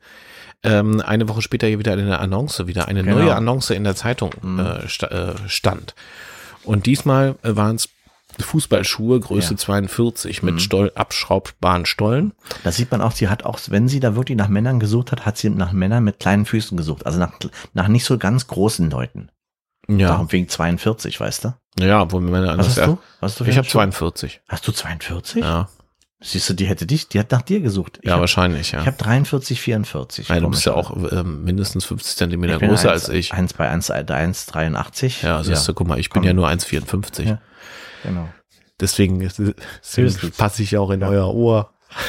ähm, 0.62 1.00
eine 1.02 1.28
Woche 1.28 1.42
später 1.42 1.66
hier 1.66 1.78
wieder 1.78 1.92
eine 1.92 2.18
Annonce, 2.18 2.66
wieder 2.66 2.88
eine 2.88 3.02
Genau. 3.04 3.18
neue 3.18 3.34
Annonce 3.34 3.70
in 3.70 3.84
der 3.84 3.94
Zeitung 3.96 4.30
Mhm. 4.40 4.58
äh, 4.60 4.88
sta 4.88 5.06
äh, 5.08 5.34
stand. 5.46 5.94
Und 6.64 6.86
diesmal 6.86 7.36
äh, 7.42 7.54
waren 7.56 7.76
es 7.76 7.90
Fußballschuhe 8.42 9.20
Größe 9.20 9.48
Ja. 9.48 9.52
Mhm. 9.52 9.58
42 9.58 10.42
mit 10.42 10.60
Stoll, 10.60 10.92
abschraubbaren 10.94 11.86
Stollen. 11.86 12.32
Da 12.64 12.72
sieht 12.72 12.90
man 12.90 13.00
auch, 13.00 13.12
sie 13.12 13.28
hat 13.28 13.44
auch, 13.44 13.58
wenn 13.68 13.88
sie 13.88 14.00
da 14.00 14.16
wirklich 14.16 14.36
nach 14.36 14.48
Männern 14.48 14.80
gesucht 14.80 15.12
hat, 15.12 15.24
hat 15.26 15.36
sie 15.38 15.50
nach 15.50 15.72
Männern 15.72 16.04
mit 16.04 16.18
kleinen 16.18 16.44
Füßen 16.46 16.76
gesucht. 16.76 17.06
Also 17.06 17.18
nach, 17.18 17.32
nach 17.72 17.88
nicht 17.88 18.04
so 18.04 18.18
ganz 18.18 18.46
großen 18.46 18.90
Leuten. 18.90 19.28
Ja, 19.88 20.08
Darum 20.08 20.32
wegen 20.32 20.48
42, 20.48 21.20
weißt 21.20 21.44
du? 21.44 21.54
ja, 21.78 22.10
wo 22.10 22.18
Männer 22.20 22.46
Was 22.46 22.50
anders 22.52 22.66
hast 22.68 22.76
ja. 22.78 22.86
du? 22.86 22.98
Was 23.20 23.32
hast 23.32 23.40
du 23.40 23.44
Ich 23.44 23.56
habe 23.58 23.66
Schuhe? 23.66 23.72
42. 23.72 24.40
Hast 24.48 24.66
du 24.66 24.72
42? 24.72 25.42
Ja, 25.44 25.68
Siehst 26.26 26.48
du, 26.48 26.54
die 26.54 26.64
hätte 26.64 26.86
dich, 26.86 27.08
die 27.08 27.18
hat 27.20 27.30
nach 27.32 27.42
dir 27.42 27.60
gesucht. 27.60 27.98
Ich 28.00 28.06
ja 28.08 28.14
hab, 28.14 28.20
wahrscheinlich, 28.20 28.72
ja. 28.72 28.80
Ich 28.80 28.86
habe 28.86 28.96
43, 28.96 29.60
44. 29.60 30.28
ja 30.30 30.40
du 30.40 30.48
bist 30.48 30.64
ja 30.64 30.72
auch 30.72 30.96
ähm, 31.12 31.44
mindestens 31.44 31.84
50 31.84 32.16
Zentimeter 32.16 32.58
bin 32.58 32.70
größer 32.70 32.90
eins- 32.92 33.04
als 33.04 33.14
ich. 33.14 33.34
Eins 33.34 33.52
bei 33.52 33.68
1, 33.68 33.90
1, 33.90 34.46
83. 34.46 35.20
Ja, 35.20 35.36
also 35.36 35.52
Ist, 35.52 35.70
guck 35.74 35.86
mal, 35.86 35.98
ich 35.98 36.08
bin 36.08 36.22
Komm. 36.22 36.26
ja 36.26 36.32
nur 36.32 36.48
1,54. 36.48 37.24
Ja. 37.24 37.38
Genau. 38.04 38.28
Deswegen, 38.80 39.20
deswegen 39.20 39.54
Höchstens. 39.94 40.36
passe 40.36 40.62
ich 40.62 40.72
ja 40.72 40.80
auch 40.80 40.90
in 40.90 41.02
euer 41.02 41.32
Ohr. 41.34 41.72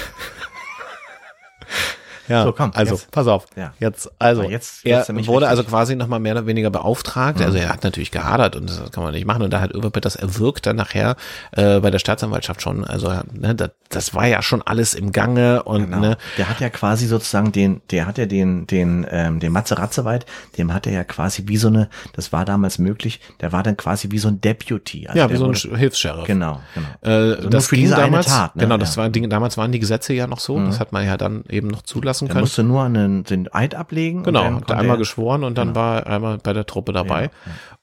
ja, 2.28 2.44
So, 2.44 2.52
komm, 2.52 2.72
also 2.74 2.96
jetzt. 2.96 3.12
pass 3.12 3.28
auf. 3.28 3.46
Ja. 3.56 3.74
Jetzt, 3.80 4.10
also 4.20 4.42
Aber 4.44 4.52
jetzt 4.52 4.86
er 4.86 5.08
wurde 5.08 5.18
richtig. 5.20 5.44
also 5.48 5.64
quasi 5.64 5.96
nochmal 5.96 6.20
mehr 6.20 6.34
oder 6.34 6.46
weniger 6.46 6.70
beauftragt. 6.70 7.42
Also 7.42 7.58
er 7.58 7.70
hat 7.70 7.84
natürlich 7.84 8.12
gehadert 8.12 8.56
und 8.56 8.70
das 8.70 8.92
kann 8.92 9.04
man 9.04 9.14
nicht 9.14 9.26
machen. 9.26 9.44
Und 9.44 9.52
da 9.52 9.62
hat 9.62 9.72
Överpet 9.74 10.06
das 10.06 10.16
erwirkt 10.16 10.66
dann 10.66 10.76
nachher 10.76 11.16
äh, 11.52 11.80
bei 11.80 11.92
der 11.92 12.00
Staatsanwaltschaft 12.00 12.62
schon. 12.62 12.84
Also 12.84 13.10
ne, 13.34 13.56
das, 13.56 13.70
das 13.90 14.14
war 14.14 14.28
ja 14.28 14.42
schon 14.42 14.62
alles 14.62 14.94
im 14.94 15.12
Gange 15.12 15.64
und 15.64 15.86
Genau. 15.86 16.00
ne, 16.00 16.18
Der 16.38 16.50
hat 16.50 16.60
ja 16.62 16.70
quasi 16.70 17.06
sozusagen 17.08 17.52
den, 17.52 17.82
der 17.92 18.06
hat 18.08 18.18
ja 18.18 18.26
den, 18.26 18.66
den, 18.68 19.06
ähm, 19.10 19.40
den 19.40 19.52
Matze 19.52 19.78
Ratzeweit, 19.78 20.26
dem 20.58 20.74
hat 20.74 20.88
er 20.88 20.94
ja 20.94 21.04
quasi 21.04 21.44
wie 21.48 21.58
so 21.58 21.68
eine, 21.68 21.90
das 22.14 22.32
war 22.34 22.46
damals 22.46 22.80
möglich, 22.80 23.20
der 23.42 23.52
war 23.52 23.62
dann 23.64 23.78
quasi 23.78 24.10
wie 24.12 24.18
so 24.18 24.28
ein 24.30 24.42
Deputy. 24.42 25.08
Also 25.08 25.20
ja, 25.20 25.30
wie 25.30 25.36
so 25.38 25.46
ein 25.46 25.56
wurde- 25.56 25.78
Hilfs-Sheriff. 25.78 26.26
Genau, 26.26 26.60
genau. 26.74 26.88
Äh, 27.04 27.42
nur 27.42 27.50
das 27.50 27.68
für 27.68 27.76
ging 27.76 27.90
damals, 27.90 28.26
Tat, 28.28 28.56
ne? 28.56 28.64
genau, 28.64 28.78
das 28.78 28.96
Ja. 28.96 29.02
Mhm. 29.02 29.06
war 29.06 29.10
Ding, 29.12 29.30
damals 29.30 29.58
waren 29.58 29.72
die 29.72 29.80
Gesetze 29.80 30.14
ja 30.14 30.28
noch 30.28 30.40
so, 30.40 30.60
das 30.60 30.80
hat 30.80 30.92
man 30.92 31.06
ja 31.06 31.18
dann 31.18 31.44
eben 31.50 31.68
noch 31.68 31.82
zulassen 31.84 32.15
Der 32.20 32.28
können. 32.30 32.42
musste 32.42 32.64
nur 32.64 32.84
einen, 32.84 33.24
den 33.24 33.54
Eid 33.54 33.76
ablegen. 33.76 34.24
Genau, 34.24 34.44
hat 34.44 34.70
er 34.70 34.78
einmal 34.78 34.96
er- 34.96 35.00
geschworen 35.00 35.44
und 35.44 35.58
dann 35.58 35.70
Genau. 35.70 35.80
war 35.80 36.00
er 36.04 36.08
einmal 36.16 36.38
bei 36.38 36.54
der 36.54 36.66
Truppe 36.66 36.94
dabei. 36.94 37.24
Ja, 37.24 37.30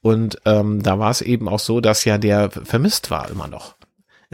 Und 0.01 0.39
ähm, 0.45 0.83
da 0.83 0.99
war 0.99 1.11
es 1.11 1.21
eben 1.21 1.49
auch 1.49 1.61
so, 1.61 1.81
dass 1.81 2.05
ja 2.05 2.19
der 2.19 2.51
vermisst 2.51 3.11
war 3.11 3.31
immer 3.31 3.49
noch. 3.49 3.75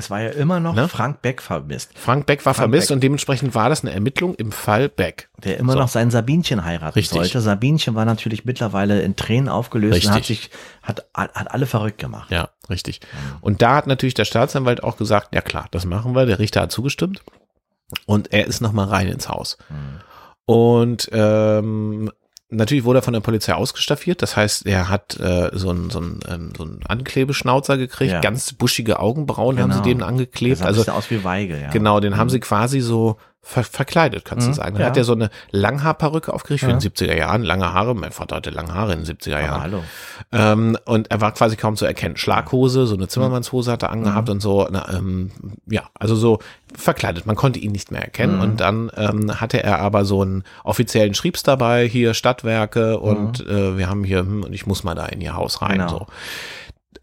Es 0.01 0.11
war 0.11 0.21
ja 0.21 0.29
immer 0.31 0.61
noch 0.61 0.77
Ne? 0.77 0.87
Frank 0.87 1.23
Beck 1.23 1.43
vermisst, 1.43 1.91
Frank 1.99 2.25
Beck 2.27 2.47
war 2.47 2.55
Frank 2.55 2.71
vermisst 2.71 2.87
Beck. 2.87 2.95
und 2.95 3.03
dementsprechend 3.03 3.57
war 3.57 3.69
das 3.69 3.83
eine 3.83 3.93
Ermittlung 3.93 4.37
im 4.37 4.53
Fall 4.53 4.89
Beck. 4.89 5.29
der 5.43 5.59
immer 5.59 5.73
So. 5.73 5.81
noch 5.81 5.89
sein 5.89 6.13
Sabinchen 6.13 6.65
heiraten 6.65 6.95
Richtig. 6.95 7.19
sollte. 7.19 7.41
Sabinchen 7.41 7.97
war 7.97 8.05
natürlich 8.05 8.45
mittlerweile 8.45 9.01
in 9.03 9.17
Tränen 9.17 9.49
aufgelöst 9.49 10.05
und 10.05 10.11
hat 10.13 10.19
Richtig. 10.21 10.43
sich, 10.43 10.51
hat, 10.85 11.05
hat 11.13 11.51
alle 11.51 11.67
verrückt 11.67 11.99
gemacht. 11.99 12.31
Ja, 12.31 12.51
richtig. 12.71 13.01
Und 13.41 13.61
da 13.61 13.75
hat 13.75 13.89
natürlich 13.89 14.15
der 14.15 14.25
Staatsanwalt 14.25 14.85
auch 14.85 14.99
gesagt, 14.99 15.35
ja 15.35 15.41
klar, 15.41 15.67
das 15.73 15.85
machen 15.85 16.15
wir. 16.15 16.27
Der 16.27 16.39
Richter 16.39 16.61
hat 16.61 16.71
zugestimmt 16.71 17.25
und 18.07 18.33
er 18.33 18.47
ist 18.47 18.61
nochmal 18.61 18.87
rein 18.89 19.09
ins 19.09 19.29
Haus. 19.29 19.57
Und 20.47 21.09
ähm, 21.13 22.11
natürlich 22.51 22.85
wurde 22.85 23.01
er 23.01 23.03
von 23.03 23.13
der 23.13 23.21
Polizei 23.21 23.55
ausgestaffiert. 23.55 24.23
Das 24.23 24.37
heißt, 24.37 24.67
er 24.67 24.89
hat 24.89 25.19
äh, 25.21 25.51
so 25.53 25.71
einen 25.71 25.91
so 25.91 25.99
einen, 25.99 26.21
ähm, 26.29 26.53
so 26.57 26.65
einen 26.65 26.81
Anklebeschnauzer 26.87 27.77
gekriegt, 27.77 28.13
Ja. 28.13 28.21
ganz 28.21 28.53
buschige 28.55 28.99
Augenbrauen 29.01 29.59
haben 29.61 29.73
sie 29.73 29.83
Genau. 29.83 29.89
dem 29.89 30.03
angeklebt. 30.03 30.59
sah 30.59 30.65
ein 30.65 30.69
Also 30.69 30.91
aus 30.93 31.11
wie 31.11 31.25
Weigel, 31.25 31.61
ja. 31.61 31.71
Genau, 31.71 32.01
den 32.01 32.17
haben 32.17 32.31
sie 32.31 32.41
quasi 32.41 32.81
so 32.81 33.19
ver 33.51 33.65
verkleidet, 33.65 34.27
kannst 34.27 34.47
du 34.47 34.51
Mhm, 34.51 34.55
sagen. 34.55 34.75
Dann 34.75 34.83
ja. 34.83 34.87
hat 34.89 34.97
er 34.99 35.05
so 35.05 35.15
eine 35.15 35.31
Langhaarperücke 35.53 36.35
aufgerichtet 36.35 36.67
für 36.69 36.73
Ja. 36.73 36.77
den 36.79 36.81
70er 36.81 37.17
Jahren, 37.17 37.43
lange 37.43 37.73
Haare. 37.73 37.95
Mein 37.95 38.13
Vater 38.13 38.37
hatte 38.37 38.51
lange 38.51 38.75
Haare 38.75 38.93
in 38.93 38.99
den 38.99 39.07
70er 39.07 39.37
Aber 39.39 39.45
Jahren. 39.47 39.61
hallo. 39.63 39.83
Ähm, 40.33 40.77
und 40.85 41.11
er 41.11 41.23
war 41.23 41.33
quasi 41.33 41.57
kaum 41.57 41.75
zu 41.75 41.87
erkennen. 41.87 42.19
Schlaghose, 42.19 42.87
so 42.87 42.95
eine 42.95 43.09
Zimmermannshose 43.09 43.73
hat 43.73 43.85
er 43.85 43.89
Mhm. 43.89 43.95
angehabt 44.05 44.29
und 44.29 44.41
so. 44.41 44.69
Na, 44.71 44.87
ähm, 44.93 45.31
ja, 45.67 45.85
also 45.99 46.15
so 46.15 46.41
verkleidet. 46.75 47.25
Man 47.25 47.37
konnte 47.37 47.59
ihn 47.59 47.73
nicht 47.73 47.91
mehr 47.91 48.03
erkennen. 48.03 48.37
Mhm. 48.37 48.43
Und 48.43 48.61
dann 48.61 48.91
ähm, 48.97 49.41
hatte 49.41 49.63
er 49.63 49.79
aber 49.79 50.05
so 50.05 50.21
einen 50.21 50.45
offiziellen 50.65 51.15
Schriebs 51.15 51.43
dabei, 51.43 51.89
hier 51.89 52.13
Stadtwerke 52.13 52.99
und 52.99 53.41
äh, 53.47 53.79
wir 53.79 53.89
haben 53.89 54.05
hier, 54.05 54.19
hm, 54.21 54.45
und 54.45 54.53
ich 54.53 54.67
muss 54.67 54.85
mal 54.85 54.95
da 54.95 55.07
in 55.07 55.23
ihr 55.23 55.35
Haus 55.35 55.63
rein. 55.63 55.79
Mhm. 55.79 55.87
Genau. 55.87 55.89
So. 56.01 56.07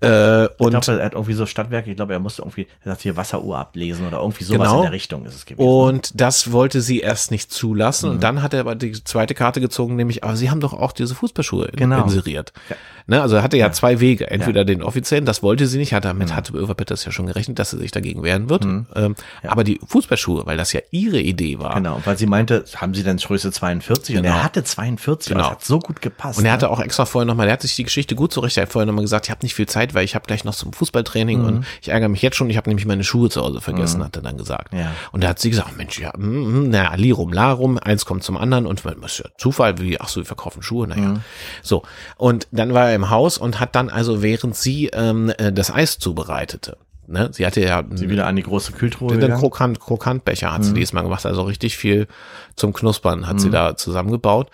Äh, 0.02 0.48
und 0.58 0.74
ich 0.74 0.82
glaube, 0.82 1.00
er 1.00 1.06
hat 1.06 1.14
irgendwie 1.14 1.34
so 1.34 1.46
Stadtwerke, 1.46 1.90
ich 1.90 1.96
glaube, 1.96 2.14
er 2.14 2.20
musste 2.20 2.42
irgendwie, 2.42 2.68
er 2.84 2.92
sagt 2.92 3.02
hier 3.04 3.16
Wasseruhr 3.16 3.58
ablesen 3.60 4.06
oder 4.08 4.18
irgendwie 4.20 4.44
sowas 4.44 4.68
Genau. 4.68 4.78
in 4.78 4.84
der 4.84 4.92
Richtung 4.92 5.26
ist 5.26 5.36
es 5.36 5.46
gewesen. 5.46 5.66
Und 5.68 6.20
das 6.20 6.52
wollte 6.52 6.82
sie 6.82 7.00
erst 7.00 7.32
nicht 7.32 7.52
zulassen. 7.52 8.08
Mhm. 8.10 8.16
Und 8.16 8.24
dann 8.24 8.42
hat 8.42 8.54
er 8.54 8.62
aber 8.62 8.76
die 8.76 8.92
zweite 9.04 9.34
Karte 9.36 9.62
gezogen, 9.62 9.96
nämlich, 9.96 10.24
aber 10.24 10.36
sie 10.36 10.50
haben 10.50 10.60
doch 10.60 10.74
auch 10.74 10.92
diese 10.92 11.16
Fußballschuhe 11.16 11.70
Genau. 11.76 12.04
inseriert. 12.04 12.52
Ja. 12.70 12.76
Ne, 13.08 13.22
also 13.22 13.36
er 13.36 13.44
hatte 13.44 13.56
ja, 13.58 13.72
zwei 13.72 14.00
Wege. 14.00 14.32
Entweder 14.32 14.66
den 14.66 14.82
offiziellen, 14.82 15.26
das 15.26 15.44
wollte 15.44 15.68
sie 15.68 15.78
nicht, 15.78 15.94
hat 15.94 16.06
damit 16.06 16.30
Mhm. 16.30 16.36
hatte 16.36 16.54
Överpetters 16.54 17.06
ja 17.06 17.12
schon 17.12 17.28
gerechnet, 17.28 17.60
dass 17.60 17.70
sie 17.70 17.78
sich 17.78 17.92
dagegen 17.92 18.24
wehren 18.24 18.50
wird. 18.50 18.66
Mhm. 18.66 18.88
Ähm, 18.96 19.16
Ja. 19.44 19.52
Aber 19.52 19.64
die 19.64 19.80
Fußballschuhe, 19.86 20.46
weil 20.48 20.58
das 20.58 20.74
ja 20.74 20.82
ihre 20.90 21.20
Idee 21.20 21.60
war. 21.60 21.76
Genau, 21.76 22.02
weil 22.04 22.18
sie 22.18 22.26
meinte, 22.26 22.66
haben 22.78 22.96
sie 22.96 23.04
denn 23.04 23.18
Größe 23.18 23.52
42? 23.52 24.18
Und 24.18 24.24
Genau. 24.24 24.36
er 24.36 24.44
hatte 24.44 24.64
42 24.64 25.32
und 25.32 25.38
Genau. 25.38 25.50
das 25.50 25.58
hat 25.60 25.64
so 25.66 25.78
gut 25.78 26.02
gepasst. 26.02 26.40
Und 26.40 26.46
er 26.46 26.50
ne? 26.50 26.54
hatte 26.54 26.70
auch 26.72 26.80
extra 26.80 27.06
vorher 27.06 27.28
nochmal, 27.28 27.46
der 27.46 27.54
hat 27.54 27.62
sich 27.62 27.76
die 27.76 27.84
Geschichte 27.84 28.16
gut 28.16 28.34
zurecht, 28.34 28.58
er 28.58 28.64
hat 28.64 28.72
vorher 28.72 28.88
nochmal 28.88 29.04
gesagt, 29.04 29.28
ich 29.28 29.32
habe 29.32 29.42
nicht 29.44 29.54
viel 29.54 29.68
Zeit, 29.68 29.75
weil 29.94 30.06
ich 30.06 30.16
habe 30.16 30.26
gleich 30.26 30.44
noch 30.46 30.56
zum 30.56 30.74
Fußballtraining 30.74 31.40
Mhm. 31.42 31.46
und 31.46 31.66
ich 31.82 31.90
ärgere 31.90 32.10
mich 32.10 32.22
jetzt 32.22 32.36
schon, 32.38 32.50
ich 32.50 32.58
habe 32.58 32.70
nämlich 32.70 32.86
meine 32.86 33.04
Schuhe 33.04 33.30
zu 33.30 33.42
Hause 33.42 33.62
vergessen, 33.62 34.04
hat 34.04 34.16
er 34.16 34.22
dann 34.22 34.38
gesagt. 34.38 34.74
Ja. 34.74 34.92
Und 35.12 35.24
da 35.24 35.30
hat 35.30 35.40
sie 35.40 35.50
gesagt, 35.50 35.78
Mensch, 35.78 36.00
ja, 36.00 36.12
mm, 36.18 36.22
mm, 36.66 36.70
na, 36.70 36.96
Lirum, 36.96 37.32
Larum, 37.34 37.78
eins 37.78 38.06
kommt 38.06 38.24
zum 38.24 38.38
anderen 38.38 38.66
und 38.66 38.84
das 38.86 38.94
ist 39.14 39.18
ja 39.20 39.26
Zufall, 39.38 39.78
wie, 39.80 40.00
ach 40.00 40.08
so, 40.08 40.20
wir 40.22 40.26
verkaufen 40.26 40.62
Schuhe, 40.64 40.88
naja. 40.88 41.10
Mhm. 41.10 41.22
So. 41.62 41.84
Und 42.18 42.48
dann 42.52 42.74
war 42.74 42.90
er 42.90 42.96
im 42.96 43.10
Haus 43.10 43.38
und 43.38 43.60
hat 43.60 43.76
dann 43.76 43.90
also, 43.90 44.22
während 44.24 44.56
sie 44.56 44.88
ähm, 44.94 45.32
äh, 45.38 45.52
das 45.52 45.72
Eis 45.72 46.00
zubereitete, 46.00 46.78
ne, 47.08 47.30
sie 47.32 47.46
hatte 47.46 47.62
ja 47.62 47.84
sie 47.94 48.10
wieder 48.10 48.26
an 48.28 48.36
die 48.36 48.44
große 48.44 48.72
Kühltruhe 48.72 49.18
den. 49.18 49.32
Krokant, 49.34 49.80
Krokantbecher 49.80 50.52
hat 50.52 50.64
sie 50.64 50.72
Mhm. 50.72 50.76
diesmal 50.76 51.04
gemacht, 51.04 51.26
also 51.26 51.44
richtig 51.44 51.78
viel 51.78 52.08
zum 52.56 52.74
Knuspern 52.74 53.28
hat 53.28 53.40
sie 53.40 53.50
da 53.50 53.76
zusammengebaut. 53.76 54.50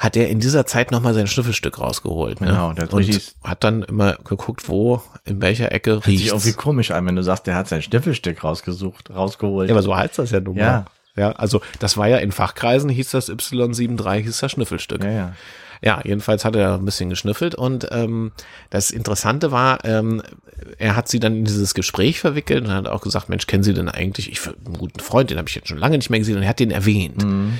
Hat 0.00 0.16
er 0.16 0.30
in 0.30 0.40
dieser 0.40 0.64
Zeit 0.64 0.92
nochmal 0.92 1.12
sein 1.12 1.26
Schnüffelstück 1.26 1.78
rausgeholt. 1.78 2.40
Ne? 2.40 2.46
Genau, 2.46 2.72
der 2.72 2.84
hat 2.84 2.94
und 2.94 3.34
hat 3.44 3.62
dann 3.62 3.82
immer 3.82 4.14
geguckt, 4.14 4.66
wo, 4.66 5.02
in 5.26 5.42
welcher 5.42 5.72
Ecke 5.72 5.90
Hört 5.90 6.04
sich 6.04 6.20
riecht 6.20 6.26
irgendwie 6.28 6.54
komisch 6.54 6.90
an, 6.90 7.04
wenn 7.04 7.16
du 7.16 7.22
sagst, 7.22 7.46
der 7.46 7.54
hat 7.54 7.68
sein 7.68 7.82
Stiffelstück 7.82 8.42
rausgesucht, 8.42 9.10
rausgeholt. 9.10 9.68
Ja, 9.68 9.74
aber 9.74 9.82
so 9.82 9.94
heißt 9.94 10.18
das 10.18 10.30
ja 10.30 10.40
nun 10.40 10.56
mal. 10.56 10.62
Ja. 10.62 10.84
Ja, 11.16 11.32
also 11.32 11.60
das 11.80 11.98
war 11.98 12.08
ja 12.08 12.16
in 12.16 12.32
Fachkreisen 12.32 12.88
hieß 12.88 13.10
das 13.10 13.28
Y73, 13.28 14.22
hieß 14.22 14.40
das 14.40 14.52
Schnüffelstück. 14.52 15.04
ja, 15.04 15.10
ja. 15.10 15.32
Ja, 15.82 16.00
jedenfalls 16.04 16.44
hat 16.44 16.56
er 16.56 16.74
ein 16.74 16.84
bisschen 16.84 17.08
geschnüffelt 17.08 17.54
und 17.54 17.88
ähm, 17.90 18.32
das 18.68 18.90
Interessante 18.90 19.50
war, 19.50 19.82
ähm, 19.86 20.22
er 20.78 20.94
hat 20.94 21.08
sie 21.08 21.20
dann 21.20 21.36
in 21.36 21.44
dieses 21.46 21.72
Gespräch 21.72 22.20
verwickelt 22.20 22.64
und 22.64 22.70
hat 22.70 22.86
auch 22.86 23.00
gesagt, 23.00 23.30
Mensch, 23.30 23.46
kennen 23.46 23.62
Sie 23.62 23.72
denn 23.72 23.88
eigentlich, 23.88 24.30
ich 24.30 24.46
einen 24.46 24.76
guten 24.78 25.00
Freund, 25.00 25.30
den 25.30 25.38
habe 25.38 25.48
ich 25.48 25.54
jetzt 25.54 25.68
schon 25.68 25.78
lange 25.78 25.96
nicht 25.96 26.10
mehr 26.10 26.18
gesehen 26.18 26.36
und 26.36 26.42
er 26.42 26.50
hat 26.50 26.60
den 26.60 26.70
erwähnt. 26.70 27.24
Mhm. 27.24 27.58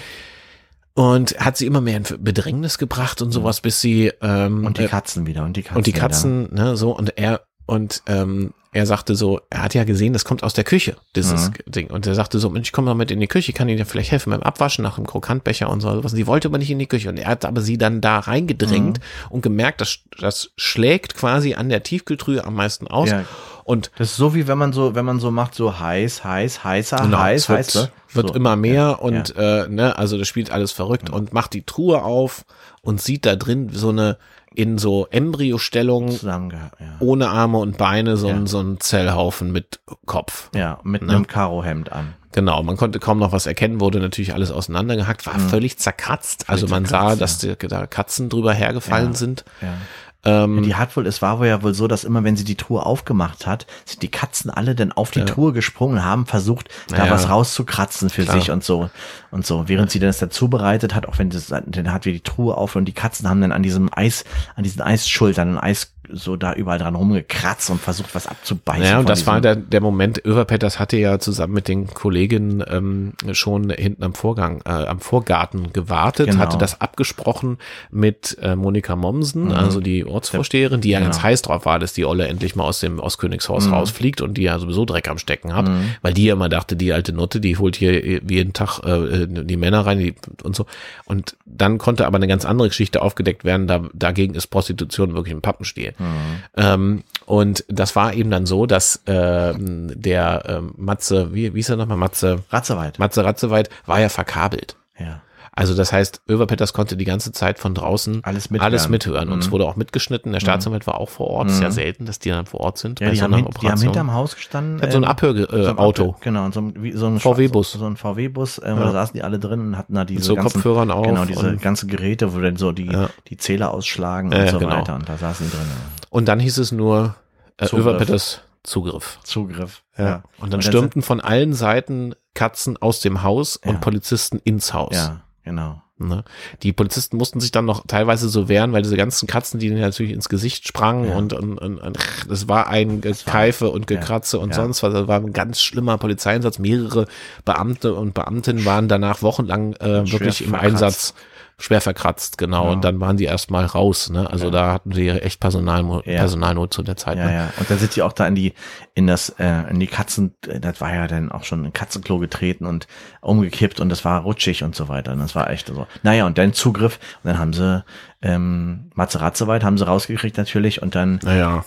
Und 0.94 1.38
hat 1.38 1.56
sie 1.56 1.66
immer 1.66 1.80
mehr 1.80 1.96
in 1.98 2.04
Bedrängnis 2.18 2.76
gebracht 2.78 3.22
und 3.22 3.30
sowas, 3.32 3.60
bis 3.60 3.80
sie 3.80 4.12
ähm, 4.20 4.66
Und 4.66 4.78
die 4.78 4.84
äh, 4.84 4.88
Katzen 4.88 5.26
wieder 5.26 5.44
und 5.44 5.56
die 5.56 5.62
Katzen 5.62 5.76
und 5.76 5.86
die 5.86 5.92
wieder. 5.94 6.00
Katzen, 6.00 6.54
ne, 6.54 6.76
so, 6.76 6.90
und 6.96 7.16
er, 7.16 7.42
und 7.66 8.02
ähm, 8.06 8.52
er 8.72 8.86
sagte 8.86 9.16
so, 9.16 9.40
er 9.50 9.62
hat 9.64 9.74
ja 9.74 9.82
gesehen, 9.84 10.12
das 10.12 10.24
kommt 10.24 10.44
aus 10.44 10.54
der 10.54 10.62
Küche, 10.64 10.96
dieses 11.16 11.48
Mhm. 11.48 11.54
Ding. 11.66 11.90
Und 11.90 12.06
er 12.06 12.14
sagte 12.14 12.38
so, 12.38 12.50
Mensch, 12.50 12.68
ich 12.68 12.72
komme 12.72 12.86
mal 12.86 12.94
mit 12.94 13.10
in 13.10 13.18
die 13.18 13.26
Küche, 13.26 13.52
kann 13.52 13.68
Ihnen 13.68 13.78
ja 13.78 13.84
vielleicht 13.84 14.12
helfen 14.12 14.30
beim 14.30 14.42
Abwaschen 14.42 14.84
nach 14.84 14.94
dem 14.96 15.06
Krokantbecher 15.08 15.68
und 15.68 15.80
so 15.80 15.88
was. 16.04 16.12
Und 16.12 16.16
sie 16.16 16.26
wollte 16.28 16.46
aber 16.46 16.58
nicht 16.58 16.70
in 16.70 16.78
die 16.78 16.86
Küche. 16.86 17.08
Und 17.08 17.18
er 17.18 17.26
hat 17.28 17.44
aber 17.44 17.62
sie 17.62 17.78
dann 17.78 18.00
da 18.00 18.20
reingedrängt 18.20 18.98
Mhm. 18.98 19.30
und 19.30 19.42
gemerkt, 19.42 19.80
das, 19.80 19.98
das 20.20 20.50
schlägt 20.56 21.16
quasi 21.16 21.54
an 21.54 21.68
der 21.68 21.82
Tiefkühltruhe 21.82 22.44
am 22.44 22.54
meisten 22.54 22.86
aus. 22.86 23.10
Ja. 23.10 23.24
Und 23.70 23.92
Das 23.98 24.10
ist 24.10 24.16
so 24.16 24.34
wie 24.34 24.48
wenn 24.48 24.58
man 24.58 24.72
so, 24.72 24.96
wenn 24.96 25.04
man 25.04 25.20
so 25.20 25.30
macht, 25.30 25.54
so 25.54 25.78
heiß, 25.78 26.24
heiß, 26.24 26.64
heißer, 26.64 26.96
Genau, 27.02 27.18
heiß, 27.18 27.48
wird, 27.48 27.58
heiß, 27.60 27.74
ne? 27.76 27.88
wird 28.12 28.28
so. 28.28 28.34
immer 28.34 28.56
mehr 28.56 28.74
Ja, 28.74 28.90
und 28.90 29.36
Äh, 29.36 29.68
ne, 29.68 29.96
also 29.96 30.18
das 30.18 30.26
spielt 30.26 30.50
alles 30.50 30.72
verrückt 30.72 31.08
und 31.08 31.32
macht 31.32 31.52
die 31.52 31.62
Truhe 31.62 32.02
auf 32.02 32.44
und 32.82 33.00
sieht 33.00 33.24
da 33.26 33.36
drin 33.36 33.68
so 33.72 33.90
eine 33.90 34.18
in 34.52 34.78
so 34.78 35.06
Embryostellung 35.08 36.10
ja. 36.24 36.70
ohne 36.98 37.28
Arme 37.28 37.58
und 37.58 37.78
Beine 37.78 38.16
so, 38.16 38.26
ein 38.26 38.40
Ja. 38.40 38.46
so 38.46 38.58
ein 38.60 38.80
Zellhaufen 38.80 39.52
mit 39.52 39.78
Kopf. 40.06 40.50
Ja, 40.54 40.80
mit 40.82 41.02
Ne? 41.02 41.12
einem 41.12 41.28
Karohemd 41.28 41.92
an. 41.92 42.14
Genau, 42.32 42.60
man 42.64 42.76
konnte 42.76 42.98
kaum 42.98 43.18
noch 43.18 43.30
was 43.32 43.46
erkennen, 43.46 43.80
wurde 43.80 44.00
natürlich 44.00 44.34
alles 44.34 44.50
auseinandergehackt, 44.50 45.26
war 45.26 45.38
völlig 45.38 45.78
zerkratzt. 45.78 46.48
Also 46.48 46.66
man 46.66 46.84
sah, 46.86 47.14
Mhm. 47.14 47.18
dass 47.20 47.38
die, 47.38 47.54
da 47.56 47.86
Katzen 47.86 48.28
drüber 48.28 48.52
hergefallen 48.52 49.12
Ja. 49.12 49.16
sind. 49.18 49.44
Ja. 49.60 49.74
Ähm, 50.22 50.62
Die 50.62 50.74
hat 50.74 50.94
wohl, 50.96 51.06
es 51.06 51.22
war 51.22 51.38
wohl 51.38 51.46
ja 51.46 51.62
wohl 51.62 51.72
so, 51.72 51.88
dass 51.88 52.04
immer, 52.04 52.24
wenn 52.24 52.36
sie 52.36 52.44
die 52.44 52.54
Truhe 52.56 52.84
aufgemacht 52.84 53.46
hat, 53.46 53.66
sind 53.86 54.02
die 54.02 54.10
Katzen 54.10 54.50
alle 54.50 54.74
dann 54.74 54.92
auf 54.92 55.10
die 55.10 55.20
Ja. 55.20 55.24
Truhe 55.24 55.52
gesprungen, 55.54 56.04
haben 56.04 56.26
versucht, 56.26 56.68
da 56.88 57.06
Ja. 57.06 57.10
was 57.10 57.30
rauszukratzen 57.30 58.10
für 58.10 58.24
Klar. 58.24 58.38
sich 58.38 58.50
und 58.50 58.62
so 58.62 58.90
und 59.30 59.46
so. 59.46 59.68
Während 59.68 59.90
sie 59.90 59.98
das 59.98 60.18
dann 60.18 60.30
zubereitet 60.30 60.94
hat, 60.94 61.06
auch 61.08 61.18
wenn 61.18 61.30
das, 61.30 61.46
dann 61.46 61.92
hat 61.92 62.04
wir 62.04 62.12
die 62.12 62.20
Truhe 62.20 62.54
auf 62.56 62.76
und 62.76 62.84
die 62.84 62.92
Katzen 62.92 63.28
haben 63.28 63.40
dann 63.40 63.52
an 63.52 63.62
diesem 63.62 63.88
Eis, 63.92 64.24
an 64.56 64.64
diesen 64.64 64.82
Eisschultern, 64.82 65.56
Eis 65.58 65.92
so 66.12 66.36
da 66.36 66.52
überall 66.54 66.78
dran 66.78 66.94
rumgekratzt 66.94 67.70
und 67.70 67.80
versucht, 67.80 68.14
was 68.14 68.26
abzubeißen. 68.26 68.84
Ja, 68.84 68.98
und 68.98 69.08
das 69.08 69.26
war 69.26 69.40
der, 69.40 69.56
der 69.56 69.80
Moment, 69.80 70.24
Överpetters 70.24 70.78
hatte 70.78 70.96
ja 70.96 71.18
zusammen 71.18 71.54
mit 71.54 71.68
den 71.68 71.86
Kolleginnen 71.88 72.62
ähm, 72.68 73.12
schon 73.32 73.70
hinten 73.70 74.02
am 74.02 74.14
Vorgang, 74.14 74.60
äh, 74.64 74.70
am 74.70 75.00
Vorgarten 75.00 75.72
gewartet, 75.72 76.26
Genau. 76.30 76.38
hatte 76.40 76.58
das 76.58 76.80
abgesprochen 76.80 77.58
mit 77.90 78.36
äh, 78.42 78.56
Monika 78.56 78.96
Mommsen, 78.96 79.46
Mhm. 79.46 79.52
also 79.52 79.80
die 79.80 80.04
Ortsvorsteherin, 80.04 80.80
die 80.80 80.90
ja 80.90 80.98
Genau. 80.98 81.10
ganz 81.10 81.22
heiß 81.22 81.42
drauf 81.42 81.64
war, 81.66 81.78
dass 81.78 81.92
die 81.92 82.04
Olle 82.04 82.26
endlich 82.28 82.56
mal 82.56 82.64
aus 82.64 82.80
dem 82.80 83.00
aus 83.00 83.18
Königshaus 83.18 83.66
Mhm. 83.66 83.72
rausfliegt 83.74 84.20
und 84.20 84.34
die 84.34 84.42
ja 84.42 84.58
sowieso 84.58 84.84
Dreck 84.84 85.08
am 85.08 85.18
Stecken 85.18 85.54
hat, 85.54 85.68
Mhm. 85.68 85.94
weil 86.02 86.14
die 86.14 86.24
ja 86.24 86.34
immer 86.34 86.48
dachte, 86.48 86.76
die 86.76 86.92
alte 86.92 87.12
Nutte, 87.12 87.40
die 87.40 87.56
holt 87.56 87.76
hier 87.76 88.20
jeden 88.22 88.52
Tag 88.52 88.80
äh, 88.84 89.26
die 89.28 89.56
Männer 89.56 89.86
rein 89.86 89.98
die, 89.98 90.14
und 90.42 90.54
so. 90.56 90.66
Und 91.04 91.36
dann 91.46 91.78
konnte 91.78 92.06
aber 92.06 92.16
eine 92.16 92.28
ganz 92.28 92.44
andere 92.44 92.68
Geschichte 92.68 93.02
aufgedeckt 93.02 93.44
werden, 93.44 93.66
da, 93.66 93.82
dagegen 93.92 94.34
ist 94.34 94.46
Prostitution 94.48 95.14
wirklich 95.14 95.34
ein 95.34 95.40
Pappenstiel. 95.42 95.92
Mhm. 96.00 96.42
Ähm, 96.56 97.04
und 97.26 97.64
das 97.68 97.94
war 97.94 98.14
eben 98.14 98.30
dann 98.30 98.46
so, 98.46 98.66
dass 98.66 99.02
ähm, 99.06 99.92
der 99.94 100.42
ähm, 100.48 100.72
Matze, 100.76 101.32
wie, 101.32 101.54
wie 101.54 101.58
hieß 101.58 101.70
er 101.70 101.76
nochmal, 101.76 101.96
Matze, 101.96 102.42
Ratzeweit. 102.50 102.98
Matze 102.98 103.24
Ratzeweit, 103.24 103.70
war 103.86 104.00
ja 104.00 104.08
verkabelt. 104.08 104.76
Ja. 104.98 105.22
Also 105.60 105.74
das 105.74 105.92
heißt, 105.92 106.22
Överpetters 106.28 106.72
konnte 106.72 106.96
die 106.96 107.04
ganze 107.04 107.32
Zeit 107.32 107.58
von 107.58 107.74
draußen 107.74 108.24
Alles 108.24 108.50
mithören. 108.50 108.64
alles 108.72 108.88
mithören. 108.88 109.28
Und 109.30 109.40
es 109.40 109.46
Mhm. 109.48 109.50
wurde 109.52 109.66
auch 109.66 109.76
mitgeschnitten. 109.76 110.32
Der 110.32 110.40
Staatsanwalt 110.40 110.86
war 110.86 110.98
auch 110.98 111.08
vor 111.10 111.26
Ort. 111.28 111.50
Ist 111.50 111.60
ja 111.60 111.68
Mhm. 111.68 111.72
selten, 111.72 112.06
dass 112.06 112.18
die 112.18 112.30
dann 112.30 112.46
vor 112.46 112.60
Ort 112.60 112.78
sind. 112.78 112.98
Ja, 113.00 113.06
bei 113.06 113.10
die 113.12 113.18
so 113.18 113.24
haben, 113.24 113.34
einer 113.34 113.44
hin, 113.44 113.54
die 113.60 113.68
haben 113.70 113.80
hinterm 113.80 114.12
Haus 114.14 114.34
gestanden. 114.34 114.78
Der 114.78 114.86
hat 114.88 114.92
so 114.92 114.98
ein 114.98 115.02
ähm, 115.04 115.06
so 115.06 115.10
Abhörauto. 115.10 116.02
Abhör- 116.12 116.20
Genau, 116.22 116.44
und 116.46 116.54
so 116.54 116.60
ein, 116.60 116.82
wie, 116.82 116.92
so 116.92 117.06
ein 117.06 117.20
VW-Bus. 117.20 117.72
So, 117.72 117.78
so 117.78 117.86
ein 117.86 117.96
VW-Bus, 117.96 118.58
äh, 118.58 118.68
Ja. 118.70 118.74
da 118.76 118.90
saßen 118.92 119.12
die 119.14 119.22
alle 119.22 119.38
drin 119.38 119.60
und 119.60 119.76
hatten 119.78 119.94
da 119.94 120.04
diese 120.04 120.18
Mit 120.20 120.24
so 120.24 120.34
ganzen, 120.36 120.52
Kopfhörern 120.54 120.90
auf. 120.90 121.06
Genau, 121.06 121.24
diese 121.26 121.46
und, 121.48 121.60
ganzen 121.62 121.88
Geräte, 121.88 122.34
wo 122.34 122.40
dann 122.40 122.56
so 122.56 122.72
die, 122.72 122.86
Ja. 122.90 123.10
die 123.28 123.36
Zähler 123.36 123.72
ausschlagen 123.74 124.32
und 124.34 124.48
so 124.48 124.58
genau. 124.58 124.76
weiter. 124.78 124.94
Und 124.94 125.08
da 125.08 125.16
saßen 125.18 125.46
die 125.46 125.52
drin. 125.56 125.66
und 126.08 126.26
dann 126.28 126.40
hieß 126.40 126.58
es 126.58 126.72
nur 126.72 127.14
äh, 127.58 127.66
Zugriff. 127.66 127.86
Överpetters 127.86 128.40
Zugriff. 128.62 129.18
Zugriff. 129.24 129.82
Ja. 129.98 130.22
Und 130.38 130.52
dann 130.52 130.58
Und 130.58 130.62
stürmten 130.64 131.02
von 131.02 131.20
allen 131.20 131.52
Seiten 131.54 132.14
Katzen 132.34 132.76
aus 132.80 133.00
dem 133.00 133.22
Haus 133.22 133.56
und 133.56 133.80
Polizisten 133.80 134.38
ins 134.44 134.72
Haus. 134.72 134.94
Ja, 134.94 135.20
genau. 135.44 135.82
Ne? 135.98 136.24
Die 136.62 136.72
Polizisten 136.72 137.18
mussten 137.18 137.40
sich 137.40 137.50
dann 137.52 137.66
noch 137.66 137.86
teilweise 137.86 138.30
so 138.30 138.48
wehren, 138.48 138.72
weil 138.72 138.82
diese 138.82 138.96
ganzen 138.96 139.26
Katzen, 139.26 139.60
die 139.60 139.68
denen 139.68 139.82
natürlich 139.82 140.12
ins 140.12 140.30
Gesicht 140.30 140.66
sprangen 140.66 141.10
Ja. 141.10 141.16
und, 141.16 141.34
und, 141.34 141.58
und, 141.58 141.78
und 141.78 141.98
das 142.26 142.48
war 142.48 142.68
ein 142.68 143.02
Gekeife 143.02 143.68
und 143.68 143.90
ja, 143.90 143.98
Gekratze 143.98 144.38
und 144.38 144.50
ja. 144.50 144.56
sonst 144.56 144.82
was. 144.82 144.94
Das 144.94 145.08
war 145.08 145.20
ein 145.20 145.34
ganz 145.34 145.60
schlimmer 145.60 145.98
Polizeieinsatz. 145.98 146.58
Mehrere 146.58 147.06
Beamte 147.44 147.94
und 147.94 148.14
Beamtinnen 148.14 148.64
waren 148.64 148.88
danach 148.88 149.20
wochenlang 149.20 149.74
äh, 149.74 150.10
wirklich 150.10 150.40
im 150.40 150.50
verkratzt. 150.50 150.72
Einsatz 150.72 151.14
schwer 151.60 151.80
verkratzt, 151.80 152.38
genau. 152.38 152.64
Ja. 152.64 152.70
Und 152.72 152.82
dann 152.84 153.00
waren 153.00 153.16
die 153.16 153.24
erstmal 153.24 153.64
raus. 153.66 154.10
Ne? 154.10 154.28
Also 154.28 154.46
Ja. 154.46 154.50
da 154.50 154.72
hatten 154.72 154.92
sie 154.92 155.08
echt 155.08 155.38
Personal, 155.40 155.84
Ja. 156.04 156.18
Personalnot 156.18 156.74
zu 156.74 156.82
der 156.82 156.96
Zeit. 156.96 157.18
Ja, 157.18 157.26
ne? 157.26 157.34
ja. 157.34 157.52
Und 157.58 157.70
dann 157.70 157.78
sind 157.78 157.94
die 157.94 158.02
auch 158.02 158.12
da 158.12 158.26
in 158.26 158.34
die, 158.34 158.54
in 158.94 159.06
das, 159.06 159.28
äh, 159.38 159.70
in 159.70 159.78
die 159.78 159.86
Katzen, 159.86 160.34
das 160.60 160.80
war 160.80 160.94
ja 160.94 161.06
dann 161.06 161.30
auch 161.30 161.44
schon 161.44 161.64
ein 161.64 161.72
Katzenklo 161.72 162.18
getreten 162.18 162.66
und 162.66 162.86
umgekippt 163.20 163.78
und 163.80 163.88
das 163.90 164.04
war 164.04 164.22
rutschig 164.22 164.62
und 164.64 164.74
so 164.74 164.88
weiter. 164.88 165.12
Und 165.12 165.20
das 165.20 165.34
war 165.34 165.50
echt 165.50 165.68
so. 165.68 165.86
Naja, 166.02 166.26
und 166.26 166.38
dann 166.38 166.52
Zugriff 166.52 166.98
und 167.22 167.28
dann 167.30 167.38
haben 167.38 167.52
sie, 167.52 167.84
ähm, 168.22 168.90
Matze 168.94 169.20
Ratzeweit 169.20 169.62
haben 169.62 169.78
sie 169.78 169.86
rausgekriegt 169.86 170.36
natürlich 170.36 170.82
und 170.82 170.94
dann 170.94 171.20
Naja. 171.22 171.64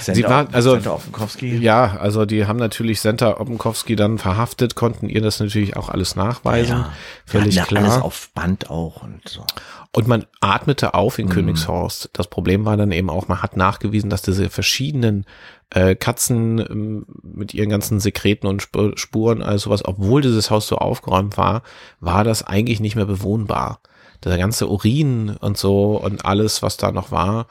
Sender, 0.00 0.16
Sie 0.16 0.24
war- 0.24 0.48
also- 0.52 0.74
Sender 0.74 0.94
Offenkowski. 0.94 1.56
Ja, 1.58 1.96
also 1.98 2.24
die 2.26 2.46
haben 2.46 2.58
natürlich 2.58 3.00
Senta 3.00 3.38
Openkowski 3.40 3.96
dann 3.96 4.18
verhaftet, 4.18 4.74
konnten 4.74 5.08
ihr 5.08 5.20
das 5.22 5.40
natürlich 5.40 5.76
auch 5.76 5.88
alles 5.88 6.16
nachweisen. 6.16 6.78
Ja, 6.78 6.92
Völlig 7.26 7.54
ja, 7.54 7.64
klar. 7.64 7.84
Alles 7.84 8.02
auf 8.02 8.30
Band 8.34 8.70
auch 8.70 9.02
und 9.02 9.20
so. 9.28 9.44
Und 9.92 10.06
man 10.06 10.24
atmete 10.40 10.94
auf 10.94 11.18
Mhm. 11.18 11.24
in 11.24 11.30
Königshorst. 11.30 12.10
Das 12.12 12.28
Problem 12.28 12.64
war 12.64 12.76
dann 12.76 12.92
eben 12.92 13.10
auch, 13.10 13.26
man 13.28 13.42
hat 13.42 13.56
nachgewiesen, 13.56 14.10
dass 14.10 14.22
diese 14.22 14.48
verschiedenen 14.50 15.24
äh, 15.72 15.94
Katzen 15.94 16.58
ähm, 16.58 17.06
mit 17.22 17.54
ihren 17.54 17.68
ganzen 17.70 18.00
Sekreten 18.00 18.48
und 18.48 18.58
Sp 18.66 18.94
Spuren, 18.96 19.40
also 19.40 19.66
sowas, 19.70 19.84
obwohl 19.84 20.20
dieses 20.20 20.50
Haus 20.50 20.66
so 20.66 20.76
aufgeräumt 20.78 21.36
war, 21.36 21.62
war 22.00 22.24
das 22.24 22.42
eigentlich 22.42 22.80
nicht 22.80 22.96
mehr 22.96 23.04
bewohnbar. 23.06 23.78
Der 24.24 24.36
ganze 24.36 24.66
Urin 24.68 25.36
und 25.40 25.56
so 25.58 25.96
und 25.96 26.24
alles, 26.24 26.62
was 26.62 26.76
da 26.76 26.90
noch 26.90 27.12
war, 27.12 27.46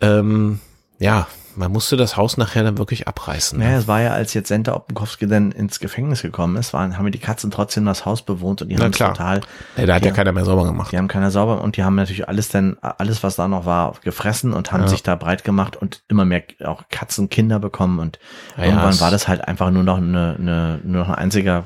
ähm, 0.00 0.60
ja, 0.98 1.26
man 1.56 1.70
musste 1.70 1.96
das 1.96 2.16
Haus 2.16 2.36
nachher 2.36 2.64
dann 2.64 2.78
wirklich 2.78 3.06
abreißen. 3.06 3.58
Naja, 3.58 3.70
Ne? 3.72 3.76
es 3.76 3.86
war 3.86 4.00
ja, 4.00 4.10
als 4.12 4.34
jetzt 4.34 4.48
Senta 4.48 4.74
Oppenkowski 4.74 5.28
dann 5.28 5.52
ins 5.52 5.78
Gefängnis 5.78 6.22
gekommen 6.22 6.56
ist, 6.56 6.72
waren, 6.72 6.98
haben 6.98 7.10
die 7.12 7.18
Katzen 7.20 7.52
trotzdem 7.52 7.84
das 7.84 8.04
Haus 8.04 8.22
bewohnt 8.22 8.60
und 8.62 8.70
die 8.70 8.74
Na 8.74 8.84
haben 8.84 8.90
klar. 8.90 9.12
total, 9.14 9.40
Nee, 9.76 9.86
da 9.86 9.94
hat 9.94 10.02
ja, 10.02 10.08
Ja. 10.08 10.14
keiner 10.14 10.32
mehr 10.32 10.44
sauber 10.44 10.64
gemacht. 10.64 10.90
die 10.90 10.98
haben 10.98 11.06
keiner 11.06 11.30
sauber 11.30 11.62
und 11.62 11.76
die 11.76 11.84
haben 11.84 11.94
natürlich 11.94 12.28
alles 12.28 12.48
dann, 12.48 12.76
alles 12.80 13.22
was 13.22 13.36
da 13.36 13.46
noch 13.46 13.66
war, 13.66 13.94
gefressen 14.02 14.52
und 14.52 14.72
haben 14.72 14.82
Ja. 14.82 14.88
sich 14.88 15.04
da 15.04 15.14
breit 15.14 15.44
gemacht 15.44 15.76
und 15.76 16.02
immer 16.08 16.24
mehr 16.24 16.42
auch 16.64 16.82
Katzen, 16.90 17.28
Kinder 17.28 17.60
bekommen 17.60 18.00
und 18.00 18.18
Ja, 18.56 18.64
irgendwann 18.64 18.98
war 18.98 19.12
das 19.12 19.28
halt 19.28 19.46
einfach 19.46 19.70
nur 19.70 19.84
noch 19.84 19.98
eine, 19.98 20.36
eine 20.38 20.80
nur 20.82 21.02
noch 21.02 21.08
ein 21.10 21.14
einziger 21.16 21.64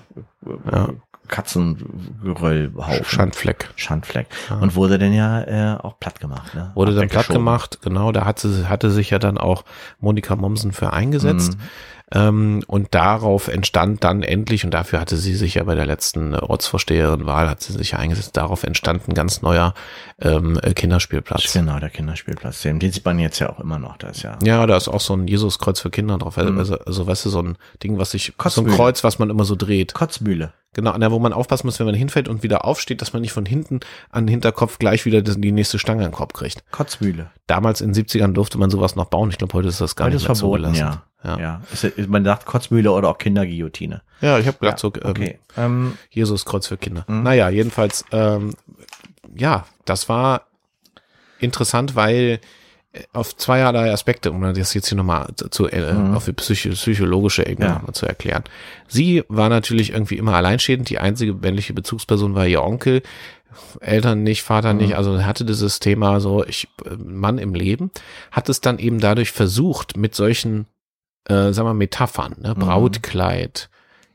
Ja. 0.71 0.89
Katzengeröllhaufen. 1.29 3.05
Schandfleck. 3.05 3.71
Schandfleck. 3.77 4.27
Und 4.61 4.75
wurde 4.75 4.99
dann 4.99 5.13
ja 5.13 5.75
äh, 5.75 5.79
auch 5.79 5.99
platt 5.99 6.21
gemacht. 6.21 6.55
Ne? 6.55 6.71
Wurde 6.75 6.95
dann 6.95 7.09
platt 7.09 7.29
gemacht, 7.29 7.81
genau, 7.83 8.13
da 8.13 8.25
hat 8.25 8.39
sie, 8.39 8.69
hatte 8.69 8.91
sich 8.91 9.11
ja 9.11 9.19
dann 9.19 9.39
auch 9.39 9.65
Monika 10.01 10.37
Mommsen 10.37 10.73
für 10.73 10.93
eingesetzt. 10.93 11.55
Mhm. 11.55 11.63
Ähm, 12.11 12.63
und 12.67 12.95
darauf 12.95 13.49
entstand 13.49 14.03
dann 14.03 14.23
endlich, 14.23 14.65
und 14.65 14.73
dafür 14.73 14.99
hatte 14.99 15.19
sie 15.19 15.35
sich 15.35 15.57
ja 15.57 15.65
bei 15.65 15.75
der 15.75 15.85
letzten 15.85 16.33
äh, 16.33 16.39
Ortsvorsteherin-Wahl, 16.39 17.51
hat 17.51 17.63
sie 17.63 17.75
sich 17.75 17.91
ja 17.91 17.99
eingesetzt, 17.99 18.35
darauf 18.35 18.65
entstand 18.65 19.07
ein 19.09 19.13
ganz 19.13 19.43
neuer 19.43 19.75
ähm, 20.23 20.59
äh, 20.63 20.73
Kinderspielplatz. 20.73 21.53
Genau, 21.53 21.79
der 21.79 21.91
Kinderspielplatz. 21.91 22.63
Den, 22.63 22.81
sieht 22.81 23.05
man 23.05 23.19
jetzt 23.19 23.41
ja 23.41 23.51
auch 23.51 23.61
immer 23.61 23.79
noch. 23.79 23.99
Da 23.99 24.09
ist 24.09 24.23
ja. 24.23 24.39
Ja, 24.43 24.67
da 24.67 24.79
ist 24.79 24.89
auch 24.89 25.01
so 25.03 25.13
ein 25.13 25.29
Jesuskreuz 25.29 25.81
für 25.81 25.91
Kinder 25.91 26.17
drauf. 26.17 26.39
Also, 26.39 26.51
Mhm. 26.53 26.59
also, 26.59 26.79
also 26.79 27.07
weißt 27.07 27.27
du, 27.27 27.29
so 27.29 27.43
ein 27.43 27.59
Ding, 27.83 27.99
was 27.99 28.13
sich, 28.13 28.25
so 28.25 28.33
ein 28.33 28.39
Kotzmühle. 28.39 28.75
Kreuz, 28.77 29.05
was 29.05 29.19
man 29.19 29.29
immer 29.29 29.45
so 29.45 29.55
dreht. 29.55 29.93
Kotzbühle. 29.93 30.55
Genau, 30.75 30.91
an 30.91 31.01
der, 31.01 31.11
wo 31.11 31.19
man 31.19 31.33
aufpassen 31.33 31.67
muss, 31.67 31.79
wenn 31.79 31.87
man 31.87 31.95
hinfällt 31.95 32.29
und 32.29 32.43
wieder 32.43 32.65
aufsteht, 32.65 33.01
dass 33.01 33.13
man 33.13 33.23
nicht 33.23 33.33
von 33.33 33.47
hinten 33.47 33.81
an 34.11 34.27
den 34.27 34.31
Hinterkopf 34.33 34.79
gleich 34.79 35.07
wieder 35.07 35.23
die 35.23 35.51
nächste 35.53 35.79
Stange 35.79 36.05
an 36.05 36.11
den 36.11 36.17
Kopf 36.17 36.35
kriegt. 36.35 36.63
Kotzbühle. 36.71 37.31
Damals 37.47 37.81
in 37.81 37.93
den 37.93 38.05
70ern 38.05 38.33
durfte 38.33 38.59
man 38.59 38.71
sowas 38.71 38.95
noch 38.95 39.07
bauen. 39.07 39.31
Ich 39.31 39.39
glaube, 39.39 39.55
heute 39.55 39.69
ist 39.69 39.81
das 39.81 39.97
gar 39.97 40.07
Heute 40.07 40.17
nicht 40.17 40.25
ist 40.25 40.29
mehr 40.29 40.37
verboten, 40.37 40.65
zugelassen. 40.75 40.79
ja. 40.81 41.03
Ja. 41.25 41.39
Ja. 41.41 41.61
Man 42.07 42.25
sagt 42.25 42.47
Kotzbühle 42.47 42.93
oder 42.93 43.09
auch 43.09 43.19
Kinderguillotine. 43.19 44.03
Ja, 44.21 44.39
ich 44.39 44.47
habe 44.47 44.59
gedacht, 44.59 44.79
so 44.79 44.93
ähm, 44.95 45.01
Okay. 45.11 45.39
Ähm, 45.57 45.99
Jesuskreuz 46.11 46.69
für 46.69 46.77
Kinder. 46.77 47.05
Mhm. 47.09 47.25
Naja, 47.25 47.49
jedenfalls, 47.49 48.05
ähm, 48.13 48.55
ja, 49.35 49.67
das 49.85 50.09
war 50.09 50.43
interessant, 51.41 51.97
weil 51.97 52.41
auf 53.13 53.37
zweierlei 53.37 53.93
Aspekte, 53.93 54.33
um 54.33 54.41
das 54.41 54.73
jetzt 54.75 54.89
hier 54.89 54.97
nochmal 54.97 55.29
zu, 55.51 55.69
äh, 55.69 55.93
Mhm. 55.93 56.15
auf 56.15 56.25
die 56.25 56.33
psycho 56.33 56.71
psychologische 56.71 57.47
Ebene 57.47 57.67
Ja. 57.69 57.75
nochmal 57.75 57.95
zu 57.95 58.07
erklären. 58.07 58.45
Sie 58.89 59.23
war 59.29 59.49
natürlich 59.49 59.93
irgendwie 59.93 60.17
immer 60.17 60.35
alleinstehend, 60.35 60.89
die 60.89 60.99
einzige 60.99 61.35
männliche 61.35 61.75
Bezugsperson 61.75 62.35
war 62.35 62.47
ihr 62.47 62.63
Onkel, 62.63 63.03
Eltern 63.81 64.23
nicht, 64.23 64.43
Vater 64.43 64.73
Mhm. 64.73 64.79
nicht, 64.81 64.97
also 64.97 65.23
hatte 65.25 65.45
dieses 65.45 65.81
Thema 65.81 66.21
so, 66.21 66.45
ich, 66.45 66.69
äh, 66.87 66.97
Mann 66.97 67.39
im 67.39 67.55
Leben, 67.55 67.91
hat 68.31 68.49
es 68.49 68.61
dann 68.61 68.79
eben 68.79 69.01
dadurch 69.01 69.33
versucht, 69.33 69.97
mit 69.97 70.15
solchen, 70.15 70.67
äh, 71.29 71.53
sagen 71.53 71.69
wir, 71.69 71.75
Metaphern, 71.75 72.37
ne, 72.39 72.55
Mhm. 72.57 72.61
Brautkleid, 72.61 73.69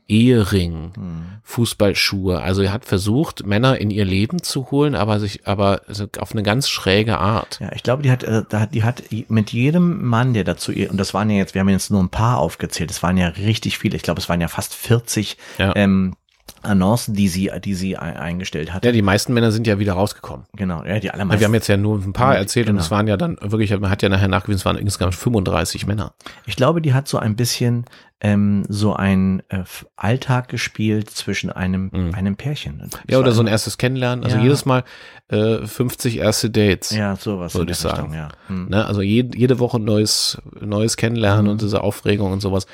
Ehering, 0.08 0.92
hm. 0.94 1.22
Fußballschuhe. 1.42 2.40
Also 2.40 2.62
er 2.62 2.72
hat 2.72 2.84
versucht, 2.84 3.46
Männer 3.46 3.78
in 3.78 3.90
ihr 3.90 4.04
Leben 4.04 4.42
zu 4.42 4.70
holen, 4.70 4.94
aber 4.94 5.18
sich, 5.20 5.46
aber 5.46 5.82
auf 6.18 6.32
eine 6.32 6.42
ganz 6.42 6.68
schräge 6.68 7.18
Art. 7.18 7.58
Ja, 7.60 7.70
ich 7.74 7.82
glaube, 7.82 8.02
die 8.02 8.10
hat, 8.10 8.22
äh, 8.22 8.42
die 8.72 8.82
hat 8.84 9.02
mit 9.28 9.52
jedem 9.52 10.04
Mann, 10.06 10.34
der 10.34 10.44
dazu 10.44 10.72
und 10.72 10.96
das 10.98 11.14
waren 11.14 11.30
ja 11.30 11.36
jetzt, 11.36 11.54
wir 11.54 11.60
haben 11.60 11.68
jetzt 11.68 11.90
nur 11.90 12.02
ein 12.02 12.10
paar 12.10 12.38
aufgezählt, 12.38 12.90
es 12.90 13.02
waren 13.02 13.16
ja 13.16 13.28
richtig 13.28 13.78
viele, 13.78 13.96
ich 13.96 14.02
glaube, 14.02 14.20
es 14.20 14.28
waren 14.28 14.40
ja 14.40 14.48
fast 14.48 14.74
40 14.74 15.36
Ja. 15.58 15.72
ähm, 15.76 16.14
Annoncen, 16.62 17.14
die 17.14 17.28
sie, 17.28 17.50
die 17.62 17.74
sie 17.74 17.96
ein- 17.98 18.16
eingestellt 18.16 18.72
hat. 18.72 18.84
Ja, 18.86 18.92
die 18.92 19.02
meisten 19.02 19.34
Männer 19.34 19.52
sind 19.52 19.66
ja 19.66 19.78
wieder 19.78 19.94
rausgekommen. 19.94 20.46
Genau, 20.54 20.82
ja, 20.84 20.98
die 20.98 21.10
allermeisten. 21.10 21.40
wir 21.40 21.46
haben 21.46 21.54
jetzt 21.54 21.68
ja 21.68 21.76
nur 21.76 21.98
ein 21.98 22.12
paar 22.14 22.36
erzählt 22.36 22.68
und 22.68 22.74
genau. 22.76 22.84
es 22.84 22.90
waren 22.90 23.06
ja 23.06 23.16
dann 23.18 23.36
wirklich, 23.42 23.70
man 23.78 23.90
hat 23.90 24.02
ja 24.02 24.08
nachher 24.08 24.28
nachgewiesen, 24.28 24.60
es 24.60 24.64
waren 24.64 24.76
insgesamt 24.78 25.14
35 25.14 25.86
Männer. 25.86 26.14
Ich 26.46 26.56
glaube, 26.56 26.80
die 26.80 26.94
hat 26.94 27.06
so 27.06 27.18
ein 27.18 27.36
bisschen 27.36 27.84
ähm, 28.24 28.64
so 28.70 28.94
ein 28.94 29.42
äh, 29.50 29.64
Alltag 29.96 30.48
gespielt 30.48 31.10
zwischen 31.10 31.50
einem, 31.52 31.90
Mhm. 31.92 32.14
einem 32.14 32.36
Pärchen. 32.36 32.88
Ja, 33.06 33.18
oder 33.18 33.32
so 33.32 33.42
ein 33.42 33.46
erstes 33.46 33.76
Kennenlernen. 33.76 34.24
Also 34.24 34.38
Ja. 34.38 34.42
jedes 34.42 34.64
Mal 34.64 34.82
äh, 35.28 35.66
50 35.66 36.18
erste 36.18 36.48
Dates. 36.50 36.90
Ja, 36.90 37.16
sowas. 37.16 37.54
würde 37.54 37.72
ich 37.72 37.78
sagen. 37.78 38.12
Ja. 38.14 38.28
Hm. 38.48 38.68
Ne? 38.68 38.84
Also 38.86 39.00
jede, 39.02 39.36
jede 39.38 39.58
Woche 39.58 39.80
neues, 39.80 40.38
neues 40.60 40.96
Kennenlernen 40.98 41.44
Mhm. 41.46 41.50
und 41.52 41.62
diese 41.62 41.82
Aufregung 41.82 42.30
und 42.32 42.40
sowas. 42.40 42.66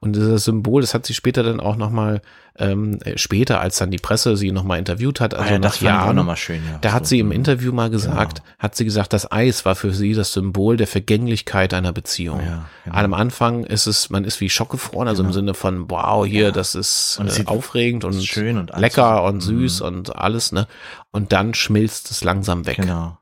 Und 0.00 0.14
dieses 0.16 0.44
Symbol, 0.44 0.80
das 0.80 0.94
hat 0.94 1.04
sie 1.06 1.12
später 1.14 1.42
dann 1.42 1.60
auch 1.60 1.76
nochmal, 1.76 2.22
ähm, 2.58 2.98
äh, 3.04 3.16
später, 3.18 3.60
als 3.60 3.76
dann 3.78 3.90
die 3.90 3.98
Presse 3.98 4.36
sie 4.36 4.52
nochmal 4.52 4.78
interviewt 4.78 5.20
hat, 5.20 5.34
also 5.34 5.48
ah, 5.48 5.52
ja, 5.52 5.58
nach 5.58 5.80
Jahren, 5.80 6.16
nochmal 6.16 6.36
schön. 6.36 6.60
Ja. 6.68 6.78
da 6.80 6.92
hat 6.92 7.04
So, 7.06 7.10
sie 7.10 7.20
im 7.20 7.26
hm. 7.26 7.32
Interview 7.36 7.72
mal 7.72 7.90
gesagt, 7.90 8.42
hat 8.58 8.74
sie 8.74 8.84
gesagt, 8.84 9.12
das 9.12 9.30
Eis 9.30 9.64
war 9.66 9.76
für 9.76 9.92
sie 9.92 10.14
das 10.14 10.32
Symbol 10.32 10.76
der 10.76 10.86
Vergänglichkeit 10.86 11.72
einer 11.74 11.92
Beziehung. 11.92 12.40
Ja, 12.40 12.64
genau. 12.84 12.96
Am 12.96 13.14
Anfang 13.14 13.64
ist 13.64 13.86
es, 13.86 14.08
man 14.10 14.24
ist 14.24 14.40
wie 14.40 14.48
schockgefroren, 14.50 14.97
also 15.06 15.22
im 15.22 15.32
Sinne 15.32 15.54
von, 15.54 15.88
wow, 15.90 16.26
hier, 16.26 16.50
das 16.50 16.74
ist 16.74 17.18
Und 17.20 17.28
äh, 17.28 17.44
aufregend 17.46 18.04
und 18.04 18.20
schön 18.24 18.58
und 18.58 18.72
lecker 18.76 19.22
und 19.24 19.40
süß 19.40 19.82
und 19.82 20.16
alles, 20.16 20.50
ne? 20.50 20.66
Und 21.12 21.32
dann 21.32 21.54
schmilzt 21.54 22.10
es 22.10 22.24
langsam 22.24 22.66
weg. 22.66 22.78
Genau. 22.78 23.18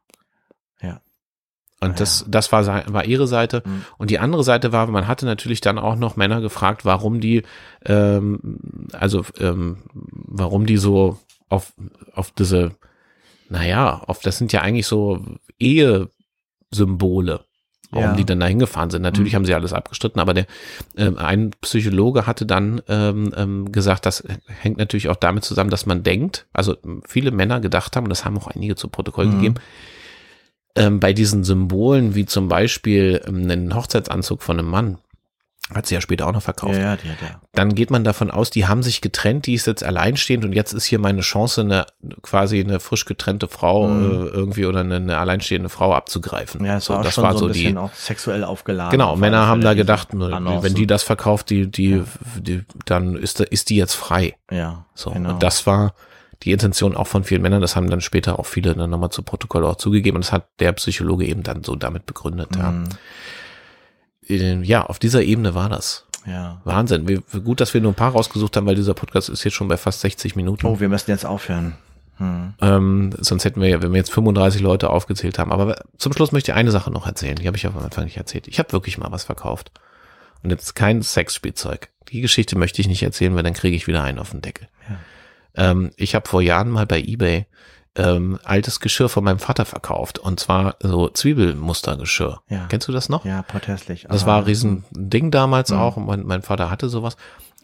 Ja. 0.81 1.01
Und 1.81 1.91
Ah, 1.91 1.95
das, 1.99 2.25
das 2.27 2.53
war, 2.53 2.67
war 2.67 3.05
ihre 3.05 3.27
Seite. 3.27 3.63
Mhm. 3.67 3.85
Und 3.99 4.11
die 4.11 4.19
andere 4.19 4.45
Seite 4.45 4.73
war, 4.73 4.87
man 4.87 5.07
hatte 5.07 5.27
natürlich 5.27 5.61
dann 5.61 5.79
auch 5.79 5.97
noch 5.97 6.17
Männer 6.17 6.41
gefragt, 6.41 6.85
warum 6.85 7.21
die, 7.21 7.43
ähm, 7.85 8.89
also 8.93 9.25
ähm, 9.39 9.83
warum 9.93 10.65
die 10.65 10.79
so 10.79 11.19
auf, 11.49 11.75
auf 12.15 12.31
diese, 12.31 12.73
naja, 13.49 14.03
auf 14.07 14.21
das 14.21 14.39
sind 14.39 14.53
ja 14.53 14.63
eigentlich 14.63 14.87
so 14.87 15.25
Ehesymbole, 15.59 17.45
warum 17.91 18.11
Ja. 18.11 18.15
die 18.15 18.25
dann 18.25 18.41
da 18.41 18.47
hingefahren 18.47 18.91
sind. 18.91 19.03
Natürlich 19.03 19.33
Mhm. 19.33 19.37
haben 19.37 19.45
sie 19.47 19.55
alles 19.55 19.73
abgestritten, 19.73 20.21
aber 20.21 20.35
der 20.35 20.47
ähm, 20.97 21.19
ein 21.19 21.51
Psychologe 21.61 22.27
hatte 22.27 22.47
dann 22.47 22.83
ähm, 22.89 23.33
ähm, 23.37 23.73
gesagt, 23.73 24.07
das 24.07 24.25
hängt 24.47 24.79
natürlich 24.79 25.09
auch 25.09 25.17
damit 25.17 25.45
zusammen, 25.45 25.71
dass 25.71 25.87
man 25.87 26.03
denkt, 26.03 26.47
also 26.53 26.77
viele 27.07 27.31
Männer 27.31 27.61
gedacht 27.61 27.97
haben, 27.97 28.05
und 28.05 28.11
das 28.11 28.25
haben 28.25 28.37
auch 28.39 28.49
einige 28.49 28.75
zu 28.77 28.89
Protokoll 28.89 29.27
Mhm. 29.27 29.31
gegeben, 29.33 29.55
ähm, 30.75 31.01
bei 31.01 31.13
diesen 31.13 31.43
Symbolen, 31.43 32.15
wie 32.15 32.27
zum 32.27 32.49
Beispiel 32.49 33.23
ähm, 33.27 33.51
einen 33.51 33.75
Hochzeitsanzug 33.75 34.43
von 34.43 34.59
einem 34.59 34.69
Mann, 34.69 34.99
hat 35.75 35.87
sie 35.87 35.95
ja 35.97 36.01
später 36.01 36.27
auch 36.29 36.33
noch 36.33 36.43
verkauft, 36.43 36.75
Ja, 36.75 36.81
ja, 36.81 36.97
die 36.97 37.09
hat 37.11 37.21
ja. 37.21 37.41
dann 37.53 37.75
geht 37.75 37.91
man 37.91 38.05
davon 38.05 38.31
aus, 38.31 38.51
die 38.51 38.67
haben 38.69 38.83
sich 38.85 39.01
getrennt, 39.01 39.47
die 39.47 39.55
ist 39.55 39.67
jetzt 39.67 39.83
alleinstehend 39.83 40.45
und 40.45 40.53
jetzt 40.53 40.73
ist 40.73 40.85
hier 40.85 41.01
meine 41.01 41.23
Chance, 41.23 41.63
eine 41.63 41.87
quasi 42.23 42.61
eine 42.61 42.79
frisch 42.79 43.05
getrennte 43.05 43.49
Frau 43.49 43.89
Mhm. 43.89 44.05
äh, 44.05 44.29
irgendwie 44.29 44.67
oder 44.67 44.81
eine, 44.81 44.97
eine 44.97 45.19
alleinstehende 45.19 45.69
Frau 45.69 45.93
abzugreifen. 45.93 46.65
Ja, 46.65 46.79
so, 46.79 46.93
war 46.93 47.01
auch 47.01 47.05
das 47.05 47.15
schon 47.15 47.25
war 47.25 47.33
so 47.33 47.39
so 47.41 47.45
ein 47.47 47.53
bisschen 47.53 47.73
die. 47.73 47.79
auch 47.79 47.93
sexuell 47.95 48.45
aufgeladen. 48.45 48.93
Genau, 48.93 49.17
Männer 49.17 49.47
haben 49.49 49.61
da 49.61 49.75
gedacht, 49.75 50.09
Annoncen. 50.13 50.63
wenn 50.63 50.75
die 50.75 50.87
das 50.87 51.03
verkauft, 51.03 51.51
die, 51.51 51.69
die, 51.71 52.03
die 52.39 52.63
dann 52.85 53.17
ist, 53.17 53.41
ist 53.41 53.69
die 53.71 53.77
jetzt 53.77 53.95
frei. 53.95 54.37
Ja, 54.51 54.87
So, 54.95 55.11
genau. 55.11 55.31
und 55.31 55.43
das 55.43 55.67
war 55.67 55.95
die 56.43 56.53
Intention 56.53 56.95
auch 56.95 57.07
von 57.07 57.25
vielen 57.25 57.41
Männern. 57.41 57.63
Das 57.63 57.77
haben 57.77 57.89
dann 57.89 58.03
später 58.03 58.39
auch 58.39 58.45
viele 58.47 58.75
dann 58.75 58.91
nochmal 58.91 59.09
zu 59.11 59.23
Protokoll 59.23 59.65
auch 59.65 59.77
zugegeben. 59.77 60.17
Und 60.17 60.25
das 60.27 60.33
hat 60.33 60.49
der 60.61 60.73
Psychologe 60.73 61.25
eben 61.25 61.43
dann 61.43 61.65
so 61.65 61.77
damit 61.77 62.05
begründet. 62.05 62.51
Ja. 62.57 62.73
Mhm. 62.73 62.85
Äh, 62.85 62.89
ja, 64.29 64.85
auf 64.85 64.99
dieser 64.99 65.23
Ebene 65.23 65.55
war 65.55 65.69
das. 65.69 66.05
Ja. 66.27 66.61
Wahnsinn. 66.65 67.07
Wir, 67.07 67.21
gut, 67.41 67.61
dass 67.61 67.73
wir 67.73 67.81
nur 67.81 67.93
ein 67.93 67.97
paar 67.97 68.13
rausgesucht 68.13 68.57
haben, 68.57 68.67
weil 68.67 68.75
dieser 68.75 68.95
Podcast 68.95 69.29
ist 69.29 69.45
jetzt 69.45 69.55
schon 69.55 69.69
bei 69.69 69.77
fast 69.77 70.01
60 70.01 70.35
Minuten. 70.35 70.67
Oh, 70.67 70.81
wir 70.81 70.89
müssen 70.89 71.11
jetzt 71.11 71.25
aufhören. 71.25 71.77
Hm. 72.19 72.55
Ähm, 72.61 73.13
sonst 73.19 73.45
hätten 73.45 73.61
wir 73.61 73.69
ja, 73.69 73.83
wenn 73.83 73.93
wir 73.93 73.99
jetzt 73.99 74.13
35 74.13 74.61
Leute 74.61 74.91
aufgezählt 74.91 75.39
haben. 75.39 75.53
Aber 75.53 75.85
zum 75.99 76.13
Schluss 76.13 76.33
möchte 76.33 76.51
ich 76.51 76.57
eine 76.57 76.71
Sache 76.71 76.91
noch 76.91 77.07
erzählen. 77.07 77.37
Die 77.37 77.47
habe 77.47 77.57
ich 77.57 77.67
am 77.67 77.79
Anfang 77.79 78.05
nicht 78.05 78.17
erzählt. 78.17 78.49
Ich 78.49 78.59
habe 78.59 78.73
wirklich 78.73 78.99
mal 78.99 79.13
was 79.13 79.25
verkauft. 79.25 79.71
Und 80.43 80.51
jetzt 80.51 80.75
kein 80.75 81.03
Sexspielzeug. 81.03 81.91
Die 82.09 82.21
Geschichte 82.21 82.57
möchte 82.57 82.81
ich 82.81 82.89
nicht 82.89 83.03
erzählen, 83.03 83.35
weil 83.35 83.43
dann 83.43 83.53
kriege 83.53 83.77
ich 83.77 83.87
wieder 83.87 84.03
einen 84.03 84.19
auf 84.19 84.31
den 84.31 84.41
Deckel. 84.41 84.69
Ja. 84.89 85.71
Ähm, 85.71 85.91
ich 85.97 86.15
habe 86.15 86.29
vor 86.29 86.43
Jahren 86.43 86.71
mal 86.71 86.87
bei 86.87 87.01
eBay 87.01 87.47
ähm, 87.97 88.39
altes 88.45 88.81
Geschirr 88.81 89.09
von 89.09 89.25
meinem 89.25 89.39
Vater 89.39 89.65
verkauft. 89.65 90.19
Und 90.19 90.39
zwar 90.41 90.77
so 90.81 91.09
Zwiebelmustergeschirr. 91.09 92.41
Ja. 92.49 92.67
Kennst 92.69 92.89
du 92.89 92.93
das 92.93 93.09
noch? 93.09 93.25
Ja, 93.25 93.43
potthässlich. 93.43 94.07
Das 94.09 94.27
war 94.27 94.39
ein 94.39 94.45
riesen 94.45 94.85
Ding 94.91 95.31
damals 95.31 95.71
Mhm. 95.71 95.79
auch. 95.79 95.97
Und 95.97 96.07
mein, 96.07 96.25
mein 96.25 96.43
Vater 96.43 96.71
hatte 96.71 96.89
sowas. 96.89 97.17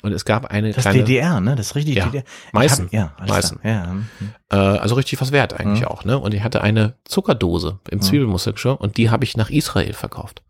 Und 0.02 0.12
es 0.12 0.24
gab 0.24 0.46
eine 0.46 0.72
Das 0.72 0.82
kleine, 0.82 1.04
DDR, 1.04 1.40
ne? 1.40 1.54
Das 1.54 1.66
ist 1.66 1.74
richtig 1.76 1.94
Ja, 1.96 2.06
DDR. 2.06 2.24
Meißen. 2.52 2.86
Hab, 2.86 2.92
ja, 2.92 3.12
Meißen. 3.24 3.60
Ja. 3.62 3.84
hm. 3.86 4.06
äh, 4.50 4.56
also 4.56 4.96
richtig 4.96 5.20
was 5.20 5.30
wert 5.30 5.58
eigentlich 5.60 5.82
Mhm. 5.82 5.86
auch. 5.88 6.04
Ne? 6.04 6.18
Und 6.18 6.34
ich 6.34 6.42
hatte 6.42 6.60
eine 6.62 6.94
Zuckerdose 7.04 7.78
im 7.88 8.00
Zwiebelmustergeschirr 8.00 8.80
und 8.80 8.96
die 8.96 9.10
habe 9.10 9.22
ich 9.24 9.36
nach 9.36 9.48
Israel 9.50 9.92
verkauft. 9.92 10.42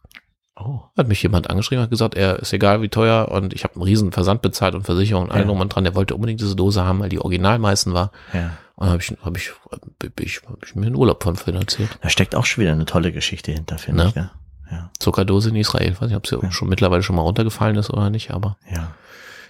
Oh. 0.58 0.80
Hat 0.96 1.08
mich 1.08 1.22
jemand 1.22 1.50
angeschrieben, 1.50 1.82
hat 1.82 1.90
gesagt, 1.90 2.14
er 2.14 2.38
ist 2.38 2.52
egal 2.52 2.82
wie 2.82 2.88
teuer 2.88 3.28
und 3.30 3.52
ich 3.52 3.64
habe 3.64 3.74
einen 3.74 3.82
riesen 3.82 4.12
Versand 4.12 4.42
bezahlt 4.42 4.74
und 4.74 4.84
Versicherung 4.84 5.24
und 5.24 5.32
allem 5.32 5.42
Ja. 5.42 5.48
drum 5.48 5.60
und 5.60 5.68
dran. 5.74 5.84
Der 5.84 5.94
wollte 5.94 6.14
unbedingt 6.14 6.40
diese 6.40 6.54
Dose 6.56 6.84
haben, 6.84 7.00
weil 7.00 7.08
die 7.08 7.18
original 7.20 7.58
Meißen 7.58 7.92
war. 7.92 8.10
Ja. 8.32 8.50
Und 8.82 8.88
habe 8.88 9.00
ich, 9.00 9.10
hab 9.22 9.36
ich, 9.36 9.50
hab 9.70 10.20
ich, 10.20 10.42
hab 10.42 10.62
ich 10.64 10.74
mir 10.74 10.86
einen 10.86 10.96
Urlaub 10.96 11.22
von 11.22 11.36
finanziert. 11.36 11.88
Da 12.00 12.08
steckt 12.08 12.34
auch 12.34 12.44
schon 12.44 12.62
wieder 12.62 12.72
eine 12.72 12.84
tolle 12.84 13.12
Geschichte 13.12 13.52
hinter, 13.52 13.78
finde 13.78 14.04
Ne? 14.04 14.08
ich. 14.08 14.72
Ja. 14.72 14.90
Zuckerdose 14.98 15.50
in 15.50 15.56
Israel. 15.56 15.92
Ich 15.92 16.00
weiß 16.00 16.08
nicht, 16.08 16.16
ob 16.16 16.26
sie 16.26 16.36
Ja. 16.42 16.50
schon 16.50 16.68
mittlerweile 16.68 17.02
schon 17.02 17.14
mal 17.14 17.22
runtergefallen 17.22 17.76
ist 17.76 17.90
oder 17.90 18.10
nicht, 18.10 18.32
aber 18.32 18.56
ja. 18.74 18.92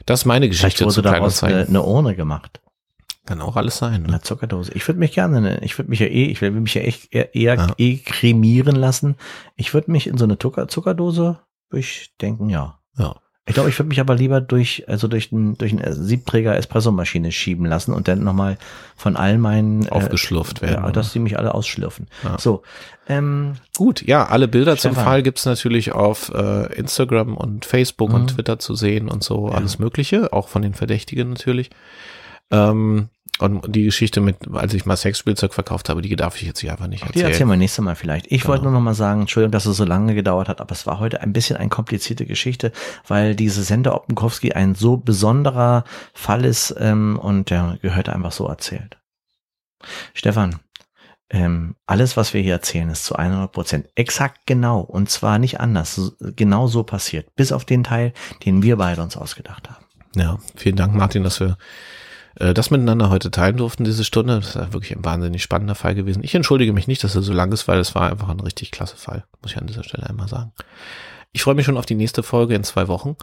das 0.04 0.20
ist 0.20 0.24
meine 0.26 0.46
Vielleicht 0.46 0.60
Geschichte 0.60 0.84
wurde 0.84 0.94
zu 0.94 1.02
daraus 1.02 1.42
eine, 1.42 1.66
eine 1.66 1.82
Urne 1.82 2.14
gemacht. 2.14 2.60
Kann 3.24 3.40
auch 3.40 3.56
alles 3.56 3.78
sein. 3.78 4.02
Ne? 4.02 4.08
Eine 4.08 4.20
Zuckerdose. 4.20 4.72
Ich 4.74 4.86
würde 4.86 4.98
mich 4.98 5.12
gerne, 5.12 5.62
ich 5.62 5.78
würde 5.78 5.88
mich 5.90 6.00
ja 6.00 6.06
eh, 6.08 6.24
ich 6.26 6.40
will 6.42 6.50
mich 6.50 6.74
ja 6.74 6.82
echt 6.82 7.14
eher, 7.14 7.34
eher 7.34 7.54
ja. 7.54 7.68
eh 7.78 7.98
cremieren 7.98 8.76
lassen. 8.76 9.16
Ich 9.56 9.72
würde 9.72 9.90
mich 9.92 10.08
in 10.08 10.18
so 10.18 10.24
eine 10.24 10.38
Zucker, 10.38 10.68
Zuckerdose, 10.68 11.38
ich 11.72 12.14
denken, 12.20 12.50
ja. 12.50 12.80
Ja. 12.98 13.16
Ich 13.44 13.54
glaube, 13.54 13.68
ich 13.70 13.78
würde 13.78 13.88
mich 13.88 13.98
aber 13.98 14.14
lieber 14.14 14.40
durch, 14.40 14.84
also 14.88 15.08
durch 15.08 15.32
einen, 15.32 15.58
durch 15.58 15.72
einen 15.72 15.92
Siebträger 15.92 16.56
Espressomaschine 16.56 17.32
schieben 17.32 17.66
lassen 17.66 17.92
und 17.92 18.06
dann 18.06 18.22
nochmal 18.22 18.56
von 18.94 19.16
all 19.16 19.36
meinen 19.36 19.86
äh, 19.86 19.88
aufgeschlürft 19.88 20.62
werden. 20.62 20.84
Ja, 20.84 20.92
dass 20.92 21.12
sie 21.12 21.18
mich 21.18 21.36
alle 21.38 21.52
ausschlürfen. 21.52 22.06
Ja. 22.22 22.38
So. 22.38 22.62
Ähm, 23.08 23.54
Gut, 23.76 24.02
ja, 24.02 24.26
alle 24.26 24.46
Bilder 24.46 24.76
Stefan. 24.76 24.94
zum 24.94 25.04
Fall 25.04 25.22
gibt's 25.24 25.44
natürlich 25.44 25.90
auf 25.90 26.32
äh, 26.32 26.72
Instagram 26.74 27.36
und 27.36 27.64
Facebook 27.64 28.10
mhm. 28.10 28.14
und 28.14 28.26
Twitter 28.28 28.60
zu 28.60 28.76
sehen 28.76 29.08
und 29.08 29.24
so, 29.24 29.48
alles 29.48 29.80
Mögliche, 29.80 30.32
auch 30.32 30.46
von 30.46 30.62
den 30.62 30.74
Verdächtigen 30.74 31.30
natürlich. 31.30 31.70
Ähm, 32.52 33.08
und 33.38 33.74
die 33.74 33.84
Geschichte 33.84 34.20
mit, 34.20 34.36
als 34.52 34.74
ich 34.74 34.86
mal 34.86 34.96
Sexspielzeug 34.96 35.54
verkauft 35.54 35.88
habe, 35.88 36.02
die 36.02 36.14
darf 36.14 36.36
ich 36.36 36.42
jetzt 36.42 36.60
hier 36.60 36.70
einfach 36.70 36.86
nicht 36.86 37.02
erzählen. 37.02 37.26
Die 37.26 37.32
erzählen 37.32 37.48
wir 37.48 37.56
nächstes 37.56 37.84
Mal 37.84 37.96
vielleicht. 37.96 38.26
Ich 38.26 38.42
genau. 38.42 38.48
wollte 38.50 38.64
nur 38.64 38.72
noch 38.72 38.80
mal 38.80 38.94
sagen, 38.94 39.22
Entschuldigung, 39.22 39.52
dass 39.52 39.66
es 39.66 39.76
so 39.76 39.84
lange 39.84 40.14
gedauert 40.14 40.48
hat, 40.48 40.60
aber 40.60 40.72
es 40.72 40.86
war 40.86 41.00
heute 41.00 41.22
ein 41.22 41.32
bisschen 41.32 41.56
eine 41.56 41.70
komplizierte 41.70 42.26
Geschichte, 42.26 42.72
weil 43.08 43.34
diese 43.34 43.62
Sender 43.62 43.94
Oppenkowski 43.94 44.52
ein 44.52 44.74
so 44.74 44.96
besonderer 44.96 45.84
Fall 46.12 46.44
ist 46.44 46.74
ähm, 46.78 47.18
und 47.18 47.50
der 47.50 47.78
gehört 47.82 48.08
einfach 48.08 48.32
so 48.32 48.46
erzählt. 48.46 48.98
Stefan, 50.14 50.60
ähm, 51.30 51.74
alles, 51.86 52.16
was 52.18 52.34
wir 52.34 52.42
hier 52.42 52.52
erzählen, 52.52 52.90
ist 52.90 53.06
zu 53.06 53.16
100 53.16 53.50
Prozent 53.50 53.88
exakt 53.94 54.40
genau 54.46 54.80
und 54.80 55.08
zwar 55.10 55.38
nicht 55.38 55.58
anders, 55.58 56.12
genau 56.36 56.66
so 56.66 56.82
passiert, 56.84 57.34
bis 57.34 57.50
auf 57.50 57.64
den 57.64 57.82
Teil, 57.82 58.12
den 58.44 58.62
wir 58.62 58.76
beide 58.76 59.02
uns 59.02 59.16
ausgedacht 59.16 59.70
haben. 59.70 59.84
Ja, 60.14 60.38
vielen 60.54 60.76
Dank, 60.76 60.94
Martin, 60.94 61.24
dass 61.24 61.40
wir 61.40 61.56
äh, 62.36 62.54
das 62.54 62.70
miteinander 62.70 63.10
heute 63.10 63.30
teilen 63.30 63.56
durften, 63.56 63.84
diese 63.84 64.04
Stunde. 64.04 64.40
Das 64.40 64.56
ist 64.56 64.72
wirklich 64.72 64.96
ein 64.96 65.04
wahnsinnig 65.04 65.42
spannender 65.42 65.74
Fall 65.74 65.94
gewesen. 65.94 66.24
Ich 66.24 66.34
entschuldige 66.34 66.72
mich 66.72 66.86
nicht, 66.86 67.04
dass 67.04 67.14
er 67.14 67.22
so 67.22 67.32
lang 67.32 67.52
ist, 67.52 67.68
weil 67.68 67.78
es 67.78 67.94
war 67.94 68.10
einfach 68.10 68.28
ein 68.28 68.40
richtig 68.40 68.70
klasse 68.70 68.96
Fall, 68.96 69.24
muss 69.40 69.52
ich 69.52 69.58
an 69.58 69.66
dieser 69.66 69.84
Stelle 69.84 70.08
einmal 70.08 70.28
sagen. 70.28 70.52
Ich 71.32 71.42
freue 71.42 71.54
mich 71.54 71.66
schon 71.66 71.78
auf 71.78 71.86
die 71.86 71.94
nächste 71.94 72.22
Folge 72.22 72.54
in 72.54 72.64
zwei 72.64 72.88
Wochen 72.88 73.16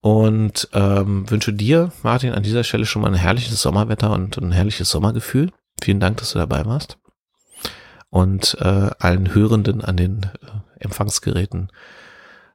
und 0.00 0.68
ähm, 0.74 1.30
wünsche 1.30 1.52
dir, 1.52 1.92
Martin, 2.02 2.34
an 2.34 2.42
dieser 2.42 2.62
Stelle 2.62 2.84
schon 2.84 3.02
mal 3.02 3.08
ein 3.08 3.14
herrliches 3.14 3.62
Sommerwetter 3.62 4.10
und 4.12 4.36
ein 4.36 4.52
herrliches 4.52 4.90
Sommergefühl. 4.90 5.50
Vielen 5.82 6.00
Dank, 6.00 6.18
dass 6.18 6.32
du 6.32 6.38
dabei 6.38 6.66
warst. 6.66 6.98
Und 8.10 8.56
äh, 8.60 8.90
allen 8.98 9.34
Hörenden 9.34 9.82
an 9.82 9.96
den 9.96 10.24
äh, 10.42 10.84
Empfangsgeräten 10.84 11.72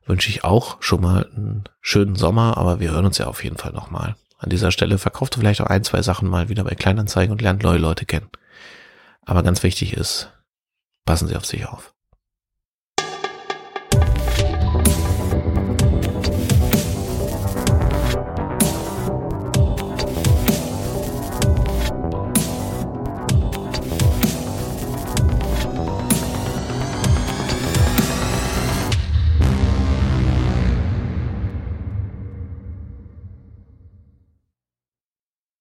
wünsche 0.06 0.30
ich 0.30 0.44
auch 0.44 0.78
schon 0.82 1.02
mal 1.02 1.30
einen 1.36 1.64
schönen 1.82 2.16
Sommer, 2.16 2.58
aber 2.58 2.80
wir 2.80 2.92
hören 2.92 3.06
uns 3.06 3.18
ja 3.18 3.28
auf 3.28 3.44
jeden 3.44 3.58
Fall 3.58 3.74
nochmal 3.74 4.16
an 4.40 4.50
dieser 4.50 4.72
Stelle 4.72 4.98
verkauft 4.98 5.36
du 5.36 5.40
vielleicht 5.42 5.62
auch 5.62 5.68
ein, 5.68 5.84
zwei 5.84 6.02
Sachen 6.02 6.30
mal 6.30 6.50
wieder 6.50 6.64
bei 6.64 6.74
Kleinanzeigen 6.74 7.32
und 7.32 7.42
lernt 7.42 7.62
neue 7.62 7.78
Leute 7.78 8.06
kennen. 8.06 8.30
Aber 9.22 9.44
ganz 9.44 9.62
wichtig 9.64 9.94
ist, 9.94 10.32
passen 11.06 11.28
Sie 11.28 11.36
auf 11.36 11.46
sich 11.46 11.66
auf. 11.66 11.94